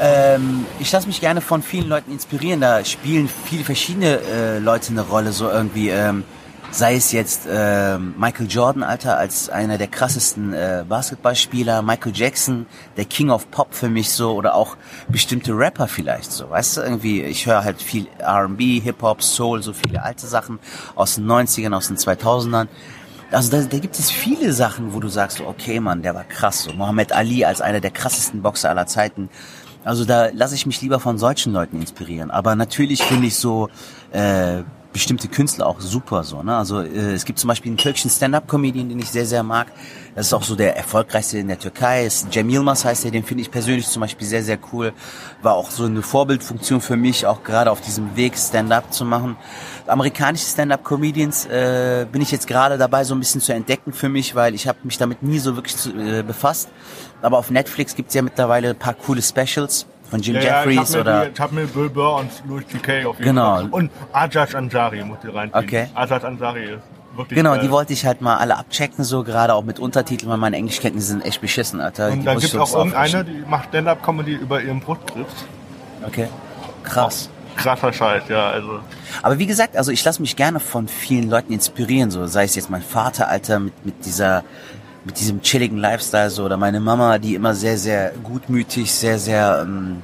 Ähm, 0.02 0.66
ich 0.80 0.92
lasse 0.92 1.06
mich 1.06 1.22
gerne 1.22 1.40
von 1.40 1.62
vielen 1.62 1.88
Leuten 1.88 2.12
inspirieren. 2.12 2.60
Da 2.60 2.84
spielen 2.84 3.30
viele 3.30 3.64
verschiedene 3.64 4.20
äh, 4.22 4.58
Leute 4.58 4.90
eine 4.90 5.02
Rolle, 5.02 5.32
so 5.32 5.48
irgendwie. 5.50 5.90
Ähm, 5.90 6.24
sei 6.74 6.96
es 6.96 7.12
jetzt 7.12 7.44
ähm, 7.48 8.16
Michael 8.18 8.48
Jordan, 8.48 8.82
Alter, 8.82 9.18
als 9.18 9.48
einer 9.50 9.78
der 9.78 9.88
krassesten 9.88 10.54
äh, 10.54 10.84
Basketballspieler, 10.88 11.84
Michael 11.84 12.14
Jackson, 12.16 12.66
der 12.98 13.06
King 13.06 13.30
of 13.30 13.50
Pop 13.52 13.76
für 13.76 13.90
mich 13.90 14.10
so, 14.10 14.34
oder 14.34 14.56
auch 14.56 14.76
bestimmte 15.08 15.56
Rapper 15.56 15.88
vielleicht 15.88 16.32
so. 16.32 16.50
Weißt 16.50 16.78
du, 16.78 16.82
irgendwie, 16.82 17.22
ich 17.22 17.46
höre 17.46 17.64
halt 17.64 17.80
viel 17.80 18.08
R&B, 18.18 18.80
Hip-Hop, 18.80 19.22
Soul, 19.22 19.62
so 19.62 19.72
viele 19.72 20.02
alte 20.02 20.26
Sachen 20.26 20.58
aus 20.96 21.16
den 21.16 21.28
90ern, 21.28 21.76
aus 21.76 21.88
den 21.88 21.98
2000ern. 21.98 22.68
Also 23.32 23.52
da, 23.52 23.62
da 23.62 23.78
gibt 23.78 23.98
es 24.00 24.10
viele 24.10 24.52
Sachen, 24.52 24.94
wo 24.94 25.00
du 25.00 25.10
sagst, 25.10 25.42
okay, 25.42 25.80
Mann, 25.80 26.02
der 26.02 26.16
war 26.16 26.24
krass. 26.24 26.64
So 26.64 26.74
Muhammad 26.74 27.12
Ali 27.12 27.46
als 27.46 27.62
einer 27.62 27.82
der 27.82 27.92
krassesten 27.92 28.42
Boxer 28.42 28.72
aller 28.72 28.88
Zeiten. 28.88 29.30
Also 29.84 30.06
da 30.06 30.30
lasse 30.34 30.56
ich 30.56 30.66
mich 30.66 30.82
lieber 30.82 31.00
von 31.00 31.20
solchen 31.20 31.54
Leuten 31.54 31.80
inspirieren. 31.80 32.32
Aber 32.32 32.56
natürlich 32.56 33.04
finde 33.04 33.28
ich 33.28 33.36
so 33.36 33.70
äh, 34.12 34.64
bestimmte 34.94 35.28
Künstler 35.28 35.66
auch 35.68 35.82
super 35.82 36.24
so. 36.24 36.44
Ne? 36.44 36.56
Also 36.56 36.80
äh, 36.82 37.14
es 37.14 37.26
gibt 37.26 37.40
zum 37.40 37.48
Beispiel 37.48 37.72
einen 37.72 37.78
türkischen 37.78 38.10
Stand-up-Comedian, 38.10 38.88
den 38.88 39.00
ich 39.00 39.10
sehr, 39.10 39.26
sehr 39.26 39.44
mag. 39.44 39.68
Das 40.16 40.28
ist 40.28 40.34
auch 40.34 40.44
so 40.44 40.56
der 40.56 40.78
erfolgreichste 40.78 41.40
in 41.40 41.48
der 41.48 41.58
Türkei. 41.58 42.06
Ist 42.06 42.32
Cem 42.32 42.70
heißt 42.70 43.04
er, 43.04 43.12
den 43.12 43.24
finde 43.24 43.42
ich 43.42 43.52
persönlich 43.52 43.88
zum 43.88 44.02
Beispiel 44.02 44.28
sehr, 44.28 44.44
sehr 44.44 44.60
cool. 44.72 44.94
War 45.42 45.56
auch 45.56 45.72
so 45.72 45.86
eine 45.86 46.04
Vorbildfunktion 46.04 46.80
für 46.80 46.96
mich, 46.96 47.26
auch 47.26 47.44
gerade 47.44 47.72
auf 47.72 47.82
diesem 47.82 48.16
Weg 48.16 48.38
Stand-up 48.38 48.94
zu 48.94 49.04
machen. 49.04 49.36
Amerikanische 49.88 50.46
Stand-up-Comedians 50.46 51.48
äh, 51.48 52.06
bin 52.10 52.22
ich 52.22 52.32
jetzt 52.32 52.48
gerade 52.48 52.78
dabei, 52.78 53.04
so 53.04 53.16
ein 53.16 53.20
bisschen 53.20 53.42
zu 53.42 53.54
entdecken 53.54 53.92
für 53.92 54.08
mich, 54.08 54.36
weil 54.36 54.54
ich 54.54 54.68
habe 54.68 54.78
mich 54.84 54.98
damit 54.98 55.24
nie 55.24 55.40
so 55.40 55.56
wirklich 55.56 55.76
zu, 55.76 55.90
äh, 55.90 56.22
befasst. 56.22 56.70
Aber 57.22 57.40
auf 57.40 57.50
Netflix 57.50 57.96
gibt's 57.96 58.14
ja 58.14 58.22
mittlerweile 58.22 58.70
ein 58.70 58.80
paar 58.80 58.94
coole 58.94 59.22
Specials 59.22 59.88
von 60.10 60.22
Jim 60.22 60.36
ja, 60.36 60.42
ja, 60.42 60.48
ich 60.66 60.76
Jeffries 60.76 60.90
habe 60.92 61.02
oder 61.02 61.20
mir, 61.20 61.26
die- 61.26 61.32
ich 61.34 61.40
hab 61.40 61.52
mir 61.52 61.66
Bill 61.68 61.90
Burr 61.90 62.16
und 62.20 62.30
Louis 62.48 62.68
C.K. 62.68 63.06
auf 63.06 63.18
jeden 63.18 63.30
Genau. 63.30 63.56
Fall. 63.56 63.70
Und 63.72 63.92
Ajaz 64.12 64.54
Ansari 64.56 65.04
muss 65.04 65.18
ich 65.28 65.34
reinziehen. 65.34 65.64
Okay. 65.64 65.88
Ajaz 65.96 66.24
Ansari 66.24 66.64
ist 66.66 66.82
wirklich 67.16 67.36
Genau, 67.38 67.58
die 67.58 67.72
wollte 67.72 67.94
ich 67.94 68.06
halt 68.06 68.22
mal 68.22 68.38
alle 68.38 68.58
abchecken, 68.58 69.04
so 69.04 69.24
gerade 69.24 69.54
auch 69.54 69.64
mit 69.64 69.80
Untertiteln, 69.80 70.30
weil 70.30 70.38
meine 70.38 70.58
Englischkenntnisse 70.58 71.08
sind 71.10 71.26
echt 71.26 71.42
beschissen, 71.42 71.80
Alter. 71.82 72.08
Und 72.12 72.20
Die 72.20 72.26
dann 72.26 72.40
gibt 72.40 72.54
es 72.54 72.60
auch 72.60 72.74
irgendeine, 72.76 73.24
die 73.26 73.44
macht 73.48 73.70
Stand-Up-Comedy 73.70 74.34
über 74.34 74.62
ihren 74.62 74.80
Brustkrebs. 74.80 75.46
Okay. 76.06 76.28
Krass. 76.84 77.30
Krasser 77.56 77.94
Scheiß, 77.94 78.24
ja, 78.30 78.48
also. 78.50 78.80
Aber 79.22 79.38
wie 79.38 79.46
gesagt, 79.46 79.78
also 79.78 79.92
ich 79.92 80.04
lasse 80.04 80.22
mich 80.24 80.36
gerne 80.36 80.60
von 80.60 80.88
vielen 80.88 81.30
Leuten 81.30 81.54
inspirieren, 81.54 82.10
so 82.10 82.26
sei 82.26 82.46
es 82.46 82.56
jetzt 82.56 82.72
mein 82.72 82.82
Vater, 82.82 83.28
Alter, 83.28 83.60
mit, 83.60 83.86
mit 83.86 84.06
dieser 84.06 84.44
mit 85.06 85.20
diesem 85.20 85.42
chilligen 85.42 85.78
Lifestyle 85.78 86.30
so 86.30 86.46
oder 86.46 86.58
meine 86.58 86.80
Mama, 86.80 87.18
die 87.18 87.36
immer 87.36 87.54
sehr 87.56 87.78
sehr 87.78 88.12
gutmütig, 88.24 88.92
sehr 88.92 89.20
sehr 89.20 89.62
ähm, 89.64 90.02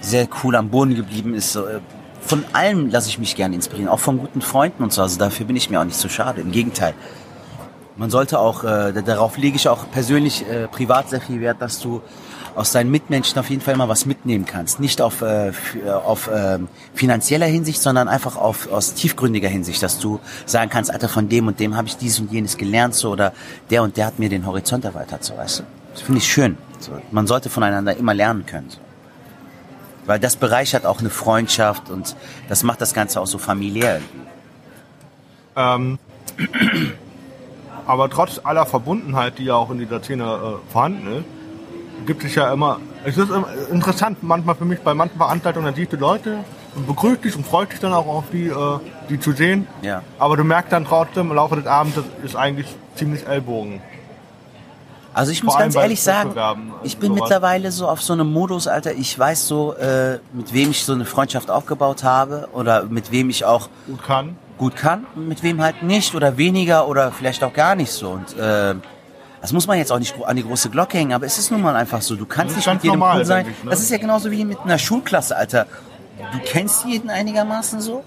sehr 0.00 0.28
cool 0.42 0.56
am 0.56 0.68
Boden 0.68 0.94
geblieben 0.94 1.34
ist. 1.34 1.52
So, 1.52 1.66
äh, 1.66 1.80
von 2.20 2.44
allem 2.52 2.90
lasse 2.90 3.08
ich 3.08 3.18
mich 3.18 3.34
gerne 3.34 3.54
inspirieren, 3.54 3.88
auch 3.88 3.98
von 3.98 4.18
guten 4.18 4.42
Freunden 4.42 4.82
und 4.82 4.92
so. 4.92 5.02
Also 5.02 5.18
dafür 5.18 5.46
bin 5.46 5.56
ich 5.56 5.70
mir 5.70 5.80
auch 5.80 5.84
nicht 5.84 5.96
so 5.96 6.08
schade. 6.08 6.40
Im 6.40 6.52
Gegenteil. 6.52 6.94
Man 7.96 8.10
sollte 8.10 8.38
auch, 8.38 8.64
äh, 8.64 8.92
darauf 9.04 9.36
lege 9.36 9.56
ich 9.56 9.68
auch 9.68 9.90
persönlich 9.90 10.48
äh, 10.48 10.66
privat 10.66 11.10
sehr 11.10 11.20
viel 11.20 11.40
Wert, 11.40 11.60
dass 11.60 11.78
du 11.78 12.00
aus 12.54 12.72
deinen 12.72 12.90
Mitmenschen 12.90 13.38
auf 13.38 13.50
jeden 13.50 13.62
Fall 13.62 13.74
immer 13.74 13.88
was 13.88 14.06
mitnehmen 14.06 14.44
kannst. 14.44 14.80
Nicht 14.80 15.00
auf, 15.00 15.22
äh, 15.22 15.48
äh, 15.48 15.52
auf 15.90 16.28
äh, 16.28 16.58
finanzieller 16.94 17.46
Hinsicht, 17.46 17.80
sondern 17.80 18.08
einfach 18.08 18.36
auf, 18.36 18.70
aus 18.70 18.94
tiefgründiger 18.94 19.48
Hinsicht, 19.48 19.82
dass 19.82 19.98
du 19.98 20.20
sagen 20.46 20.70
kannst, 20.70 20.90
Alter, 20.90 21.08
von 21.08 21.28
dem 21.28 21.46
und 21.46 21.60
dem 21.60 21.76
habe 21.76 21.88
ich 21.88 21.96
dies 21.96 22.20
und 22.20 22.30
jenes 22.30 22.56
gelernt, 22.56 22.94
so, 22.94 23.10
oder 23.10 23.32
der 23.70 23.82
und 23.82 23.96
der 23.96 24.06
hat 24.06 24.18
mir 24.18 24.28
den 24.28 24.46
Horizont 24.46 24.84
erweitert, 24.84 25.24
so, 25.24 25.36
weißt 25.36 25.60
du. 25.60 25.62
Das 25.92 26.02
finde 26.02 26.18
ich 26.18 26.32
schön. 26.32 26.56
So. 26.78 26.92
Man 27.10 27.26
sollte 27.26 27.50
voneinander 27.50 27.96
immer 27.96 28.14
lernen 28.14 28.46
können. 28.46 28.70
So. 28.70 28.78
Weil 30.06 30.18
das 30.18 30.36
bereichert 30.36 30.86
auch 30.86 31.00
eine 31.00 31.10
Freundschaft 31.10 31.90
und 31.90 32.16
das 32.48 32.62
macht 32.62 32.80
das 32.80 32.94
Ganze 32.94 33.20
auch 33.20 33.26
so 33.26 33.38
familiär. 33.38 34.00
Ähm, 35.54 35.98
aber 37.86 38.10
trotz 38.10 38.40
aller 38.42 38.66
Verbundenheit, 38.66 39.38
die 39.38 39.44
ja 39.44 39.54
auch 39.54 39.70
in 39.70 39.78
dieser 39.78 40.02
Szene 40.02 40.24
äh, 40.24 40.72
vorhanden 40.72 41.18
ist, 41.18 41.24
gibt 42.06 42.24
es 42.24 42.34
ja 42.34 42.52
immer, 42.52 42.78
es 43.04 43.16
ist 43.16 43.30
interessant 43.70 44.22
manchmal 44.22 44.54
für 44.54 44.64
mich 44.64 44.80
bei 44.80 44.94
manchen 44.94 45.16
Veranstaltungen, 45.16 45.66
dann 45.66 45.74
siehst 45.74 45.92
du 45.92 45.96
Leute 45.96 46.38
und 46.74 46.86
begrüßt 46.86 47.24
dich 47.24 47.36
und 47.36 47.46
freust 47.46 47.72
dich 47.72 47.80
dann 47.80 47.92
auch 47.92 48.06
auf 48.06 48.24
die, 48.32 48.46
äh, 48.46 48.78
die 49.08 49.20
zu 49.20 49.32
sehen. 49.32 49.66
Ja. 49.82 50.02
Aber 50.18 50.36
du 50.36 50.44
merkst 50.44 50.72
dann 50.72 50.84
trotzdem 50.84 51.30
im 51.30 51.36
Laufe 51.36 51.56
des 51.56 51.66
Abends, 51.66 51.96
das 51.96 52.04
ist 52.24 52.36
eigentlich 52.36 52.66
ziemlich 52.94 53.26
Ellbogen. 53.26 53.80
Also 55.14 55.30
ich 55.30 55.42
muss 55.42 55.52
Vor 55.52 55.60
allem 55.60 55.72
ganz 55.72 55.82
ehrlich 55.82 56.02
sagen, 56.02 56.32
ich 56.84 56.96
bin 56.96 57.10
sowas. 57.10 57.20
mittlerweile 57.28 57.70
so 57.70 57.86
auf 57.86 58.00
so 58.02 58.14
einem 58.14 58.32
Modus, 58.32 58.66
Alter, 58.66 58.94
ich 58.94 59.18
weiß 59.18 59.46
so, 59.46 59.74
äh, 59.74 60.18
mit 60.32 60.54
wem 60.54 60.70
ich 60.70 60.84
so 60.86 60.94
eine 60.94 61.04
Freundschaft 61.04 61.50
aufgebaut 61.50 62.02
habe 62.02 62.48
oder 62.54 62.84
mit 62.84 63.12
wem 63.12 63.28
ich 63.28 63.44
auch 63.44 63.68
Gut 63.86 64.02
kann. 64.02 64.36
gut 64.56 64.74
kann 64.74 65.04
mit 65.14 65.42
wem 65.42 65.60
halt 65.60 65.82
nicht 65.82 66.14
oder 66.14 66.38
weniger 66.38 66.88
oder 66.88 67.12
vielleicht 67.12 67.44
auch 67.44 67.52
gar 67.52 67.74
nicht 67.74 67.92
so. 67.92 68.08
Und 68.10 68.38
äh, 68.38 68.74
das 69.42 69.52
muss 69.52 69.66
man 69.66 69.76
jetzt 69.76 69.90
auch 69.90 69.98
nicht 69.98 70.14
an 70.24 70.36
die 70.36 70.44
große 70.44 70.70
Glocke 70.70 70.96
hängen, 70.96 71.12
aber 71.12 71.26
es 71.26 71.36
ist 71.36 71.50
nun 71.50 71.60
mal 71.60 71.74
einfach 71.74 72.00
so. 72.00 72.14
Du 72.14 72.26
kannst 72.26 72.56
nicht 72.56 72.66
mit 72.72 72.84
jedem 72.84 73.00
normal, 73.00 73.18
cool 73.18 73.24
sein. 73.24 73.46
ich, 73.50 73.64
ne? 73.64 73.70
Das 73.70 73.80
ist 73.80 73.90
ja 73.90 73.98
genauso 73.98 74.30
wie 74.30 74.44
mit 74.44 74.58
einer 74.60 74.78
Schulklasse, 74.78 75.36
Alter. 75.36 75.66
Du 76.32 76.38
kennst 76.44 76.84
jeden 76.84 77.10
einigermaßen 77.10 77.80
so, 77.80 78.04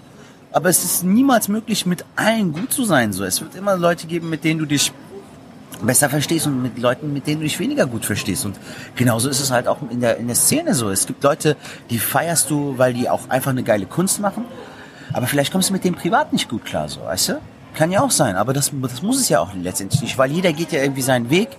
aber 0.50 0.70
es 0.70 0.82
ist 0.82 1.04
niemals 1.04 1.48
möglich, 1.48 1.84
mit 1.84 2.06
allen 2.16 2.54
gut 2.54 2.72
zu 2.72 2.84
sein. 2.84 3.12
So, 3.12 3.22
es 3.22 3.42
wird 3.42 3.54
immer 3.54 3.76
Leute 3.76 4.06
geben, 4.06 4.30
mit 4.30 4.44
denen 4.44 4.58
du 4.58 4.64
dich 4.64 4.92
besser 5.82 6.08
verstehst 6.08 6.46
und 6.46 6.62
mit 6.62 6.78
Leuten, 6.78 7.12
mit 7.12 7.26
denen 7.26 7.40
du 7.40 7.44
dich 7.44 7.58
weniger 7.58 7.86
gut 7.86 8.06
verstehst. 8.06 8.46
Und 8.46 8.58
genauso 8.94 9.28
ist 9.28 9.40
es 9.40 9.50
halt 9.50 9.68
auch 9.68 9.78
in 9.90 10.00
der, 10.00 10.16
in 10.16 10.28
der 10.28 10.36
Szene 10.36 10.74
so. 10.74 10.88
Es 10.88 11.06
gibt 11.06 11.22
Leute, 11.22 11.54
die 11.90 11.98
feierst 11.98 12.48
du, 12.48 12.78
weil 12.78 12.94
die 12.94 13.10
auch 13.10 13.28
einfach 13.28 13.50
eine 13.50 13.62
geile 13.62 13.84
Kunst 13.84 14.20
machen. 14.20 14.46
Aber 15.12 15.26
vielleicht 15.26 15.52
kommst 15.52 15.68
du 15.68 15.74
mit 15.74 15.84
dem 15.84 15.94
privat 15.94 16.32
nicht 16.32 16.48
gut 16.48 16.64
klar, 16.64 16.88
so, 16.88 17.02
weißt 17.02 17.28
du? 17.28 17.40
Kann 17.76 17.90
ja 17.92 18.00
auch 18.00 18.10
sein, 18.10 18.36
aber 18.36 18.52
das, 18.52 18.72
das 18.74 19.02
muss 19.02 19.20
es 19.20 19.28
ja 19.28 19.38
auch 19.40 19.50
letztendlich 19.54 20.00
nicht, 20.02 20.18
weil 20.18 20.30
jeder 20.32 20.52
geht 20.52 20.72
ja 20.72 20.80
irgendwie 20.82 21.02
seinen 21.02 21.30
Weg. 21.30 21.50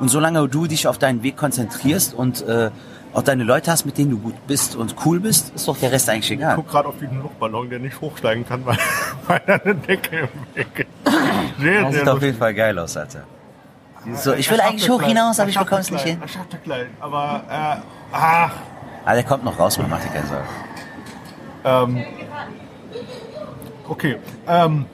Und 0.00 0.08
solange 0.08 0.48
du 0.48 0.66
dich 0.66 0.86
auf 0.88 0.96
deinen 0.98 1.22
Weg 1.22 1.36
konzentrierst 1.36 2.14
und 2.14 2.40
äh, 2.46 2.70
auch 3.12 3.22
deine 3.22 3.42
Leute 3.44 3.70
hast, 3.70 3.84
mit 3.84 3.98
denen 3.98 4.10
du 4.12 4.18
gut 4.18 4.46
bist 4.46 4.76
und 4.76 4.94
cool 5.04 5.18
bist, 5.20 5.52
ist 5.54 5.66
doch 5.68 5.76
der 5.76 5.90
Rest 5.92 6.08
eigentlich 6.08 6.30
Ich 6.30 6.36
egal. 6.38 6.54
guck 6.56 6.68
gerade 6.68 6.88
auf 6.88 6.94
diesen 7.00 7.20
Luftballon, 7.20 7.68
der 7.68 7.80
nicht 7.80 8.00
hochsteigen 8.00 8.46
kann, 8.46 8.64
weil, 8.64 8.76
weil 9.26 9.40
er 9.46 9.62
eine 9.64 9.74
Decke 9.74 10.16
im 10.20 10.28
Weg 10.54 10.66
ist. 11.04 11.14
Sehr, 11.60 11.82
Das 11.82 11.94
sieht 11.94 12.08
auf 12.08 12.22
jeden 12.22 12.38
Fall 12.38 12.54
geil 12.54 12.78
aus, 12.78 12.96
Alter. 12.96 13.24
So, 14.14 14.32
ich 14.34 14.46
Er 14.48 14.52
will 14.54 14.60
eigentlich 14.60 14.88
hoch 14.88 15.02
hinaus, 15.02 15.38
Er 15.38 15.42
aber 15.42 15.50
ich 15.50 15.58
bekomme 15.58 15.80
es 15.80 15.90
nicht 15.90 16.04
hin. 16.04 16.18
Er 16.20 16.28
schafft 16.28 16.52
das 16.52 16.62
gleich. 16.62 16.86
Aber, 17.00 17.42
äh, 17.50 17.80
ach, 18.12 18.52
Ah, 19.04 19.14
der 19.14 19.24
kommt 19.24 19.42
noch 19.44 19.58
raus, 19.58 19.76
man 19.78 19.90
macht 19.90 20.04
dir 20.04 20.08
keine 20.10 20.26
Sorgen. 20.26 20.46
ähm, 21.64 22.04
okay. 23.88 24.16
Ähm, 24.46 24.86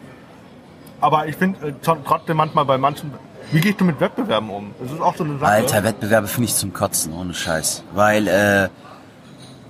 aber 1.04 1.26
ich 1.28 1.36
finde 1.36 1.68
äh, 1.68 1.72
tr- 1.84 1.98
trotzdem 2.04 2.36
manchmal 2.38 2.64
bei 2.64 2.78
manchen, 2.78 3.12
wie 3.52 3.60
gehst 3.60 3.80
du 3.80 3.84
mit 3.84 4.00
Wettbewerben 4.00 4.48
um? 4.50 4.74
Das 4.80 4.90
ist 4.90 5.00
auch 5.00 5.14
so 5.14 5.24
eine 5.24 5.38
Sache. 5.38 5.50
Alter, 5.50 5.84
Wettbewerbe 5.84 6.26
finde 6.26 6.48
ich 6.48 6.54
zum 6.54 6.72
Kotzen, 6.72 7.12
ohne 7.12 7.34
Scheiß. 7.34 7.84
Weil 7.94 8.26
äh, 8.26 8.68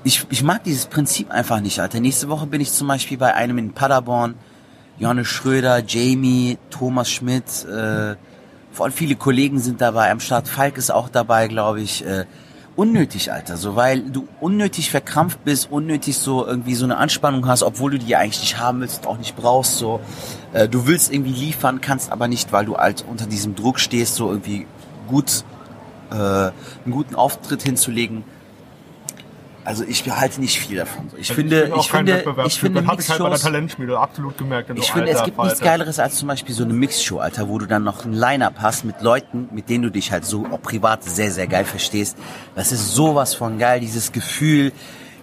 ich, 0.04 0.24
ich 0.30 0.42
mag 0.42 0.62
dieses 0.64 0.86
Prinzip 0.86 1.30
einfach 1.30 1.60
nicht, 1.60 1.80
Alter. 1.80 2.00
Nächste 2.00 2.28
Woche 2.28 2.46
bin 2.46 2.60
ich 2.60 2.72
zum 2.72 2.88
Beispiel 2.88 3.18
bei 3.18 3.34
einem 3.34 3.58
in 3.58 3.72
Paderborn. 3.72 4.36
Jonne 4.96 5.24
Schröder, 5.24 5.82
Jamie, 5.84 6.56
Thomas 6.70 7.10
Schmidt, 7.10 7.64
äh, 7.64 8.14
voll 8.70 8.92
viele 8.92 9.16
Kollegen 9.16 9.58
sind 9.58 9.80
dabei. 9.80 10.10
Am 10.12 10.20
Start 10.20 10.46
Falk 10.46 10.76
ist 10.78 10.90
auch 10.92 11.08
dabei, 11.08 11.48
glaube 11.48 11.80
ich. 11.80 12.06
Äh, 12.06 12.26
unnötig, 12.76 13.32
Alter. 13.32 13.56
So, 13.56 13.76
weil 13.76 14.00
du 14.00 14.26
unnötig 14.40 14.90
verkrampft 14.90 15.44
bist, 15.44 15.70
unnötig 15.70 16.18
so 16.18 16.46
irgendwie 16.46 16.74
so 16.74 16.84
eine 16.84 16.96
Anspannung 16.96 17.46
hast, 17.46 17.62
obwohl 17.62 17.92
du 17.92 17.98
die 17.98 18.16
eigentlich 18.16 18.40
nicht 18.40 18.58
haben 18.58 18.80
willst 18.80 19.04
und 19.04 19.06
auch 19.06 19.18
nicht 19.18 19.36
brauchst. 19.36 19.78
So, 19.78 20.00
äh, 20.52 20.68
du 20.68 20.86
willst 20.86 21.12
irgendwie 21.12 21.32
liefern, 21.32 21.80
kannst 21.80 22.10
aber 22.12 22.28
nicht, 22.28 22.52
weil 22.52 22.64
du 22.64 22.76
halt 22.76 23.04
unter 23.08 23.26
diesem 23.26 23.54
Druck 23.54 23.78
stehst, 23.78 24.16
so 24.16 24.30
irgendwie 24.30 24.66
gut 25.08 25.44
äh, 26.10 26.14
einen 26.14 26.52
guten 26.90 27.14
Auftritt 27.14 27.62
hinzulegen. 27.62 28.24
Also 29.64 29.82
ich 29.84 30.08
halte 30.10 30.40
nicht 30.40 30.60
viel 30.60 30.76
davon. 30.76 31.08
Ich 31.16 31.32
finde, 31.32 31.62
bin 31.62 31.72
auch 31.72 31.80
ich 31.80 31.90
kein 31.90 32.06
finde, 32.06 32.24
ich 32.46 32.60
finde 32.60 32.80
das 32.82 32.90
habe 32.90 33.00
ich 33.00 33.08
halt 33.08 33.22
bei 33.22 33.30
der 33.30 33.38
Talentschmiede 33.38 33.98
absolut 33.98 34.36
gemerkt. 34.36 34.68
so 34.68 34.74
ich 34.74 34.92
finde, 34.92 35.08
es 35.08 35.16
alter 35.16 35.24
gibt 35.24 35.38
nichts 35.38 35.58
Falter. 35.58 35.64
Geileres 35.64 35.98
als 35.98 36.16
zum 36.16 36.28
Beispiel 36.28 36.54
so 36.54 36.64
eine 36.64 36.74
Mixshow, 36.74 37.18
Alter, 37.18 37.48
wo 37.48 37.58
du 37.58 37.66
dann 37.66 37.82
noch 37.82 38.04
ein 38.04 38.12
Line-Up 38.12 38.56
hast 38.60 38.84
mit 38.84 39.00
Leuten, 39.00 39.48
mit 39.52 39.70
denen 39.70 39.84
du 39.84 39.90
dich 39.90 40.12
halt 40.12 40.26
so 40.26 40.46
auch 40.50 40.60
privat 40.60 41.02
sehr, 41.02 41.30
sehr 41.30 41.46
geil 41.46 41.64
verstehst. 41.64 42.18
Das 42.54 42.72
ist 42.72 42.94
sowas 42.94 43.34
von 43.34 43.58
geil, 43.58 43.80
dieses 43.80 44.12
Gefühl, 44.12 44.72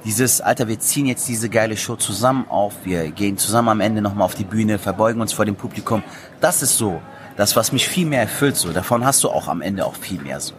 dieses, 0.06 0.42
Alter, 0.42 0.68
wir 0.68 0.80
ziehen 0.80 1.06
jetzt 1.06 1.28
diese 1.28 1.48
geile 1.48 1.78
Show 1.78 1.96
zusammen 1.96 2.46
auf, 2.50 2.74
wir 2.84 3.12
gehen 3.12 3.38
zusammen 3.38 3.70
am 3.70 3.80
Ende 3.82 4.02
nochmal 4.02 4.26
auf 4.26 4.34
die 4.34 4.44
Bühne, 4.44 4.80
verbeugen 4.80 5.22
uns 5.22 5.34
vor 5.34 5.46
dem 5.46 5.56
Publikum. 5.56 6.02
Das 6.40 6.64
ist 6.64 6.78
so, 6.78 7.00
das, 7.38 7.56
was 7.56 7.72
mich 7.72 7.88
viel 7.88 8.08
mehr 8.08 8.22
erfüllt, 8.22 8.56
so. 8.56 8.72
Davon 8.72 9.06
hast 9.06 9.24
du 9.24 9.30
auch 9.30 9.48
am 9.48 9.62
Ende 9.62 9.86
auch 9.86 9.96
viel 9.96 10.20
mehr 10.20 10.40
so. 10.40 10.56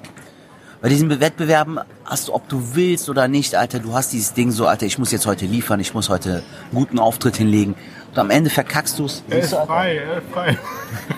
Bei 0.83 0.89
diesen 0.89 1.09
Wettbewerben 1.21 1.79
hast 2.05 2.27
du, 2.27 2.35
ob 2.35 2.49
du 2.49 2.75
willst 2.75 3.09
oder 3.09 3.29
nicht, 3.29 3.55
Alter, 3.55 3.79
du 3.79 3.95
hast 3.95 4.13
dieses 4.13 4.35
Ding 4.35 4.51
so, 4.51 4.67
Alter, 4.67 4.85
ich 4.85 4.99
muss 4.99 5.13
jetzt 5.13 5.27
heute 5.27 5.47
liefern, 5.47 5.79
ich 5.79 5.95
muss 5.95 6.09
heute 6.09 6.43
einen 6.71 6.75
guten 6.75 6.99
Auftritt 6.99 7.37
hinlegen. 7.37 7.77
Und 8.11 8.19
am 8.19 8.31
Ende 8.31 8.51
verkackst 8.51 8.99
du's. 8.99 9.23
Er 9.31 9.39
ist 9.39 9.55
frei, 9.55 9.97
er 9.99 10.19
ist 10.19 10.27
frei. 10.33 10.59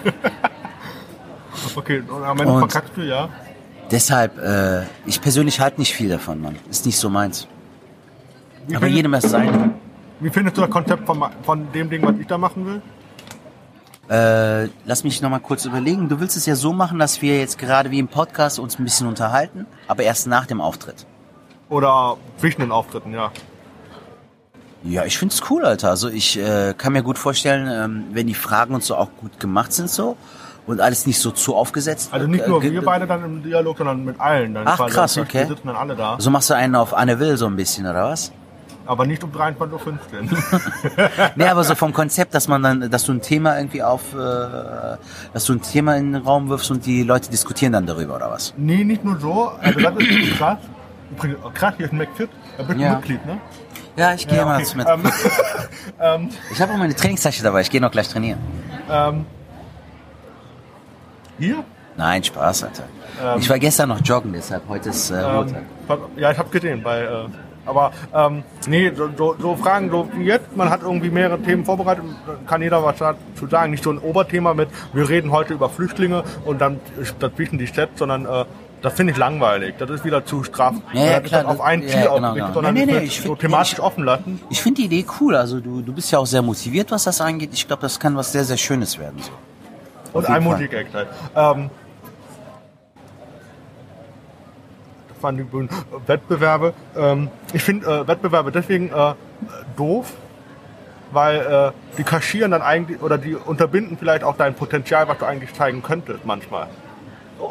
okay, 1.76 2.02
und 2.06 2.22
am 2.22 2.38
Ende 2.38 2.52
Und- 2.52 2.70
verkackst 2.70 2.92
du, 2.96 3.02
ja. 3.02 3.30
Deshalb, 3.90 4.38
äh, 4.38 4.82
ich 5.06 5.20
persönlich 5.20 5.60
halte 5.60 5.80
nicht 5.80 5.94
viel 5.94 6.08
davon, 6.08 6.40
Mann. 6.40 6.56
Ist 6.70 6.84
nicht 6.86 6.98
so 6.98 7.08
meins. 7.08 7.46
Wie 8.66 8.76
Aber 8.76 8.86
jedem 8.86 9.12
das 9.12 9.24
seine. 9.30 9.70
wie 10.20 10.30
findest 10.30 10.56
du 10.56 10.62
das 10.62 10.70
Konzept 10.70 11.06
von, 11.06 11.22
von 11.42 11.70
dem 11.72 11.88
Ding, 11.90 12.02
was 12.02 12.16
ich 12.18 12.26
da 12.26 12.36
machen 12.38 12.66
will? 12.66 12.82
Äh, 14.08 14.68
lass 14.84 15.02
mich 15.04 15.22
noch 15.22 15.30
mal 15.30 15.38
kurz 15.38 15.64
überlegen. 15.64 16.08
Du 16.08 16.20
willst 16.20 16.36
es 16.36 16.44
ja 16.46 16.56
so 16.56 16.72
machen, 16.72 16.98
dass 16.98 17.22
wir 17.22 17.38
jetzt 17.38 17.58
gerade 17.58 17.90
wie 17.90 17.98
im 17.98 18.08
Podcast 18.08 18.58
uns 18.58 18.78
ein 18.78 18.84
bisschen 18.84 19.06
unterhalten, 19.06 19.66
aber 19.88 20.02
erst 20.02 20.26
nach 20.26 20.46
dem 20.46 20.60
Auftritt. 20.60 21.06
Oder 21.70 22.16
zwischen 22.38 22.60
den 22.60 22.72
Auftritten, 22.72 23.12
ja. 23.12 23.30
Ja, 24.82 25.04
ich 25.06 25.16
find's 25.16 25.42
cool, 25.48 25.64
Alter. 25.64 25.88
Also 25.88 26.10
ich 26.10 26.38
äh, 26.38 26.74
kann 26.76 26.92
mir 26.92 27.02
gut 27.02 27.16
vorstellen, 27.16 27.66
ähm, 27.70 28.04
wenn 28.12 28.26
die 28.26 28.34
Fragen 28.34 28.74
und 28.74 28.84
so 28.84 28.96
auch 28.96 29.08
gut 29.18 29.40
gemacht 29.40 29.72
sind 29.72 29.88
so 29.88 30.18
und 30.66 30.82
alles 30.82 31.06
nicht 31.06 31.18
so 31.18 31.30
zu 31.30 31.54
aufgesetzt. 31.54 32.10
Also 32.12 32.26
nicht 32.26 32.46
nur 32.46 32.62
äh, 32.62 32.70
wir 32.70 32.82
beide 32.82 33.06
dann 33.06 33.24
im 33.24 33.42
Dialog, 33.42 33.78
sondern 33.78 34.04
mit 34.04 34.20
allen. 34.20 34.52
Dann 34.52 34.66
Ach, 34.66 34.86
krass, 34.88 35.16
okay. 35.16 35.40
Wir 35.40 35.46
sitzen 35.46 35.68
dann 35.68 35.76
alle 35.76 35.96
da. 35.96 36.16
So 36.18 36.30
machst 36.30 36.50
du 36.50 36.54
einen 36.54 36.74
auf 36.74 36.92
Anne 36.92 37.18
Will 37.18 37.38
so 37.38 37.46
ein 37.46 37.56
bisschen, 37.56 37.86
oder 37.86 38.04
was? 38.10 38.32
Aber 38.86 39.06
nicht 39.06 39.24
um 39.24 39.30
23.15 39.32 39.72
Uhr. 39.72 39.80
Nee, 41.36 41.46
aber 41.46 41.64
so 41.64 41.74
vom 41.74 41.92
Konzept, 41.92 42.34
dass 42.34 42.48
man 42.48 42.62
dann, 42.62 42.90
dass 42.90 43.04
du 43.04 43.12
ein 43.12 43.22
Thema 43.22 43.56
irgendwie 43.56 43.82
auf, 43.82 44.12
äh, 44.14 44.96
dass 45.32 45.44
du 45.46 45.54
ein 45.54 45.62
Thema 45.62 45.96
in 45.96 46.12
den 46.12 46.22
Raum 46.22 46.48
wirfst 46.50 46.70
und 46.70 46.84
die 46.84 47.02
Leute 47.02 47.30
diskutieren 47.30 47.72
dann 47.72 47.86
darüber, 47.86 48.16
oder 48.16 48.30
was? 48.30 48.52
nee, 48.58 48.84
nicht 48.84 49.02
nur 49.04 49.18
so. 49.18 49.48
Also 49.60 49.80
das 49.80 49.94
ist 49.96 50.36
krass. 50.36 50.58
Übrigens, 51.12 51.38
krass, 51.54 51.74
hier 51.76 51.86
ist 51.86 51.92
ein 51.92 51.98
McFit. 51.98 52.28
Da 52.58 52.62
bist 52.64 52.78
du 52.78 52.82
Ja. 52.82 52.94
Mitglied, 52.96 53.24
ne? 53.26 53.38
Ja, 53.96 54.12
ich 54.14 54.26
gehe 54.26 54.38
Ja, 54.38 54.44
mal 54.44 54.56
okay. 54.56 54.64
zu 54.64 54.76
mit. 54.76 54.86
Ähm, 56.00 56.28
Ich 56.50 56.60
habe 56.60 56.72
auch 56.72 56.76
meine 56.76 56.94
Trainingstasche 56.94 57.42
dabei, 57.42 57.60
ich 57.60 57.70
gehe 57.70 57.80
noch 57.80 57.90
gleich 57.90 58.08
trainieren. 58.08 58.38
ähm, 58.90 59.24
hier? 61.38 61.64
Nein, 61.96 62.22
Spaß, 62.24 62.64
Alter. 62.64 62.84
Ähm, 63.22 63.38
ich 63.38 63.48
war 63.48 63.58
gestern 63.58 63.88
noch 63.90 64.00
joggen, 64.04 64.32
deshalb 64.32 64.68
heute 64.68 64.88
ist 64.90 65.10
äh, 65.10 65.22
Ähm, 65.22 65.34
Montag. 65.36 65.62
ja, 66.16 66.30
ich 66.32 66.38
habe 66.38 66.48
gesehen 66.50 66.82
bei. 66.82 67.02
Äh, 67.02 67.26
aber 67.66 67.92
ähm, 68.14 68.42
nee, 68.68 68.92
so, 68.94 69.08
so, 69.16 69.36
so 69.38 69.56
Fragen 69.56 69.90
so 69.90 70.08
wie 70.16 70.24
jetzt, 70.24 70.56
man 70.56 70.70
hat 70.70 70.82
irgendwie 70.82 71.10
mehrere 71.10 71.40
Themen 71.40 71.64
vorbereitet, 71.64 72.04
kann 72.46 72.62
jeder 72.62 72.82
was 72.84 72.96
dazu 72.98 73.46
sagen. 73.50 73.70
Nicht 73.70 73.84
so 73.84 73.90
ein 73.90 73.98
Oberthema 73.98 74.54
mit, 74.54 74.68
wir 74.92 75.08
reden 75.08 75.30
heute 75.32 75.54
über 75.54 75.68
Flüchtlinge 75.68 76.24
und 76.44 76.60
dann 76.60 76.80
dazwischen 77.18 77.58
die 77.58 77.66
Städte, 77.66 77.92
sondern 77.96 78.26
äh, 78.26 78.44
das 78.82 78.92
finde 78.94 79.12
ich 79.12 79.18
langweilig. 79.18 79.76
Das 79.78 79.88
ist 79.88 80.04
wieder 80.04 80.26
zu 80.26 80.44
straff. 80.44 80.74
Ja, 80.92 81.04
ja, 81.12 81.20
klar, 81.20 81.48
auf 81.48 81.60
ein 81.62 81.80
ja, 81.82 81.88
Ziel 81.88 82.00
genau, 82.02 82.10
ausgerichtet, 82.12 82.34
genau. 82.42 82.52
sondern 82.52 82.74
Nee, 82.74 82.84
nee, 82.86 82.92
ich 82.92 82.98
nee, 82.98 83.04
ich 83.06 83.16
so 83.22 83.28
find- 83.28 83.38
thematisch 83.40 83.72
ich- 83.74 83.80
offen 83.80 84.04
lassen. 84.04 84.40
Ich 84.50 84.60
finde 84.60 84.82
die 84.82 84.86
Idee 84.86 85.06
cool, 85.20 85.34
also 85.36 85.58
du, 85.60 85.80
du 85.80 85.92
bist 85.92 86.10
ja 86.12 86.18
auch 86.18 86.26
sehr 86.26 86.42
motiviert, 86.42 86.90
was 86.90 87.04
das 87.04 87.20
angeht. 87.20 87.50
Ich 87.54 87.66
glaube, 87.66 87.80
das 87.82 87.98
kann 87.98 88.14
was 88.16 88.30
sehr, 88.32 88.44
sehr 88.44 88.58
Schönes 88.58 88.98
werden. 88.98 89.20
So. 89.22 89.30
Und 90.12 90.26
ein 90.26 90.42
Fall. 90.42 90.52
Musikeck 90.52 90.88
halt. 90.92 91.08
Ähm, 91.34 91.70
waren 95.24 95.36
die 95.36 95.46
Wettbewerbe. 96.06 96.72
Ähm, 96.96 97.28
ich 97.52 97.64
finde 97.64 97.86
äh, 97.86 98.06
Wettbewerbe 98.06 98.52
deswegen 98.52 98.90
äh, 98.90 99.14
doof, 99.76 100.12
weil 101.10 101.40
äh, 101.40 101.96
die 101.98 102.04
kaschieren 102.04 102.52
dann 102.52 102.62
eigentlich 102.62 103.02
oder 103.02 103.18
die 103.18 103.34
unterbinden 103.34 103.96
vielleicht 103.98 104.22
auch 104.22 104.36
dein 104.36 104.54
Potenzial, 104.54 105.08
was 105.08 105.18
du 105.18 105.24
eigentlich 105.24 105.52
zeigen 105.54 105.82
könntest 105.82 106.24
manchmal. 106.24 106.68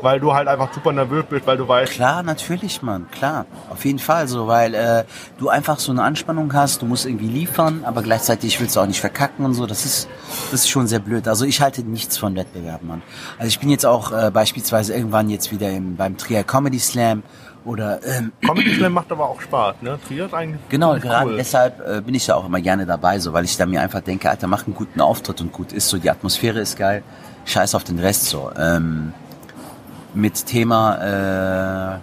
weil 0.01 0.19
du 0.19 0.33
halt 0.33 0.47
einfach 0.47 0.73
super 0.73 0.91
nervös 0.91 1.25
bist, 1.29 1.45
weil 1.45 1.57
du 1.57 1.67
weißt. 1.67 1.93
Klar, 1.93 2.23
natürlich, 2.23 2.81
Mann, 2.81 3.07
klar. 3.11 3.45
Auf 3.69 3.83
jeden 3.85 3.99
Fall 3.99 4.27
so, 4.27 4.47
weil 4.47 4.73
äh, 4.73 5.03
du 5.37 5.49
einfach 5.49 5.79
so 5.79 5.91
eine 5.91 6.03
Anspannung 6.03 6.53
hast, 6.53 6.81
du 6.81 6.85
musst 6.85 7.05
irgendwie 7.05 7.27
liefern, 7.27 7.83
aber 7.85 8.01
gleichzeitig 8.01 8.59
willst 8.59 8.75
du 8.75 8.79
auch 8.79 8.85
nicht 8.85 9.01
verkacken 9.01 9.45
und 9.45 9.53
so. 9.53 9.65
Das 9.65 9.85
ist, 9.85 10.07
das 10.51 10.61
ist 10.61 10.69
schon 10.69 10.87
sehr 10.87 10.99
blöd. 10.99 11.27
Also 11.27 11.45
ich 11.45 11.61
halte 11.61 11.83
nichts 11.83 12.17
von 12.17 12.35
Wettbewerben, 12.35 12.87
Mann. 12.87 13.01
Also 13.37 13.49
ich 13.49 13.59
bin 13.59 13.69
jetzt 13.69 13.85
auch 13.85 14.11
äh, 14.11 14.31
beispielsweise 14.31 14.93
irgendwann 14.93 15.29
jetzt 15.29 15.51
wieder 15.51 15.69
im, 15.69 15.95
beim 15.95 16.17
Trier 16.17 16.43
Comedy 16.43 16.79
Slam 16.79 17.23
oder 17.65 17.99
ähm, 18.05 18.31
Comedy 18.45 18.75
Slam 18.75 18.93
macht 18.93 19.11
aber 19.11 19.29
auch 19.29 19.39
Spaß, 19.41 19.75
ne? 19.81 19.99
Trier 20.07 20.33
eigentlich 20.33 20.59
Genau, 20.69 20.91
cool. 20.93 20.99
gerade 20.99 21.35
deshalb 21.35 21.79
äh, 21.87 22.01
bin 22.01 22.15
ich 22.15 22.27
ja 22.27 22.35
auch 22.35 22.45
immer 22.45 22.61
gerne 22.61 22.85
dabei, 22.85 23.19
so, 23.19 23.33
weil 23.33 23.45
ich 23.45 23.55
da 23.57 23.65
mir 23.65 23.81
einfach 23.81 24.01
denke, 24.01 24.29
Alter, 24.29 24.47
mach 24.47 24.65
einen 24.65 24.75
guten 24.75 24.99
Auftritt 25.01 25.41
und 25.41 25.51
gut 25.53 25.71
ist 25.71 25.89
so, 25.89 25.97
die 25.97 26.09
Atmosphäre 26.09 26.59
ist 26.59 26.77
geil, 26.77 27.03
scheiß 27.45 27.75
auf 27.75 27.83
den 27.83 27.99
Rest 27.99 28.25
so. 28.25 28.51
Ähm, 28.57 29.13
mit 30.13 30.45
Thema, 30.45 31.95
äh, 31.95 31.99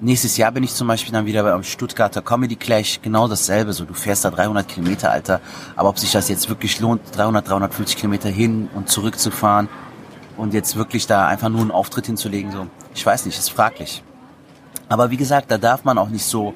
nächstes 0.00 0.36
Jahr 0.36 0.52
bin 0.52 0.62
ich 0.64 0.74
zum 0.74 0.86
Beispiel 0.88 1.12
dann 1.12 1.26
wieder 1.26 1.42
beim 1.42 1.62
Stuttgarter 1.62 2.20
Comedy 2.22 2.56
Clash, 2.56 3.00
genau 3.02 3.28
dasselbe, 3.28 3.72
so, 3.72 3.84
du 3.84 3.94
fährst 3.94 4.24
da 4.24 4.30
300 4.30 4.66
Kilometer, 4.68 5.10
Alter, 5.10 5.40
aber 5.76 5.88
ob 5.90 5.98
sich 5.98 6.12
das 6.12 6.28
jetzt 6.28 6.48
wirklich 6.48 6.80
lohnt, 6.80 7.00
300, 7.16 7.48
350 7.48 7.96
Kilometer 7.96 8.28
hin 8.28 8.68
und 8.74 8.88
zurück 8.88 9.18
zu 9.18 9.30
fahren 9.30 9.68
und 10.36 10.54
jetzt 10.54 10.76
wirklich 10.76 11.06
da 11.06 11.26
einfach 11.28 11.48
nur 11.48 11.60
einen 11.60 11.70
Auftritt 11.70 12.06
hinzulegen, 12.06 12.50
so, 12.52 12.66
ich 12.94 13.04
weiß 13.04 13.26
nicht, 13.26 13.38
ist 13.38 13.50
fraglich. 13.50 14.02
Aber 14.90 15.10
wie 15.10 15.16
gesagt, 15.16 15.50
da 15.50 15.56
darf 15.56 15.84
man 15.84 15.96
auch 15.96 16.10
nicht 16.10 16.24
so 16.26 16.52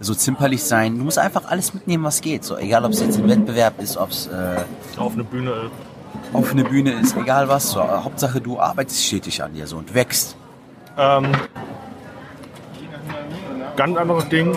so 0.00 0.12
zimperlich 0.14 0.64
sein. 0.64 0.98
Du 0.98 1.04
musst 1.04 1.18
einfach 1.18 1.44
alles 1.48 1.72
mitnehmen, 1.72 2.02
was 2.02 2.20
geht. 2.20 2.42
So 2.42 2.56
egal, 2.56 2.84
ob 2.84 2.90
es 2.92 3.00
jetzt 3.00 3.16
ein 3.18 3.28
Wettbewerb 3.28 3.80
ist, 3.80 3.96
ob 3.96 4.10
es 4.10 4.26
äh, 4.26 4.56
Auf 4.98 5.12
eine 5.12 5.22
Bühne 5.22 5.50
ist. 5.52 6.34
auf 6.34 6.50
eine 6.50 6.64
Bühne 6.64 6.92
ist, 6.94 7.16
egal 7.16 7.48
was. 7.48 7.70
So. 7.70 7.80
Hauptsache, 7.80 8.40
du 8.40 8.58
arbeitest 8.58 9.04
stetig 9.04 9.40
an 9.42 9.52
dir 9.54 9.66
so 9.68 9.76
und 9.76 9.94
wächst. 9.94 10.36
Ähm, 10.98 11.26
ganz 13.76 13.96
anderes 13.96 14.28
Ding 14.28 14.56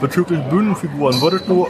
bezüglich 0.00 0.40
Bühnenfiguren. 0.48 1.20
Würdest 1.20 1.48
du 1.48 1.68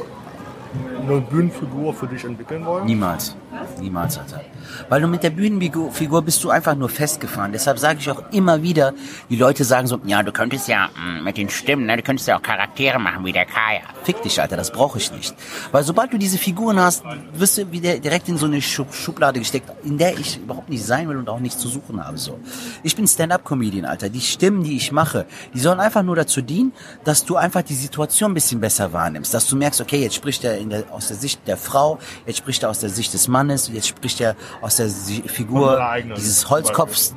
eine 1.02 1.20
Bühnenfigur 1.20 1.92
für 1.92 2.06
dich 2.06 2.24
entwickeln 2.24 2.64
wollen? 2.64 2.86
Niemals. 2.86 3.36
Niemals, 3.80 4.18
Alter. 4.18 4.40
Weil 4.88 5.00
du 5.00 5.06
mit 5.06 5.22
der 5.22 5.30
Bühnenfigur 5.30 5.92
Figur 5.92 6.22
bist 6.22 6.42
du 6.44 6.50
einfach 6.50 6.74
nur 6.74 6.88
festgefahren. 6.88 7.52
Deshalb 7.52 7.78
sage 7.78 7.98
ich 8.00 8.10
auch 8.10 8.22
immer 8.32 8.62
wieder, 8.62 8.92
die 9.30 9.36
Leute 9.36 9.64
sagen 9.64 9.86
so, 9.86 10.00
ja, 10.04 10.22
du 10.22 10.32
könntest 10.32 10.68
ja 10.68 10.88
mh, 10.96 11.22
mit 11.22 11.36
den 11.36 11.48
Stimmen, 11.48 11.86
ne, 11.86 11.96
du 11.96 12.02
könntest 12.02 12.28
ja 12.28 12.38
auch 12.38 12.42
Charaktere 12.42 12.98
machen 12.98 13.24
wie 13.24 13.32
der 13.32 13.46
Kaya. 13.46 13.80
Fick 14.04 14.22
dich, 14.22 14.40
Alter, 14.40 14.56
das 14.56 14.72
brauche 14.72 14.98
ich 14.98 15.12
nicht. 15.12 15.34
Weil 15.72 15.84
sobald 15.84 16.12
du 16.12 16.18
diese 16.18 16.38
Figuren 16.38 16.78
hast, 16.78 17.04
wirst 17.34 17.58
du 17.58 17.70
wieder 17.70 17.98
direkt 17.98 18.28
in 18.28 18.36
so 18.36 18.46
eine 18.46 18.60
Schub 18.60 18.92
Schublade 18.94 19.38
gesteckt, 19.38 19.70
in 19.84 19.98
der 19.98 20.18
ich 20.18 20.38
überhaupt 20.38 20.68
nicht 20.68 20.84
sein 20.84 21.08
will 21.08 21.16
und 21.16 21.28
auch 21.28 21.40
nichts 21.40 21.60
zu 21.60 21.68
suchen 21.68 22.04
habe. 22.04 22.18
So. 22.18 22.38
Ich 22.82 22.96
bin 22.96 23.06
Stand-Up-Comedian, 23.06 23.84
Alter. 23.84 24.08
Die 24.08 24.20
Stimmen, 24.20 24.62
die 24.64 24.76
ich 24.76 24.92
mache, 24.92 25.26
die 25.52 25.60
sollen 25.60 25.80
einfach 25.80 26.02
nur 26.02 26.16
dazu 26.16 26.42
dienen, 26.42 26.72
dass 27.04 27.24
du 27.24 27.36
einfach 27.36 27.62
die 27.62 27.74
Situation 27.74 28.32
ein 28.32 28.34
bisschen 28.34 28.60
besser 28.60 28.92
wahrnimmst. 28.92 29.32
Dass 29.32 29.48
du 29.48 29.56
merkst, 29.56 29.80
okay, 29.80 30.02
jetzt 30.02 30.14
spricht 30.14 30.44
er 30.44 30.56
der, 30.56 30.84
aus 30.92 31.08
der 31.08 31.16
Sicht 31.16 31.46
der 31.46 31.56
Frau, 31.56 31.98
jetzt 32.26 32.38
spricht 32.38 32.62
er 32.62 32.70
aus 32.70 32.80
der 32.80 32.90
Sicht 32.90 33.12
des 33.14 33.28
Mannes, 33.28 33.43
jetzt 33.50 33.88
spricht 33.88 34.20
er 34.20 34.36
aus 34.60 34.76
der 34.76 34.88
Figur 34.88 35.80
dieses 36.16 36.48
Holzkopfs. 36.50 37.14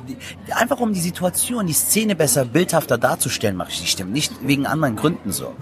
Einfach 0.54 0.80
um 0.80 0.92
die 0.92 1.00
Situation, 1.00 1.66
die 1.66 1.72
Szene 1.72 2.14
besser, 2.14 2.44
bildhafter 2.44 2.98
darzustellen, 2.98 3.56
mache 3.56 3.70
ich 3.70 3.80
die 3.80 3.86
Stimmen. 3.86 4.12
Nicht 4.12 4.32
wegen 4.42 4.66
anderen 4.66 4.96
Gründen 4.96 5.32
so. 5.32 5.54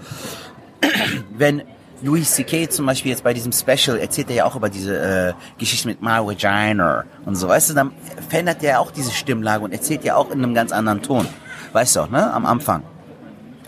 Wenn 1.31 1.63
Louis 2.01 2.31
C.K. 2.31 2.69
zum 2.69 2.85
Beispiel 2.85 3.11
jetzt 3.11 3.23
bei 3.23 3.33
diesem 3.33 3.51
Special 3.51 3.97
erzählt 3.97 4.29
er 4.29 4.35
ja 4.35 4.45
auch 4.45 4.55
über 4.55 4.69
diese 4.69 4.97
äh, 4.97 5.33
Geschichte 5.57 5.87
mit 5.87 6.01
My 6.01 6.19
Vagina 6.19 7.05
und 7.25 7.35
so, 7.35 7.47
weißt 7.47 7.71
du, 7.71 7.73
dann 7.73 7.91
verändert 8.29 8.63
er 8.63 8.79
auch 8.79 8.91
diese 8.91 9.11
Stimmlage 9.11 9.63
und 9.63 9.71
erzählt 9.71 10.03
ja 10.03 10.15
auch 10.15 10.29
in 10.29 10.43
einem 10.43 10.53
ganz 10.53 10.71
anderen 10.71 11.01
Ton. 11.01 11.27
Weißt 11.73 11.95
du 11.95 12.01
auch, 12.01 12.09
ne? 12.09 12.31
Am 12.31 12.45
Anfang. 12.45 12.83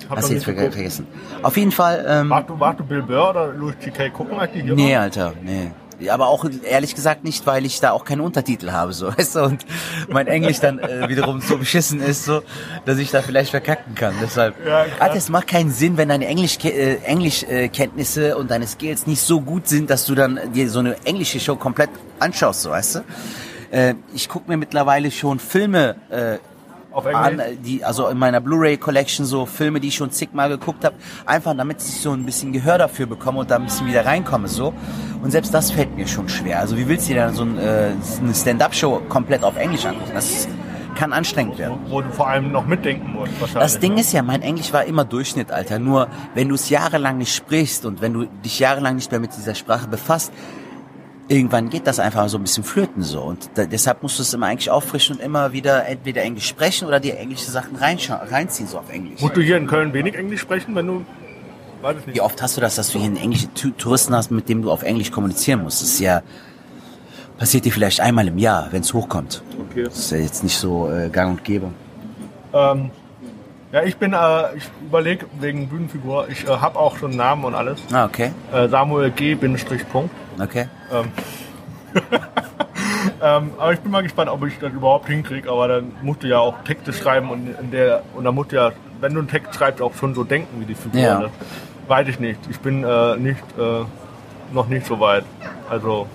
Hab 0.10 0.18
Hast 0.18 0.30
du 0.30 0.34
jetzt 0.34 0.46
geguckt. 0.46 0.74
vergessen. 0.74 1.08
Auf 1.44 1.58
jeden 1.58 1.72
Fall, 1.72 2.06
ähm, 2.08 2.28
Magst 2.28 2.50
du, 2.50 2.84
Bill 2.84 3.04
Burr 3.04 3.30
oder 3.32 3.48
Louis 3.48 3.76
C.K. 3.80 4.10
gucken, 4.10 4.38
die 4.54 4.62
hier 4.62 4.76
Nee? 4.76 4.96
Alter, 4.96 5.34
nee. 5.44 5.72
Aber 6.10 6.28
auch 6.28 6.46
ehrlich 6.64 6.96
gesagt 6.96 7.24
nicht, 7.24 7.46
weil 7.46 7.66
ich 7.66 7.80
da 7.80 7.92
auch 7.92 8.06
keine 8.06 8.24
Untertitel 8.24 8.72
habe, 8.72 8.94
so, 8.94 9.08
weißt 9.18 9.36
du, 9.36 9.44
und 9.44 9.66
mein 10.08 10.28
Englisch 10.28 10.60
dann 10.60 10.80
äh, 10.80 11.10
wiederum 11.10 11.42
so 11.42 11.58
beschissen 11.58 12.02
ist, 12.02 12.26
so, 12.26 12.42
dass 12.86 12.98
ich 12.98 13.12
da 13.12 13.22
vielleicht 13.22 13.52
verkacken 13.52 13.96
kann. 13.96 14.14
Deshalb, 14.22 14.56
Ja. 14.66 14.86
Alter, 15.00 15.16
es 15.16 15.30
macht 15.30 15.48
keinen 15.48 15.72
Sinn, 15.72 15.98
wenn 15.98 16.10
deine 16.10 16.28
Englisch 16.28 16.58
äh, 16.64 16.96
Englischkenntnisse 17.04 18.38
und 18.38 18.52
deine 18.52 18.68
Skills 18.68 19.08
nicht 19.08 19.22
so 19.22 19.42
gut 19.42 19.68
sind, 19.68 19.90
dass 19.90 20.06
du 20.06 20.16
dann 20.16 20.40
dir 20.54 20.70
so 20.70 20.80
eine 20.80 20.96
englische 21.06 21.40
Show 21.40 21.56
komplett 21.56 21.90
anschaust, 22.20 22.62
so, 22.62 22.70
weißt 22.70 22.96
du. 22.96 23.00
Äh, 23.72 23.96
ich 24.14 24.28
gucke 24.30 24.50
mir 24.50 24.58
mittlerweile 24.58 25.12
schon 25.12 25.40
Filme 25.40 25.96
äh, 26.10 26.38
Auf 27.00 27.16
an, 27.16 27.40
äh, 27.40 27.56
die, 27.56 27.84
also 27.84 28.08
in 28.08 28.18
meiner 28.18 28.42
Blu-ray 28.42 28.78
Collection 28.78 29.26
so 29.26 29.46
Filme, 29.46 29.80
die 29.80 29.90
ich 29.90 29.96
schon 29.96 30.12
zigmal 30.12 30.50
geguckt 30.50 30.84
habe, 30.86 30.96
einfach 31.26 31.56
damit 31.56 31.78
ich 31.78 32.02
so 32.02 32.12
ein 32.12 32.26
bisschen 32.26 32.54
Gehör 32.54 32.78
dafür 32.78 33.06
bekomme 33.06 33.40
und 33.40 33.52
da 33.52 33.56
ein 33.56 33.66
bisschen 33.66 33.88
wieder 33.88 34.06
reinkomme 34.06 34.48
so. 34.48 34.74
Und 35.22 35.32
selbst 35.32 35.54
das 35.54 35.72
fällt 35.72 35.96
mir 35.96 36.08
schon 36.08 36.30
schwer. 36.30 36.60
Also 36.60 36.78
wie 36.78 36.88
willst 36.88 37.10
du 37.10 37.14
dir 37.14 37.26
dann 37.26 37.34
so 37.34 37.44
ein, 37.44 37.58
äh, 37.58 37.92
eine 38.22 38.34
Stand-up-Show 38.34 39.02
komplett 39.10 39.44
auf 39.44 39.58
Englisch 39.58 39.86
angucken? 39.86 40.12
Das 40.14 40.48
kann 40.96 41.14
anstrengend 41.14 41.58
werden. 41.58 41.78
Wo 41.88 42.02
du 42.02 42.10
vor 42.12 42.28
allem 42.28 42.52
noch 42.52 42.66
mitdenken 42.66 43.14
musst. 43.14 43.32
wahrscheinlich. 43.40 43.64
Das 43.64 43.80
Ding 43.80 43.98
ist 43.98 44.12
ja, 44.12 44.22
mein 44.22 44.42
Englisch 44.42 44.74
war 44.74 44.84
immer 44.84 45.06
Durchschnitt, 45.06 45.52
Alter. 45.52 45.80
Nur 45.80 46.10
wenn 46.36 46.50
du 46.50 46.56
es 46.56 46.70
jahrelang 46.70 47.18
nicht 47.18 47.34
sprichst 47.34 47.86
und 47.86 48.02
wenn 48.02 48.14
du 48.14 48.26
dich 48.26 48.60
jahrelang 48.60 48.96
nicht 48.96 49.10
mehr 49.10 49.20
mit 49.20 49.36
dieser 49.36 49.56
Sprache 49.56 49.88
befasst, 49.88 50.34
irgendwann 51.30 51.70
geht 51.70 51.88
das 51.88 52.00
einfach 52.00 52.28
so 52.28 52.38
ein 52.38 52.42
bisschen 52.42 52.64
flöten 52.64 53.02
so. 53.04 53.22
Und 53.22 53.50
da, 53.54 53.66
deshalb 53.66 54.04
musst 54.04 54.18
du 54.20 54.24
es 54.24 54.34
immer 54.34 54.48
eigentlich 54.48 54.70
auffrischen 54.72 55.16
und 55.16 55.22
immer 55.22 55.54
wieder 55.54 55.86
entweder 55.86 56.24
Englisch 56.24 56.48
sprechen 56.48 56.88
oder 56.88 57.00
dir 57.00 57.18
englische 57.18 57.50
Sachen 57.52 57.78
reinziehen, 57.78 58.68
so 58.68 58.80
auf 58.80 58.90
Englisch. 58.92 59.22
Musst 59.22 59.38
du 59.38 59.42
hier 59.42 59.56
in 59.58 59.68
Köln 59.68 59.94
wenig 59.94 60.16
Englisch 60.16 60.42
sprechen, 60.42 60.76
wenn 60.76 60.88
du... 60.88 61.06
Weiß 61.82 61.96
ich 61.98 62.08
nicht. 62.08 62.16
Wie 62.18 62.22
oft 62.22 62.42
hast 62.42 62.58
du 62.58 62.62
das, 62.62 62.76
dass 62.76 62.92
du 62.92 63.00
hier 63.00 63.08
einen 63.08 63.16
englischen 63.16 63.54
Touristen 63.54 64.14
hast, 64.14 64.32
mit 64.32 64.50
dem 64.50 64.62
du 64.64 64.70
auf 64.72 64.84
Englisch 64.84 65.12
kommunizieren 65.12 65.64
musst? 65.64 65.82
Das 65.82 65.90
ist 65.90 66.00
ja, 66.00 66.24
passiert 67.38 67.64
dir 67.64 67.72
vielleicht 67.72 68.02
einmal 68.02 68.28
im 68.28 68.38
Jahr, 68.38 68.68
wenn 68.72 68.82
es 68.82 68.94
hochkommt. 68.94 69.42
Okay. 69.70 69.84
Das 69.84 69.98
ist 69.98 70.12
ja 70.12 70.18
jetzt 70.18 70.44
nicht 70.44 70.58
so 70.58 70.92
äh, 70.92 71.08
gang 71.10 71.38
und 71.38 71.44
gäbe. 71.46 71.68
Ähm, 72.54 72.92
ja, 73.72 73.84
ich 73.84 73.96
bin, 73.96 74.12
äh, 74.14 74.58
ich 74.58 74.64
überlege 74.84 75.28
wegen 75.40 75.70
Bühnenfigur, 75.70 76.28
ich 76.28 76.46
äh, 76.46 76.48
habe 76.50 76.78
auch 76.78 76.98
schon 76.98 77.12
einen 77.12 77.18
Namen 77.18 77.46
und 77.46 77.56
alles. 77.56 77.80
Ah, 77.94 78.06
okay, 78.06 78.32
Äh, 78.52 78.68
Samuel 78.68 79.12
G. 79.12 79.36
Bindestrich 79.36 79.88
Punkt. 79.88 80.14
Okay. 80.42 80.68
Ähm, 80.92 81.12
ähm, 83.22 83.52
aber 83.58 83.74
ich 83.74 83.80
bin 83.80 83.92
mal 83.92 84.04
gespannt, 84.04 84.30
ob 84.30 84.46
ich 84.46 84.58
das 84.60 84.72
überhaupt 84.74 85.08
hinkriege. 85.08 85.50
Aber 85.50 85.68
dann 85.68 85.92
musst 86.02 86.24
du 86.24 86.28
ja 86.28 86.40
auch 86.40 86.64
Texte 86.64 86.94
schreiben 86.94 87.30
und 87.30 87.48
in 87.60 87.72
der 87.72 88.04
und 88.16 88.24
dann 88.24 88.36
musst 88.36 88.52
du 88.52 88.58
ja, 88.58 88.72
wenn 89.02 89.14
du 89.14 89.20
einen 89.20 89.28
Text 89.30 89.56
schreibst, 89.56 89.82
auch 89.82 89.94
schon 89.96 90.14
so 90.14 90.24
denken 90.24 90.60
wie 90.62 90.66
die 90.66 90.76
Figur. 90.76 91.02
Ja. 91.02 91.20
Ne? 91.20 91.30
Weiß 91.88 92.08
ich 92.08 92.20
nicht. 92.20 92.40
Ich 92.50 92.60
bin 92.60 92.84
äh, 92.84 93.16
nicht 93.18 93.44
äh, 93.58 93.84
noch 94.54 94.68
nicht 94.68 94.86
so 94.86 95.00
weit. 95.00 95.24
Also 95.70 96.08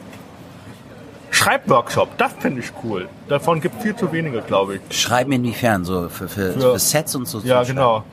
Schreibworkshop, 1.30 2.16
das 2.16 2.32
finde 2.38 2.60
ich 2.60 2.70
cool. 2.84 3.08
Davon 3.28 3.60
gibt 3.60 3.76
es 3.78 3.82
viel 3.82 3.96
zu 3.96 4.12
wenige, 4.12 4.40
glaube 4.40 4.76
ich. 4.76 4.96
Schreiben 4.96 5.32
inwiefern, 5.32 5.84
so 5.84 6.08
für, 6.08 6.28
für, 6.28 6.52
Für- 6.52 6.72
für 6.74 6.78
Sets 6.78 7.16
und 7.16 7.26
so. 7.26 7.40
Ja, 7.40 7.64
genau. 7.64 8.04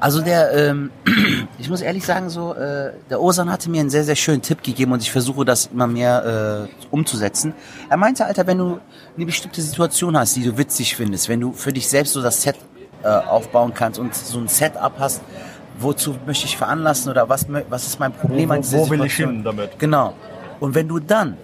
Also 0.00 0.20
der, 0.20 0.52
ähm, 0.52 0.90
ich 1.58 1.68
muss 1.70 1.80
ehrlich 1.80 2.04
sagen, 2.04 2.28
so 2.30 2.54
äh, 2.54 2.92
der 3.10 3.20
Osan 3.20 3.50
hatte 3.50 3.70
mir 3.70 3.80
einen 3.80 3.90
sehr, 3.90 4.04
sehr 4.04 4.16
schönen 4.16 4.42
Tipp 4.42 4.62
gegeben 4.62 4.92
und 4.92 5.02
ich 5.02 5.10
versuche 5.10 5.44
das 5.44 5.66
immer 5.72 5.86
mehr 5.86 6.68
äh, 6.68 6.86
umzusetzen. 6.90 7.54
Er 7.88 7.96
meinte, 7.96 8.24
Alter, 8.26 8.46
wenn 8.46 8.58
du 8.58 8.80
eine 9.16 9.26
bestimmte 9.26 9.62
Situation 9.62 10.16
hast, 10.16 10.36
die 10.36 10.42
du 10.44 10.56
witzig 10.58 10.96
findest, 10.96 11.28
wenn 11.28 11.40
du 11.40 11.52
für 11.52 11.72
dich 11.72 11.88
selbst 11.88 12.12
so 12.12 12.22
das 12.22 12.42
Set 12.42 12.56
äh, 13.02 13.08
aufbauen 13.08 13.72
kannst 13.74 13.98
und 13.98 14.14
so 14.14 14.38
ein 14.38 14.48
Setup 14.48 14.92
hast, 14.98 15.22
wozu 15.78 16.16
möchte 16.26 16.46
ich 16.46 16.56
veranlassen 16.56 17.10
oder 17.10 17.28
was, 17.28 17.46
was 17.68 17.86
ist 17.86 18.00
mein 18.00 18.12
Problem 18.12 18.48
Wo- 18.48 18.54
an 18.54 18.62
dieser 18.62 18.78
wo 18.78 18.90
will 18.90 19.04
ich 19.04 19.12
Situation? 19.14 19.34
hin 19.36 19.44
damit? 19.44 19.78
Genau. 19.78 20.14
Und 20.60 20.74
wenn 20.74 20.88
du 20.88 20.98
dann 20.98 21.36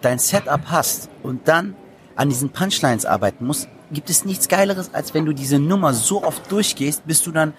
dein 0.00 0.18
Setup 0.18 0.60
hast 0.66 1.08
und 1.22 1.46
dann 1.46 1.74
an 2.16 2.28
diesen 2.30 2.48
Punchlines 2.50 3.04
arbeiten 3.04 3.44
musst, 3.46 3.68
gibt 3.90 4.10
es 4.10 4.24
nichts 4.24 4.48
Geileres, 4.48 4.90
als 4.92 5.14
wenn 5.14 5.24
du 5.26 5.32
diese 5.32 5.58
Nummer 5.58 5.92
so 5.92 6.22
oft 6.22 6.50
durchgehst, 6.50 7.06
bis 7.06 7.22
du 7.22 7.30
dann, 7.30 7.54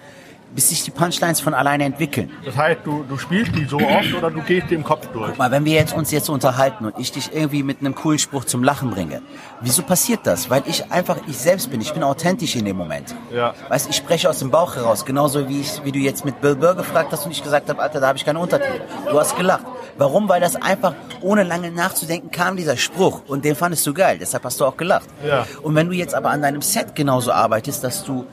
bis 0.58 0.70
sich 0.70 0.82
die 0.82 0.90
Punchlines 0.90 1.38
von 1.38 1.54
alleine 1.54 1.84
entwickeln. 1.84 2.32
Das 2.44 2.56
heißt, 2.56 2.80
du, 2.82 3.04
du 3.08 3.16
spielst 3.16 3.54
die 3.54 3.64
so 3.66 3.76
oft 3.76 4.12
oder 4.12 4.28
du 4.28 4.42
gehst 4.42 4.68
die 4.70 4.74
im 4.74 4.82
Kopf 4.82 5.06
durch. 5.12 5.38
Mal, 5.38 5.52
wenn 5.52 5.64
wir 5.64 5.74
jetzt 5.74 5.94
uns 5.94 6.10
jetzt 6.10 6.28
unterhalten 6.28 6.84
und 6.84 6.98
ich 6.98 7.12
dich 7.12 7.32
irgendwie 7.32 7.62
mit 7.62 7.78
einem 7.78 7.94
coolen 7.94 8.18
Spruch 8.18 8.44
zum 8.44 8.64
Lachen 8.64 8.90
bringe, 8.90 9.22
wieso 9.60 9.84
passiert 9.84 10.22
das? 10.24 10.50
Weil 10.50 10.64
ich 10.66 10.90
einfach 10.90 11.16
ich 11.28 11.38
selbst 11.38 11.70
bin. 11.70 11.80
Ich 11.80 11.92
bin 11.92 12.02
authentisch 12.02 12.56
in 12.56 12.64
dem 12.64 12.76
Moment. 12.76 13.14
Ja. 13.32 13.54
Weißt, 13.68 13.88
ich 13.88 13.94
spreche 13.94 14.28
aus 14.28 14.40
dem 14.40 14.50
Bauch 14.50 14.74
heraus, 14.74 15.04
genauso 15.04 15.48
wie 15.48 15.60
ich, 15.60 15.84
wie 15.84 15.92
du 15.92 16.00
jetzt 16.00 16.24
mit 16.24 16.40
Bill 16.40 16.56
Burr 16.56 16.74
gefragt 16.74 17.12
hast 17.12 17.24
und 17.24 17.30
ich 17.30 17.44
gesagt 17.44 17.68
habe, 17.68 17.80
Alter, 17.80 18.00
da 18.00 18.08
habe 18.08 18.18
ich 18.18 18.24
keine 18.24 18.40
Untertitel. 18.40 18.80
Du 19.08 19.16
hast 19.16 19.36
gelacht. 19.36 19.64
Warum? 19.96 20.28
Weil 20.28 20.40
das 20.40 20.56
einfach 20.56 20.94
ohne 21.20 21.44
lange 21.44 21.70
nachzudenken 21.70 22.32
kam 22.32 22.56
dieser 22.56 22.76
Spruch 22.76 23.22
und 23.28 23.44
den 23.44 23.54
fandest 23.54 23.86
du 23.86 23.94
geil. 23.94 24.18
Deshalb 24.20 24.42
hast 24.42 24.58
du 24.58 24.64
auch 24.64 24.76
gelacht. 24.76 25.06
Ja. 25.24 25.46
Und 25.62 25.76
wenn 25.76 25.86
du 25.86 25.94
jetzt 25.94 26.16
aber 26.16 26.30
an 26.30 26.42
deinem 26.42 26.62
Set 26.62 26.96
genauso 26.96 27.30
arbeitest, 27.30 27.84
dass 27.84 28.02
du 28.02 28.26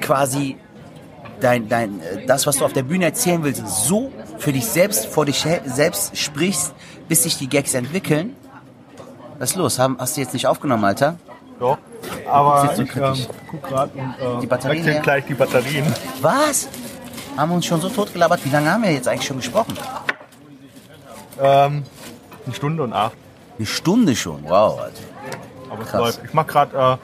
quasi 0.00 0.56
dein, 1.40 1.68
dein, 1.68 2.00
äh, 2.00 2.26
das, 2.26 2.46
was 2.46 2.56
du 2.56 2.64
auf 2.64 2.72
der 2.72 2.82
Bühne 2.82 3.06
erzählen 3.06 3.42
willst, 3.42 3.66
so 3.66 4.12
für 4.38 4.52
dich 4.52 4.66
selbst, 4.66 5.06
vor 5.06 5.24
dich 5.24 5.44
selbst 5.64 6.16
sprichst, 6.16 6.72
bis 7.08 7.22
sich 7.24 7.38
die 7.38 7.48
Gags 7.48 7.74
entwickeln. 7.74 8.36
Was 9.38 9.50
ist 9.50 9.56
los? 9.56 9.78
Hast 9.78 10.16
du 10.16 10.20
jetzt 10.20 10.32
nicht 10.34 10.46
aufgenommen, 10.46 10.84
Alter? 10.84 11.16
Doch. 11.58 11.78
Aber 12.30 12.72
ich 12.72 12.96
ähm, 12.96 13.16
guck 13.50 13.62
gerade 13.62 13.92
und 13.98 14.38
äh, 14.38 14.40
Die 14.40 14.46
Batterien 14.46 14.86
wechseln 14.86 15.02
gleich 15.02 15.24
die 15.26 15.34
Batterien. 15.34 15.94
Was? 16.20 16.68
Haben 17.36 17.50
wir 17.50 17.56
uns 17.56 17.66
schon 17.66 17.80
so 17.80 17.88
totgelabert? 17.88 18.44
Wie 18.44 18.50
lange 18.50 18.70
haben 18.72 18.82
wir 18.82 18.92
jetzt 18.92 19.08
eigentlich 19.08 19.26
schon 19.26 19.36
gesprochen? 19.38 19.76
Ähm, 21.40 21.84
eine 22.46 22.54
Stunde 22.54 22.82
und 22.82 22.92
acht. 22.92 23.12
Eine 23.58 23.66
Stunde 23.66 24.16
schon. 24.16 24.44
Wow, 24.44 24.80
Alter. 24.80 25.02
Aber 25.70 25.82
es 25.82 25.92
läuft. 25.92 26.20
Ich 26.24 26.34
mach 26.34 26.46
gerade 26.46 26.98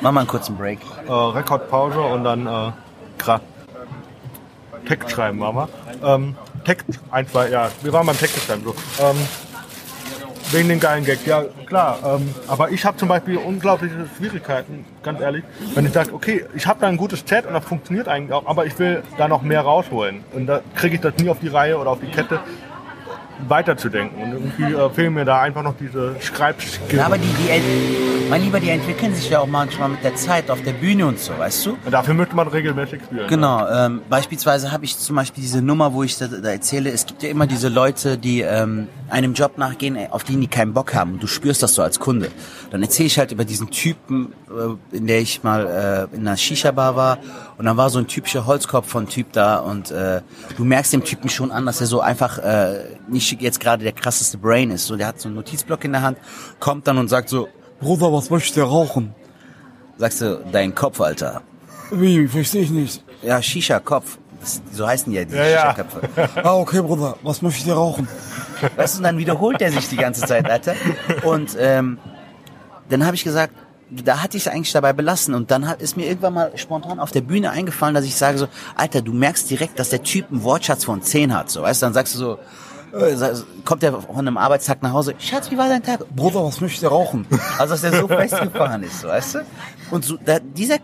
Mach 0.00 0.12
mal 0.12 0.20
einen 0.20 0.28
kurzen 0.28 0.56
Break. 0.56 0.78
äh, 1.06 1.10
äh, 1.10 1.12
Rekordpause 1.12 2.00
und 2.00 2.24
dann 2.24 2.46
äh, 2.46 2.72
gerade 3.18 3.42
Text 4.88 5.10
schreiben, 5.10 5.40
waren 5.40 5.54
wir. 5.54 5.68
Ähm, 6.02 6.36
Text, 6.64 6.86
ein, 7.10 7.28
zwei, 7.28 7.50
ja, 7.50 7.70
wir 7.82 7.92
waren 7.92 8.06
beim 8.06 8.18
Text 8.18 8.42
schreiben. 8.44 8.62
So. 8.64 8.74
Ähm, 9.02 9.16
wegen 10.50 10.68
den 10.68 10.80
geilen 10.80 11.04
Gag, 11.04 11.26
ja 11.26 11.44
klar. 11.66 11.98
Ähm, 12.04 12.34
aber 12.46 12.70
ich 12.70 12.84
habe 12.84 12.96
zum 12.96 13.08
Beispiel 13.08 13.36
unglaubliche 13.36 14.08
Schwierigkeiten, 14.16 14.84
ganz 15.02 15.20
ehrlich, 15.20 15.44
wenn 15.74 15.84
ich 15.84 15.92
sage, 15.92 16.12
okay, 16.14 16.44
ich 16.54 16.66
habe 16.66 16.80
da 16.80 16.86
ein 16.86 16.96
gutes 16.96 17.24
Chat 17.24 17.46
und 17.46 17.52
das 17.52 17.64
funktioniert 17.64 18.08
eigentlich 18.08 18.32
auch, 18.32 18.46
aber 18.46 18.66
ich 18.66 18.78
will 18.78 19.02
da 19.18 19.28
noch 19.28 19.42
mehr 19.42 19.60
rausholen. 19.60 20.24
Und 20.32 20.46
da 20.46 20.60
kriege 20.74 20.94
ich 20.96 21.00
das 21.00 21.16
nie 21.18 21.28
auf 21.28 21.38
die 21.40 21.48
Reihe 21.48 21.78
oder 21.78 21.90
auf 21.90 22.00
die 22.00 22.10
Kette 22.10 22.40
weiterzudenken. 23.46 24.22
Und 24.22 24.32
irgendwie 24.32 24.74
äh, 24.74 24.90
fehlen 24.90 25.14
mir 25.14 25.24
da 25.24 25.40
einfach 25.40 25.62
noch 25.62 25.74
diese 25.78 26.16
Schreibskills. 26.20 26.92
Ja, 26.92 27.06
aber 27.06 27.18
die, 27.18 27.26
die, 27.26 28.28
mein 28.30 28.42
Lieber, 28.42 28.60
die 28.60 28.70
entwickeln 28.70 29.14
sich 29.14 29.30
ja 29.30 29.40
auch 29.40 29.46
manchmal 29.46 29.90
mit 29.90 30.04
der 30.04 30.14
Zeit 30.16 30.50
auf 30.50 30.62
der 30.62 30.72
Bühne 30.72 31.06
und 31.06 31.18
so, 31.18 31.32
weißt 31.38 31.66
du? 31.66 31.78
Dafür 31.90 32.14
müsste 32.14 32.34
man 32.34 32.48
regelmäßig 32.48 33.02
spielen. 33.04 33.28
Genau, 33.28 33.66
ähm, 33.68 34.02
beispielsweise 34.08 34.72
habe 34.72 34.84
ich 34.84 34.98
zum 34.98 35.16
Beispiel 35.16 35.42
diese 35.42 35.62
Nummer, 35.62 35.92
wo 35.92 36.02
ich 36.02 36.18
da, 36.18 36.26
da 36.26 36.50
erzähle, 36.50 36.90
es 36.90 37.06
gibt 37.06 37.22
ja 37.22 37.30
immer 37.30 37.46
diese 37.46 37.68
Leute, 37.68 38.18
die 38.18 38.40
ähm, 38.42 38.88
einem 39.08 39.34
Job 39.34 39.58
nachgehen, 39.58 39.96
äh, 39.96 40.08
auf 40.10 40.24
den 40.24 40.40
die 40.40 40.48
keinen 40.48 40.72
Bock 40.72 40.94
haben. 40.94 41.14
Und 41.14 41.22
du 41.22 41.26
spürst 41.26 41.62
das 41.62 41.74
so 41.74 41.82
als 41.82 41.98
Kunde. 42.00 42.30
Dann 42.70 42.82
erzähle 42.82 43.06
ich 43.06 43.18
halt 43.18 43.32
über 43.32 43.44
diesen 43.44 43.70
Typen, 43.70 44.32
äh, 44.48 44.96
in 44.96 45.06
der 45.06 45.20
ich 45.20 45.42
mal 45.42 46.08
äh, 46.12 46.16
in 46.16 46.26
einer 46.26 46.36
Shisha-Bar 46.36 46.96
war. 46.96 47.18
Und 47.58 47.64
dann 47.64 47.76
war 47.76 47.90
so 47.90 47.98
ein 47.98 48.06
typischer 48.06 48.46
Holzkopf 48.46 48.88
von 48.88 49.08
Typ 49.08 49.32
da. 49.32 49.56
Und 49.56 49.90
äh, 49.90 50.22
du 50.56 50.64
merkst 50.64 50.92
dem 50.92 51.02
Typen 51.04 51.28
schon 51.28 51.50
an, 51.50 51.66
dass 51.66 51.80
er 51.80 51.88
so 51.88 52.00
einfach 52.00 52.38
äh, 52.38 52.84
nicht 53.08 53.42
jetzt 53.42 53.58
gerade 53.58 53.82
der 53.82 53.92
krasseste 53.92 54.38
Brain 54.38 54.70
ist. 54.70 54.86
So, 54.86 54.96
der 54.96 55.08
hat 55.08 55.20
so 55.20 55.28
einen 55.28 55.34
Notizblock 55.34 55.84
in 55.84 55.92
der 55.92 56.02
Hand, 56.02 56.18
kommt 56.60 56.86
dann 56.86 56.98
und 56.98 57.08
sagt 57.08 57.28
so, 57.28 57.48
Bruder, 57.80 58.12
was 58.12 58.30
möchtest 58.30 58.56
du 58.56 58.62
rauchen? 58.62 59.12
Sagst 59.98 60.20
du, 60.20 60.40
dein 60.52 60.72
Kopf, 60.74 61.00
Alter. 61.00 61.42
Wie? 61.90 62.28
Verstehe 62.28 62.62
ich 62.62 62.70
nicht. 62.70 63.02
Ja, 63.22 63.42
Shisha-Kopf. 63.42 64.18
So 64.72 64.86
heißen 64.86 65.10
die 65.10 65.18
ja, 65.18 65.24
die 65.24 65.34
Ja, 65.34 65.44
ja. 65.46 65.60
Shisha-Köpfe. 65.74 66.00
Ah, 66.44 66.54
okay, 66.54 66.80
Bruder. 66.80 67.16
Was 67.24 67.42
möchte 67.42 67.58
ich 67.58 67.64
dir 67.64 67.74
rauchen? 67.74 68.06
Weißt 68.76 68.94
du, 68.94 68.98
und 68.98 69.04
dann 69.04 69.18
wiederholt 69.18 69.60
er 69.60 69.72
sich 69.72 69.88
die 69.88 69.96
ganze 69.96 70.24
Zeit, 70.24 70.48
Alter. 70.48 70.74
Und 71.24 71.56
ähm, 71.58 71.98
dann 72.88 73.04
habe 73.04 73.16
ich 73.16 73.24
gesagt, 73.24 73.52
da 73.90 74.22
hatte 74.22 74.36
ich 74.36 74.46
es 74.46 74.52
eigentlich 74.52 74.72
dabei 74.72 74.92
belassen. 74.92 75.34
Und 75.34 75.50
dann 75.50 75.66
hat, 75.68 75.82
ist 75.82 75.96
mir 75.96 76.06
irgendwann 76.06 76.34
mal 76.34 76.52
spontan 76.56 77.00
auf 77.00 77.10
der 77.10 77.20
Bühne 77.20 77.50
eingefallen, 77.50 77.94
dass 77.94 78.04
ich 78.04 78.14
sage 78.14 78.38
so, 78.38 78.48
Alter, 78.76 79.02
du 79.02 79.12
merkst 79.12 79.48
direkt, 79.50 79.78
dass 79.78 79.90
der 79.90 80.02
Typ 80.02 80.30
einen 80.30 80.42
Wortschatz 80.42 80.84
von 80.84 81.02
10 81.02 81.34
hat. 81.34 81.50
So, 81.50 81.62
weißt 81.62 81.82
du, 81.82 81.86
dann 81.86 81.94
sagst 81.94 82.14
du 82.14 82.18
so, 82.18 82.38
äh, 82.92 83.16
kommt 83.64 83.82
er 83.82 84.00
von 84.00 84.16
einem 84.16 84.36
Arbeitstag 84.36 84.82
nach 84.82 84.92
Hause, 84.92 85.14
Schatz, 85.18 85.50
wie 85.50 85.58
war 85.58 85.68
dein 85.68 85.82
Tag? 85.82 86.08
Bruder, 86.14 86.44
was 86.44 86.60
möchte 86.60 86.74
ich 86.74 86.80
dir 86.80 86.88
rauchen? 86.88 87.26
Also, 87.58 87.74
dass 87.74 87.82
der 87.82 87.92
so 87.92 88.08
festgefahren 88.08 88.82
ist, 88.82 89.00
so, 89.00 89.08
weißt 89.08 89.34
du? 89.36 89.38
Und 89.90 90.04
so, 90.04 90.16
da, 90.24 90.38
dieser 90.38 90.78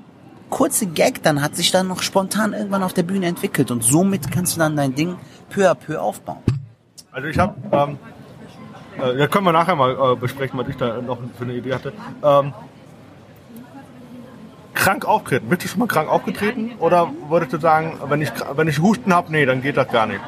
kurze 0.50 0.86
Gag 0.86 1.22
dann 1.22 1.42
hat 1.42 1.56
sich 1.56 1.70
dann 1.72 1.88
noch 1.88 2.02
spontan 2.02 2.52
irgendwann 2.52 2.82
auf 2.82 2.92
der 2.92 3.02
Bühne 3.02 3.26
entwickelt. 3.26 3.70
Und 3.70 3.82
somit 3.82 4.30
kannst 4.30 4.54
du 4.54 4.60
dann 4.60 4.76
dein 4.76 4.94
Ding 4.94 5.16
peu 5.50 5.68
à 5.68 5.74
peu 5.74 6.00
aufbauen. 6.00 6.42
Also 7.10 7.28
ich 7.28 7.38
habe, 7.38 7.54
ähm, 7.72 7.98
äh, 9.00 9.18
ja, 9.18 9.26
können 9.26 9.46
wir 9.46 9.52
nachher 9.52 9.74
mal 9.74 10.12
äh, 10.12 10.16
besprechen, 10.16 10.58
was 10.58 10.68
ich 10.68 10.76
da 10.76 11.00
noch 11.00 11.18
für 11.36 11.44
eine 11.44 11.54
Idee 11.54 11.74
hatte. 11.74 11.92
Ähm, 12.22 12.52
krank 14.74 15.04
auftreten. 15.04 15.48
Bist 15.48 15.64
du 15.64 15.68
schon 15.68 15.80
mal 15.80 15.88
krank 15.88 16.08
aufgetreten? 16.08 16.72
Oder 16.78 17.10
würdest 17.28 17.52
du 17.52 17.58
sagen, 17.58 17.98
wenn 18.08 18.20
ich, 18.20 18.30
wenn 18.54 18.68
ich 18.68 18.78
Husten 18.78 19.14
habe, 19.14 19.32
nee, 19.32 19.46
dann 19.46 19.62
geht 19.62 19.76
das 19.76 19.88
gar 19.88 20.06
nicht? 20.06 20.20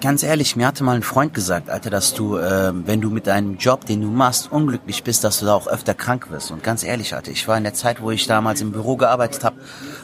Ganz 0.00 0.22
ehrlich, 0.22 0.54
mir 0.54 0.68
hatte 0.68 0.84
mal 0.84 0.94
ein 0.94 1.02
Freund 1.02 1.34
gesagt, 1.34 1.68
Alter, 1.70 1.90
dass 1.90 2.14
du, 2.14 2.38
ähm, 2.38 2.84
wenn 2.86 3.00
du 3.00 3.10
mit 3.10 3.26
deinem 3.26 3.56
Job, 3.56 3.84
den 3.84 4.00
du 4.00 4.08
machst, 4.08 4.50
unglücklich 4.52 5.02
bist, 5.02 5.24
dass 5.24 5.40
du 5.40 5.46
da 5.46 5.54
auch 5.54 5.66
öfter 5.66 5.92
krank 5.92 6.30
wirst. 6.30 6.52
Und 6.52 6.62
ganz 6.62 6.84
ehrlich, 6.84 7.16
Alter, 7.16 7.32
ich 7.32 7.48
war 7.48 7.58
in 7.58 7.64
der 7.64 7.74
Zeit, 7.74 8.00
wo 8.00 8.12
ich 8.12 8.28
damals 8.28 8.60
im 8.60 8.70
Büro 8.70 8.96
gearbeitet 8.96 9.42
habe, 9.42 9.56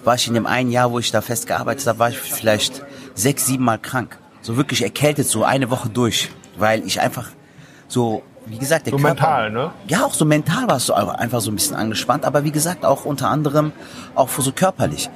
war 0.03 0.17
ich 0.17 0.27
in 0.27 0.35
dem 0.35 0.47
einen 0.47 0.73
Jahr, 0.73 0.91
wo 0.91 0.99
ich 0.99 1.13
da 1.13 1.21
fest 1.21 1.47
gearbeitet 1.47 1.87
habe, 1.87 2.01
war 2.01 2.11
ich 2.11 2.19
vielleicht 2.19 2.85
sechs, 3.15 3.47
sieben 3.47 3.63
Mal 3.63 3.79
krank. 3.79 4.19
So 4.43 4.57
wirklich 4.57 4.83
erkältet, 4.83 5.29
so 5.29 5.45
eine 5.45 5.71
Woche 5.71 5.89
durch. 5.89 6.29
Weil 6.57 6.85
ich 6.85 7.01
einfach 7.01 7.29
so, 7.87 8.25
wie 8.47 8.59
gesagt, 8.59 8.87
der 8.87 8.93
So 8.93 8.99
Körper, 8.99 9.15
mental, 9.15 9.51
ne? 9.51 9.71
ja, 9.89 10.05
auch 10.05 10.15
so 10.15 10.25
mental 10.25 10.69
warst 10.69 10.89
du 10.89 10.95
einfach 10.95 11.41
so 11.41 11.51
ein 11.51 11.55
bisschen 11.55 11.77
angespannt, 11.77 12.25
aber 12.25 12.45
wie 12.45 12.51
gesagt, 12.51 12.85
auch 12.85 13.05
unter 13.05 13.31
anderem 13.31 13.73
auch 14.15 14.29
so 14.29 14.53
körperlich. 14.53 15.11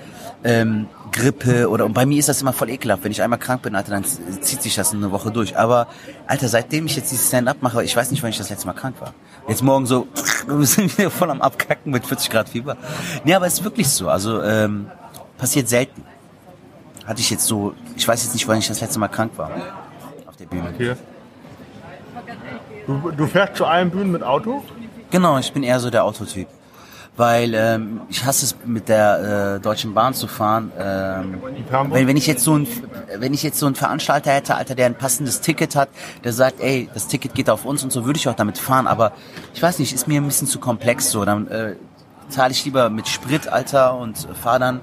Ähm, 0.44 0.86
Grippe 1.10 1.68
oder 1.68 1.84
und 1.84 1.94
bei 1.94 2.06
mir 2.06 2.18
ist 2.18 2.28
das 2.28 2.42
immer 2.42 2.52
voll 2.52 2.70
ekelhaft. 2.70 3.02
Wenn 3.02 3.10
ich 3.10 3.22
einmal 3.22 3.38
krank 3.38 3.62
bin, 3.62 3.74
Alter, 3.74 3.90
dann 3.90 4.04
zieht 4.04 4.62
sich 4.62 4.74
das 4.74 4.92
eine 4.92 5.10
Woche 5.10 5.30
durch. 5.30 5.58
Aber 5.58 5.88
Alter, 6.26 6.48
seitdem 6.48 6.86
ich 6.86 6.96
jetzt 6.96 7.10
dieses 7.10 7.28
Stand-up 7.28 7.62
mache, 7.62 7.82
ich 7.82 7.96
weiß 7.96 8.10
nicht, 8.10 8.22
wann 8.22 8.30
ich 8.30 8.38
das 8.38 8.50
letzte 8.50 8.66
Mal 8.66 8.74
krank 8.74 8.96
war. 9.00 9.14
Jetzt 9.48 9.62
morgen 9.62 9.86
so, 9.86 10.06
wir 10.46 10.66
sind 10.66 10.96
wieder 10.96 11.10
voll 11.10 11.30
am 11.30 11.40
Abkacken 11.42 11.90
mit 11.92 12.06
40 12.06 12.30
Grad 12.30 12.48
Fieber. 12.50 12.76
Nee, 13.24 13.34
aber 13.34 13.46
es 13.46 13.54
ist 13.54 13.64
wirklich 13.64 13.88
so. 13.88 14.08
Also 14.08 14.42
ähm, 14.42 14.90
passiert 15.38 15.68
selten. 15.68 16.04
Hatte 17.06 17.20
ich 17.20 17.30
jetzt 17.30 17.46
so, 17.46 17.74
ich 17.96 18.06
weiß 18.06 18.22
jetzt 18.24 18.34
nicht, 18.34 18.46
wann 18.46 18.58
ich 18.58 18.68
das 18.68 18.80
letzte 18.80 18.98
Mal 18.98 19.08
krank 19.08 19.32
war. 19.36 19.50
Auf 20.26 20.36
der 20.36 20.46
Bühne. 20.46 20.72
Hier. 20.76 20.96
Du, 22.88 23.10
du 23.10 23.26
fährst 23.26 23.56
zu 23.56 23.66
allen 23.66 23.90
Bühnen 23.90 24.10
mit 24.10 24.22
Auto? 24.22 24.64
Genau, 25.10 25.36
ich 25.36 25.52
bin 25.52 25.62
eher 25.62 25.78
so 25.78 25.90
der 25.90 26.04
Autotyp. 26.04 26.48
Weil 27.18 27.52
ähm, 27.52 28.00
ich 28.08 28.24
hasse 28.24 28.46
es 28.46 28.56
mit 28.64 28.88
der 28.88 29.56
äh, 29.56 29.60
Deutschen 29.60 29.92
Bahn 29.92 30.14
zu 30.14 30.26
fahren. 30.26 30.72
Ähm, 30.78 31.42
wenn, 31.90 32.06
wenn 32.06 32.16
ich 32.16 32.26
jetzt 32.26 32.44
so 32.44 32.56
ein 32.56 32.66
wenn 33.18 33.34
ich 33.34 33.42
jetzt 33.42 33.58
so 33.58 33.66
einen 33.66 33.74
Veranstalter 33.74 34.30
hätte, 34.30 34.54
Alter, 34.54 34.74
der 34.74 34.86
ein 34.86 34.94
passendes 34.94 35.42
Ticket 35.42 35.76
hat, 35.76 35.90
der 36.24 36.32
sagt, 36.32 36.60
ey, 36.60 36.88
das 36.94 37.08
Ticket 37.08 37.34
geht 37.34 37.50
auf 37.50 37.66
uns 37.66 37.84
und 37.84 37.92
so, 37.92 38.06
würde 38.06 38.18
ich 38.18 38.26
auch 38.26 38.36
damit 38.36 38.56
fahren. 38.56 38.86
Aber 38.86 39.12
ich 39.52 39.62
weiß 39.62 39.80
nicht, 39.80 39.92
ist 39.92 40.08
mir 40.08 40.22
ein 40.22 40.24
bisschen 40.24 40.46
zu 40.46 40.58
komplex 40.58 41.10
so. 41.10 41.26
Dann 41.26 41.46
äh, 41.48 41.74
zahle 42.30 42.52
ich 42.52 42.64
lieber 42.64 42.88
mit 42.88 43.06
Sprit, 43.06 43.48
Alter, 43.48 43.98
und 43.98 44.16
fahre 44.40 44.60
dann. 44.60 44.80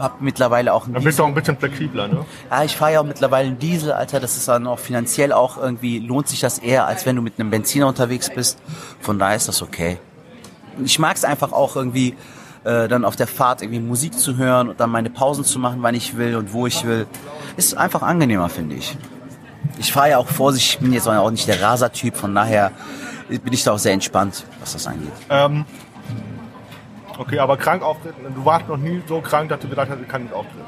Hab 0.00 0.20
mittlerweile 0.22 0.72
auch 0.72 0.86
einen 0.86 0.94
Dann 0.94 1.04
bist 1.04 1.18
du 1.18 1.22
Diesel. 1.22 1.24
auch 1.24 1.28
ein 1.28 1.34
bisschen 1.34 1.56
flexibler, 1.58 2.08
ne? 2.08 2.24
Ja, 2.50 2.64
ich 2.64 2.74
fahre 2.76 2.92
ja 2.94 3.00
auch 3.00 3.04
mittlerweile 3.04 3.48
einen 3.48 3.58
Diesel, 3.58 3.92
Alter. 3.92 4.18
Das 4.18 4.36
ist 4.36 4.48
dann 4.48 4.66
auch 4.66 4.78
finanziell 4.78 5.32
auch 5.32 5.58
irgendwie, 5.58 5.98
lohnt 6.00 6.26
sich 6.26 6.40
das 6.40 6.58
eher, 6.58 6.86
als 6.86 7.04
wenn 7.06 7.16
du 7.16 7.22
mit 7.22 7.38
einem 7.38 7.50
Benziner 7.50 7.86
unterwegs 7.86 8.30
bist. 8.30 8.58
Von 9.00 9.18
daher 9.18 9.36
ist 9.36 9.46
das 9.48 9.60
okay. 9.60 9.98
Ich 10.82 10.98
mag 10.98 11.16
es 11.16 11.24
einfach 11.24 11.52
auch 11.52 11.76
irgendwie, 11.76 12.16
äh, 12.64 12.88
dann 12.88 13.04
auf 13.04 13.14
der 13.14 13.26
Fahrt 13.26 13.60
irgendwie 13.60 13.80
Musik 13.80 14.18
zu 14.18 14.36
hören 14.38 14.70
und 14.70 14.80
dann 14.80 14.90
meine 14.90 15.10
Pausen 15.10 15.44
zu 15.44 15.58
machen, 15.58 15.82
wann 15.82 15.94
ich 15.94 16.16
will 16.16 16.34
und 16.34 16.52
wo 16.54 16.66
ich 16.66 16.84
will. 16.86 17.06
Ist 17.58 17.76
einfach 17.76 18.02
angenehmer, 18.02 18.48
finde 18.48 18.76
ich. 18.76 18.96
Ich 19.78 19.92
fahre 19.92 20.10
ja 20.10 20.18
auch 20.18 20.28
vorsichtig, 20.28 20.74
ich 20.76 20.78
bin 20.80 20.92
jetzt 20.94 21.06
auch 21.08 21.30
nicht 21.30 21.46
der 21.46 21.60
Raser-Typ, 21.60 22.16
von 22.16 22.34
daher 22.34 22.72
bin 23.28 23.52
ich 23.52 23.64
da 23.64 23.72
auch 23.72 23.78
sehr 23.78 23.92
entspannt, 23.92 24.44
was 24.60 24.72
das 24.72 24.86
angeht. 24.86 25.12
Ähm, 25.28 25.64
okay, 27.18 27.38
aber 27.38 27.56
krank 27.56 27.82
auftreten, 27.82 28.16
du 28.34 28.44
warst 28.44 28.68
noch 28.68 28.76
nie 28.76 29.02
so 29.06 29.20
krank, 29.20 29.48
dass 29.48 29.60
du 29.60 29.68
gedacht 29.68 29.88
hast, 29.90 30.00
ich 30.00 30.08
kann 30.08 30.22
nicht 30.22 30.34
auftreten. 30.34 30.64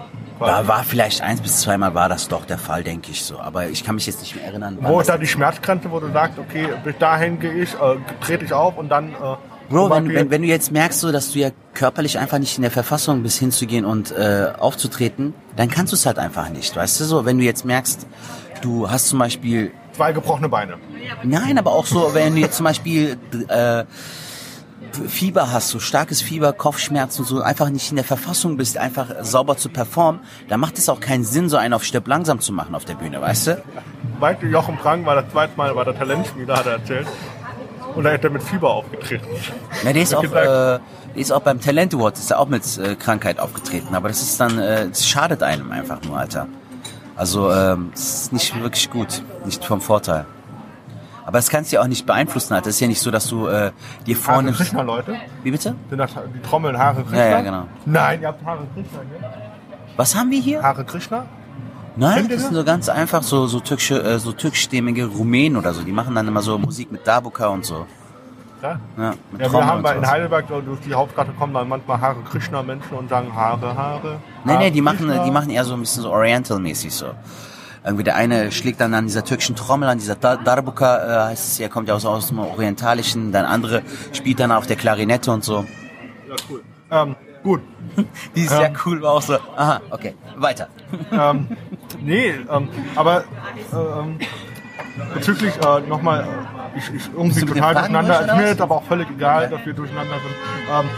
Da 0.46 0.66
war 0.66 0.82
vielleicht 0.84 1.22
eins 1.22 1.40
bis 1.40 1.60
zweimal 1.60 1.94
war 1.94 2.08
das 2.08 2.28
doch 2.28 2.44
der 2.44 2.58
Fall, 2.58 2.82
denke 2.82 3.10
ich 3.10 3.24
so. 3.24 3.38
Aber 3.38 3.68
ich 3.68 3.84
kann 3.84 3.94
mich 3.94 4.06
jetzt 4.06 4.20
nicht 4.20 4.34
mehr 4.34 4.44
erinnern. 4.44 4.78
Wo 4.80 5.00
ist 5.00 5.08
da 5.08 5.16
die 5.18 5.26
Schmerzgrenze, 5.26 5.90
wo 5.90 6.00
du 6.00 6.10
sagst, 6.12 6.38
okay, 6.38 6.68
bis 6.84 6.98
dahin 6.98 7.38
gehe 7.38 7.52
ich, 7.52 7.74
äh, 7.74 7.96
trete 8.20 8.44
ich 8.44 8.52
auf 8.52 8.76
und 8.76 8.88
dann... 8.88 9.10
Äh, 9.10 9.36
Bro, 9.70 9.90
wenn, 9.90 10.12
wenn, 10.12 10.30
wenn 10.30 10.42
du 10.42 10.48
jetzt 10.48 10.70
merkst, 10.70 11.00
so, 11.00 11.12
dass 11.12 11.32
du 11.32 11.38
ja 11.38 11.50
körperlich 11.72 12.18
einfach 12.18 12.38
nicht 12.38 12.58
in 12.58 12.62
der 12.62 12.70
Verfassung 12.70 13.22
bist, 13.22 13.38
hinzugehen 13.38 13.84
und 13.84 14.10
äh, 14.10 14.48
aufzutreten, 14.58 15.32
dann 15.56 15.70
kannst 15.70 15.92
du 15.92 15.96
es 15.96 16.04
halt 16.04 16.18
einfach 16.18 16.50
nicht, 16.50 16.76
weißt 16.76 17.00
du 17.00 17.04
so? 17.04 17.24
Wenn 17.24 17.38
du 17.38 17.44
jetzt 17.44 17.64
merkst, 17.64 18.06
du 18.60 18.90
hast 18.90 19.08
zum 19.08 19.18
Beispiel, 19.18 19.72
Zwei 19.92 20.12
gebrochene 20.12 20.48
Beine. 20.48 20.74
nein, 21.22 21.58
aber 21.58 21.72
auch 21.72 21.86
so, 21.86 22.14
wenn 22.14 22.34
du 22.34 22.40
jetzt 22.40 22.56
zum 22.56 22.64
Beispiel 22.64 23.16
äh, 23.48 23.84
Fieber 24.96 25.52
hast, 25.52 25.68
so 25.68 25.78
starkes 25.78 26.22
Fieber, 26.22 26.52
Kopfschmerzen, 26.52 27.24
so 27.24 27.40
einfach 27.40 27.68
nicht 27.70 27.90
in 27.90 27.96
der 27.96 28.04
Verfassung 28.04 28.56
bist, 28.56 28.76
einfach 28.78 29.08
sauber 29.22 29.56
zu 29.56 29.68
performen, 29.68 30.20
dann 30.48 30.60
macht 30.60 30.78
es 30.78 30.88
auch 30.88 31.00
keinen 31.00 31.24
Sinn, 31.24 31.48
so 31.48 31.56
einen 31.56 31.74
auf 31.74 31.84
Stirb 31.84 32.06
langsam 32.08 32.40
zu 32.40 32.52
machen 32.52 32.74
auf 32.74 32.84
der 32.84 32.94
Bühne, 32.94 33.20
weißt 33.20 33.46
du? 33.48 33.62
Du, 34.40 34.46
Jochen 34.46 34.76
Prang 34.76 35.04
war 35.04 35.16
das 35.16 35.30
zweite 35.32 35.56
Mal 35.56 35.74
bei 35.74 35.84
der 35.84 35.98
Talentspieler, 35.98 36.56
hat 36.56 36.66
er 36.66 36.72
erzählt. 36.72 37.06
Und 37.94 38.04
da 38.04 38.10
ist 38.10 38.24
er 38.24 38.30
mit 38.30 38.42
Fieber 38.42 38.70
aufgetreten. 38.70 39.26
Ja, 39.84 39.92
der 39.92 40.02
ist 40.02 40.14
auch, 40.14 40.24
äh, 40.24 40.30
der 40.30 40.80
ist 41.14 41.32
auch 41.32 41.42
beim 41.42 41.60
Talent 41.60 41.94
Award, 41.94 42.18
ist 42.18 42.30
er 42.30 42.38
auch 42.38 42.48
mit 42.48 42.78
äh, 42.78 42.94
Krankheit 42.94 43.38
aufgetreten. 43.38 43.94
Aber 43.94 44.08
das 44.08 44.22
ist 44.22 44.40
dann, 44.40 44.58
äh, 44.58 44.88
das 44.88 45.06
schadet 45.06 45.42
einem 45.42 45.70
einfach 45.72 46.00
nur, 46.02 46.16
Alter. 46.16 46.46
Also, 47.16 47.52
ähm, 47.52 47.90
das 47.92 48.22
ist 48.22 48.32
nicht 48.32 48.58
wirklich 48.60 48.90
gut, 48.90 49.22
nicht 49.44 49.64
vom 49.64 49.80
Vorteil. 49.80 50.24
Aber 51.24 51.38
das 51.38 51.48
kannst 51.50 51.70
du 51.72 51.76
ja 51.76 51.82
auch 51.82 51.86
nicht 51.86 52.04
beeinflussen, 52.06 52.52
Alter. 52.54 52.66
Das 52.66 52.74
ist 52.74 52.80
ja 52.80 52.88
nicht 52.88 53.00
so, 53.00 53.10
dass 53.10 53.28
du 53.28 53.46
äh, 53.46 53.70
dir 54.06 54.16
Haare 54.16 54.24
vornimmst. 54.24 54.60
Krishna, 54.60 54.82
Leute. 54.82 55.14
Wie 55.42 55.50
bitte? 55.50 55.74
Sind 55.88 55.98
das 55.98 56.10
die 56.34 56.40
Trommeln 56.42 56.76
Haare 56.76 57.02
Krishna? 57.02 57.18
Ja, 57.18 57.30
ja, 57.30 57.40
genau. 57.40 57.66
Nein, 57.84 58.20
ihr 58.22 58.28
habt 58.28 58.44
Haare 58.44 58.66
Krishna 58.74 58.98
hier. 59.08 59.30
Was 59.96 60.16
haben 60.16 60.30
wir 60.30 60.40
hier? 60.40 60.62
Haare 60.62 60.84
Krishna? 60.84 61.26
Nein, 61.94 62.28
das 62.28 62.42
sind 62.44 62.54
so 62.54 62.64
ganz 62.64 62.88
einfach 62.88 63.22
so 63.22 63.46
so 63.46 63.60
türkische, 63.60 64.02
äh, 64.02 64.18
so 64.18 64.32
türkischstämmige 64.32 65.06
Rumänen 65.06 65.58
oder 65.58 65.74
so. 65.74 65.82
Die 65.82 65.92
machen 65.92 66.14
dann 66.14 66.26
immer 66.26 66.40
so 66.42 66.58
Musik 66.58 66.90
mit 66.90 67.06
Darbuka 67.06 67.48
und 67.48 67.64
so. 67.66 67.86
Ja? 68.62 68.80
Ja, 68.96 69.14
Ja, 69.38 69.52
wir 69.52 69.66
haben 69.66 69.82
bei, 69.82 69.96
in. 69.96 70.06
Heidelberg 70.08 70.46
durch 70.48 70.80
die 70.80 70.94
Hauptstraße 70.94 71.32
kommen 71.38 71.52
dann 71.52 71.68
manchmal 71.68 72.00
Hare 72.00 72.16
Krishna 72.30 72.62
Menschen 72.62 72.96
und 72.96 73.10
sagen 73.10 73.34
Haare, 73.34 73.76
Haare. 73.76 74.18
Nee, 74.44 74.56
nee, 74.56 74.70
die 74.70 74.80
machen, 74.80 75.12
die 75.24 75.30
machen 75.30 75.50
eher 75.50 75.64
so 75.64 75.74
ein 75.74 75.80
bisschen 75.80 76.02
so 76.02 76.10
Oriental-mäßig 76.10 76.92
so. 76.94 77.06
Irgendwie 77.84 78.04
der 78.04 78.14
eine 78.14 78.52
schlägt 78.52 78.80
dann 78.80 78.94
an 78.94 79.06
dieser 79.06 79.24
türkischen 79.24 79.56
Trommel, 79.56 79.88
an 79.88 79.98
dieser 79.98 80.14
Dar- 80.14 80.36
Darbuka, 80.36 81.26
äh, 81.26 81.30
heißt 81.30 81.52
es, 81.52 81.60
er 81.60 81.68
kommt 81.68 81.88
ja 81.88 81.94
aus, 81.94 82.04
aus 82.04 82.28
dem 82.28 82.38
Orientalischen, 82.38 83.32
der 83.32 83.48
andere 83.48 83.82
spielt 84.12 84.38
dann 84.38 84.52
auf 84.52 84.66
der 84.68 84.76
Klarinette 84.76 85.32
und 85.32 85.42
so. 85.42 85.64
Ja, 86.28 86.36
cool. 86.48 86.62
Ähm, 86.92 87.16
gut. 87.42 87.60
Die 88.36 88.42
ist 88.42 88.50
sehr 88.50 88.72
cool, 88.86 89.02
war 89.02 89.14
auch 89.14 89.22
so, 89.22 89.34
aha, 89.56 89.80
okay, 89.90 90.14
weiter. 90.36 90.68
ähm, 91.12 91.48
nee, 92.00 92.34
ähm, 92.48 92.68
aber 92.94 93.24
ähm, 93.72 94.18
bezüglich 95.14 95.52
äh, 95.56 95.80
nochmal, 95.88 96.20
äh, 96.20 96.78
ich, 96.78 96.94
ich 96.94 97.10
irgendwie 97.12 97.40
total 97.44 97.74
durcheinander, 97.74 98.18
durch, 98.18 98.28
ist 98.28 98.36
mir 98.36 98.48
jetzt 98.48 98.60
aber 98.60 98.76
auch 98.76 98.84
völlig 98.84 99.10
egal, 99.10 99.48
dass 99.50 99.66
wir 99.66 99.72
durcheinander 99.72 100.14
sind. 100.14 100.88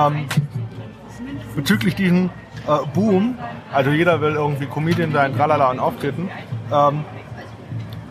Ähm, 0.00 0.16
ähm, 0.16 0.28
bezüglich 1.54 1.94
diesen 1.94 2.30
äh, 2.66 2.86
Boom, 2.94 3.36
also 3.72 3.90
jeder 3.90 4.20
will 4.20 4.34
irgendwie 4.34 4.66
Comedian 4.66 5.12
sein, 5.12 5.36
tralala 5.36 5.70
und 5.70 5.78
auftreten, 5.80 6.30
ähm, 6.72 7.04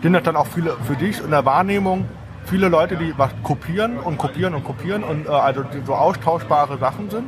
sind 0.02 0.14
das 0.14 0.24
dann 0.24 0.36
auch 0.36 0.48
viele 0.48 0.76
für 0.86 0.96
dich 0.96 1.24
in 1.24 1.30
der 1.32 1.46
Wahrnehmung 1.46 2.06
viele 2.46 2.70
Leute, 2.70 2.98
die 2.98 3.14
was 3.18 3.30
kopieren 3.44 3.98
und 3.98 4.18
kopieren 4.18 4.54
und 4.56 4.64
kopieren 4.64 5.04
und 5.04 5.28
äh, 5.28 5.30
also 5.30 5.64
so 5.86 5.94
austauschbare 5.94 6.78
Sachen 6.80 7.10
sind? 7.10 7.26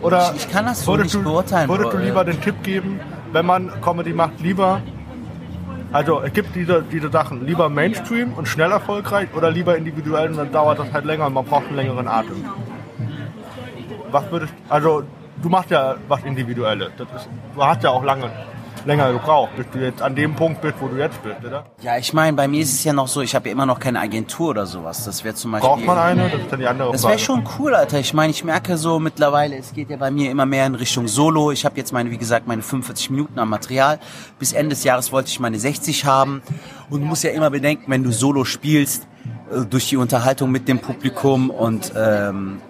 Oder 0.00 0.32
Ich- 0.34 0.46
ich 0.46 0.52
kann 0.52 0.66
das 0.66 0.84
so 0.84 0.92
würdest 0.92 1.14
nicht 1.14 1.26
du, 1.26 1.30
beurteilen, 1.30 1.68
Würdest 1.68 1.92
du 1.92 1.96
Bro, 1.96 2.04
lieber 2.04 2.22
äh. 2.22 2.24
den 2.26 2.40
Tipp 2.40 2.62
geben, 2.62 3.00
wenn 3.32 3.46
man 3.46 3.70
Comedy 3.82 4.12
macht, 4.12 4.40
lieber 4.40 4.80
also 5.92 6.22
es 6.22 6.32
gibt 6.32 6.56
diese, 6.56 6.82
diese 6.82 7.08
Sachen, 7.08 7.46
lieber 7.46 7.68
Mainstream 7.68 8.32
und 8.32 8.48
schnell 8.48 8.72
erfolgreich 8.72 9.28
oder 9.36 9.50
lieber 9.50 9.76
individuell 9.76 10.28
und 10.30 10.36
dann 10.38 10.50
dauert 10.52 10.80
das 10.80 10.92
halt 10.92 11.04
länger 11.04 11.26
und 11.26 11.34
man 11.34 11.44
braucht 11.44 11.66
einen 11.68 11.76
längeren 11.76 12.08
Atem. 12.08 12.44
Was 14.10 14.28
würdest 14.30 14.52
also 14.68 15.04
du 15.44 15.50
machst 15.50 15.70
ja 15.70 15.96
was 16.08 16.22
Individuelles. 16.24 16.90
Das 16.96 17.06
ist, 17.14 17.28
du 17.54 17.62
hast 17.62 17.82
ja 17.82 17.90
auch 17.90 18.02
lange 18.02 18.30
länger 18.86 19.12
gebraucht, 19.12 19.50
bis 19.56 19.66
du 19.72 19.78
jetzt 19.78 20.02
an 20.02 20.14
dem 20.14 20.34
Punkt 20.34 20.60
bist, 20.60 20.74
wo 20.78 20.88
du 20.88 20.96
jetzt 20.96 21.22
bist, 21.22 21.42
oder? 21.42 21.64
Ja, 21.80 21.96
ich 21.96 22.12
meine, 22.12 22.36
bei 22.36 22.46
mir 22.48 22.60
ist 22.60 22.72
es 22.72 22.84
ja 22.84 22.92
noch 22.92 23.08
so, 23.08 23.22
ich 23.22 23.34
habe 23.34 23.48
ja 23.48 23.52
immer 23.52 23.64
noch 23.64 23.78
keine 23.78 23.98
Agentur 23.98 24.50
oder 24.50 24.66
sowas. 24.66 25.04
Das 25.04 25.24
wäre 25.24 25.34
zum 25.34 25.52
Beispiel. 25.52 25.70
Braucht 25.70 25.86
man 25.86 25.96
eine? 25.96 26.28
Das 26.28 26.40
ist 26.40 26.52
dann 26.52 26.60
die 26.60 26.66
andere 26.66 26.92
Das 26.92 27.02
wäre 27.02 27.18
schon 27.18 27.44
cool, 27.58 27.74
Alter. 27.74 27.98
Ich 27.98 28.12
meine, 28.12 28.30
ich 28.30 28.44
merke 28.44 28.76
so 28.76 28.98
mittlerweile, 28.98 29.56
es 29.56 29.72
geht 29.72 29.88
ja 29.88 29.96
bei 29.96 30.10
mir 30.10 30.30
immer 30.30 30.44
mehr 30.44 30.66
in 30.66 30.74
Richtung 30.74 31.08
Solo. 31.08 31.50
Ich 31.50 31.64
habe 31.64 31.76
jetzt 31.78 31.92
meine, 31.92 32.10
wie 32.10 32.18
gesagt, 32.18 32.46
meine 32.46 32.60
45 32.60 33.10
Minuten 33.10 33.38
am 33.38 33.48
Material. 33.48 34.00
Bis 34.38 34.52
Ende 34.52 34.70
des 34.70 34.84
Jahres 34.84 35.12
wollte 35.12 35.28
ich 35.28 35.40
meine 35.40 35.58
60 35.58 36.04
haben. 36.04 36.42
Und 36.90 37.00
du 37.00 37.06
musst 37.06 37.24
ja 37.24 37.30
immer 37.30 37.50
bedenken, 37.50 37.84
wenn 37.90 38.02
du 38.02 38.12
Solo 38.12 38.44
spielst, 38.44 39.06
äh, 39.50 39.64
durch 39.64 39.88
die 39.88 39.96
Unterhaltung 39.96 40.50
mit 40.50 40.68
dem 40.68 40.80
Publikum 40.80 41.48
und 41.48 41.92
ähm, 41.96 42.60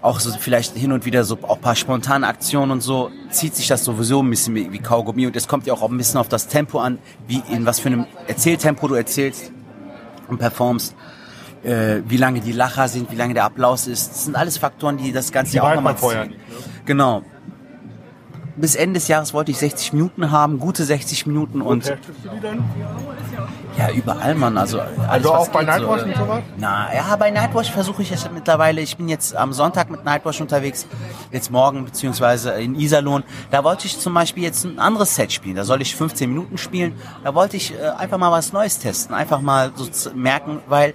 auch 0.00 0.20
so 0.20 0.30
vielleicht 0.38 0.76
hin 0.76 0.92
und 0.92 1.04
wieder 1.04 1.24
so 1.24 1.38
auch 1.42 1.56
ein 1.56 1.60
paar 1.60 1.76
spontane 1.76 2.26
Aktionen 2.26 2.70
und 2.72 2.80
so, 2.80 3.10
zieht 3.30 3.54
sich 3.54 3.66
das 3.68 3.84
sowieso 3.84 4.22
ein 4.22 4.30
bisschen 4.30 4.54
wie 4.54 4.78
Kaugummi. 4.78 5.26
Und 5.26 5.36
es 5.36 5.48
kommt 5.48 5.66
ja 5.66 5.74
auch 5.74 5.82
ein 5.82 5.96
bisschen 5.96 6.18
auf 6.18 6.28
das 6.28 6.48
Tempo 6.48 6.78
an, 6.78 6.98
wie 7.26 7.42
in 7.50 7.66
was 7.66 7.80
für 7.80 7.88
einem 7.88 8.06
Erzähltempo 8.26 8.88
du 8.88 8.94
erzählst 8.94 9.52
und 10.28 10.38
performst 10.38 10.94
äh, 11.64 12.02
wie 12.06 12.16
lange 12.16 12.40
die 12.40 12.52
Lacher 12.52 12.88
sind, 12.88 13.10
wie 13.10 13.16
lange 13.16 13.34
der 13.34 13.44
Applaus 13.44 13.86
ist. 13.86 14.10
Das 14.10 14.24
sind 14.24 14.36
alles 14.36 14.58
Faktoren, 14.58 14.96
die 14.96 15.12
das 15.12 15.32
Ganze 15.32 15.52
Die 15.52 15.56
ja 15.56 15.64
auch 15.64 15.74
nochmal 15.74 15.96
ziehen. 15.96 16.28
nicht, 16.28 16.30
ne? 16.30 16.36
Genau. 16.84 17.22
Bis 18.60 18.74
Ende 18.74 18.94
des 18.94 19.08
Jahres 19.08 19.32
wollte 19.34 19.50
ich 19.50 19.58
60 19.58 19.92
Minuten 19.92 20.30
haben, 20.30 20.58
gute 20.58 20.84
60 20.84 21.26
Minuten 21.26 21.62
und 21.62 21.86
die 21.86 22.40
dann? 22.40 22.64
ja, 23.78 23.90
überall, 23.92 24.34
Mann. 24.34 24.58
Also, 24.58 24.80
alles, 24.80 25.08
Also 25.08 25.34
auch 25.34 25.48
bei 25.48 25.60
geht, 25.60 25.68
Nightwatch 25.68 26.00
so, 26.00 26.06
und 26.06 26.12
äh, 26.12 26.18
sowas? 26.18 26.42
Na, 26.56 26.94
ja, 26.94 27.16
bei 27.16 27.30
Nightwatch 27.30 27.70
versuche 27.70 28.02
ich 28.02 28.10
es 28.10 28.28
mittlerweile. 28.32 28.80
Ich 28.80 28.96
bin 28.96 29.08
jetzt 29.08 29.36
am 29.36 29.52
Sonntag 29.52 29.90
mit 29.90 30.04
Nightwatch 30.04 30.40
unterwegs, 30.40 30.86
jetzt 31.30 31.50
morgen 31.52 31.84
beziehungsweise 31.84 32.50
in 32.52 32.74
Iserlohn. 32.74 33.22
Da 33.50 33.62
wollte 33.62 33.86
ich 33.86 33.98
zum 33.98 34.14
Beispiel 34.14 34.42
jetzt 34.42 34.64
ein 34.64 34.78
anderes 34.78 35.14
Set 35.14 35.32
spielen. 35.32 35.56
Da 35.56 35.64
soll 35.64 35.80
ich 35.80 35.94
15 35.94 36.28
Minuten 36.28 36.58
spielen. 36.58 36.94
Da 37.22 37.34
wollte 37.34 37.56
ich 37.56 37.74
äh, 37.74 37.88
einfach 37.96 38.18
mal 38.18 38.32
was 38.32 38.52
Neues 38.52 38.78
testen, 38.78 39.14
einfach 39.14 39.40
mal 39.40 39.70
so 39.76 39.86
zu 39.86 40.10
merken, 40.10 40.60
weil 40.66 40.94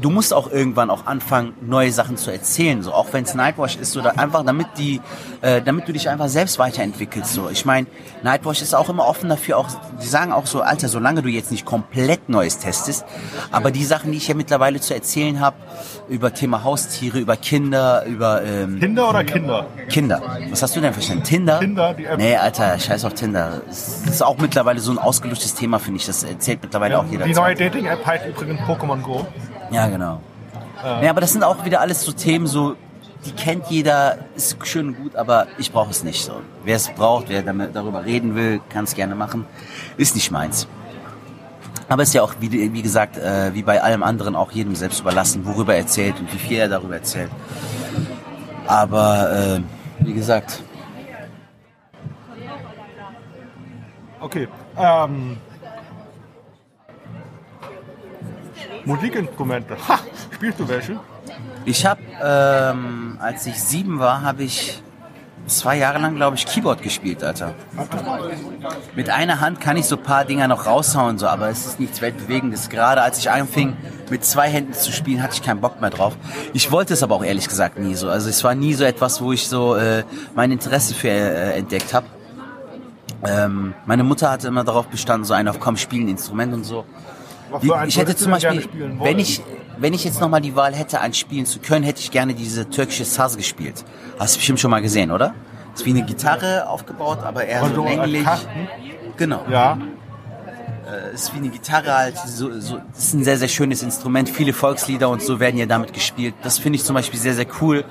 du 0.00 0.10
musst 0.10 0.32
auch 0.32 0.50
irgendwann 0.50 0.90
auch 0.90 1.06
anfangen, 1.06 1.54
neue 1.60 1.92
Sachen 1.92 2.16
zu 2.16 2.30
erzählen. 2.30 2.82
So 2.82 2.92
auch 2.92 3.12
wenn 3.12 3.24
es 3.24 3.34
Nightwatch 3.34 3.76
ist, 3.76 3.92
so 3.92 4.00
da 4.00 4.10
einfach 4.10 4.44
damit 4.44 4.66
die, 4.78 5.00
äh, 5.42 5.62
damit 5.62 5.88
du 5.88 5.92
dich 5.92 6.08
einfach 6.08 6.28
selbst 6.28 6.58
weiterentwickelst. 6.58 7.32
So, 7.32 7.48
ich 7.50 7.64
meine, 7.64 7.86
Nightwatch 8.22 8.62
ist 8.62 8.74
auch 8.74 8.88
immer 8.88 9.06
offen 9.06 9.28
dafür. 9.28 9.58
Auch 9.58 9.68
die 10.02 10.06
sagen 10.06 10.32
auch 10.32 10.46
so, 10.46 10.60
Alter, 10.60 10.88
solange 10.88 11.22
du 11.22 11.28
jetzt 11.28 11.50
nicht 11.50 11.64
komplett 11.64 12.28
Neues 12.28 12.58
testest, 12.58 13.04
aber 13.50 13.70
die 13.70 13.84
Sachen, 13.84 14.12
die 14.12 14.18
ich 14.18 14.28
ja 14.28 14.34
mittlerweile 14.34 14.80
zu 14.80 14.94
erzählen 14.94 15.40
habe 15.40 15.56
über 16.08 16.32
Thema 16.34 16.64
Haustiere, 16.64 17.18
über 17.18 17.36
Kinder, 17.36 18.04
über 18.06 18.42
ähm, 18.42 18.78
Kinder 18.78 19.08
oder 19.08 19.24
Kinder? 19.24 19.66
Kinder. 19.88 20.22
Was 20.50 20.62
hast 20.62 20.76
du 20.76 20.80
denn 20.80 20.92
verstanden? 20.92 21.24
Tinder? 21.24 21.60
Tinder, 21.60 21.94
die 21.94 22.04
App. 22.04 22.18
Nee, 22.18 22.36
Alter, 22.36 22.78
scheiß 22.78 23.04
auf 23.04 23.14
Tinder. 23.14 23.62
Das 23.66 24.06
ist 24.06 24.22
auch 24.22 24.38
mittlerweile 24.38 24.80
so 24.80 24.90
ein 24.90 24.98
ausgelutschtes 24.98 25.54
Thema, 25.54 25.78
finde 25.78 26.00
ich. 26.00 26.06
Das 26.06 26.22
erzählt 26.22 26.60
mittlerweile 26.62 26.98
auch 26.98 27.04
jeder. 27.10 27.24
Die 27.24 27.34
neue 27.34 27.54
Dating-App 27.54 28.04
heißt 28.04 28.26
übrigens 28.26 28.60
Pokémon 28.60 29.00
Go. 29.00 29.26
Ja, 29.70 29.88
genau. 29.88 30.20
Ja, 31.02 31.10
aber 31.10 31.20
das 31.20 31.32
sind 31.32 31.42
auch 31.42 31.64
wieder 31.64 31.80
alles 31.80 32.02
so 32.02 32.12
Themen, 32.12 32.46
so 32.46 32.76
die 33.24 33.32
kennt 33.32 33.66
jeder, 33.68 34.18
ist 34.36 34.56
schön 34.66 34.88
und 34.88 34.96
gut, 34.98 35.16
aber 35.16 35.46
ich 35.58 35.72
brauche 35.72 35.90
es 35.90 36.04
nicht. 36.04 36.24
So, 36.24 36.40
wer 36.64 36.76
es 36.76 36.88
braucht, 36.90 37.28
wer 37.28 37.42
damit, 37.42 37.74
darüber 37.74 38.04
reden 38.04 38.34
will, 38.36 38.60
kann 38.68 38.84
es 38.84 38.94
gerne 38.94 39.14
machen. 39.14 39.46
Ist 39.96 40.14
nicht 40.14 40.30
meins. 40.30 40.68
Aber 41.88 42.02
ist 42.02 42.14
ja 42.14 42.22
auch, 42.22 42.34
wie, 42.40 42.72
wie 42.72 42.82
gesagt, 42.82 43.16
äh, 43.16 43.52
wie 43.54 43.62
bei 43.62 43.82
allem 43.82 44.02
anderen 44.02 44.36
auch 44.36 44.52
jedem 44.52 44.74
selbst 44.74 45.00
überlassen, 45.00 45.44
worüber 45.44 45.74
er 45.74 45.80
erzählt 45.80 46.20
und 46.20 46.32
wie 46.32 46.38
viel 46.38 46.58
er 46.58 46.68
darüber 46.68 46.96
erzählt. 46.96 47.30
Aber 48.66 49.32
äh, 49.32 49.60
wie 50.04 50.12
gesagt, 50.12 50.62
Okay. 54.26 54.48
Ähm, 54.76 55.36
Musikinstrumente. 58.86 59.76
Ha! 59.88 59.98
Spielst 60.32 60.60
du 60.60 60.68
welche? 60.68 60.98
Ich 61.64 61.84
habe, 61.84 62.00
ähm, 62.22 63.18
als 63.20 63.44
ich 63.46 63.60
sieben 63.60 63.98
war, 63.98 64.22
habe 64.22 64.44
ich 64.44 64.80
zwei 65.46 65.76
Jahre 65.76 65.98
lang, 65.98 66.14
glaube 66.14 66.36
ich, 66.36 66.46
Keyboard 66.46 66.82
gespielt, 66.82 67.22
Alter. 67.22 67.54
Mit 68.94 69.10
einer 69.10 69.40
Hand 69.40 69.60
kann 69.60 69.76
ich 69.76 69.86
so 69.86 69.96
ein 69.96 70.02
paar 70.02 70.24
Dinger 70.24 70.48
noch 70.48 70.66
raushauen, 70.66 71.18
so, 71.18 71.26
aber 71.26 71.48
es 71.48 71.66
ist 71.66 71.80
nichts 71.80 72.00
Weltbewegendes. 72.00 72.68
Gerade 72.68 73.02
als 73.02 73.18
ich 73.18 73.30
anfing, 73.30 73.76
mit 74.08 74.24
zwei 74.24 74.48
Händen 74.48 74.72
zu 74.72 74.92
spielen, 74.92 75.22
hatte 75.22 75.34
ich 75.34 75.42
keinen 75.42 75.60
Bock 75.60 75.80
mehr 75.80 75.90
drauf. 75.90 76.16
Ich 76.52 76.70
wollte 76.70 76.94
es 76.94 77.02
aber 77.02 77.16
auch 77.16 77.24
ehrlich 77.24 77.48
gesagt 77.48 77.78
nie 77.78 77.94
so. 77.94 78.08
Also 78.08 78.28
es 78.28 78.42
war 78.44 78.54
nie 78.54 78.74
so 78.74 78.84
etwas, 78.84 79.20
wo 79.20 79.32
ich 79.32 79.48
so 79.48 79.74
äh, 79.76 80.04
mein 80.34 80.52
Interesse 80.52 80.94
für 80.94 81.08
äh, 81.08 81.58
entdeckt 81.58 81.92
habe. 81.92 82.06
Ähm, 83.26 83.74
meine 83.86 84.04
Mutter 84.04 84.30
hatte 84.30 84.48
immer 84.48 84.62
darauf 84.62 84.86
bestanden, 84.86 85.24
so 85.24 85.34
ein 85.34 85.48
auf 85.48 85.58
komm, 85.58 85.76
spielen 85.76 86.08
Instrument 86.08 86.54
und 86.54 86.64
so. 86.64 86.84
Ich 87.86 87.96
hätte 87.98 88.16
zum 88.16 88.32
Beispiel, 88.32 88.68
wenn 89.00 89.18
ich, 89.18 89.42
wenn 89.78 89.94
ich 89.94 90.04
jetzt 90.04 90.20
nochmal 90.20 90.40
die 90.40 90.56
Wahl 90.56 90.74
hätte, 90.74 91.00
eins 91.00 91.18
spielen 91.18 91.46
zu 91.46 91.58
können, 91.58 91.84
hätte 91.84 92.00
ich 92.00 92.10
gerne 92.10 92.34
diese 92.34 92.68
türkische 92.68 93.04
Saz 93.04 93.36
gespielt. 93.36 93.84
Hast 94.18 94.34
du 94.34 94.38
bestimmt 94.38 94.60
schon 94.60 94.70
mal 94.70 94.82
gesehen, 94.82 95.10
oder? 95.10 95.34
Ist 95.74 95.84
wie 95.84 95.90
eine 95.90 96.04
Gitarre 96.04 96.68
aufgebaut, 96.68 97.18
aber 97.22 97.44
eher 97.44 97.68
so 97.68 97.84
länglich. 97.84 98.26
Genau. 99.16 99.44
Ja. 99.50 99.78
Äh, 100.86 101.14
Ist 101.14 101.34
wie 101.34 101.38
eine 101.38 101.48
Gitarre 101.48 101.92
halt. 101.92 102.16
So, 102.26 102.60
so, 102.60 102.78
ist 102.96 103.14
ein 103.14 103.24
sehr, 103.24 103.36
sehr 103.36 103.48
schönes 103.48 103.82
Instrument. 103.82 104.28
Viele 104.28 104.52
Volkslieder 104.52 105.08
und 105.08 105.20
so 105.22 105.40
werden 105.40 105.58
ja 105.58 105.66
damit 105.66 105.92
gespielt. 105.92 106.34
Das 106.42 106.58
finde 106.58 106.76
ich 106.76 106.84
zum 106.84 106.94
Beispiel 106.94 107.18
sehr, 107.18 107.34
sehr 107.34 107.46
cool, 107.60 107.84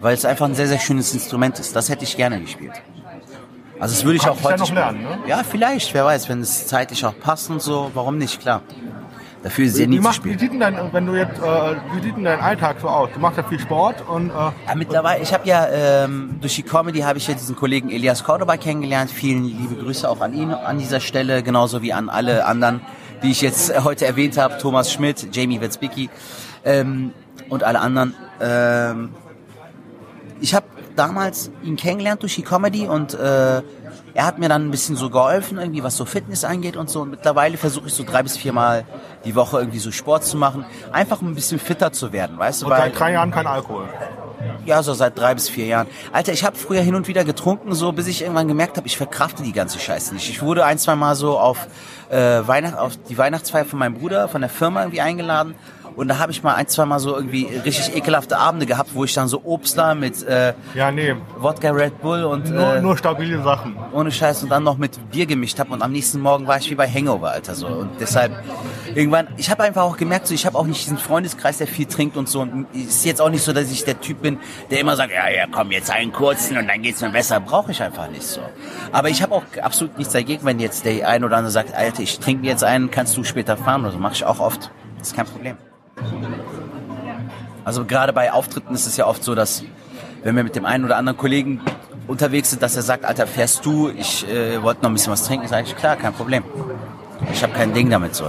weil 0.00 0.14
es 0.14 0.24
einfach 0.24 0.46
ein 0.46 0.54
sehr, 0.54 0.68
sehr 0.68 0.78
schönes 0.78 1.12
Instrument 1.12 1.58
ist. 1.58 1.74
Das 1.74 1.88
hätte 1.88 2.04
ich 2.04 2.16
gerne 2.16 2.40
gespielt. 2.40 2.72
Also 3.80 3.94
das 3.94 4.04
würde 4.04 4.16
ich 4.16 4.28
auch 4.28 4.36
ja 4.36 4.44
heute 4.44 4.66
spielen. 4.66 4.74
lernen, 4.74 5.02
ne? 5.02 5.18
Ja, 5.26 5.42
vielleicht, 5.48 5.94
wer 5.94 6.04
weiß, 6.04 6.28
wenn 6.28 6.40
es 6.40 6.66
zeitlich 6.66 7.04
auch 7.04 7.18
passt 7.18 7.50
und 7.50 7.62
so, 7.62 7.90
warum 7.94 8.18
nicht, 8.18 8.40
klar. 8.40 8.62
Dafür 9.42 9.66
ist 9.66 9.74
es 9.74 9.78
ja 9.80 9.86
nie 9.86 9.98
zu 9.98 10.02
macht, 10.02 10.24
wie 10.24 10.36
sieht 10.36 10.52
denn 10.52 10.58
dein, 10.58 10.92
wenn 10.92 11.06
du 11.06 11.14
jetzt, 11.14 11.38
äh, 11.38 11.76
wie 11.94 12.02
sieht 12.02 12.16
denn 12.16 12.24
dein 12.24 12.40
Alltag 12.40 12.78
so 12.82 12.88
aus? 12.88 13.08
Du 13.14 13.20
machst 13.20 13.36
ja 13.36 13.44
viel 13.44 13.60
Sport 13.60 14.02
und 14.08 14.30
äh, 14.30 14.32
Ja, 14.32 14.52
mittlerweile, 14.74 15.22
ich 15.22 15.32
habe 15.32 15.46
ja 15.46 15.68
ähm, 15.68 16.38
durch 16.40 16.56
die 16.56 16.64
Comedy 16.64 17.00
habe 17.00 17.18
ich 17.18 17.28
ja 17.28 17.34
diesen 17.34 17.54
Kollegen 17.54 17.88
Elias 17.88 18.24
Cordoba 18.24 18.56
kennengelernt. 18.56 19.12
Vielen 19.12 19.44
liebe 19.44 19.76
Grüße 19.76 20.08
auch 20.10 20.20
an 20.20 20.34
ihn 20.34 20.50
an 20.50 20.78
dieser 20.78 20.98
Stelle, 20.98 21.44
genauso 21.44 21.82
wie 21.82 21.92
an 21.92 22.08
alle 22.08 22.46
anderen, 22.46 22.80
die 23.22 23.30
ich 23.30 23.40
jetzt 23.40 23.70
äh, 23.70 23.80
heute 23.84 24.06
erwähnt 24.06 24.36
habe. 24.38 24.58
Thomas 24.58 24.92
Schmidt, 24.92 25.28
Jamie 25.30 25.60
Wetzbicki 25.60 26.10
ähm, 26.64 27.12
und 27.48 27.62
alle 27.62 27.78
anderen. 27.78 28.14
Ähm, 28.40 29.10
ich 30.40 30.52
habe 30.52 30.66
damals 30.98 31.50
ihn 31.62 31.76
kennengelernt 31.76 32.22
durch 32.22 32.34
die 32.34 32.42
Comedy 32.42 32.86
und 32.86 33.14
äh, 33.14 33.62
er 34.14 34.26
hat 34.26 34.38
mir 34.38 34.48
dann 34.48 34.66
ein 34.66 34.70
bisschen 34.70 34.96
so 34.96 35.10
geholfen, 35.10 35.58
irgendwie 35.58 35.82
was 35.82 35.96
so 35.96 36.04
Fitness 36.04 36.44
angeht 36.44 36.76
und 36.76 36.90
so. 36.90 37.02
Und 37.02 37.10
mittlerweile 37.10 37.56
versuche 37.56 37.86
ich 37.86 37.94
so 37.94 38.02
drei 38.04 38.22
bis 38.22 38.36
viermal 38.36 38.84
die 39.24 39.34
Woche 39.34 39.58
irgendwie 39.58 39.78
so 39.78 39.92
Sport 39.92 40.24
zu 40.24 40.36
machen, 40.36 40.64
einfach 40.92 41.20
um 41.20 41.28
ein 41.28 41.34
bisschen 41.34 41.58
fitter 41.60 41.92
zu 41.92 42.12
werden, 42.12 42.38
weißt 42.38 42.62
du? 42.62 42.66
und 42.66 42.72
seit 42.72 42.98
drei 42.98 43.12
Jahren 43.12 43.30
kein 43.30 43.46
Alkohol. 43.46 43.88
Ja, 44.64 44.82
so 44.82 44.92
seit 44.92 45.18
drei 45.18 45.34
bis 45.34 45.48
vier 45.48 45.66
Jahren. 45.66 45.86
Alter, 46.12 46.32
ich 46.32 46.44
habe 46.44 46.56
früher 46.56 46.82
hin 46.82 46.94
und 46.94 47.08
wieder 47.08 47.24
getrunken, 47.24 47.74
so 47.74 47.92
bis 47.92 48.06
ich 48.06 48.22
irgendwann 48.22 48.48
gemerkt 48.48 48.76
habe, 48.76 48.86
ich 48.86 48.96
verkrafte 48.96 49.42
die 49.42 49.52
ganze 49.52 49.78
Scheiße 49.78 50.12
nicht. 50.14 50.28
Ich 50.28 50.42
wurde 50.42 50.64
ein, 50.64 50.78
zwei 50.78 50.94
Mal 50.94 51.14
so 51.14 51.38
auf, 51.38 51.66
äh, 52.10 52.46
Weihnacht, 52.46 52.76
auf 52.76 52.96
die 53.08 53.16
Weihnachtsfeier 53.16 53.64
von 53.64 53.78
meinem 53.78 53.94
Bruder, 53.94 54.28
von 54.28 54.40
der 54.40 54.50
Firma 54.50 54.82
irgendwie 54.82 55.00
eingeladen. 55.00 55.54
Und 55.98 56.06
da 56.06 56.18
habe 56.20 56.30
ich 56.30 56.44
mal 56.44 56.54
ein, 56.54 56.68
zwei 56.68 56.84
Mal 56.84 57.00
so 57.00 57.16
irgendwie 57.16 57.44
richtig 57.64 57.96
ekelhafte 57.96 58.38
Abende 58.38 58.66
gehabt, 58.66 58.90
wo 58.94 59.02
ich 59.02 59.12
dann 59.14 59.26
so 59.26 59.42
Obstler 59.44 59.96
mit 59.96 60.22
äh, 60.22 60.54
Ja, 60.74 60.92
nee. 60.92 61.16
Wodka 61.38 61.70
Red 61.72 62.00
Bull 62.00 62.22
und 62.22 62.48
Nur, 62.50 62.76
äh, 62.76 62.80
nur 62.80 62.96
stabile 62.96 63.42
Sachen. 63.42 63.76
ohne 63.92 64.12
Scheiß 64.12 64.44
und 64.44 64.48
dann 64.50 64.62
noch 64.62 64.78
mit 64.78 65.10
Bier 65.10 65.26
gemischt 65.26 65.58
habe 65.58 65.72
und 65.72 65.82
am 65.82 65.90
nächsten 65.90 66.20
Morgen 66.20 66.46
war 66.46 66.58
ich 66.58 66.70
wie 66.70 66.76
bei 66.76 66.88
Hangover, 66.88 67.32
Alter, 67.32 67.56
so. 67.56 67.66
Und 67.66 67.90
deshalb 67.98 68.32
irgendwann, 68.94 69.26
ich 69.38 69.50
habe 69.50 69.64
einfach 69.64 69.82
auch 69.82 69.96
gemerkt, 69.96 70.28
so, 70.28 70.34
ich 70.34 70.46
habe 70.46 70.56
auch 70.56 70.66
nicht 70.66 70.80
diesen 70.84 70.98
Freundeskreis, 70.98 71.58
der 71.58 71.66
viel 71.66 71.86
trinkt 71.86 72.16
und 72.16 72.28
so. 72.28 72.42
Und 72.42 72.66
es 72.72 72.86
ist 72.98 73.04
jetzt 73.04 73.20
auch 73.20 73.30
nicht 73.30 73.42
so, 73.42 73.52
dass 73.52 73.68
ich 73.68 73.82
der 73.84 74.00
Typ 74.00 74.22
bin, 74.22 74.38
der 74.70 74.78
immer 74.78 74.94
sagt, 74.94 75.10
ja, 75.12 75.28
ja, 75.28 75.46
komm, 75.50 75.72
jetzt 75.72 75.90
einen 75.90 76.12
kurzen 76.12 76.56
und 76.58 76.68
dann 76.68 76.80
geht's 76.80 77.00
mir 77.00 77.10
besser. 77.10 77.40
Brauche 77.40 77.72
ich 77.72 77.82
einfach 77.82 78.08
nicht 78.08 78.22
so. 78.22 78.40
Aber 78.92 79.08
ich 79.08 79.20
habe 79.20 79.34
auch 79.34 79.42
absolut 79.60 79.98
nichts 79.98 80.12
dagegen, 80.12 80.44
wenn 80.44 80.60
jetzt 80.60 80.84
der 80.84 81.08
ein 81.08 81.24
oder 81.24 81.38
andere 81.38 81.50
sagt, 81.50 81.74
Alter, 81.74 82.04
ich 82.04 82.20
trinke 82.20 82.42
mir 82.42 82.50
jetzt 82.50 82.62
einen, 82.62 82.92
kannst 82.92 83.16
du 83.16 83.24
später 83.24 83.56
fahren 83.56 83.80
oder 83.82 83.90
so. 83.90 83.98
Mache 83.98 84.14
ich 84.14 84.24
auch 84.24 84.38
oft. 84.38 84.70
Das 84.98 85.08
ist 85.08 85.16
kein 85.16 85.26
Problem. 85.26 85.56
Also 87.64 87.84
gerade 87.84 88.12
bei 88.12 88.32
Auftritten 88.32 88.74
ist 88.74 88.86
es 88.86 88.96
ja 88.96 89.06
oft 89.06 89.22
so, 89.22 89.34
dass 89.34 89.62
wenn 90.22 90.36
wir 90.36 90.44
mit 90.44 90.56
dem 90.56 90.64
einen 90.64 90.84
oder 90.84 90.96
anderen 90.96 91.18
Kollegen 91.18 91.60
unterwegs 92.06 92.50
sind, 92.50 92.62
dass 92.62 92.76
er 92.76 92.82
sagt, 92.82 93.04
Alter, 93.04 93.26
fährst 93.26 93.64
du? 93.64 93.90
Ich 93.90 94.26
äh, 94.28 94.62
wollte 94.62 94.82
noch 94.82 94.90
ein 94.90 94.94
bisschen 94.94 95.12
was 95.12 95.24
trinken. 95.24 95.46
Sag 95.46 95.66
ich, 95.66 95.76
klar, 95.76 95.96
kein 95.96 96.12
Problem. 96.12 96.42
Ich 97.32 97.42
habe 97.42 97.52
kein 97.52 97.74
Ding 97.74 97.90
damit 97.90 98.14
so. 98.14 98.24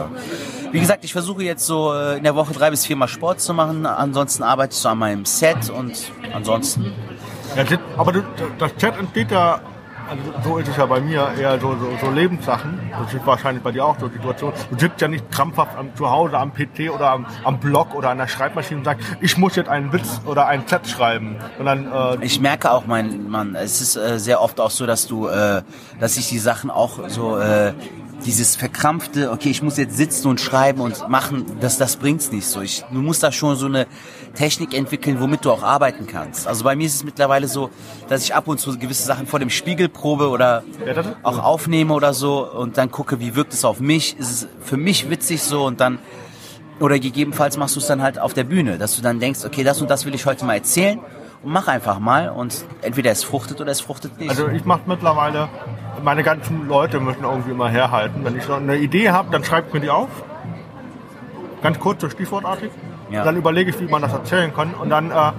Wie 0.72 0.80
gesagt, 0.80 1.04
ich 1.04 1.14
versuche 1.14 1.44
jetzt 1.44 1.66
so 1.66 1.94
äh, 1.94 2.18
in 2.18 2.24
der 2.24 2.36
Woche 2.36 2.54
drei 2.54 2.70
bis 2.70 2.86
viermal 2.86 3.08
Sport 3.08 3.42
zu 3.42 3.54
machen. 3.54 3.86
Ansonsten 3.86 4.44
arbeite 4.44 4.74
ich 4.74 4.80
so 4.80 4.90
an 4.90 5.00
meinem 5.00 5.26
Set 5.26 5.70
und 5.70 6.12
ansonsten. 6.34 6.94
Ja, 7.56 7.64
aber 7.98 8.24
das 8.60 8.76
Chat 8.76 8.98
entsteht 8.98 9.32
ja, 9.32 9.62
so 10.44 10.58
ist 10.58 10.68
es 10.68 10.78
ja 10.78 10.86
bei 10.86 11.00
mir, 11.00 11.30
eher 11.40 11.60
so, 11.60 11.76
so, 11.76 11.92
so 12.02 12.12
Lebenssachen. 12.12 12.80
Das 12.92 13.14
ist 13.14 13.26
wahrscheinlich 13.26 13.64
bei 13.64 13.72
dir 13.72 13.86
auch 13.86 13.98
so 14.00 14.08
die 14.08 14.16
Situation. 14.16 14.54
Du 14.72 14.80
sitzt 14.80 15.02
ja 15.02 15.08
nicht 15.08 15.30
krampfhaft 15.32 15.78
am, 15.78 15.96
zu 15.96 16.10
Hause 16.10 16.38
am 16.38 16.54
PC 16.54 16.92
oder 16.94 17.12
am, 17.12 17.26
am 17.44 17.60
Blog 17.60 17.96
oder 17.96 18.10
an 18.10 18.18
der 18.18 18.28
Schreibmaschine 18.28 18.80
und 18.80 18.86
sagst, 18.86 19.06
ich 19.22 19.38
muss 19.38 19.56
jetzt 19.56 19.70
einen 19.70 19.94
Witz 19.94 20.22
oder 20.26 20.48
einen 20.48 20.66
Chat 20.66 20.88
schreiben. 20.88 21.38
Sondern 21.58 21.92
äh, 21.92 22.26
Ich 22.26 22.40
merke 22.40 22.72
auch, 22.72 22.86
mein 22.86 23.30
Mann, 23.30 23.56
es 23.56 23.82
ist 23.82 23.96
äh, 23.96 24.20
sehr 24.20 24.42
oft 24.42 24.60
auch 24.60 24.72
so, 24.72 24.86
dass 24.86 25.08
du, 25.08 25.28
äh, 25.28 25.62
dass 26.00 26.18
ich 26.18 26.30
die 26.30 26.40
Sachen 26.40 26.70
auch 26.70 27.10
so 27.10 27.38
äh, 27.38 27.74
dieses 28.26 28.56
verkrampfte, 28.56 29.32
okay, 29.32 29.50
ich 29.50 29.62
muss 29.62 29.78
jetzt 29.78 29.98
sitzen 29.98 30.28
und 30.28 30.40
schreiben 30.40 30.82
und 30.82 31.08
machen, 31.10 31.46
das, 31.60 31.78
das 31.78 31.98
bringt's 31.98 32.32
nicht 32.32 32.46
so. 32.46 32.62
Ich, 32.62 32.84
du 32.92 33.00
musst 33.00 33.24
da 33.24 33.32
schon 33.32 33.56
so 33.56 33.66
eine 33.66 33.88
Technik 34.36 34.74
entwickeln, 34.74 35.20
womit 35.20 35.46
du 35.46 35.52
auch 35.52 35.64
arbeiten 35.64 36.08
kannst. 36.08 36.48
Also 36.48 36.64
bei 36.64 36.76
mir 36.76 36.86
ist 36.86 36.96
es 36.96 37.04
mittlerweile 37.04 37.48
so, 37.48 37.70
dass 38.08 38.24
ich 38.24 38.36
ab 38.36 38.48
und 38.48 38.60
zu 38.60 38.78
gewisse 38.78 39.04
Sachen 39.04 39.28
vor 39.28 39.40
dem 39.40 39.50
Spiegel 39.50 39.90
probe 39.90 40.30
oder 40.30 40.64
auch 41.24 41.40
aufnehme 41.40 41.94
oder 41.94 42.14
so 42.14 42.50
und 42.50 42.78
dann 42.78 42.92
gucke, 42.92 43.20
wie 43.20 43.36
wirkt 43.36 43.54
es 43.54 43.66
auf 43.66 43.80
mich. 43.80 44.18
Ist 44.20 44.32
es 44.32 44.48
für 44.62 44.78
mich 44.78 45.10
witzig 45.10 45.42
so 45.42 45.66
und 45.66 45.80
dann 45.80 46.00
oder 46.80 46.98
gegebenenfalls 46.98 47.58
machst 47.58 47.76
du 47.76 47.82
es 47.82 47.88
dann 47.88 48.02
halt 48.02 48.20
auf 48.20 48.34
der 48.34 48.46
Bühne, 48.46 48.78
dass 48.78 48.96
du 48.96 49.02
dann 49.02 49.20
denkst, 49.20 49.42
okay, 49.46 49.64
das 49.64 49.82
und 49.82 49.90
das 49.90 50.06
will 50.06 50.16
ich 50.16 50.26
heute 50.26 50.46
mal 50.46 50.56
erzählen 50.56 51.00
und 51.44 51.52
mach 51.52 51.68
einfach 51.68 52.00
mal 52.00 52.30
und 52.30 52.66
entweder 52.82 53.12
es 53.12 53.24
fruchtet 53.24 53.62
oder 53.62 53.72
es 53.72 53.82
fruchtet 53.82 54.18
nicht. 54.20 54.30
Also 54.30 54.50
ich 54.50 54.66
mache 54.66 54.82
mittlerweile, 54.86 55.50
meine 56.04 56.24
ganzen 56.24 56.68
Leute 56.68 57.00
müssen 57.00 57.24
irgendwie 57.24 57.52
immer 57.52 57.70
herhalten. 57.70 58.24
Wenn 58.24 58.38
ich 58.38 58.44
so 58.44 58.54
eine 58.54 58.78
Idee 58.78 59.10
habe, 59.12 59.30
dann 59.32 59.44
schreibe 59.44 59.68
ich 59.68 59.74
mir 59.74 59.80
die 59.80 59.90
auf. 59.90 60.10
Ganz 61.62 61.80
kurz, 61.80 62.02
so 62.02 62.10
stichwortartig. 62.10 62.72
Ja. 63.10 63.24
Dann 63.24 63.38
überlege 63.38 63.70
ich, 63.72 63.80
wie 63.80 63.88
man 63.88 64.02
das 64.02 64.14
erzählen 64.14 64.54
kann. 64.54 64.74
Und 64.74 64.90
dann, 64.90 65.12
äh, 65.12 65.32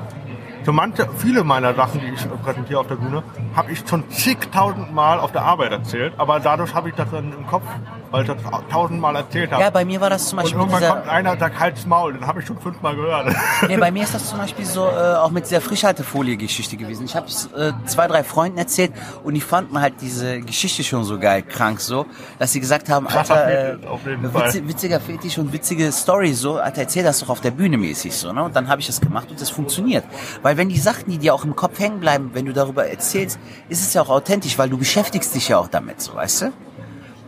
so 0.64 0.72
manche, 0.72 1.08
viele 1.16 1.44
meiner 1.44 1.74
Sachen, 1.74 2.00
die 2.00 2.08
ich 2.08 2.42
präsentiere 2.42 2.80
auf 2.80 2.86
der 2.86 2.96
Bühne, 2.96 3.22
habe 3.56 3.72
ich 3.72 3.82
schon 3.88 4.08
zigtausend 4.10 4.92
Mal 4.94 5.18
auf 5.18 5.32
der 5.32 5.42
Arbeit 5.42 5.72
erzählt. 5.72 6.12
Aber 6.18 6.40
dadurch 6.40 6.74
habe 6.74 6.90
ich 6.90 6.94
das 6.94 7.10
dann 7.10 7.32
im 7.32 7.46
Kopf, 7.46 7.64
weil 8.10 8.22
ich 8.22 8.28
das 8.28 8.36
tausendmal 8.70 9.16
erzählt 9.16 9.52
habe. 9.52 9.62
ja, 9.62 9.70
bei 9.70 9.84
mir 9.84 10.00
war 10.00 10.10
das 10.10 10.28
zum 10.28 10.38
und 10.38 10.44
Beispiel 10.44 10.60
irgendwann 10.60 10.80
dieser, 10.82 10.94
kommt 10.94 11.08
einer 11.08 11.32
und 11.32 11.38
sagt, 11.40 11.58
halt's 11.60 11.86
Maul. 11.86 12.12
Den 12.14 12.26
habe 12.26 12.40
ich 12.40 12.46
schon 12.46 12.58
fünfmal 12.58 12.96
gehört. 12.96 13.34
nee, 13.68 13.76
bei 13.76 13.90
mir 13.90 14.02
ist 14.02 14.14
das 14.14 14.28
zum 14.28 14.38
Beispiel 14.38 14.64
so 14.64 14.86
äh, 14.86 15.14
auch 15.16 15.30
mit 15.30 15.44
dieser 15.46 15.60
Frischhaltefolie-Geschichte 15.60 16.76
gewesen. 16.76 17.04
Ich 17.04 17.14
habe 17.16 17.26
es 17.26 17.46
äh, 17.56 17.72
zwei, 17.86 18.06
drei 18.08 18.24
Freunden 18.24 18.58
erzählt 18.58 18.92
und 19.24 19.34
die 19.34 19.40
fanden 19.40 19.80
halt 19.80 19.94
diese 20.00 20.40
Geschichte 20.40 20.82
schon 20.84 21.04
so 21.04 21.18
geil, 21.18 21.42
krank 21.42 21.80
so, 21.80 22.06
dass 22.38 22.52
sie 22.52 22.60
gesagt 22.60 22.88
haben, 22.88 23.06
Alter, 23.06 23.46
äh, 23.72 23.76
witzi- 24.34 24.66
witziger 24.66 25.00
Fetisch 25.00 25.38
und 25.38 25.52
witzige 25.52 25.90
Story 25.92 26.32
so, 26.34 26.58
Alter, 26.58 26.82
erzähl 26.82 27.04
das 27.04 27.20
doch 27.20 27.28
auf 27.28 27.40
der 27.40 27.50
Bühne 27.52 27.76
mäßig 27.78 28.14
so, 28.14 28.32
ne? 28.32 28.42
Und 28.42 28.56
dann 28.56 28.68
habe 28.68 28.80
ich 28.80 28.86
das 28.86 29.00
gemacht 29.00 29.30
und 29.30 29.40
das 29.40 29.50
funktioniert. 29.50 30.04
Weil 30.42 30.56
wenn 30.56 30.68
die 30.68 30.78
Sachen, 30.78 31.04
die 31.10 31.18
dir 31.18 31.34
auch 31.34 31.44
im 31.44 31.54
Kopf 31.56 31.78
hängen 31.78 32.00
bleiben, 32.00 32.30
wenn 32.34 32.46
du 32.46 32.52
darüber 32.52 32.86
erzählst, 32.86 33.38
ist 33.68 33.80
es 33.86 33.94
ja 33.94 34.02
auch 34.02 34.08
authentisch, 34.10 34.58
weil 34.58 34.68
du 34.68 34.78
beschäftigst 34.78 35.34
dich 35.34 35.48
ja 35.48 35.58
auch 35.58 35.68
damit, 35.68 36.00
so, 36.00 36.14
weißt 36.14 36.42
du? 36.42 36.52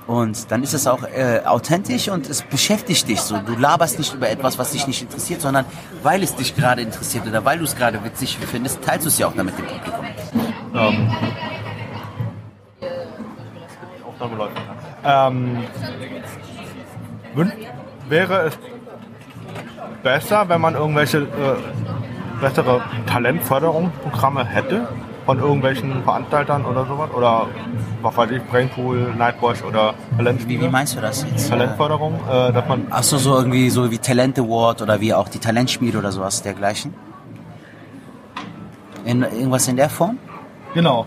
Und 0.07 0.51
dann 0.51 0.62
ist 0.62 0.74
es 0.74 0.87
auch 0.87 1.05
äh, 1.05 1.41
authentisch 1.45 2.09
und 2.09 2.29
es 2.29 2.43
beschäftigt 2.43 3.09
dich 3.09 3.20
so. 3.20 3.39
Du 3.39 3.55
laberst 3.55 3.99
nicht 3.99 4.15
über 4.15 4.29
etwas, 4.29 4.59
was 4.59 4.73
dich 4.73 4.87
nicht 4.87 5.03
interessiert, 5.03 5.41
sondern 5.41 5.65
weil 6.03 6.23
es 6.23 6.35
dich 6.35 6.57
gerade 6.57 6.83
interessiert 6.83 7.27
oder 7.27 7.45
weil 7.45 7.59
du 7.59 7.65
es 7.65 7.77
gerade 7.77 8.03
witzig 8.05 8.39
findest, 8.51 8.83
teilst 8.83 9.05
du 9.05 9.09
es 9.09 9.19
ja 9.19 9.29
auch 9.29 9.35
damit 9.37 9.57
dem 9.59 9.66
Publikum. 9.66 10.05
ähm, 10.74 11.11
Ähm, 15.05 15.65
wäre 18.09 18.47
es 18.47 18.59
besser, 20.03 20.49
wenn 20.49 20.61
man 20.61 20.74
irgendwelche 20.74 21.19
äh, 21.19 22.41
bessere 22.41 22.83
Talentförderungsprogramme 23.07 24.45
hätte 24.45 24.89
von 25.24 25.39
irgendwelchen 25.39 26.03
Veranstaltern 26.03 26.65
oder 26.65 26.85
sowas? 26.86 27.11
Oder 27.15 27.47
was 28.03 28.16
weiß 28.16 28.31
ich, 28.32 28.43
Brainpool, 28.44 29.15
Nightwatch 29.16 29.62
oder 29.62 29.94
Wie, 30.11 30.16
Talentspiele? 30.16 30.62
wie 30.65 30.69
meinst 30.69 30.97
du 30.97 31.01
das 31.01 31.24
jetzt? 31.24 31.49
Talentförderung, 31.49 32.15
äh, 32.28 32.53
dass 32.53 32.69
man 32.69 32.86
Ach 32.90 33.03
so, 33.03 33.36
irgendwie 33.36 33.70
so 33.70 33.90
wie 33.90 33.99
Talent 33.99 34.39
Award 34.39 34.82
oder 34.82 35.01
wie 35.01 35.15
auch 35.15 35.28
die 35.28 35.39
Talentspiele 35.39 35.99
oder 35.99 36.12
sowas 36.12 36.43
dergleichen? 36.43 36.94
In, 39.05 39.23
irgendwas 39.23 39.66
in 39.69 39.77
der 39.77 39.90
Form? 39.90 40.19
genau 40.74 41.07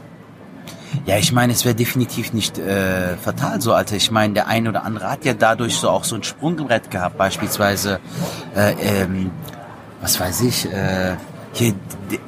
Ja, 1.06 1.18
ich 1.18 1.32
meine, 1.32 1.54
es 1.54 1.66
wäre 1.66 1.76
definitiv 1.76 2.34
nicht 2.34 2.58
äh, 2.58 3.16
fatal 3.18 3.60
so, 3.62 3.74
Alter. 3.74 3.96
Ich 3.96 4.12
meine, 4.12 4.34
der 4.34 4.48
eine 4.48 4.70
oder 4.70 4.84
andere 4.84 5.10
hat 5.10 5.26
ja 5.26 5.34
dadurch 5.34 5.76
so 5.76 5.90
auch 5.90 6.04
so 6.04 6.16
ein 6.16 6.24
Sprungbrett 6.24 6.92
gehabt, 6.92 7.18
beispielsweise, 7.18 8.00
äh, 8.56 8.74
ähm, 8.82 9.32
was 10.02 10.20
weiß 10.20 10.42
ich, 10.42 10.72
äh, 10.72 11.16
hier, 11.57 11.73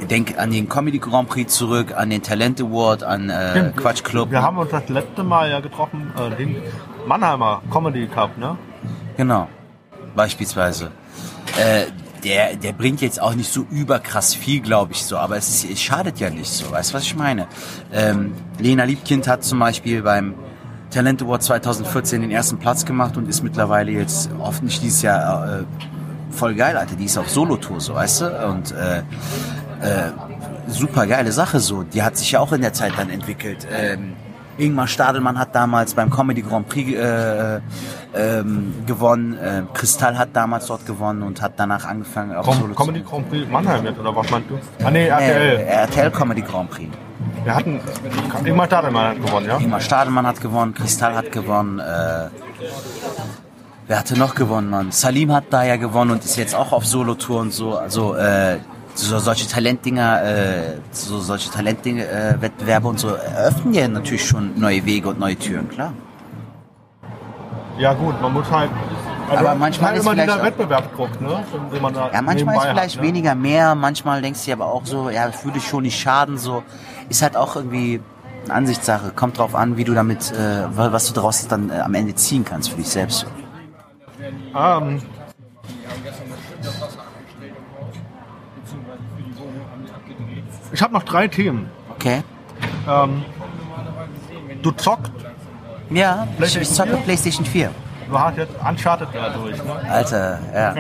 denk 0.10 0.38
an 0.38 0.52
den 0.52 0.70
Comedy 0.70 1.00
Grand 1.00 1.28
Prix 1.28 1.54
zurück, 1.54 1.94
an 1.96 2.10
den 2.10 2.24
Talent 2.24 2.62
Award, 2.62 3.04
an 3.04 3.30
äh. 3.30 3.72
Quatsch 3.76 4.04
Club. 4.04 4.32
Wir 4.32 4.42
haben 4.42 4.58
uns 4.58 4.72
das 4.72 4.88
letzte 4.90 5.24
Mal 5.24 5.50
ja 5.50 5.60
getroffen, 5.60 6.14
äh, 6.18 6.36
den 6.36 6.56
Mannheimer 7.06 7.62
Comedy 7.72 8.08
Cup, 8.08 8.38
ne? 8.38 8.58
Genau, 9.18 9.48
beispielsweise. 10.16 10.92
Äh, 11.60 11.88
der, 12.24 12.56
der 12.56 12.74
bringt 12.74 13.02
jetzt 13.02 13.22
auch 13.22 13.36
nicht 13.36 13.52
so 13.52 13.66
überkrass 13.70 14.34
viel, 14.34 14.62
glaube 14.62 14.94
ich, 14.94 15.04
so, 15.04 15.18
aber 15.18 15.38
es, 15.38 15.50
ist, 15.50 15.72
es 15.72 15.82
schadet 15.82 16.20
ja 16.20 16.30
nicht 16.30 16.50
so, 16.50 16.72
weißt 16.72 16.92
du, 16.92 16.96
was 16.96 17.04
ich 17.04 17.16
meine? 17.16 17.48
Ähm, 17.94 18.34
Lena 18.60 18.86
Liebkind 18.86 19.28
hat 19.28 19.44
zum 19.44 19.60
Beispiel 19.60 20.02
beim 20.02 20.36
Talent 20.90 21.22
Award 21.22 21.44
2014 21.44 22.22
den 22.22 22.32
ersten 22.32 22.58
Platz 22.58 22.86
gemacht 22.86 23.18
und 23.18 23.28
ist 23.28 23.44
mittlerweile 23.44 23.92
jetzt 23.92 24.30
hoffentlich 24.40 24.80
dieses 24.80 25.02
Jahr 25.02 25.60
äh, 25.60 25.64
voll 26.38 26.56
geil, 26.56 26.78
Alter. 26.78 26.96
Die 26.96 27.06
ist 27.06 27.18
auf 27.18 27.30
Solo-Tour, 27.30 27.82
so, 27.82 27.96
weißt 27.96 28.22
du? 28.22 28.48
Und 28.48 28.72
äh, 28.72 29.00
äh, 29.00 30.12
super 30.68 31.08
geile 31.08 31.32
Sache 31.32 31.60
so. 31.60 31.84
Die 31.84 32.04
hat 32.04 32.18
sich 32.18 32.32
ja 32.32 32.40
auch 32.40 32.54
in 32.54 32.62
der 32.62 32.74
Zeit 32.74 32.94
dann 32.98 33.10
entwickelt. 33.10 33.68
Ähm, 33.72 34.14
Ingmar 34.58 34.88
Stadelmann 34.88 35.38
hat 35.38 35.54
damals 35.54 35.94
beim 35.94 36.10
Comedy 36.10 36.42
Grand 36.42 36.68
Prix 36.68 36.94
äh, 36.94 37.60
ähm, 38.16 38.74
gewonnen. 38.86 39.38
Äh, 39.38 39.64
Kristall 39.74 40.18
hat 40.18 40.30
damals 40.34 40.66
dort 40.68 40.86
gewonnen 40.86 41.22
und 41.22 41.42
hat 41.42 41.54
danach 41.58 41.86
angefangen 41.86 42.36
auf 42.36 42.46
Com 42.46 42.58
Solo 42.58 42.74
Comedy 42.74 43.02
Grand 43.02 43.30
Prix 43.30 43.48
Mannheim 43.50 43.86
jetzt, 43.86 44.00
oder 44.00 44.16
was 44.16 44.30
meinst 44.32 44.50
du? 44.50 44.58
Ah 44.84 44.90
nee, 44.90 45.08
RTL. 45.08 45.60
RTL 45.60 46.12
Comedy 46.12 46.42
Grand 46.42 46.70
Prix. 46.72 46.92
Wir 47.44 47.56
hatten 47.56 47.80
immer 48.46 48.66
Stadelmann 48.66 49.10
hat 49.10 49.26
gewonnen, 49.26 49.48
ja? 49.48 49.58
Ingmar 49.58 49.80
Stadelmann 49.80 50.26
hat 50.26 50.42
gewonnen, 50.42 50.74
Kristall 50.74 51.16
hat 51.16 51.32
gewonnen, 51.32 51.80
äh, 51.80 52.30
wer 53.88 54.00
hatte 54.00 54.18
noch 54.18 54.36
gewonnen, 54.36 54.70
Mann? 54.70 54.92
Salim 54.92 55.32
hat 55.32 55.46
da 55.50 55.64
ja 55.64 55.78
gewonnen 55.78 56.12
und 56.12 56.24
ist 56.24 56.36
jetzt 56.38 56.56
auch 56.56 56.72
auf 56.72 56.86
Solo-Tour 56.86 57.42
und 57.42 57.54
so. 57.54 57.78
Also 57.78 58.16
äh, 58.16 58.58
so 58.94 59.20
solche 59.20 59.48
Talentdinger, 59.48 60.24
äh, 60.24 60.78
so 60.92 61.20
solche 61.20 61.52
Talentdinge, 61.52 62.06
äh, 62.06 62.80
und 62.84 63.00
so 63.00 63.10
eröffnen 63.10 63.74
ja 63.74 63.88
natürlich 63.88 64.26
schon 64.26 64.60
neue 64.60 64.86
Wege 64.86 65.10
und 65.10 65.20
neue 65.20 65.36
Türen, 65.36 65.70
klar. 65.70 65.94
Ja 67.78 67.94
gut, 67.94 68.20
man 68.22 68.34
muss 68.34 68.50
halt. 68.50 68.72
Aber 69.30 69.56
manchmal 69.56 69.90
halt 69.92 70.00
ist 70.00 70.10
vielleicht 70.10 70.30
dieser 70.30 70.40
auch- 70.40 70.46
Wettbewerbsdruck, 70.46 71.22
ne? 71.22 71.44
Ja, 72.14 72.22
manchmal 72.22 72.56
ist 72.56 72.62
vielleicht 72.64 72.96
hat, 72.96 73.02
ne? 73.02 73.08
weniger 73.08 73.36
mehr, 73.36 73.76
manchmal 73.76 74.22
denkst 74.22 74.40
du 74.42 74.46
dir 74.46 74.54
aber 74.54 74.72
auch 74.72 74.86
so, 74.86 75.10
ja, 75.10 75.28
das 75.28 75.44
würde 75.46 75.60
schon 75.60 75.84
nicht 75.84 76.00
schaden, 76.00 76.38
so. 76.38 76.64
Ist 77.10 77.22
halt 77.22 77.36
auch 77.36 77.56
irgendwie 77.56 78.02
eine 78.46 78.54
Ansichtssache. 78.54 79.12
Kommt 79.16 79.38
drauf 79.38 79.54
an, 79.54 79.78
wie 79.78 79.84
du 79.84 79.94
damit, 79.94 80.32
äh, 80.32 80.66
was 80.76 81.08
du 81.08 81.14
daraus 81.14 81.48
dann 81.48 81.70
äh, 81.70 81.80
am 81.80 81.94
Ende 81.94 82.16
ziehen 82.16 82.46
kannst 82.46 82.70
für 82.70 82.78
dich 82.78 82.90
selbst. 82.90 83.26
Ähm, 84.56 85.02
ich 90.72 90.82
habe 90.82 90.94
noch 90.94 91.04
drei 91.04 91.28
Themen. 91.28 91.70
Okay? 91.90 92.24
Ähm, 92.88 93.26
du 94.62 94.72
zockst, 94.72 95.12
Ja, 95.90 96.28
ich, 96.40 96.56
ich 96.58 96.70
zocke 96.70 96.92
4? 96.92 96.98
PlayStation 97.04 97.46
4. 97.46 97.72
du 98.10 98.20
hast 98.20 98.38
jetzt 98.38 98.54
Uncharted 98.68 99.08
da 99.14 99.30
durch, 99.30 99.58
ne? 99.64 99.90
Alter, 99.90 100.40
ja. 100.54 100.74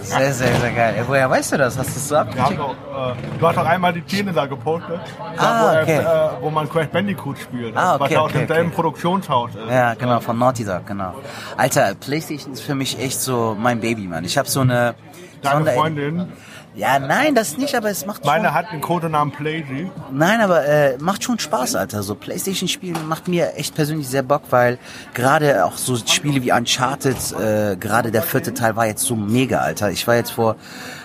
Sehr, 0.00 0.32
sehr, 0.32 0.54
sehr 0.56 0.70
geil. 0.72 0.94
Ey, 0.98 1.04
Woher 1.06 1.28
weißt 1.30 1.52
du 1.52 1.58
das? 1.58 1.78
Hast 1.78 1.88
du 1.88 1.92
es 1.98 2.08
so 2.08 2.16
abgecheckt? 2.16 2.58
doch, 2.58 2.70
äh, 2.72 3.14
du 3.38 3.46
hast 3.48 3.56
doch 3.56 3.66
einmal 3.66 3.92
die 3.92 4.02
Szene 4.02 4.32
da 4.32 4.46
gepostet, 4.46 5.00
da, 5.36 5.42
Ah, 5.42 5.62
wo, 5.62 5.66
er, 5.76 5.82
okay. 5.82 5.98
äh, 5.98 6.42
wo 6.42 6.50
man 6.50 6.68
Crash 6.68 6.88
Bandicoot 6.88 7.38
spielt, 7.38 7.76
Ah, 7.76 7.94
was 7.94 8.02
okay, 8.06 8.14
ja 8.14 8.20
aus 8.20 8.30
okay, 8.30 8.38
demselben 8.40 8.66
okay. 8.68 8.74
Produktionshaus 8.76 9.50
ist. 9.54 9.70
Ja, 9.70 9.94
genau, 9.94 10.20
von 10.20 10.38
Naughty 10.38 10.64
Dog, 10.64 10.86
genau. 10.86 11.14
Alter, 11.56 11.94
Playstation 11.94 12.52
ist 12.52 12.62
für 12.62 12.74
mich 12.74 12.98
echt 13.00 13.20
so 13.20 13.56
mein 13.58 13.80
Baby, 13.80 14.06
Mann. 14.08 14.24
Ich 14.24 14.36
habe 14.38 14.48
so 14.48 14.60
eine... 14.60 14.94
Deine 15.42 15.72
Freundin, 15.72 16.28
Ja, 16.74 16.98
nein, 16.98 17.34
das 17.34 17.58
nicht, 17.58 17.74
aber 17.74 17.90
es 17.90 18.06
macht 18.06 18.24
meine 18.24 18.48
schon... 18.48 18.54
hat 18.54 18.72
den 18.72 18.80
Codenamen 18.80 19.32
Playsy. 19.32 19.90
Nein, 20.10 20.40
aber 20.40 20.64
äh, 20.64 20.96
macht 20.98 21.22
schon 21.22 21.38
Spaß, 21.38 21.74
Alter. 21.74 22.02
So 22.02 22.14
Playstation 22.14 22.68
spielen 22.68 23.06
macht 23.08 23.28
mir 23.28 23.54
echt 23.56 23.74
persönlich 23.74 24.08
sehr 24.08 24.22
Bock, 24.22 24.42
weil 24.50 24.78
gerade 25.12 25.66
auch 25.66 25.76
so 25.76 25.96
Spiele 25.96 26.42
wie 26.42 26.52
Uncharted, 26.52 27.16
äh, 27.32 27.76
gerade 27.76 28.10
der 28.10 28.22
vierte 28.22 28.54
Teil 28.54 28.74
war 28.74 28.86
jetzt 28.86 29.02
so 29.02 29.16
mega, 29.16 29.58
Alter. 29.58 29.90
Ich 29.90 30.06
war 30.06 30.14
jetzt 30.14 30.30
vor 30.30 30.56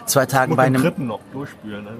zwei 0.05 0.25
Tagen 0.25 0.55
bei 0.55 0.63
einem... 0.63 0.81
dritten 0.81 1.07
noch 1.07 1.19
durchspielen. 1.33 1.83
Ne? 1.83 1.91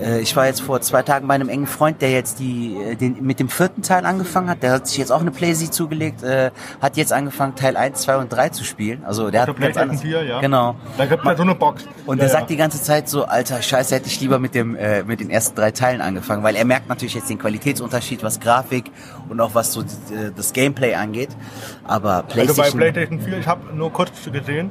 Äh, 0.00 0.20
ich 0.20 0.34
war 0.36 0.46
jetzt 0.46 0.60
vor 0.60 0.80
zwei 0.80 1.02
Tagen 1.02 1.26
bei 1.26 1.34
einem 1.34 1.48
engen 1.48 1.66
Freund, 1.66 2.00
der 2.02 2.10
jetzt 2.10 2.38
die, 2.38 2.76
äh, 2.76 2.94
den, 2.96 3.24
mit 3.24 3.40
dem 3.40 3.48
vierten 3.48 3.82
Teil 3.82 4.04
angefangen 4.04 4.48
hat. 4.48 4.62
Der 4.62 4.72
hat 4.72 4.86
sich 4.86 4.98
jetzt 4.98 5.10
auch 5.10 5.20
eine 5.20 5.30
Playsee 5.30 5.70
zugelegt, 5.70 6.22
äh, 6.22 6.50
hat 6.80 6.96
jetzt 6.96 7.12
angefangen 7.12 7.54
Teil 7.54 7.76
1, 7.76 8.00
2 8.02 8.16
und 8.18 8.28
3 8.30 8.50
zu 8.50 8.64
spielen. 8.64 9.04
Also 9.04 9.30
der 9.30 9.32
Der 9.32 9.40
hat 9.42 9.46
ganz 9.48 9.58
PlayStation 9.58 9.90
anders. 9.90 10.02
4, 10.02 10.22
ja. 10.24 10.40
Genau. 10.40 10.76
Da 10.96 11.06
gibt 11.06 11.24
ja 11.24 11.36
so 11.36 11.42
eine 11.42 11.54
Box. 11.54 11.84
Und 12.06 12.18
ja, 12.18 12.24
er 12.24 12.30
sagt 12.30 12.42
ja. 12.42 12.48
die 12.48 12.56
ganze 12.56 12.82
Zeit 12.82 13.08
so, 13.08 13.24
alter 13.24 13.62
Scheiße, 13.62 13.94
hätte 13.94 14.06
ich 14.06 14.20
lieber 14.20 14.38
mit 14.38 14.54
dem 14.54 14.76
äh, 14.76 15.02
mit 15.02 15.20
den 15.20 15.30
ersten 15.30 15.56
drei 15.56 15.70
Teilen 15.70 16.00
angefangen, 16.00 16.42
weil 16.42 16.56
er 16.56 16.64
merkt 16.64 16.88
natürlich 16.88 17.14
jetzt 17.14 17.30
den 17.30 17.38
Qualitätsunterschied, 17.38 18.22
was 18.22 18.40
Grafik 18.40 18.90
und 19.28 19.40
auch 19.40 19.54
was 19.54 19.72
so 19.72 19.80
äh, 19.80 20.32
das 20.34 20.52
Gameplay 20.52 20.94
angeht. 20.94 21.30
Aber 21.84 22.24
Also 22.24 22.26
bei 22.28 22.32
PlayStation, 22.32 22.78
PlayStation 22.78 23.20
4, 23.20 23.38
ich 23.38 23.46
habe 23.46 23.74
nur 23.74 23.92
kurz 23.92 24.12
gesehen, 24.30 24.70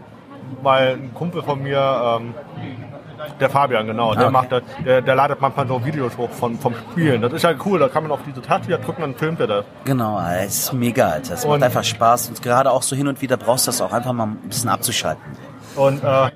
weil 0.62 0.94
ein 0.94 1.14
Kumpel 1.14 1.44
von 1.44 1.62
mir, 1.62 2.20
ähm, 2.20 2.34
der 3.40 3.50
Fabian, 3.50 3.88
genau, 3.88 4.14
der 4.14 4.24
Ah, 4.24 4.26
okay. 4.26 4.32
macht 4.34 4.52
das, 4.52 4.64
der, 4.86 5.02
der 5.02 5.16
ladet 5.16 5.42
manchmal 5.42 5.68
so 5.68 5.84
Videos 5.86 6.18
hoch 6.18 6.30
von, 6.32 6.58
vom 6.60 6.74
Spielen. 6.92 7.22
Das 7.22 7.34
ist 7.34 7.44
ja 7.44 7.54
cool, 7.66 7.80
da 7.80 7.88
kann 7.90 8.04
man 8.04 8.12
auf 8.12 8.20
diese 8.26 8.42
Taste 8.42 8.78
drücken, 8.78 9.02
dann 9.02 9.16
filmt 9.16 9.40
er 9.40 9.48
das. 9.48 9.66
genau, 9.86 10.20
es 10.40 10.66
ist 10.66 10.74
mega, 10.74 11.10
Alter. 11.10 11.34
Es 11.34 11.46
macht 11.46 11.64
einfach 11.64 11.84
Spaß 11.84 12.30
und 12.30 12.42
gerade 12.42 12.72
auch 12.72 12.84
so 12.84 12.96
hin 12.96 13.08
und 13.08 13.22
wieder 13.22 13.38
brauchst 13.38 13.68
du 13.68 13.70
das 13.70 13.82
auch 13.82 13.92
einfach 13.94 14.14
mal 14.14 14.28
ein 14.28 14.36
bisschen 14.48 14.70
abzuschalten. 14.70 15.22
Und 15.76 16.04
äh, 16.04 16.28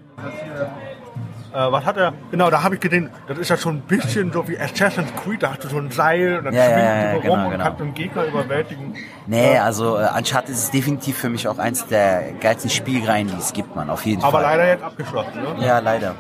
äh, 1.52 1.72
was 1.72 1.84
hat 1.84 1.98
er? 1.98 2.14
Genau, 2.30 2.50
da 2.52 2.62
habe 2.62 2.76
ich 2.76 2.82
gesehen, 2.82 3.10
das 3.28 3.38
ist 3.40 3.50
ja 3.50 3.58
schon 3.58 3.78
ein 3.78 3.82
bisschen 3.82 4.32
so 4.32 4.48
wie 4.48 4.60
Assassin's 4.60 5.10
Creed, 5.24 5.42
da 5.42 5.52
hast 5.52 5.64
du 5.64 5.68
so 5.70 5.78
ein 5.78 5.90
Seil 5.90 6.38
und 6.38 6.46
dann 6.46 6.54
Ja, 6.54 6.64
ja, 6.64 6.70
schwingst 6.70 6.86
ja, 6.86 7.12
du 7.12 7.16
so 7.16 7.22
genau, 7.22 7.34
rum 7.34 7.46
und 7.46 7.52
genau. 7.52 7.64
kannst 7.64 7.80
den 7.80 7.94
Gegner 7.96 8.24
überwältigen. 8.26 8.94
Nee, 9.26 9.58
also 9.58 9.98
äh, 9.98 10.08
Uncharted 10.16 10.50
ist 10.50 10.74
definitiv 10.74 11.18
für 11.18 11.30
mich 11.30 11.48
auch 11.48 11.58
eins 11.58 11.88
der 11.88 12.34
geilsten 12.40 12.70
Spielreihen, 12.70 13.28
die 13.30 13.36
es 13.38 13.52
gibt, 13.54 13.76
man, 13.76 13.90
auf 13.90 14.06
jeden 14.06 14.22
Aber 14.22 14.34
Fall. 14.34 14.44
leider 14.44 14.68
jetzt 14.68 14.84
abgeschlossen, 14.84 15.42
ne? 15.42 15.66
Ja, 15.66 15.80
leider. 15.80 16.14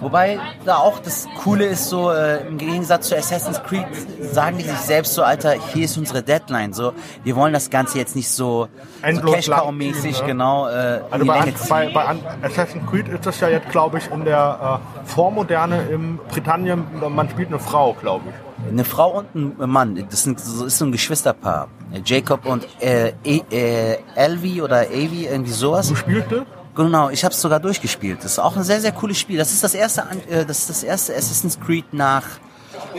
Wobei 0.00 0.38
da 0.64 0.76
auch 0.78 0.98
das 1.00 1.26
Coole 1.42 1.66
ist, 1.66 1.88
so 1.88 2.10
äh, 2.10 2.46
im 2.46 2.56
Gegensatz 2.56 3.08
zu 3.08 3.16
Assassin's 3.16 3.62
Creed 3.62 3.84
sagen 4.32 4.56
die 4.58 4.64
sich 4.64 4.78
selbst 4.78 5.14
so, 5.14 5.22
Alter, 5.22 5.52
hier 5.52 5.84
ist 5.84 5.96
unsere 5.98 6.22
Deadline. 6.22 6.72
So, 6.72 6.92
wir 7.22 7.36
wollen 7.36 7.52
das 7.52 7.68
Ganze 7.68 7.98
jetzt 7.98 8.16
nicht 8.16 8.30
so, 8.30 8.68
so 9.12 9.20
Cash 9.32 9.50
mäßig, 9.72 10.20
ne? 10.20 10.26
genau. 10.26 10.68
Äh, 10.68 11.00
Also 11.10 11.26
bei, 11.26 11.40
An- 11.40 11.52
bei, 11.68 11.88
bei 11.92 12.04
An- 12.04 12.20
Assassin's 12.42 12.88
Creed 12.90 13.08
ist 13.08 13.26
das 13.26 13.40
ja 13.40 13.48
jetzt, 13.48 13.68
glaube 13.70 13.98
ich, 13.98 14.10
in 14.10 14.24
der 14.24 14.80
äh, 15.04 15.06
Vormoderne 15.06 15.82
im 15.90 16.18
Britannien, 16.30 16.84
man 17.08 17.28
spielt 17.28 17.48
eine 17.48 17.58
Frau, 17.58 17.92
glaube 17.94 18.24
ich. 18.30 18.68
Eine 18.70 18.84
Frau 18.84 19.18
und 19.34 19.58
ein 19.60 19.70
Mann, 19.70 20.06
das, 20.10 20.22
sind, 20.24 20.38
das 20.38 20.48
ist 20.48 20.78
so 20.78 20.84
ein 20.86 20.92
Geschwisterpaar. 20.92 21.68
Jacob 22.04 22.46
und 22.46 22.66
äh, 22.80 23.12
e, 23.24 23.40
äh, 23.50 23.98
Elvi 24.14 24.62
oder 24.62 24.80
Avi, 24.82 25.26
irgendwie 25.30 25.50
sowas. 25.50 25.88
Du 25.88 25.94
spielst 25.96 26.30
das? 26.30 26.42
Genau, 26.84 27.10
ich 27.10 27.24
habe 27.24 27.32
es 27.34 27.40
sogar 27.40 27.60
durchgespielt. 27.60 28.18
Das 28.24 28.32
ist 28.32 28.38
auch 28.38 28.56
ein 28.56 28.62
sehr, 28.62 28.80
sehr 28.80 28.92
cooles 28.92 29.18
Spiel. 29.18 29.38
Das 29.38 29.52
ist 29.52 29.62
das 29.62 29.74
erste, 29.74 30.02
äh, 30.28 30.44
das 30.44 30.58
ist 30.60 30.70
das 30.70 30.82
erste 30.82 31.14
Assassin's 31.14 31.58
Creed 31.60 31.92
nach 31.92 32.24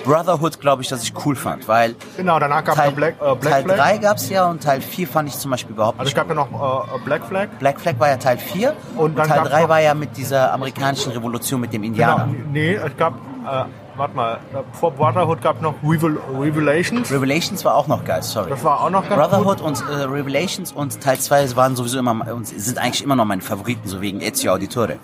Brotherhood, 0.06 0.60
glaube 0.60 0.82
ich, 0.84 0.90
das 0.90 1.03
ich 1.03 1.14
cool 1.26 1.36
fand, 1.36 1.68
weil 1.68 1.95
Genau, 2.16 2.40
danach 2.40 2.64
gab 2.64 2.76
es 2.76 2.82
Teil, 2.82 2.91
Black, 2.91 3.16
äh, 3.22 3.36
Black 3.36 3.53
Teil 3.53 3.64
Flag. 3.64 3.78
3 3.78 3.98
gab's 3.98 4.30
ja 4.30 4.45
und 4.45 4.62
Teil 4.64 4.80
4 4.82 5.08
fand 5.08 5.30
ich 5.30 5.38
zum 5.38 5.52
Beispiel 5.52 5.74
überhaupt 5.74 5.99
Also 5.99 6.10
es 6.10 6.16
nicht. 6.16 6.22
gab 6.22 6.30
ja 6.30 6.36
noch 6.36 6.95
äh, 6.95 6.99
Black 7.03 7.26
Flag. 7.26 7.48
Black 7.60 7.80
Flag 7.82 7.95
war 7.99 8.10
ja 8.10 8.18
Teil 8.18 8.38
4 8.38 8.74
Und 8.95 9.03
und, 9.06 9.16
Teil 9.18 9.28
gab's 9.28 9.49
3 9.49 9.62
noch- 9.64 9.70
war 9.70 9.82
ja 9.82 9.94
mit 9.94 10.16
dieser 10.16 10.53
amerikanischen 10.53 11.12
Revolution 11.12 11.60
mit 11.62 11.74
dem 11.74 11.84
Indianer. 11.84 12.26
Genau, 12.28 12.45
nee, 12.52 12.76
es 12.76 12.95
gab, 12.98 13.14
äh, 13.16 13.64
warte 13.97 14.15
mal, 14.15 14.34
äh, 14.53 14.57
vor 14.73 14.91
Brotherhood 14.91 15.41
gab 15.41 15.57
es 15.57 15.61
noch 15.61 15.76
Revel 15.84 16.19
Revelations. 16.39 17.11
Revelations 17.11 17.63
war 17.65 17.76
auch 17.76 17.88
noch 17.88 18.03
geil, 18.05 18.23
sorry. 18.23 18.49
Das 18.49 18.63
war 18.63 18.81
auch 18.81 18.89
noch 18.89 19.07
ganz 19.07 19.15
Brotherhood 19.22 19.57
gut. 19.59 19.68
und 19.68 19.81
äh, 19.89 20.03
Revelations 20.03 20.72
und 20.72 21.01
Teil 21.01 21.19
2 21.19 21.55
waren 21.55 21.76
sowieso 21.76 21.99
immer 21.99 22.34
und 22.34 22.47
sind 22.47 22.77
eigentlich 22.77 23.03
immer 23.03 23.15
noch 23.15 23.26
meine 23.26 23.41
Favoriten, 23.41 23.88
so 23.88 24.01
wegen 24.01 24.22
Ezio 24.22 24.53
Auditore. 24.53 24.97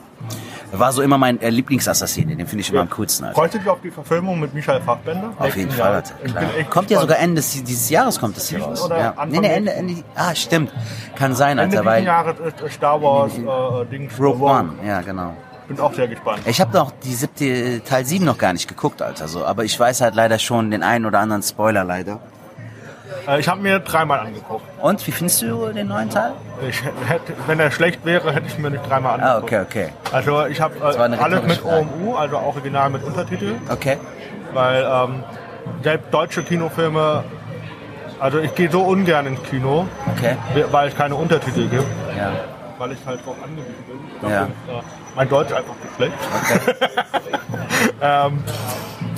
War 0.73 0.91
so 0.91 1.01
immer 1.01 1.17
mein 1.17 1.39
äh, 1.39 1.49
Lieblingsassassine, 1.49 2.35
den 2.35 2.45
finde 2.45 2.61
ich 2.61 2.69
immer 2.69 2.81
am 2.81 2.89
coolsten. 2.89 3.23
Alter. 3.25 3.35
Freust 3.39 3.53
du 3.53 3.59
dich 3.59 3.69
auf 3.69 3.79
die 3.81 3.89
Verfilmung 3.89 4.37
mit 4.41 4.53
Michael 4.53 4.81
Fassbender? 4.81 5.31
Auf 5.39 5.55
jeden 5.55 5.69
Ja, 5.69 5.75
Fall, 5.77 5.93
Alter, 5.93 6.13
klar. 6.25 6.43
Kommt 6.69 6.89
ja 6.91 6.99
sogar 6.99 7.19
Ende 7.19 7.35
des, 7.35 7.63
dieses 7.63 7.89
Jahres 7.89 8.19
kommt 8.19 8.35
es 8.35 8.49
hier 8.49 8.61
raus. 8.61 8.85
Ja. 8.89 9.13
Nee, 9.29 9.39
nee, 9.39 9.47
Ende? 9.47 9.71
Ende, 9.73 10.03
ah, 10.15 10.35
stimmt. 10.35 10.73
Kann 11.15 11.35
sein, 11.35 11.57
Ende 11.57 11.77
Alter, 11.77 11.83
dieses 11.83 11.85
weil 11.85 12.03
Jahres 12.03 12.39
ist 12.39 12.61
äh, 12.61 12.69
Star 12.69 13.01
Wars 13.01 13.31
äh, 13.37 13.85
Dings. 13.85 14.19
Rogue 14.19 14.45
One, 14.45 14.73
ja, 14.85 14.99
genau. 15.01 15.33
Bin 15.67 15.79
auch 15.81 15.93
sehr 15.93 16.07
gespannt. 16.07 16.41
Ich 16.45 16.61
habe 16.61 16.75
noch 16.77 16.91
die 17.03 17.13
siebte 17.13 17.81
Teil 17.83 18.05
7 18.05 18.23
noch 18.23 18.37
gar 18.37 18.53
nicht 18.53 18.67
geguckt, 18.69 19.01
Alter, 19.01 19.27
so, 19.27 19.43
aber 19.45 19.65
ich 19.65 19.77
weiß 19.77 19.99
halt 20.01 20.15
leider 20.15 20.39
schon 20.39 20.71
den 20.71 20.81
einen 20.83 21.05
oder 21.05 21.19
anderen 21.19 21.43
Spoiler 21.43 21.83
leider. 21.83 22.19
Äh, 23.27 23.39
ich 23.41 23.47
habe 23.49 23.59
mir 23.61 23.79
dreimal 23.79 24.19
angeguckt. 24.21 24.63
Und 24.81 25.05
wie 25.05 25.11
findest 25.11 25.41
du 25.41 25.67
den 25.73 25.87
neuen 25.87 26.09
Teil? 26.09 26.31
Ich 26.69 26.81
hätte, 26.83 27.33
wenn 27.47 27.59
er 27.59 27.69
schlecht 27.71 28.05
wäre, 28.05 28.31
hätte 28.33 28.47
ich 28.47 28.57
mir 28.57 28.69
nicht 28.69 28.87
dreimal 28.89 29.19
Ah, 29.19 29.35
angeguckt. 29.39 29.65
okay, 29.69 29.87
okay. 29.87 29.93
Also 30.13 30.45
ich 30.45 30.61
habe 30.61 30.75
äh, 30.79 30.83
alles 31.17 31.43
mit. 31.43 31.65
OMU, 31.65 32.15
also 32.15 32.37
auch 32.37 32.55
original 32.55 32.89
mit 32.89 33.03
Untertitel, 33.03 33.55
Okay. 33.69 33.97
weil 34.53 34.83
ähm, 34.89 35.23
selbst 35.83 36.13
deutsche 36.13 36.43
Kinofilme, 36.43 37.25
also 38.21 38.39
ich 38.39 38.55
gehe 38.55 38.71
so 38.71 38.83
ungern 38.83 39.25
ins 39.27 39.43
Kino, 39.43 39.85
Okay. 40.15 40.37
weil 40.71 40.87
es 40.87 40.95
keine 40.95 41.15
Untertitel 41.15 41.67
gibt, 41.67 41.83
Ja. 42.17 42.31
weil 42.77 42.93
ich 42.93 42.99
halt 43.05 43.25
drauf 43.25 43.35
angewiesen 43.43 43.83
bin. 44.21 44.29
Ja. 44.29 44.47
glaub, 44.65 44.79
äh, 44.79 44.83
mein 45.17 45.27
Deutsch 45.27 45.51
einfach 45.51 45.73
zu 45.81 45.95
schlecht. 45.95 46.13
ähm, 48.01 48.43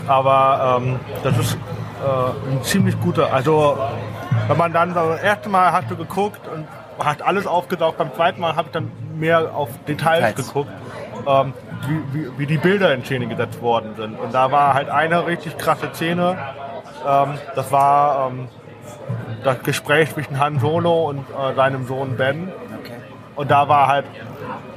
aber 0.07 0.79
ähm, 0.81 0.99
das 1.21 1.37
ist 1.37 1.53
äh, 1.55 2.51
ein 2.51 2.63
ziemlich 2.63 2.99
guter, 3.01 3.31
also 3.31 3.77
wenn 4.47 4.57
man 4.57 4.71
dann 4.71 4.93
das 4.93 5.21
erste 5.21 5.49
Mal 5.49 5.71
hast 5.73 5.91
du 5.91 5.97
geguckt 5.97 6.47
und 6.47 6.65
hast 6.97 7.21
alles 7.21 7.45
aufgesaugt, 7.45 7.97
beim 7.97 8.13
zweiten 8.15 8.39
Mal 8.39 8.55
habe 8.55 8.67
ich 8.69 8.71
dann 8.71 8.91
mehr 9.15 9.53
auf 9.53 9.69
Details 9.87 10.25
Details. 10.25 10.47
geguckt, 10.47 10.71
ähm, 11.27 11.53
wie, 11.87 12.13
wie, 12.13 12.39
wie 12.39 12.45
die 12.45 12.57
Bilder 12.57 12.93
in 12.93 13.03
Szene 13.03 13.27
gesetzt 13.27 13.61
worden 13.61 13.93
sind. 13.97 14.17
Und 14.17 14.33
da 14.33 14.51
war 14.51 14.73
halt 14.73 14.89
eine 14.89 15.27
richtig 15.27 15.57
krasse 15.57 15.89
Szene, 15.93 16.37
ähm, 17.05 17.37
das 17.55 17.71
war 17.73 18.29
ähm, 18.31 18.47
das 19.43 19.61
Gespräch 19.63 20.13
zwischen 20.13 20.39
Han 20.39 20.59
Solo 20.59 21.09
und 21.09 21.25
äh, 21.29 21.55
seinem 21.55 21.85
Sohn 21.87 22.15
Ben. 22.15 22.51
Okay. 22.81 22.93
Und 23.35 23.51
da 23.51 23.67
war 23.67 23.87
halt, 23.87 24.05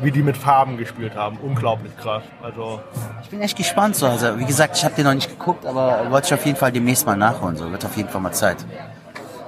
wie 0.00 0.10
die 0.10 0.22
mit 0.22 0.36
Farben 0.36 0.76
gespielt 0.76 1.14
haben, 1.14 1.36
unglaublich 1.42 1.96
krass. 1.96 2.22
Also 2.42 2.80
Ich 3.22 3.30
bin 3.30 3.40
echt 3.40 3.56
gespannt 3.56 3.96
so. 3.96 4.06
Also 4.06 4.38
wie 4.38 4.44
gesagt, 4.44 4.76
ich 4.76 4.84
habe 4.84 4.94
den 4.94 5.04
noch 5.04 5.14
nicht 5.14 5.30
geguckt, 5.30 5.64
aber 5.66 6.10
wollte 6.10 6.26
ich 6.28 6.34
auf 6.34 6.44
jeden 6.46 6.56
Fall 6.58 6.72
demnächst 6.72 7.06
mal 7.06 7.16
nachholen. 7.16 7.56
So 7.56 7.70
wird 7.70 7.84
auf 7.84 7.96
jeden 7.96 8.08
Fall 8.08 8.20
mal 8.20 8.32
Zeit. 8.32 8.64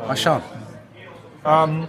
Mal 0.07 0.17
schauen. 0.17 0.43
Ähm, 1.45 1.89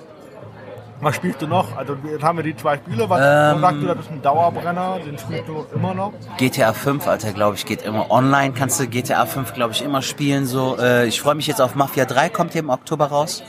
was 1.01 1.15
spielst 1.15 1.41
du 1.41 1.47
noch? 1.47 1.75
Also 1.77 1.95
jetzt 2.09 2.23
haben 2.23 2.37
wir 2.37 2.43
die 2.43 2.55
zwei 2.55 2.77
Spiele. 2.77 3.09
Was 3.09 3.19
Ähm, 3.55 3.61
sagst 3.61 3.81
du, 3.81 3.85
das 3.87 3.99
ist 3.99 4.11
ein 4.11 4.21
Dauerbrenner? 4.21 4.99
Den 5.05 5.17
spielst 5.17 5.47
du 5.47 5.65
immer 5.75 5.93
noch? 5.93 6.13
GTA 6.37 6.73
5, 6.73 7.07
Alter, 7.07 7.33
glaube 7.33 7.55
ich, 7.55 7.65
geht 7.65 7.81
immer 7.83 8.09
online. 8.09 8.53
Kannst 8.53 8.79
du 8.79 8.87
GTA 8.87 9.25
5, 9.25 9.53
glaube 9.53 9.73
ich, 9.73 9.81
immer 9.83 10.01
spielen. 10.01 10.45
So, 10.45 10.77
äh, 10.79 11.05
ich 11.05 11.19
freue 11.21 11.35
mich 11.35 11.47
jetzt 11.47 11.61
auf 11.61 11.75
Mafia 11.75 12.05
3, 12.05 12.29
kommt 12.29 12.53
hier 12.53 12.61
im 12.61 12.69
Oktober 12.69 13.07
raus. 13.07 13.43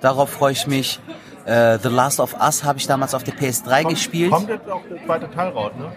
Darauf 0.00 0.30
freue 0.30 0.52
ich 0.52 0.66
mich. 0.66 1.00
Äh, 1.46 1.78
The 1.80 1.88
Last 1.88 2.18
of 2.20 2.34
Us 2.40 2.64
habe 2.64 2.78
ich 2.78 2.86
damals 2.86 3.14
auf 3.14 3.22
der 3.24 3.34
PS3 3.34 3.88
gespielt. 3.88 4.32
Kommt 4.32 4.48
jetzt 4.48 4.68
auch 4.68 4.82
der 4.90 5.04
zweite 5.06 5.30
Teil 5.30 5.48
raus, 5.50 5.72
ne? 5.78 5.92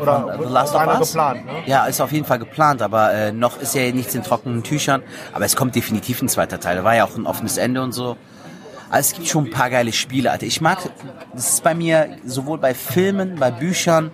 Oder 0.00 0.20
Von, 0.20 0.30
äh, 0.30 0.38
The 0.46 0.52
Last 0.52 0.74
of 0.74 0.86
Us? 0.86 1.08
geplant, 1.12 1.46
ne? 1.46 1.52
Ja, 1.66 1.84
ist 1.86 2.00
auf 2.00 2.12
jeden 2.12 2.24
Fall 2.24 2.38
geplant, 2.38 2.82
aber 2.82 3.12
äh, 3.12 3.32
noch 3.32 3.60
ist 3.60 3.74
ja 3.74 3.90
nichts 3.92 4.14
in 4.14 4.22
trockenen 4.22 4.62
Tüchern. 4.62 5.02
Aber 5.34 5.44
es 5.44 5.54
kommt 5.54 5.74
definitiv 5.74 6.22
ein 6.22 6.28
zweiter 6.28 6.58
Teil. 6.60 6.76
Da 6.76 6.84
war 6.84 6.94
ja 6.96 7.04
auch 7.04 7.16
ein 7.16 7.26
offenes 7.26 7.58
Ende 7.58 7.82
und 7.82 7.92
so. 7.92 8.16
Also 8.88 9.10
es 9.10 9.14
gibt 9.14 9.28
schon 9.28 9.44
ein 9.46 9.50
paar 9.50 9.68
geile 9.68 9.92
Spiele, 9.92 10.30
Alter. 10.30 10.46
Ich 10.46 10.60
mag, 10.60 10.78
das 11.34 11.50
ist 11.50 11.62
bei 11.64 11.74
mir 11.74 12.16
sowohl 12.24 12.58
bei 12.58 12.72
Filmen, 12.72 13.36
bei 13.36 13.50
Büchern, 13.50 14.10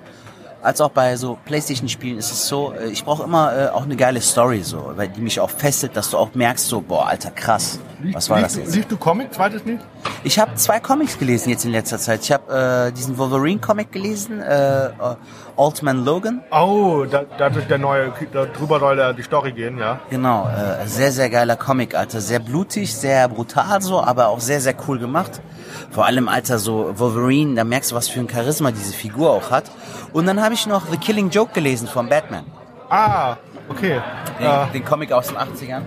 als 0.63 0.81
auch 0.81 0.91
bei 0.91 1.17
so 1.17 1.39
Playstation-Spielen 1.45 2.19
ist 2.19 2.31
es 2.31 2.47
so, 2.47 2.73
äh, 2.73 2.89
ich 2.89 3.05
brauche 3.05 3.25
immer 3.25 3.57
äh, 3.57 3.69
auch 3.69 3.83
eine 3.83 3.97
geile 3.97 4.21
Story, 4.21 4.63
so, 4.63 4.93
weil 4.95 5.09
die 5.09 5.21
mich 5.21 5.41
auch 5.41 5.51
fesselt, 5.51 5.97
dass 5.97 6.11
du 6.11 6.19
auch 6.19 6.35
merkst, 6.35 6.67
so, 6.67 6.81
boah, 6.81 7.09
Alter, 7.09 7.31
krass. 7.31 7.81
Was 8.13 8.31
war 8.31 8.41
das 8.41 8.57
jetzt? 8.57 8.75
Liest 8.75 8.91
du 8.91 8.97
Comic, 8.97 9.33
zweites 9.33 9.65
nicht? 9.65 9.81
Ich 10.25 10.39
habe 10.39 10.55
zwei 10.55 10.81
Comics 10.81 11.19
gelesen 11.19 11.51
jetzt 11.51 11.65
in 11.65 11.73
letzter 11.73 11.99
Zeit. 11.99 12.23
Ich 12.23 12.33
habe 12.33 12.89
äh, 12.89 12.93
diesen 12.93 13.19
Wolverine-Comic 13.19 13.93
gelesen, 13.93 14.41
äh, 14.41 14.87
äh, 14.87 14.91
Old 15.57 15.83
Man 15.83 16.05
Logan. 16.05 16.43
Oh, 16.51 17.05
da, 17.11 17.25
das 17.39 17.57
ist 17.57 17.69
der 17.71 17.79
neue, 17.79 18.13
da 18.33 18.47
drüber 18.47 18.81
soll 18.81 18.99
ja 18.99 19.13
die 19.13 19.23
Story 19.23 19.53
gehen, 19.53 19.79
ja. 19.79 20.01
Genau, 20.11 20.49
äh, 20.49 20.87
sehr, 20.87 21.13
sehr 21.13 21.31
geiler 21.31 21.57
Comic, 21.57 21.95
Alter. 21.95 22.21
Sehr 22.21 22.41
blutig, 22.41 22.95
sehr 22.95 23.29
brutal 23.29 23.83
so, 23.83 24.01
aber 24.01 24.29
auch 24.29 24.41
sehr, 24.41 24.61
sehr 24.61 24.75
cool 24.87 24.99
gemacht. 24.99 25.41
Vor 25.91 26.07
allem, 26.07 26.29
Alter, 26.29 26.59
so 26.59 26.93
Wolverine, 26.99 27.55
da 27.55 27.65
merkst 27.65 27.91
du, 27.93 27.95
was 27.95 28.09
für 28.09 28.21
ein 28.21 28.29
Charisma 28.29 28.71
diese 28.71 28.93
Figur 28.93 29.31
auch 29.31 29.51
hat. 29.51 29.65
Und 30.13 30.27
dann 30.27 30.43
habe 30.43 30.55
ich 30.55 30.67
noch 30.67 30.87
The 30.91 30.97
Killing 30.97 31.31
Joke 31.31 31.53
gelesen 31.53 31.89
von 31.89 32.09
Batman. 32.09 32.45
Ah, 32.89 33.37
okay. 33.69 34.01
Den, 34.39 34.47
Äh, 34.47 34.73
den 34.73 34.85
Comic 34.85 35.13
aus 35.13 35.29
den 35.29 35.37
80ern. 35.39 35.83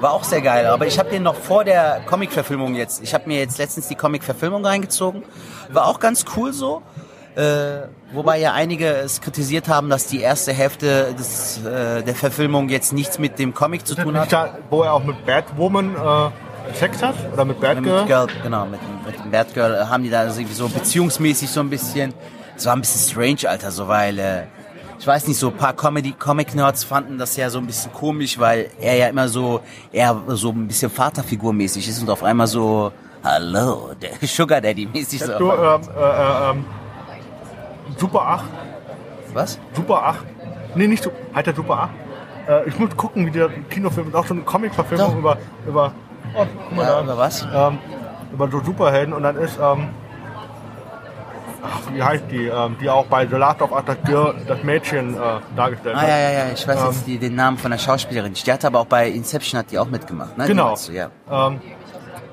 War 0.00 0.12
auch 0.12 0.24
sehr 0.24 0.40
geil, 0.42 0.66
aber 0.66 0.86
ich 0.86 0.98
habe 0.98 1.10
den 1.10 1.22
noch 1.24 1.34
vor 1.34 1.64
der 1.64 2.00
Comic-Verfilmung 2.06 2.74
jetzt. 2.76 3.02
Ich 3.02 3.14
habe 3.14 3.24
mir 3.26 3.38
jetzt 3.38 3.58
letztens 3.58 3.88
die 3.88 3.96
Comic-Verfilmung 3.96 4.64
reingezogen. 4.64 5.22
War 5.72 5.86
auch 5.86 5.98
ganz 5.98 6.24
cool 6.36 6.52
so. 6.52 6.82
Äh, 7.34 7.88
wobei 8.12 8.38
ja 8.38 8.52
einige 8.52 8.86
es 8.88 9.20
kritisiert 9.20 9.68
haben, 9.68 9.90
dass 9.90 10.06
die 10.06 10.20
erste 10.20 10.52
Hälfte 10.52 11.14
des, 11.16 11.58
äh, 11.64 12.02
der 12.02 12.14
Verfilmung 12.16 12.68
jetzt 12.68 12.92
nichts 12.92 13.18
mit 13.20 13.38
dem 13.38 13.54
Comic 13.54 13.86
zu 13.86 13.94
tun 13.94 14.16
hat. 14.18 14.28
wo 14.70 14.82
er 14.82 14.92
auch 14.92 15.04
mit 15.04 15.24
Batwoman 15.24 15.94
äh, 15.94 16.30
Sex 16.74 17.02
hat? 17.02 17.14
Oder 17.32 17.44
mit 17.44 17.60
Mit 17.60 17.74
Batgirl? 17.74 18.06
Girl, 18.06 18.26
genau, 18.42 18.66
mit, 18.66 18.80
mit 19.06 19.24
dem 19.24 19.30
Batgirl 19.30 19.74
äh, 19.74 19.84
haben 19.86 20.02
die 20.02 20.10
da 20.10 20.24
irgendwie 20.24 20.52
so 20.52 20.68
beziehungsmäßig 20.68 21.50
so 21.50 21.60
ein 21.60 21.70
bisschen. 21.70 22.14
Es 22.56 22.66
war 22.66 22.74
ein 22.74 22.80
bisschen 22.80 23.08
strange, 23.10 23.48
Alter, 23.50 23.70
so 23.70 23.86
weil 23.88 24.18
äh, 24.18 24.42
ich 24.98 25.06
weiß 25.06 25.28
nicht, 25.28 25.38
so 25.38 25.48
ein 25.48 25.56
paar 25.56 25.74
Comedy 25.74 26.12
Comic 26.12 26.54
Nerds 26.54 26.82
fanden 26.82 27.18
das 27.18 27.36
ja 27.36 27.50
so 27.50 27.58
ein 27.58 27.66
bisschen 27.66 27.92
komisch, 27.92 28.38
weil 28.38 28.70
er 28.80 28.96
ja 28.96 29.06
immer 29.08 29.28
so 29.28 29.60
eher 29.92 30.20
so 30.28 30.50
ein 30.50 30.66
bisschen 30.66 30.90
Vaterfigurmäßig 30.90 31.88
ist 31.88 32.02
und 32.02 32.10
auf 32.10 32.24
einmal 32.24 32.48
so 32.48 32.92
Hallo, 33.22 33.90
der 34.00 34.10
Sugar 34.26 34.60
Daddy 34.60 34.86
mäßig 34.86 35.20
so. 35.20 35.38
Du, 35.38 35.50
ähm, 35.52 35.80
äh, 35.96 36.00
äh, 36.00 36.50
ähm, 36.50 36.64
Super 37.96 38.20
8. 38.22 38.44
Was? 39.34 39.58
Super 39.74 40.02
8. 40.04 40.18
Nee, 40.74 40.86
nicht 40.86 41.02
so. 41.02 41.10
Halt 41.34 41.46
der 41.46 41.54
Super 41.54 41.74
8. 41.78 41.90
Äh, 42.48 42.68
ich 42.68 42.78
muss 42.78 42.96
gucken, 42.96 43.26
wie 43.26 43.30
der 43.30 43.48
Kinofilm 43.70 44.08
ist. 44.08 44.14
Auch 44.14 44.26
so 44.26 44.34
eine 44.34 44.42
Comic-Verfilmung 44.42 45.18
über, 45.18 45.38
über. 45.66 45.92
Oh, 46.34 46.44
guck 46.64 46.76
mal 46.76 46.82
Ja, 46.84 46.88
da. 46.96 47.02
über 47.02 47.18
was? 47.18 47.46
Ähm, 47.54 47.78
über 48.32 48.48
so 48.50 48.60
Superhelden 48.62 49.14
und 49.14 49.22
dann 49.22 49.36
ist. 49.36 49.58
Ähm, 49.58 49.88
ach, 51.62 51.80
wie 51.92 52.02
heißt 52.02 52.24
die? 52.30 52.46
Ähm, 52.46 52.76
die 52.80 52.88
auch 52.90 53.06
bei 53.06 53.26
The 53.26 53.36
Last 53.36 53.62
of 53.62 53.72
Us 53.72 53.82
das, 53.86 53.96
Girl, 54.04 54.34
das 54.46 54.62
Mädchen 54.62 55.14
äh, 55.14 55.18
dargestellt 55.56 55.96
Ah 55.96 56.00
hat. 56.02 56.08
ja, 56.08 56.18
ja, 56.18 56.30
ja, 56.30 56.44
ich 56.52 56.66
weiß 56.66 56.80
Ähm. 56.80 56.86
jetzt 56.90 57.06
die, 57.06 57.18
den 57.18 57.34
Namen 57.34 57.58
von 57.58 57.70
der 57.70 57.78
Schauspielerin. 57.78 58.34
Die 58.34 58.52
hat 58.52 58.64
aber 58.64 58.80
auch 58.80 58.86
bei 58.86 59.08
Inception 59.08 59.58
hat 59.58 59.70
die 59.70 59.78
auch 59.78 59.88
mitgemacht, 59.88 60.36
ne? 60.38 60.46
Genau. 60.46 60.74
du, 60.86 60.92
ja. 60.92 61.10
Ähm, 61.30 61.60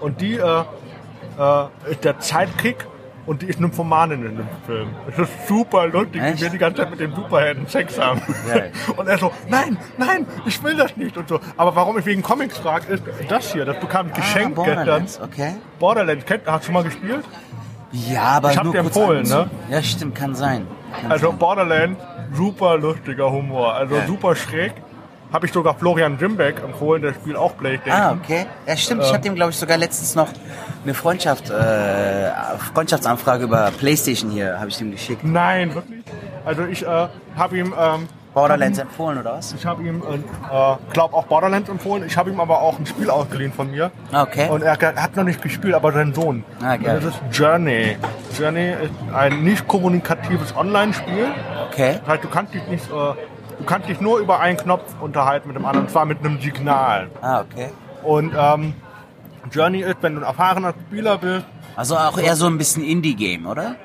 und 0.02 0.20
die 0.22 0.36
äh, 0.36 0.64
äh, 1.40 1.66
ist 1.92 2.04
der 2.04 2.20
Zeitkick 2.20 2.86
und 3.26 3.42
die 3.42 3.48
ist 3.48 3.60
Nymphomanin 3.60 4.26
in 4.26 4.38
dem 4.38 4.48
Film. 4.66 4.90
Es 5.10 5.18
ist 5.18 5.48
super 5.48 5.88
lustig, 5.88 6.22
Echt? 6.22 6.38
wie 6.38 6.42
wir 6.44 6.50
die 6.50 6.58
ganze 6.58 6.82
Zeit 6.82 6.92
mit 6.92 7.00
den 7.00 7.14
Superhelden 7.16 7.68
Sex 7.68 8.00
haben. 8.00 8.22
Geil. 8.48 8.72
Und 8.98 9.08
er 9.08 9.18
so, 9.18 9.32
nein, 9.50 9.78
nein, 9.98 10.28
ich 10.46 10.62
will 10.64 10.76
das 10.76 10.96
nicht 10.98 11.18
und 11.18 11.28
so. 11.28 11.40
Aber 11.58 11.76
warum 11.76 11.98
ich 11.98 12.06
wegen 12.06 12.22
Comics 12.22 12.58
frage, 12.58 12.94
ist 12.94 13.04
das 13.28 13.52
hier, 13.54 13.66
das 13.66 13.80
bekam 13.80 14.12
geschenkt 14.14 14.58
ah, 14.58 14.64
gestern. 14.64 14.76
Borderlands, 14.76 15.20
okay. 15.22 15.56
Borderlands, 15.80 16.26
kennt, 16.26 16.46
hast 16.46 16.62
du 16.62 16.66
schon 16.68 16.74
mal 16.76 16.84
gespielt? 16.84 17.26
Ja, 17.92 18.24
aber 18.24 18.52
Ich 18.52 18.58
hab 18.58 18.64
nur 18.66 18.74
dir 18.74 18.80
empfohlen, 18.80 19.28
ne? 19.28 19.50
Ja, 19.70 19.82
stimmt, 19.82 20.16
kann 20.16 20.36
sein. 20.36 20.68
Kann 21.02 21.12
Also 21.12 21.30
sein. 21.30 21.38
Borderlands, 21.40 22.02
super 22.34 22.78
lustiger 22.78 23.32
Humor, 23.32 23.74
also 23.74 23.96
Ja. 23.96 24.06
super 24.08 24.36
schräg. 24.36 24.74
Habe 25.36 25.48
ich 25.48 25.52
sogar 25.52 25.76
Florian 25.76 26.18
Jimbeck 26.18 26.64
empfohlen, 26.64 27.02
der 27.02 27.14
spielt 27.14 27.36
auch 27.36 27.58
PlayStation. 27.58 28.02
Ah, 28.02 28.14
okay. 28.14 28.46
Ja, 28.66 28.78
stimmt. 28.78 29.02
Ich 29.02 29.10
Ähm. 29.10 29.14
habe 29.16 29.24
dem, 29.24 29.36
glaube 29.36 29.52
ich, 29.52 29.58
sogar 29.58 29.78
letztens 29.78 30.16
noch 30.16 30.30
eine 30.86 30.94
Freundschaft, 30.94 31.50
äh, 31.50 32.32
Freundschaftsanfrage 32.74 33.44
über 33.44 33.70
PlayStation 33.78 34.32
hier, 34.32 34.58
habe 34.58 34.70
ich 34.70 34.78
dem 34.78 34.92
geschickt. 34.92 35.26
Nein, 35.26 35.76
wirklich? 35.76 36.06
Also 36.46 36.64
ich 36.64 36.84
äh, 36.84 37.08
habe 37.36 37.58
ihm, 37.58 37.74
ähm, 37.78 38.08
Borderlands 38.34 38.80
empfohlen, 38.80 39.18
oder 39.18 39.34
was? 39.34 39.54
ich 39.54 39.66
habe 39.66 39.84
ihm, 39.84 39.98
äh, 39.98 40.94
glaube 40.94 41.14
auch 41.14 41.26
Borderlands 41.26 41.68
empfohlen. 41.68 42.06
Ich 42.08 42.16
habe 42.16 42.30
ihm 42.30 42.40
aber 42.40 42.62
auch 42.62 42.80
ein 42.80 42.86
Spiel 42.86 43.10
ausgeliehen 43.10 43.52
von 43.52 43.70
mir. 43.70 43.92
Ah, 44.14 44.24
okay. 44.24 44.48
Und 44.50 44.62
er, 44.62 44.78
hat 44.78 45.18
noch 45.18 45.26
nicht 45.26 45.42
gespielt, 45.42 45.74
aber 45.74 45.92
sein 45.92 46.14
Sohn. 46.14 46.46
Ah, 46.62 46.78
geil. 46.78 47.02
Das 47.04 47.14
ist 47.14 47.20
Journey. 47.38 47.98
Journey 48.40 48.70
ist 48.72 49.14
ein 49.14 49.44
nicht 49.44 49.68
kommunikatives 49.68 50.56
Online-Spiel. 50.56 51.28
Okay. 51.72 52.00
Das 52.00 52.14
heißt, 52.14 52.24
du 52.24 52.30
kannst 52.30 52.54
dich 52.54 52.66
nicht, 52.68 52.90
äh, 52.90 52.94
du 53.58 53.64
kannst 53.66 53.90
dich 53.90 54.00
nur 54.02 54.20
über 54.20 54.40
einen 54.40 54.58
Knopf 54.58 54.84
unterhalten 55.02 55.48
mit 55.48 55.58
dem 55.58 55.66
anderen, 55.66 55.88
und 55.88 55.92
zwar 55.92 56.06
mit 56.06 56.20
einem 56.20 56.40
Signal. 56.42 57.10
Ah, 57.22 57.42
okay. 57.42 57.70
Und 58.04 58.34
ähm, 58.38 58.74
Journey 59.52 59.82
ist, 59.82 59.98
wenn 60.02 60.16
du 60.16 60.22
ein 60.22 60.28
erfahrener 60.28 60.74
Spieler 60.88 61.18
bist, 61.18 61.46
Also 61.76 61.96
auch 61.98 62.18
eher 62.18 62.36
so 62.36 62.48
ein 62.48 62.58
bisschen 62.58 62.84
Indie-Game, 62.84 63.46
oder? 63.46 63.76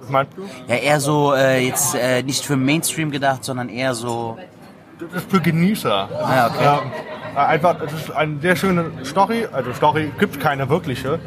was 0.00 0.10
meinst 0.10 0.36
du? 0.36 0.42
Ja, 0.66 0.76
eher 0.76 1.00
so 1.00 1.32
äh, 1.32 1.66
jetzt 1.66 1.94
äh, 1.94 2.22
nicht 2.22 2.44
für 2.44 2.56
Mainstream 2.56 3.10
gedacht, 3.10 3.44
sondern 3.44 3.68
eher 3.68 3.94
so. 3.94 4.36
Das 4.98 5.22
ist 5.22 5.30
für 5.30 5.40
Genießer. 5.40 6.08
Ah, 6.12 6.46
okay. 6.48 6.64
Ja, 6.64 6.82
äh, 7.34 7.38
einfach, 7.46 7.80
es 7.80 7.92
ist 7.92 8.10
eine 8.10 8.40
sehr 8.40 8.56
schöne 8.56 8.90
Story. 9.04 9.46
Also 9.52 9.72
Story 9.72 10.12
gibt 10.18 10.40
keine 10.40 10.68
wirkliche. 10.68 11.20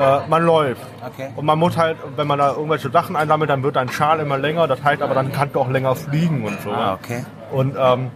Äh, 0.00 0.20
man 0.28 0.44
läuft. 0.44 0.80
Okay. 1.06 1.28
Und 1.36 1.44
man 1.44 1.58
muss 1.58 1.76
halt, 1.76 1.96
wenn 2.16 2.26
man 2.26 2.38
da 2.38 2.52
irgendwelche 2.52 2.90
Sachen 2.90 3.16
einsammelt, 3.16 3.50
dann 3.50 3.62
wird 3.62 3.76
dein 3.76 3.88
Schal 3.90 4.20
immer 4.20 4.38
länger. 4.38 4.66
Das 4.66 4.82
heißt 4.82 5.02
aber, 5.02 5.14
dann 5.14 5.30
kannst 5.32 5.54
du 5.54 5.60
auch 5.60 5.68
länger 5.70 5.94
fliegen 5.94 6.44
und 6.44 6.60
so. 6.62 6.70
Ah, 6.72 6.94
okay. 6.94 7.24
Und 7.52 7.76
ähm, 7.78 8.10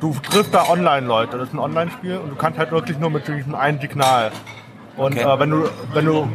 du 0.00 0.14
triffst 0.14 0.52
da 0.54 0.68
Online-Leute. 0.68 1.38
Das 1.38 1.48
ist 1.48 1.54
ein 1.54 1.58
Online-Spiel 1.60 2.16
und 2.18 2.30
du 2.30 2.36
kannst 2.36 2.58
halt 2.58 2.70
wirklich 2.72 2.98
nur 2.98 3.10
mit 3.10 3.26
diesem 3.28 3.54
einen 3.54 3.80
Signal. 3.80 4.30
Und 4.96 5.12
Okay. 5.16 5.22
äh, 5.22 5.38
wenn 5.38 5.50
du 5.50 5.68
wenn 5.92 6.04
du 6.06 6.28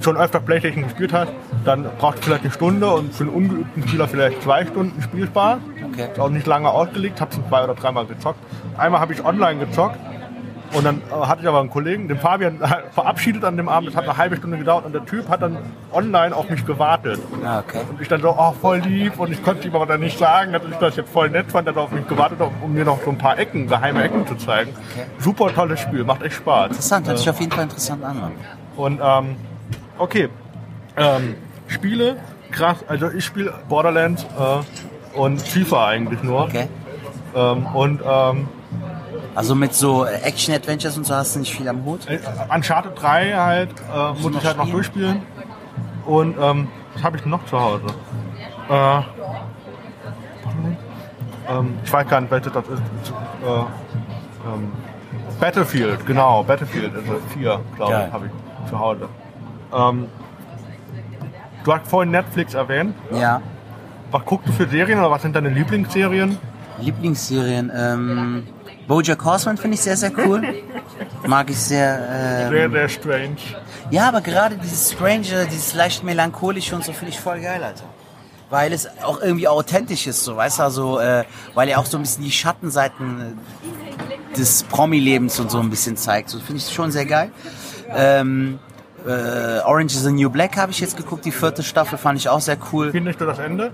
schon 0.00 0.16
öfter 0.16 0.40
Playstation 0.40 0.82
gespielt 0.84 1.12
hast, 1.12 1.30
dann 1.64 1.86
brauchst 1.98 2.18
du 2.18 2.22
vielleicht 2.24 2.42
eine 2.42 2.52
Stunde 2.52 2.88
und 2.88 3.14
für 3.14 3.22
einen 3.24 3.32
ungeübten 3.32 3.86
Spieler 3.86 4.08
vielleicht 4.08 4.42
zwei 4.42 4.66
Stunden 4.66 5.00
Spielspaß. 5.00 5.58
Okay. 5.92 6.08
Ist 6.12 6.18
auch 6.20 6.28
nicht 6.28 6.46
lange 6.46 6.68
ausgelegt, 6.68 7.20
habe 7.20 7.32
schon 7.32 7.46
zwei 7.48 7.62
oder 7.62 7.74
dreimal 7.74 8.04
gezockt. 8.04 8.40
Einmal 8.76 9.00
habe 9.00 9.12
ich 9.12 9.24
online 9.24 9.60
gezockt 9.64 9.96
und 10.74 10.84
dann 10.84 11.02
äh, 11.10 11.26
hatte 11.26 11.42
ich 11.42 11.48
aber 11.48 11.60
einen 11.60 11.70
Kollegen, 11.70 12.08
den 12.08 12.18
Fabian, 12.18 12.58
verabschiedet 12.92 13.44
an 13.44 13.56
dem 13.56 13.68
Abend. 13.68 13.88
Das 13.88 13.96
hat 13.96 14.04
eine 14.04 14.16
halbe 14.16 14.36
Stunde 14.36 14.58
gedauert 14.58 14.84
und 14.84 14.92
der 14.92 15.04
Typ 15.04 15.28
hat 15.28 15.42
dann 15.42 15.58
online 15.92 16.34
auf 16.34 16.50
mich 16.50 16.66
gewartet. 16.66 17.20
Ah, 17.44 17.60
okay. 17.60 17.80
Und 17.88 18.00
ich 18.00 18.08
dann 18.08 18.20
so, 18.20 18.34
oh, 18.36 18.52
voll 18.60 18.78
lieb. 18.78 19.18
Und 19.18 19.32
ich 19.32 19.42
konnte 19.42 19.66
ihm 19.68 19.74
aber 19.74 19.86
dann 19.86 20.00
nicht 20.00 20.18
sagen, 20.18 20.52
dass 20.52 20.62
ich 20.64 20.76
das 20.76 20.96
jetzt 20.96 21.10
voll 21.10 21.30
nett 21.30 21.50
fand, 21.50 21.68
er 21.68 21.76
auf 21.76 21.90
mich 21.90 22.06
gewartet 22.08 22.40
hat, 22.40 22.50
um 22.62 22.74
mir 22.74 22.84
noch 22.84 23.02
so 23.04 23.10
ein 23.10 23.18
paar 23.18 23.38
Ecken, 23.38 23.68
geheime 23.68 24.02
Ecken 24.02 24.26
zu 24.26 24.34
zeigen. 24.34 24.70
Okay. 24.92 25.06
Super 25.18 25.54
tolles 25.54 25.80
Spiel, 25.80 26.04
macht 26.04 26.22
echt 26.22 26.36
Spaß. 26.36 26.68
Interessant, 26.68 27.06
hört 27.06 27.18
sich 27.18 27.30
auf 27.30 27.40
jeden 27.40 27.52
Fall 27.52 27.64
interessant 27.64 28.04
an. 28.04 28.32
Und 28.76 29.00
ähm, 29.02 29.36
okay, 29.98 30.28
ähm, 30.96 31.36
Spiele, 31.68 32.16
krass. 32.50 32.84
Also 32.88 33.10
ich 33.10 33.24
spiele 33.24 33.54
Borderlands 33.68 34.24
äh, 34.24 35.18
und 35.18 35.40
FIFA 35.40 35.88
eigentlich 35.88 36.22
nur. 36.22 36.42
Okay. 36.42 36.68
Ähm, 37.34 37.66
und 37.66 38.00
ähm, 38.04 38.48
Also 39.34 39.54
mit 39.54 39.74
so 39.74 40.04
äh, 40.04 40.14
Action-Adventures 40.22 40.96
und 40.96 41.04
so 41.06 41.14
hast 41.14 41.34
du 41.34 41.40
nicht 41.40 41.54
viel 41.54 41.68
am 41.68 41.84
Hut? 41.84 42.06
äh, 42.08 42.18
Uncharted 42.54 42.92
3 43.00 43.32
halt 43.32 43.70
äh, 43.92 44.22
muss 44.22 44.34
ich 44.36 44.44
halt 44.44 44.56
noch 44.56 44.64
spielen? 44.66 44.72
durchspielen. 44.72 45.22
Und 46.06 46.36
ähm, 46.40 46.68
was 46.94 47.02
habe 47.02 47.16
ich 47.16 47.26
noch 47.26 47.44
zu 47.46 47.58
Hause? 47.60 47.86
Äh, 48.68 48.98
ähm, 51.48 51.74
ich 51.84 51.92
weiß 51.92 52.08
gar 52.08 52.20
nicht, 52.20 52.30
welches 52.30 52.52
das 52.52 52.64
ist. 52.68 52.80
Äh, 52.80 53.48
ähm, 53.50 54.72
Battlefield, 55.40 56.06
genau, 56.06 56.42
Battlefield 56.44 56.94
ist 56.94 57.08
es. 57.08 57.32
Vier, 57.32 57.60
glaube 57.76 57.92
Geil. 57.92 58.04
ich, 58.06 58.12
habe 58.12 58.26
ich 58.26 58.70
zu 58.70 58.78
Hause. 58.78 59.08
Ähm, 59.74 60.06
du 61.64 61.74
hast 61.74 61.86
vorhin 61.88 62.12
Netflix 62.12 62.54
erwähnt. 62.54 62.94
Ja. 63.12 63.42
Was 64.10 64.24
guckst 64.24 64.48
du 64.48 64.52
für 64.52 64.68
Serien 64.68 65.00
oder 65.00 65.10
was 65.10 65.22
sind 65.22 65.34
deine 65.34 65.48
Lieblingsserien? 65.48 66.38
Lieblingsserien, 66.78 67.70
ähm, 67.74 68.44
Bojack 68.86 69.24
Horseman 69.24 69.56
finde 69.56 69.76
ich 69.76 69.80
sehr, 69.82 69.96
sehr 69.96 70.12
cool. 70.18 70.42
Mag 71.26 71.48
ich 71.50 71.58
sehr. 71.58 71.98
Ähm, 72.10 72.50
Sehr, 72.50 72.70
sehr 72.70 72.88
strange. 72.88 73.36
Ja, 73.90 74.08
aber 74.08 74.20
gerade 74.20 74.56
dieses 74.56 74.92
Strange, 74.92 75.46
dieses 75.50 75.74
leicht 75.74 76.04
melancholische 76.04 76.74
und 76.74 76.84
so 76.84 76.92
finde 76.92 77.12
ich 77.12 77.20
voll 77.20 77.40
geil, 77.40 77.62
Alter. 77.62 77.84
Weil 78.50 78.72
es 78.72 78.86
auch 79.02 79.20
irgendwie 79.20 79.48
authentisch 79.48 80.06
ist, 80.06 80.22
so, 80.22 80.36
weißt 80.36 80.58
du, 80.58 80.62
also, 80.62 80.98
äh, 81.00 81.24
weil 81.54 81.68
er 81.68 81.80
auch 81.80 81.86
so 81.86 81.96
ein 81.96 82.02
bisschen 82.02 82.24
die 82.24 82.30
Schattenseiten 82.30 83.36
äh, 84.32 84.36
des 84.36 84.64
Promi-Lebens 84.64 85.40
und 85.40 85.50
so 85.50 85.58
ein 85.60 85.70
bisschen 85.70 85.96
zeigt. 85.96 86.28
So 86.28 86.38
finde 86.38 86.58
ich 86.60 86.72
schon 86.72 86.90
sehr 86.92 87.06
geil. 87.06 87.30
Ähm, 87.88 88.58
äh, 89.06 89.60
Orange 89.64 89.94
is 89.94 90.02
the 90.02 90.10
New 90.12 90.30
Black 90.30 90.56
habe 90.56 90.72
ich 90.72 90.80
jetzt 90.80 90.96
geguckt, 90.96 91.24
die 91.24 91.32
vierte 91.32 91.62
Staffel 91.62 91.98
fand 91.98 92.18
ich 92.18 92.28
auch 92.28 92.40
sehr 92.40 92.56
cool. 92.72 92.90
Findest 92.90 93.20
du 93.20 93.26
das 93.26 93.38
Ende? 93.38 93.70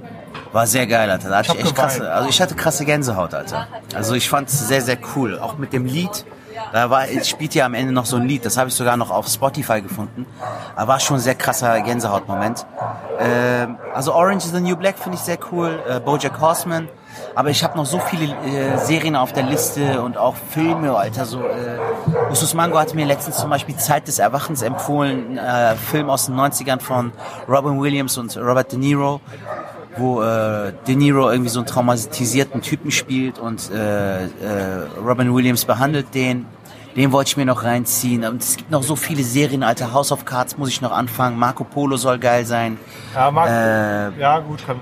War 0.53 0.67
sehr 0.67 0.87
geil, 0.87 1.11
Alter. 1.11 1.29
Da 1.29 1.39
hatte 1.39 1.53
Ich 1.53 1.59
ich 1.61 1.65
echt 1.67 1.77
krasse, 1.77 1.99
geweint. 2.01 2.13
also 2.15 2.29
ich 2.29 2.41
hatte 2.43 2.55
krasse 2.55 2.85
Gänsehaut, 2.85 3.35
Alter. 3.35 3.69
Also 3.95 4.15
ich 4.15 4.29
fand 4.29 4.49
es 4.49 4.67
sehr, 4.67 4.83
sehr 4.83 4.99
cool. 5.15 5.39
Auch 5.39 5.57
mit 5.59 5.73
dem 5.73 5.85
Lied. 5.87 6.25
Da 6.73 6.91
war, 6.91 7.05
spielt 7.25 7.55
ja 7.55 7.65
am 7.67 7.75
Ende 7.75 7.93
noch 7.93 8.05
so 8.07 8.17
ein 8.17 8.27
Lied. 8.27 8.45
Das 8.45 8.57
habe 8.57 8.69
ich 8.69 8.75
sogar 8.75 8.97
noch 8.97 9.11
auf 9.11 9.27
Spotify 9.29 9.81
gefunden. 9.81 10.27
Da 10.77 10.87
war 10.87 11.01
schon 11.01 11.17
ein 11.17 11.21
sehr 11.21 11.35
krasser 11.35 11.81
Gänsehautmoment. 11.81 12.67
Ähm, 13.19 13.79
also 13.95 14.15
Orange 14.15 14.45
is 14.47 14.53
the 14.53 14.61
New 14.61 14.77
Black 14.77 14.99
finde 14.99 15.17
ich 15.17 15.23
sehr 15.23 15.39
cool. 15.53 15.79
Äh, 15.89 16.01
Bojack 16.01 16.41
Horseman. 16.41 16.89
Aber 17.35 17.51
ich 17.51 17.63
habe 17.63 17.77
noch 17.77 17.87
so 17.87 17.99
viele 17.99 18.27
äh, 18.27 18.77
Serien 18.79 19.17
auf 19.17 19.33
der 19.33 19.45
Liste 19.45 20.03
und 20.03 20.17
auch 20.17 20.37
Filme, 20.51 20.95
Alter. 20.95 21.25
So, 21.25 21.41
äh, 21.41 21.79
Usus 22.31 22.55
Mango 22.55 22.79
hat 22.79 22.95
mir 22.95 23.07
letztens 23.07 23.39
zum 23.39 23.51
Beispiel 23.51 23.77
Zeit 23.77 24.09
des 24.09 24.19
Erwachens 24.19 24.63
empfohlen. 24.63 25.39
Äh, 25.39 25.77
Film 25.77 26.11
aus 26.11 26.27
den 26.27 26.37
90ern 26.37 26.81
von 26.81 27.13
Robin 27.49 27.81
Williams 27.81 28.19
und 28.19 28.37
Robert 28.37 28.73
De 28.73 28.79
Niro 28.79 29.21
wo 29.97 30.23
äh, 30.23 30.73
De 30.87 30.95
Niro 30.95 31.31
irgendwie 31.31 31.51
so 31.51 31.61
einen 31.61 31.67
traumatisierten 31.67 32.63
Typen 32.63 32.91
spielt 32.91 33.39
und 33.39 33.71
äh, 33.71 34.25
äh, 34.25 34.29
Robin 35.05 35.35
Williams 35.35 35.65
behandelt 35.65 36.15
den. 36.15 36.47
Den 36.97 37.13
wollte 37.13 37.29
ich 37.29 37.37
mir 37.37 37.47
noch 37.47 37.63
reinziehen. 37.63 38.25
Und 38.25 38.43
es 38.43 38.57
gibt 38.57 38.71
noch 38.71 38.83
so 38.83 38.97
viele 38.97 39.23
Serien, 39.23 39.63
Alter. 39.63 39.93
House 39.93 40.11
of 40.11 40.25
Cards 40.25 40.59
muss 40.59 40.69
ich 40.69 40.81
noch 40.81 40.91
anfangen. 40.91 41.39
Marco 41.39 41.63
Polo 41.63 41.97
soll 41.97 42.19
geil 42.19 42.45
sein. 42.45 42.79
Ja, 43.15 43.31
mag, 43.31 43.49
Äh, 43.49 44.21
ja 44.21 44.41
gut, 44.41 44.67
kann, 44.67 44.81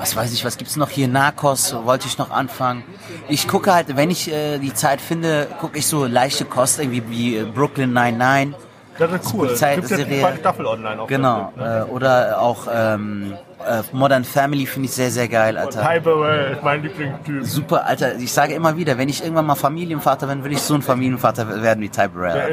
was 0.00 0.16
weiß 0.16 0.32
ich, 0.32 0.44
was 0.44 0.56
gibt's 0.56 0.76
noch 0.76 0.88
hier? 0.90 1.06
Narcos 1.08 1.74
wollte 1.84 2.06
ich 2.08 2.16
noch 2.18 2.30
anfangen. 2.30 2.82
Ich 3.28 3.46
gucke 3.46 3.72
halt, 3.74 3.96
wenn 3.96 4.10
ich 4.10 4.32
äh, 4.32 4.58
die 4.58 4.72
Zeit 4.74 5.00
finde, 5.00 5.46
gucke 5.60 5.78
ich 5.78 5.86
so 5.86 6.06
leichte 6.06 6.44
Kost, 6.44 6.78
irgendwie 6.80 7.02
wie 7.08 7.36
äh, 7.36 7.44
Brooklyn 7.44 7.92
99. 7.92 8.56
das 8.98 9.12
ist 9.12 9.34
cool. 9.34 9.54
Zeit- 9.54 9.76
Gibt 9.76 9.88
Serie. 9.88 10.20
zweite 10.20 10.38
Staffel 10.38 10.66
online 10.66 11.00
auf 11.02 11.08
Genau. 11.08 11.52
Netflix, 11.56 11.56
ne? 11.68 11.86
Äh, 11.88 11.90
oder 11.90 12.40
auch 12.40 12.66
ähm, 12.72 13.34
äh, 13.66 13.82
Modern 13.92 14.24
Family 14.24 14.64
finde 14.66 14.86
ich 14.88 14.92
sehr, 14.94 15.10
sehr 15.10 15.28
geil, 15.28 15.56
Alter. 15.58 16.00
Burrell 16.02 16.52
ist 16.54 16.62
mein 16.62 16.82
Lieblingstyp. 16.82 17.44
Super, 17.44 17.84
Alter. 17.86 18.16
Ich 18.16 18.32
sage 18.32 18.54
immer 18.54 18.76
wieder, 18.76 18.96
wenn 18.98 19.08
ich 19.10 19.22
irgendwann 19.22 19.46
mal 19.46 19.54
Familienvater 19.54 20.26
bin, 20.26 20.42
will 20.44 20.52
ich 20.52 20.62
so 20.62 20.74
ein 20.74 20.82
Familienvater 20.82 21.62
werden 21.62 21.82
wie 21.82 21.88
Ty 21.90 22.08
Burrell, 22.08 22.32
Der 22.32 22.44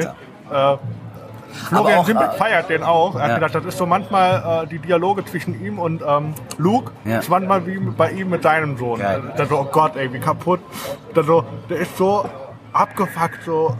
Alter. 0.52 0.74
äh, 0.74 0.78
Florian 1.52 2.04
Simbeck 2.04 2.32
äh, 2.34 2.36
feiert 2.36 2.68
den 2.68 2.82
auch. 2.82 3.14
Er 3.14 3.22
hat 3.22 3.28
ja. 3.28 3.34
gedacht, 3.36 3.54
das 3.54 3.64
ist 3.64 3.78
so 3.78 3.86
manchmal 3.86 4.64
äh, 4.64 4.66
die 4.66 4.78
Dialoge 4.78 5.24
zwischen 5.24 5.64
ihm 5.64 5.78
und 5.78 6.02
ähm, 6.06 6.34
Luke. 6.58 6.92
Ja. 7.04 7.16
Das 7.16 7.24
ist 7.24 7.30
manchmal 7.30 7.66
wie 7.66 7.78
bei 7.78 8.10
ihm 8.12 8.30
mit 8.30 8.42
seinem 8.42 8.76
Sohn. 8.76 9.00
Da 9.00 9.46
so, 9.46 9.58
oh 9.58 9.68
Gott, 9.70 9.96
ey, 9.96 10.12
wie 10.12 10.18
kaputt. 10.18 10.60
Da 11.14 11.22
so, 11.22 11.44
der 11.68 11.78
ist 11.78 11.96
so 11.96 12.28
abgefuckt, 12.72 13.44
so. 13.44 13.76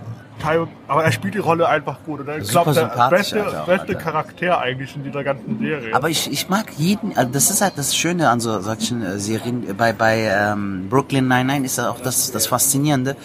Aber 0.86 1.04
er 1.04 1.10
spielt 1.10 1.34
die 1.34 1.38
Rolle 1.38 1.68
einfach 1.68 1.98
gut. 2.06 2.20
Und 2.20 2.28
ich 2.28 2.48
glaube, 2.48 2.72
der 2.72 3.08
beste, 3.10 3.44
Alter, 3.44 3.64
beste 3.66 3.88
Alter. 3.88 3.94
Charakter 3.94 4.60
eigentlich 4.60 4.94
in 4.94 5.02
dieser 5.02 5.24
ganzen 5.24 5.58
Serie. 5.58 5.92
Aber 5.92 6.08
ich, 6.08 6.30
ich 6.30 6.48
mag 6.48 6.66
jeden, 6.76 7.16
also 7.16 7.32
das 7.32 7.50
ist 7.50 7.60
halt 7.60 7.72
das 7.76 7.96
Schöne 7.96 8.30
an 8.30 8.38
so 8.38 8.60
solchen 8.60 9.02
äh, 9.02 9.18
Serien. 9.18 9.76
Bei, 9.76 9.92
bei 9.92 10.30
ähm, 10.32 10.86
Brooklyn 10.88 11.26
Nine-Nine 11.26 11.66
ist 11.66 11.80
auch 11.80 11.98
das, 12.00 12.30
das 12.30 12.46
Faszinierende. 12.46 13.16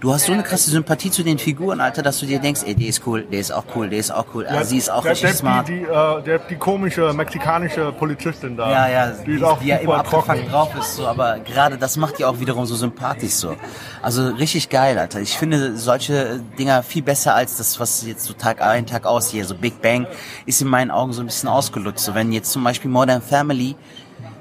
Du 0.00 0.12
hast 0.12 0.26
so 0.26 0.32
eine 0.32 0.44
krasse 0.44 0.70
Sympathie 0.70 1.10
zu 1.10 1.24
den 1.24 1.38
Figuren, 1.38 1.80
Alter, 1.80 2.02
dass 2.02 2.20
du 2.20 2.26
dir 2.26 2.38
denkst, 2.38 2.60
ey, 2.64 2.74
der 2.76 2.86
ist 2.86 3.04
cool, 3.04 3.24
der 3.24 3.40
ist 3.40 3.50
auch 3.50 3.64
cool, 3.74 3.88
der 3.88 3.98
ist 3.98 4.12
auch 4.12 4.26
cool, 4.32 4.46
ah, 4.48 4.62
sie 4.62 4.78
ist 4.78 4.90
auch 4.90 5.02
der, 5.02 5.10
richtig 5.10 5.30
der, 5.30 5.36
smart. 5.36 5.66
Die, 5.66 5.72
die, 5.74 5.82
äh, 5.82 6.22
der, 6.22 6.38
die 6.38 6.54
komische 6.54 7.12
mexikanische 7.12 7.90
Polizistin 7.90 8.56
da. 8.56 8.70
Ja, 8.70 8.88
ja, 8.88 9.10
Die 9.10 9.32
ist 9.32 9.42
auch 9.42 9.58
die 9.58 9.66
ja 9.66 9.76
immer 9.78 9.96
abgefuckt 9.96 10.52
drauf 10.52 10.72
ist, 10.78 10.94
so, 10.94 11.06
aber 11.06 11.40
gerade 11.40 11.76
das 11.78 11.96
macht 11.96 12.18
die 12.20 12.24
auch 12.24 12.38
wiederum 12.38 12.64
so 12.64 12.76
sympathisch 12.76 13.32
so. 13.32 13.56
Also 14.00 14.28
richtig 14.28 14.68
geil, 14.68 14.96
Alter. 14.98 15.20
Ich 15.20 15.36
finde 15.36 15.76
solche 15.76 16.40
Dinger 16.56 16.84
viel 16.84 17.02
besser 17.02 17.34
als 17.34 17.56
das, 17.56 17.80
was 17.80 18.06
jetzt 18.06 18.24
so 18.24 18.34
Tag 18.34 18.62
ein, 18.62 18.86
Tag 18.86 19.04
aus 19.04 19.30
hier, 19.30 19.44
so 19.44 19.56
Big 19.56 19.82
Bang, 19.82 20.06
ist 20.46 20.62
in 20.62 20.68
meinen 20.68 20.92
Augen 20.92 21.12
so 21.12 21.22
ein 21.22 21.26
bisschen 21.26 21.48
ausgelutscht. 21.48 22.00
So, 22.00 22.14
wenn 22.14 22.30
jetzt 22.30 22.52
zum 22.52 22.62
Beispiel 22.62 22.88
Modern 22.90 23.20
Family 23.20 23.74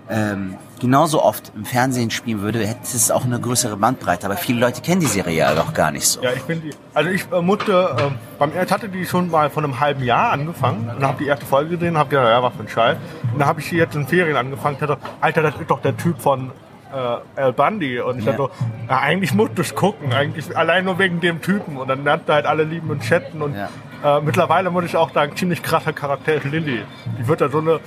ähm, 0.07 0.55
genauso 0.79 1.23
oft 1.23 1.51
im 1.55 1.65
Fernsehen 1.65 2.09
spielen 2.11 2.41
würde, 2.41 2.65
hätte 2.65 2.79
es 2.83 3.11
auch 3.11 3.25
eine 3.25 3.39
größere 3.39 3.77
Bandbreite. 3.77 4.25
Aber 4.27 4.37
viele 4.37 4.59
Leute 4.59 4.81
kennen 4.81 5.01
die 5.01 5.07
Serie 5.07 5.37
ja 5.37 5.55
doch 5.55 5.73
gar 5.73 5.91
nicht 5.91 6.07
so. 6.07 6.21
Ja, 6.21 6.31
ich 6.33 6.41
finde 6.41 6.67
die. 6.69 6.75
Also 6.93 7.09
ich 7.09 7.25
äh, 7.31 7.41
musste, 7.41 7.71
äh, 7.71 8.11
beim 8.39 8.51
ich 8.63 8.71
hatte 8.71 8.89
die 8.89 9.05
schon 9.05 9.29
mal 9.29 9.49
vor 9.49 9.63
einem 9.63 9.79
halben 9.79 10.03
Jahr 10.03 10.31
angefangen 10.31 10.89
und 10.95 11.03
habe 11.03 11.17
die 11.23 11.27
erste 11.27 11.45
Folge 11.45 11.71
gesehen 11.77 11.93
und 11.93 11.97
habe 11.99 12.09
gedacht, 12.09 12.27
ja, 12.29 12.43
was 12.43 12.53
für 12.55 12.63
ein 12.63 12.67
Scheiß. 12.69 12.97
Und 13.33 13.39
dann 13.39 13.47
habe 13.47 13.59
ich 13.59 13.69
die 13.69 13.75
jetzt 13.77 13.95
in 13.95 14.07
Ferien 14.07 14.35
angefangen 14.37 14.77
und 14.79 14.89
dachte, 14.89 15.01
Alter, 15.21 15.41
das 15.41 15.55
ist 15.59 15.69
doch 15.69 15.81
der 15.81 15.95
Typ 15.97 16.19
von 16.21 16.51
äh, 16.93 17.39
Al 17.41 17.53
Bundy. 17.53 17.99
Und 17.99 18.19
ich 18.19 18.25
Ja. 18.25 18.31
dachte 18.33 18.49
so, 18.87 18.93
eigentlich 18.93 19.33
musst 19.33 19.57
du 19.57 19.61
es 19.61 19.75
gucken, 19.75 20.13
eigentlich 20.13 20.55
allein 20.57 20.85
nur 20.85 20.97
wegen 20.99 21.19
dem 21.19 21.41
Typen. 21.41 21.77
Und 21.77 21.87
dann 21.89 22.03
lernte 22.03 22.33
halt 22.33 22.45
alle 22.45 22.63
lieben 22.63 22.89
und 22.89 23.01
chatten. 23.03 23.41
Und 23.41 23.55
Ja. 23.55 24.17
äh, 24.17 24.21
mittlerweile 24.21 24.69
muss 24.71 24.85
ich 24.85 24.95
auch 24.95 25.11
sagen, 25.13 25.35
ziemlich 25.35 25.61
krasser 25.63 25.91
Charakter 25.93 26.35
ist 26.35 26.45
Lilly. 26.45 26.83
Die 27.19 27.27
wird 27.27 27.41
da 27.41 27.49
so 27.49 27.59
eine, 27.59 27.79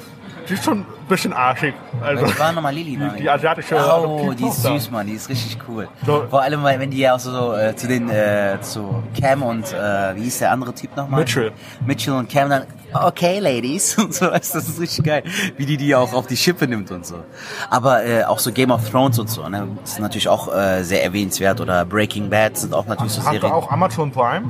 die 0.50 0.54
ist 0.54 0.64
schon 0.64 0.80
ein 0.80 0.86
bisschen 1.08 1.32
arschig. 1.32 1.74
Also, 2.02 2.26
Die 2.26 2.38
war 2.38 2.52
nochmal 2.52 2.74
Lili, 2.74 2.90
die, 2.90 2.96
ne? 2.96 3.14
die 3.18 3.30
asiatische 3.30 3.76
Oh, 3.76 4.32
die 4.36 4.46
ist 4.46 4.62
süß, 4.62 4.90
Mann, 4.90 5.06
die 5.06 5.12
ist 5.12 5.28
richtig 5.28 5.56
cool. 5.68 5.88
So. 6.04 6.26
Vor 6.28 6.42
allem, 6.42 6.62
weil 6.62 6.78
wenn 6.80 6.90
die 6.90 6.98
ja 6.98 7.14
auch 7.14 7.20
so 7.20 7.54
äh, 7.54 7.74
zu 7.76 7.86
den, 7.86 8.10
äh, 8.10 8.58
zu 8.60 9.02
Cam 9.18 9.42
und, 9.42 9.72
äh, 9.72 10.16
wie 10.16 10.22
hieß 10.24 10.40
der 10.40 10.50
andere 10.50 10.74
Typ 10.74 10.96
nochmal? 10.96 11.20
Mitchell. 11.20 11.52
Mitchell 11.86 12.14
und 12.14 12.28
Cam 12.28 12.50
dann, 12.50 12.64
okay, 12.92 13.38
Ladies, 13.38 13.96
und 13.98 14.12
so, 14.12 14.26
das 14.28 14.54
ist 14.54 14.80
richtig 14.80 15.04
geil, 15.04 15.22
wie 15.56 15.66
die 15.66 15.76
die 15.76 15.94
auch 15.94 16.12
auf 16.12 16.26
die 16.26 16.36
Schippe 16.36 16.66
nimmt 16.66 16.90
und 16.90 17.06
so. 17.06 17.22
Aber 17.70 18.04
äh, 18.04 18.24
auch 18.24 18.40
so 18.40 18.50
Game 18.52 18.72
of 18.72 18.88
Thrones 18.90 19.18
und 19.20 19.30
so, 19.30 19.48
ne, 19.48 19.68
ist 19.84 20.00
natürlich 20.00 20.28
auch 20.28 20.52
äh, 20.54 20.82
sehr 20.82 21.04
erwähnenswert 21.04 21.60
oder 21.60 21.84
Breaking 21.84 22.28
Bad 22.28 22.58
sind 22.58 22.74
auch 22.74 22.86
natürlich 22.86 23.12
so 23.12 23.20
Hast 23.20 23.28
du 23.28 23.40
Serien. 23.40 23.52
auch 23.52 23.70
Amazon 23.70 24.10
Prime? 24.10 24.46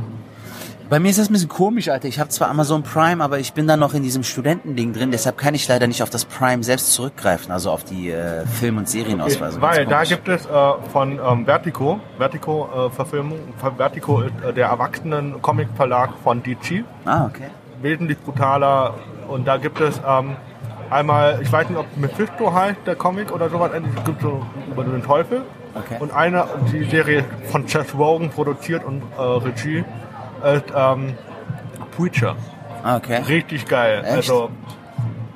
Bei 0.90 0.98
mir 0.98 1.10
ist 1.10 1.20
das 1.20 1.30
ein 1.30 1.34
bisschen 1.34 1.48
komisch, 1.48 1.88
Alter. 1.88 2.08
Ich 2.08 2.18
habe 2.18 2.30
zwar 2.30 2.48
Amazon 2.50 2.82
Prime, 2.82 3.22
aber 3.22 3.38
ich 3.38 3.52
bin 3.52 3.68
da 3.68 3.76
noch 3.76 3.94
in 3.94 4.02
diesem 4.02 4.24
Studentending 4.24 4.92
drin, 4.92 5.12
deshalb 5.12 5.38
kann 5.38 5.54
ich 5.54 5.68
leider 5.68 5.86
nicht 5.86 6.02
auf 6.02 6.10
das 6.10 6.24
Prime 6.24 6.64
selbst 6.64 6.92
zurückgreifen, 6.94 7.52
also 7.52 7.70
auf 7.70 7.84
die 7.84 8.10
äh, 8.10 8.44
Film- 8.44 8.76
und 8.76 8.88
Serienausweise. 8.88 9.62
Weil 9.62 9.86
da 9.86 10.02
gibt 10.02 10.26
es 10.26 10.46
äh, 10.46 10.48
von 10.92 11.20
ähm, 11.24 11.44
Vertigo, 11.44 12.00
Vertigo 12.18 12.88
äh, 12.88 12.90
Verfilmung, 12.90 13.38
Vertigo 13.76 14.22
ist 14.22 14.32
äh, 14.44 14.52
der 14.52 14.66
Erwachsenen 14.66 15.40
Comic 15.40 15.68
Verlag 15.76 16.10
von 16.24 16.42
DC. 16.42 16.82
Ah, 17.04 17.26
okay. 17.26 17.50
wesentlich 17.80 18.18
brutaler 18.18 18.94
und 19.28 19.46
da 19.46 19.58
gibt 19.58 19.80
es 19.80 20.00
ähm, 20.04 20.34
einmal, 20.90 21.38
ich 21.40 21.52
weiß 21.52 21.68
nicht, 21.68 21.78
ob 21.78 21.86
Mephisto 21.98 22.52
heißt 22.52 22.80
der 22.84 22.96
Comic 22.96 23.30
oder 23.30 23.48
sowas, 23.48 23.70
es 23.72 24.04
gibt 24.04 24.22
so 24.22 24.44
über 24.68 24.82
den 24.82 25.04
Teufel 25.04 25.42
Okay. 25.72 25.98
und 26.00 26.12
eine, 26.12 26.46
die 26.72 26.82
Serie 26.82 27.24
von 27.52 27.68
Seth 27.68 27.94
Rogen 27.96 28.30
produziert 28.30 28.82
und 28.84 29.04
äh, 29.16 29.20
Regie 29.22 29.84
ist 30.44 30.64
ähm, 30.74 31.14
Preacher. 31.96 32.36
Ah, 32.82 32.96
okay. 32.96 33.16
Richtig 33.26 33.66
geil. 33.66 34.02
Echt? 34.04 34.16
Also 34.16 34.50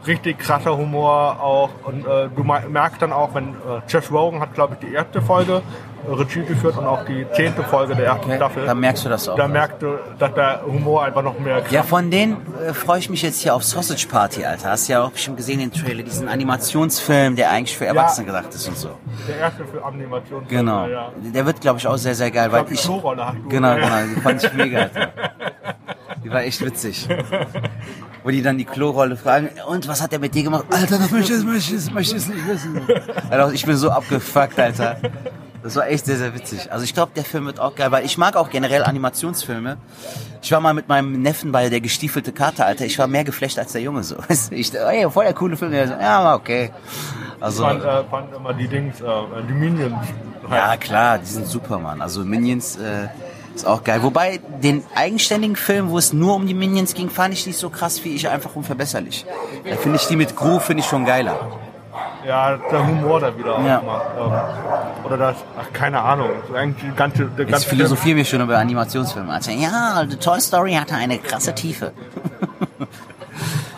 richtig 0.07 0.39
krasser 0.39 0.77
Humor 0.77 1.41
auch. 1.41 1.71
Und 1.85 2.07
äh, 2.07 2.29
du 2.35 2.43
me- 2.45 2.65
merkst 2.69 3.01
dann 3.03 3.13
auch, 3.13 3.35
wenn 3.35 3.49
äh, 3.51 3.81
Jeff 3.89 4.11
Rogan 4.11 4.41
hat, 4.41 4.55
glaube 4.55 4.77
ich, 4.81 4.89
die 4.89 4.95
erste 4.95 5.21
Folge 5.23 5.57
äh, 5.57 5.61
Regie 6.09 6.43
geführt 6.45 6.77
und 6.77 6.87
auch 6.87 7.05
die 7.05 7.27
zehnte 7.33 7.63
Folge 7.65 7.95
der 7.95 8.07
ersten 8.07 8.25
Okay, 8.27 8.37
Staffel. 8.37 8.67
dann 8.67 8.81
merkst 8.81 9.05
du 9.05 9.09
das 9.09 9.29
auch. 9.29 9.37
Da 9.37 9.49
merkst 9.49 9.83
du, 9.83 9.99
dass 10.19 10.35
der 10.35 10.63
Humor 10.67 11.05
einfach 11.05 11.23
noch 11.23 11.39
mehr 11.39 11.63
Ja, 11.71 11.83
von 11.83 12.11
denen 12.11 12.37
äh, 12.67 12.73
freue 12.75 12.99
ich 12.99 13.09
mich 13.11 13.23
jetzt 13.23 13.41
hier 13.41 13.55
auf 13.55 13.65
Sausage 13.65 14.07
Party, 14.09 14.45
Alter. 14.45 14.71
Hast 14.71 14.89
du 14.89 14.93
ja 14.93 15.03
auch 15.03 15.11
bestimmt 15.11 15.37
gesehen 15.37 15.59
den 15.61 15.73
Trailer, 15.73 16.03
diesen 16.03 16.29
Animationsfilm, 16.29 17.37
der 17.37 17.51
eigentlich 17.51 17.77
für 17.77 17.87
Erwachsene 17.87 18.27
gedacht 18.27 18.55
ist 18.55 18.69
und 18.69 18.77
so. 18.77 18.91
Der 19.29 19.39
erste 19.39 19.65
für 19.65 19.85
Animation. 19.85 20.45
Genau. 20.49 20.87
Ja. 20.87 21.13
Der 21.35 21.47
wird, 21.47 21.61
glaube 21.61 21.79
ich, 21.79 21.87
auch 21.87 21.97
sehr, 21.97 22.15
sehr 22.15 22.31
geil, 22.31 22.49
Ich 22.49 22.53
weil 22.53 22.65
ich. 22.73 22.83
Genau, 23.49 23.75
genau, 23.75 23.97
die 24.15 24.21
fand 24.21 24.43
ich 24.45 24.53
mega, 24.53 24.79
Alter. 24.81 25.13
Die 26.25 26.31
war 26.31 26.43
echt 26.43 26.65
witzig. 26.65 27.07
Wo 28.23 28.31
die 28.31 28.41
dann 28.41 28.57
die 28.57 28.65
Klorolle 28.65 29.17
fragen, 29.17 29.51
und 29.69 29.87
was 29.87 30.01
hat 30.03 30.13
der 30.13 30.19
mit 30.19 30.35
dir 30.35 30.43
gemacht? 30.45 30.65
Alter, 30.71 30.97
das 30.99 31.11
möchte 31.11 31.35
ich, 31.35 31.45
möchte 31.45 31.75
ich, 31.75 31.93
möchte 31.93 32.17
ich 32.17 32.27
nicht 32.29 32.49
wissen. 32.49 32.81
Alter, 33.29 33.53
ich 33.53 33.67
bin 33.67 33.77
so 33.77 33.91
abgefuckt, 33.91 34.59
Alter. 34.59 34.97
Das 35.65 35.77
war 35.77 35.89
echt 35.89 36.05
sehr, 36.05 36.19
sehr 36.19 36.35
witzig. 36.35 36.71
Also 36.71 36.85
ich 36.85 36.93
glaube, 36.93 37.13
der 37.17 37.25
Film 37.25 37.47
wird 37.47 37.59
auch 37.59 37.75
geil, 37.75 37.91
weil 37.91 38.05
ich 38.05 38.19
mag 38.19 38.37
auch 38.37 38.51
generell 38.51 38.85
Animationsfilme. 38.85 39.79
Ich 40.43 40.53
war 40.53 40.61
mal 40.61 40.75
mit 40.75 40.89
meinem 40.89 41.23
Neffen 41.23 41.53
bei 41.53 41.71
der 41.71 41.81
gestiefelte 41.81 42.33
Karte, 42.33 42.67
Alter. 42.67 42.85
Ich 42.85 42.99
war 42.99 43.07
mehr 43.07 43.25
geflasht 43.25 43.59
als 43.59 43.73
der 43.73 43.81
Junge 43.81 44.05
so. 44.05 44.17
Du, 44.17 44.23
Ich, 44.51 44.75
ey, 44.75 45.11
voll 45.11 45.25
der 45.25 45.33
coole 45.33 45.57
Film. 45.57 45.71
Der 45.73 45.89
so, 45.89 45.95
ja, 45.95 46.35
okay. 46.35 46.71
Ich 47.39 47.43
Also, 47.43 47.63
fand, 47.63 47.83
äh, 47.83 48.05
fand 48.11 48.35
immer 48.35 48.53
die 48.53 48.69
Dings, 48.69 49.01
äh, 49.01 49.05
die 49.49 49.55
Minions. 49.55 49.97
ja, 50.51 50.77
klar, 50.77 51.19
die 51.19 51.25
sind 51.27 51.47
super, 51.47 51.79
Mann. 51.79 52.03
Also 52.03 52.27
Minions 52.27 52.77
äh, 52.77 53.09
ist 53.55 53.67
auch 53.67 53.83
geil. 53.85 54.03
Wobei, 54.03 54.41
den 54.63 54.85
eigenständigen 54.95 55.57
Film, 55.57 55.89
wo 55.89 55.97
es 55.97 56.13
nur 56.13 56.35
um 56.35 56.47
die 56.47 56.53
Minions 56.53 56.93
ging, 56.93 57.09
fand 57.09 57.33
ich 57.33 57.47
nicht 57.47 57.59
so 57.59 57.71
krass 57.71 58.05
wie 58.05 58.15
ich 58.15 58.29
einfach 58.29 58.55
unverbesserlich. 58.55 59.25
Da 59.67 59.77
finde 59.77 59.97
ich 59.97 60.07
die 60.09 60.17
mit 60.17 60.37
Gru, 60.37 60.59
finde 60.59 60.83
ich 60.83 60.87
schon 60.87 61.07
geiler. 61.07 61.59
Ja, 62.27 62.57
der 62.57 62.87
Humor 62.87 63.21
da 63.21 63.37
wieder 63.37 63.61
Ja. 63.67 63.79
aufmacht. 63.79 64.07
Ähm, 64.19 65.05
oder 65.07 65.17
das, 65.19 65.37
ach, 65.61 65.73
keine 65.73 66.01
Ahnung. 66.01 66.31
Eigentlich 66.55 66.91
die 66.91 66.97
ganze, 66.97 67.29
Jetzt 67.37 67.51
ganze 67.51 67.69
philosophieren 67.69 68.17
wir 68.17 68.25
schon 68.25 68.41
über 68.41 68.59
Animationsfilme. 68.59 69.31
Also, 69.33 69.51
ja, 69.51 70.05
die 70.05 70.17
Toy 70.17 70.41
Story 70.41 70.73
hatte 70.75 70.95
eine 70.95 71.19
krasse 71.19 71.55
Tiefe. 71.55 71.93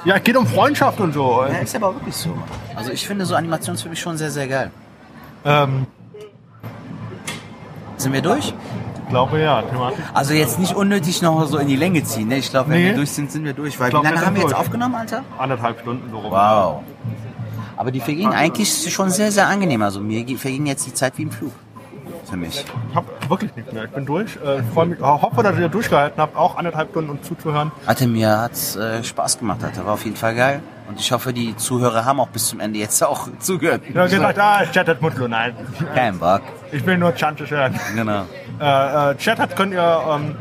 Ja, 0.05 0.17
es 0.17 0.23
geht 0.23 0.37
um 0.37 0.47
Freundschaft 0.47 1.01
und 1.01 1.13
so. 1.15 1.43
Ja, 1.49 1.59
ist 1.59 1.75
aber 1.75 1.93
wirklich 1.95 2.15
so. 2.15 2.31
Also 2.77 2.93
ich 2.93 3.05
finde 3.07 3.27
so 3.27 3.35
Animationsfilme 3.35 3.97
schon 3.97 4.17
sehr, 4.17 4.31
sehr 4.31 4.47
geil. 4.47 4.71
Ähm, 5.45 5.87
Sind 7.97 8.13
wir 8.13 8.23
durch? 8.23 8.55
ich 9.03 9.09
glaube 9.11 9.41
ja. 9.41 9.63
Also 10.15 10.35
jetzt 10.35 10.59
nicht 10.61 10.75
unnötig 10.75 11.23
noch 11.23 11.47
so 11.47 11.59
in 11.59 11.67
die 11.69 11.77
Länge 11.77 12.05
ziehen. 12.05 12.29
Ne? 12.29 12.37
Ich 12.39 12.51
glaube, 12.51 12.71
wenn 12.71 12.79
Nee. 12.81 12.87
wir 12.91 12.95
durch 12.95 13.11
sind, 13.11 13.33
sind 13.33 13.45
wir 13.45 13.53
durch. 13.55 13.79
Weil 13.81 13.91
glaub, 13.91 14.05
wie 14.05 14.09
lange 14.09 14.25
haben 14.27 14.35
wir 14.37 14.43
jetzt 14.43 14.53
durch. 14.53 14.61
aufgenommen, 14.61 14.95
Alter? 14.95 15.23
Anderthalb 15.39 15.81
Stunden 15.81 16.09
so 16.11 16.19
rum. 16.19 16.31
Wow. 16.31 16.83
Aber 17.77 17.91
die 17.91 18.01
vergingen 18.01 18.33
eigentlich 18.33 18.93
schon 18.93 19.11
sehr, 19.11 19.31
sehr 19.31 19.47
angenehm. 19.47 19.83
Also 19.83 20.01
mir 20.01 20.27
verging 20.39 20.67
jetzt 20.67 20.87
die 20.87 20.95
Zeit 20.95 21.17
wie 21.17 21.23
im 21.23 21.31
Flug. 21.31 21.53
Für 22.25 22.37
mich. 22.37 22.65
Ich 22.91 22.97
habe 22.97 23.07
wirklich 23.29 23.55
nicht 23.55 23.73
mehr. 23.73 23.85
Ich 23.85 23.91
bin 23.91 24.05
durch. 24.05 24.37
Äh, 24.45 24.59
ich 24.59 24.75
mich, 24.75 25.01
hoffe, 25.01 25.43
dass 25.45 25.57
ihr 25.59 25.69
durchgehalten 25.69 26.21
habt, 26.21 26.37
auch 26.37 26.57
anderthalb 26.57 26.91
Stunden 26.91 27.11
um 27.11 27.23
zuzuhören. 27.23 27.71
Alter, 27.87 28.09
mir 28.09 28.39
hat's 28.41 28.75
äh, 28.75 29.05
Spaß 29.05 29.39
gemacht, 29.39 29.63
Alter. 29.63 29.87
War 29.87 29.93
auf 29.93 30.05
jeden 30.05 30.17
Fall 30.17 30.35
geil. 30.35 30.61
Und 30.89 30.99
ich 30.99 31.13
hoffe, 31.13 31.33
die 31.33 31.57
Zuhörer 31.57 32.05
haben 32.05 32.19
auch 32.19 32.29
bis 32.29 32.49
zum 32.49 32.59
Ende 32.59 32.81
jetzt 32.81 33.03
auch 33.03 33.29
zugehört. 33.39 33.83
Ja, 33.95 34.07
gesagt, 34.07 34.39
ah, 34.41 34.65
Chat 34.67 34.89
hat 34.89 35.01
Mutlu. 35.01 35.29
Nein. 35.29 35.55
Kein 35.95 36.19
Bock. 36.19 36.43
Ich 36.73 36.85
will 36.85 36.99
nur 36.99 37.15
Chantes 37.15 37.51
hören. 37.51 37.79
Genau. 37.95 38.25
Äh, 38.61 39.11
äh, 39.13 39.17
Chat 39.17 39.39
hat 39.39 39.55
könnt 39.55 39.73
ihr, 39.73 40.03
ähm, 40.11 40.35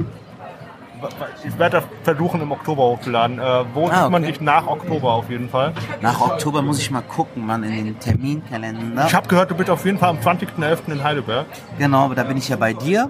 ich 1.43 1.57
werde 1.59 1.77
das 1.81 1.83
versuchen 2.03 2.41
im 2.41 2.51
Oktober 2.51 2.83
hochzuladen. 2.83 3.39
Äh, 3.39 3.43
wo 3.73 3.87
Ah, 3.87 4.03
sieht 4.03 4.11
man 4.11 4.23
okay. 4.23 4.31
dich 4.33 4.41
nach 4.41 4.67
Oktober 4.67 5.13
auf 5.13 5.29
jeden 5.29 5.49
Fall? 5.49 5.73
Nach 6.01 6.19
Oktober 6.21 6.61
muss 6.61 6.79
ich 6.79 6.91
mal 6.91 7.01
gucken, 7.01 7.45
Mann, 7.45 7.63
in 7.63 7.85
den 7.85 7.99
Terminkalender. 7.99 9.05
Ich 9.07 9.13
habe 9.15 9.27
gehört, 9.27 9.51
du 9.51 9.55
bist 9.55 9.69
auf 9.69 9.85
jeden 9.85 9.97
Fall 9.97 10.09
am 10.09 10.17
20.11. 10.17 10.91
in 10.91 11.03
Heidelberg. 11.03 11.45
Genau, 11.77 12.13
da 12.13 12.23
bin 12.23 12.37
ich 12.37 12.49
ja 12.49 12.55
bei 12.55 12.73
dir. 12.73 13.09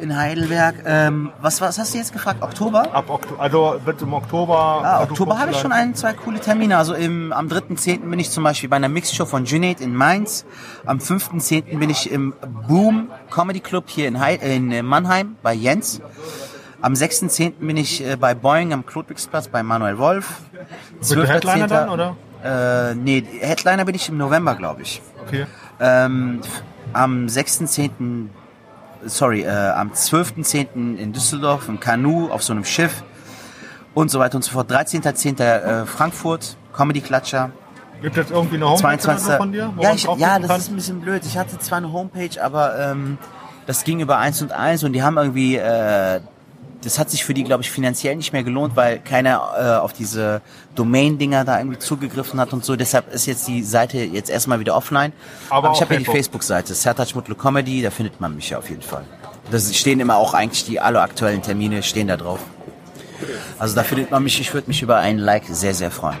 in 0.00 0.16
Heidelberg. 0.16 0.76
Ähm, 0.86 1.32
was, 1.40 1.60
was 1.60 1.76
hast 1.76 1.92
du 1.92 1.98
jetzt 1.98 2.12
gefragt? 2.12 2.40
Oktober? 2.40 2.94
Ab 2.94 3.06
Oktober, 3.10 3.42
also 3.42 3.80
wird 3.84 4.00
im 4.00 4.14
Oktober. 4.14 4.54
Ah, 4.56 4.98
also 4.98 5.10
Oktober 5.10 5.40
habe 5.40 5.50
ich 5.50 5.58
schon 5.58 5.72
ein, 5.72 5.96
zwei 5.96 6.12
coole 6.12 6.38
Termine. 6.38 6.76
Also 6.78 6.94
im, 6.94 7.32
am 7.32 7.48
3.10. 7.48 8.08
bin 8.08 8.20
ich 8.20 8.30
zum 8.30 8.44
Beispiel 8.44 8.68
bei 8.68 8.76
einer 8.76 8.88
Mixshow 8.88 9.26
von 9.26 9.44
Junaid 9.44 9.80
in 9.80 9.96
Mainz. 9.96 10.44
Am 10.86 10.98
5.10. 10.98 11.78
bin 11.80 11.90
ich 11.90 12.12
im 12.12 12.32
Boom 12.68 13.08
Comedy 13.32 13.58
Club 13.58 13.86
hier 13.88 14.06
in, 14.06 14.20
Hei- 14.20 14.36
in 14.36 14.70
äh, 14.70 14.82
Mannheim 14.84 15.34
bei 15.42 15.52
Jens. 15.52 16.00
Am 16.80 16.92
6.10. 16.92 17.54
bin 17.60 17.76
ich 17.76 18.04
äh, 18.04 18.16
bei 18.16 18.34
Boeing 18.34 18.72
am 18.72 18.86
Klotwigsplatz 18.86 19.48
bei 19.48 19.62
Manuel 19.62 19.98
Wolf. 19.98 20.42
Mit 21.00 21.10
dem 21.10 21.24
Headliner 21.24 21.66
12.10.. 21.66 21.68
dann, 21.68 21.88
oder? 21.88 22.16
Äh, 22.44 22.94
nee, 22.94 23.24
Headliner 23.40 23.84
bin 23.84 23.96
ich 23.96 24.08
im 24.08 24.16
November, 24.16 24.54
glaube 24.54 24.82
ich. 24.82 25.02
Okay. 25.26 25.46
Ähm, 25.80 26.40
am 26.92 27.26
6.10., 27.26 28.28
sorry, 29.06 29.42
äh, 29.42 29.48
am 29.48 29.90
12.10. 29.90 30.96
in 30.96 31.12
Düsseldorf 31.12 31.68
im 31.68 31.80
Kanu 31.80 32.30
auf 32.30 32.44
so 32.44 32.52
einem 32.52 32.64
Schiff 32.64 33.02
und 33.94 34.10
so 34.10 34.20
weiter 34.20 34.36
und 34.36 34.42
so 34.42 34.52
fort. 34.52 34.70
13.10. 34.70 35.42
Äh, 35.42 35.86
Frankfurt, 35.86 36.56
Comedy 36.72 37.00
Klatscher. 37.00 37.50
Gibt 38.00 38.16
es 38.16 38.30
irgendwie 38.30 38.56
eine 38.56 38.66
Homepage 38.66 38.94
oder 38.94 39.18
22. 39.18 39.26
so 39.26 39.36
von 39.36 39.52
dir? 39.52 39.74
ja, 39.80 39.92
ich, 39.92 40.04
ja, 40.04 40.38
das 40.38 40.48
kann? 40.48 40.60
ist 40.60 40.70
ein 40.70 40.76
bisschen 40.76 41.00
blöd. 41.00 41.22
Ich 41.26 41.36
hatte 41.36 41.58
zwar 41.58 41.78
eine 41.78 41.92
Homepage, 41.92 42.40
aber 42.40 42.78
ähm, 42.78 43.18
das 43.66 43.82
ging 43.82 43.98
über 43.98 44.18
eins 44.18 44.40
und 44.40 44.52
eins 44.52 44.84
und 44.84 44.92
die 44.92 45.02
haben 45.02 45.16
irgendwie, 45.16 45.56
äh, 45.56 46.20
das 46.82 46.98
hat 46.98 47.10
sich 47.10 47.24
für 47.24 47.34
die, 47.34 47.44
glaube 47.44 47.62
ich, 47.62 47.70
finanziell 47.70 48.14
nicht 48.16 48.32
mehr 48.32 48.44
gelohnt, 48.44 48.76
weil 48.76 49.00
keiner 49.00 49.50
äh, 49.58 49.82
auf 49.82 49.92
diese 49.92 50.40
Domain-Dinger 50.76 51.44
da 51.44 51.58
irgendwie 51.58 51.78
zugegriffen 51.78 52.38
hat 52.38 52.52
und 52.52 52.64
so. 52.64 52.76
Deshalb 52.76 53.12
ist 53.12 53.26
jetzt 53.26 53.48
die 53.48 53.62
Seite 53.62 53.98
jetzt 53.98 54.30
erstmal 54.30 54.60
wieder 54.60 54.76
offline. 54.76 55.12
Aber 55.50 55.68
Aber, 55.68 55.74
ich 55.74 55.80
habe 55.80 55.94
ja 55.94 55.98
die 55.98 56.04
Facebook. 56.04 56.42
Facebook-Seite, 56.42 56.74
Sertac 56.74 57.14
Mutlu 57.14 57.34
Comedy, 57.34 57.82
da 57.82 57.90
findet 57.90 58.20
man 58.20 58.34
mich 58.34 58.50
ja 58.50 58.58
auf 58.58 58.68
jeden 58.70 58.82
Fall. 58.82 59.04
Da 59.50 59.58
stehen 59.58 59.98
immer 59.98 60.16
auch 60.16 60.34
eigentlich 60.34 60.64
die 60.66 60.78
alle 60.78 61.00
aktuellen 61.00 61.42
Termine 61.42 61.82
stehen 61.82 62.08
da 62.08 62.16
drauf. 62.16 62.40
Also 63.58 63.74
da 63.74 63.82
findet 63.82 64.10
man 64.10 64.22
mich, 64.22 64.40
ich 64.40 64.52
würde 64.54 64.68
mich 64.68 64.82
über 64.82 64.96
einen 64.98 65.18
Like 65.18 65.44
sehr, 65.48 65.74
sehr 65.74 65.90
freuen. 65.90 66.18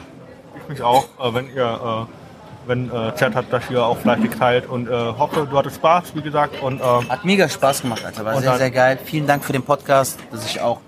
Ich 0.62 0.68
mich 0.68 0.82
auch, 0.82 1.04
äh, 1.20 1.34
wenn 1.34 1.54
ihr, 1.54 2.08
äh, 2.08 2.27
wenn 2.68 2.90
äh, 2.90 3.12
Chat 3.16 3.34
hat 3.34 3.46
das 3.50 3.66
hier 3.68 3.84
auch 3.84 3.98
fleißig 3.98 4.30
teilt 4.38 4.66
und 4.68 4.88
äh, 4.88 4.92
hoffe, 4.92 5.46
du 5.50 5.56
hattest 5.58 5.76
Spaß, 5.76 6.14
wie 6.14 6.22
gesagt, 6.22 6.62
und 6.62 6.80
äh, 6.80 6.84
Hat 6.84 7.24
mega 7.24 7.48
Spaß 7.48 7.82
gemacht, 7.82 8.04
Alter. 8.04 8.24
War 8.24 8.36
sehr, 8.40 8.50
dann- 8.50 8.58
sehr 8.58 8.70
geil. 8.70 8.98
Vielen 9.04 9.26
Dank 9.26 9.44
für 9.44 9.52
den 9.52 9.62
Podcast, 9.64 10.18
dass 10.30 10.44
ich 10.46 10.60
auch 10.60 10.80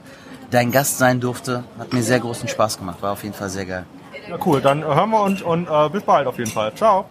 dein 0.51 0.71
Gast 0.71 0.99
sein 0.99 1.21
durfte. 1.21 1.65
Hat 1.79 1.93
mir 1.93 2.03
sehr 2.03 2.21
großen 2.21 2.49
Spaß 2.49 2.79
gemacht. 2.79 3.03
War 3.03 3.13
auf 3.13 3.23
jeden 3.23 3.35
Fall 3.35 3.49
sehr 3.49 3.67
geil. 3.67 3.87
ja, 4.29 4.37
cool, 4.47 4.61
dann 4.61 4.85
hören 4.85 5.11
wir 5.11 5.23
uns 5.23 5.43
und 5.43 5.69
äh, 5.69 5.89
bis 5.91 6.03
bald 6.03 6.27
auf 6.27 6.39
jeden 6.39 6.51
Fall. 6.51 6.73
Ciao. 6.75 7.07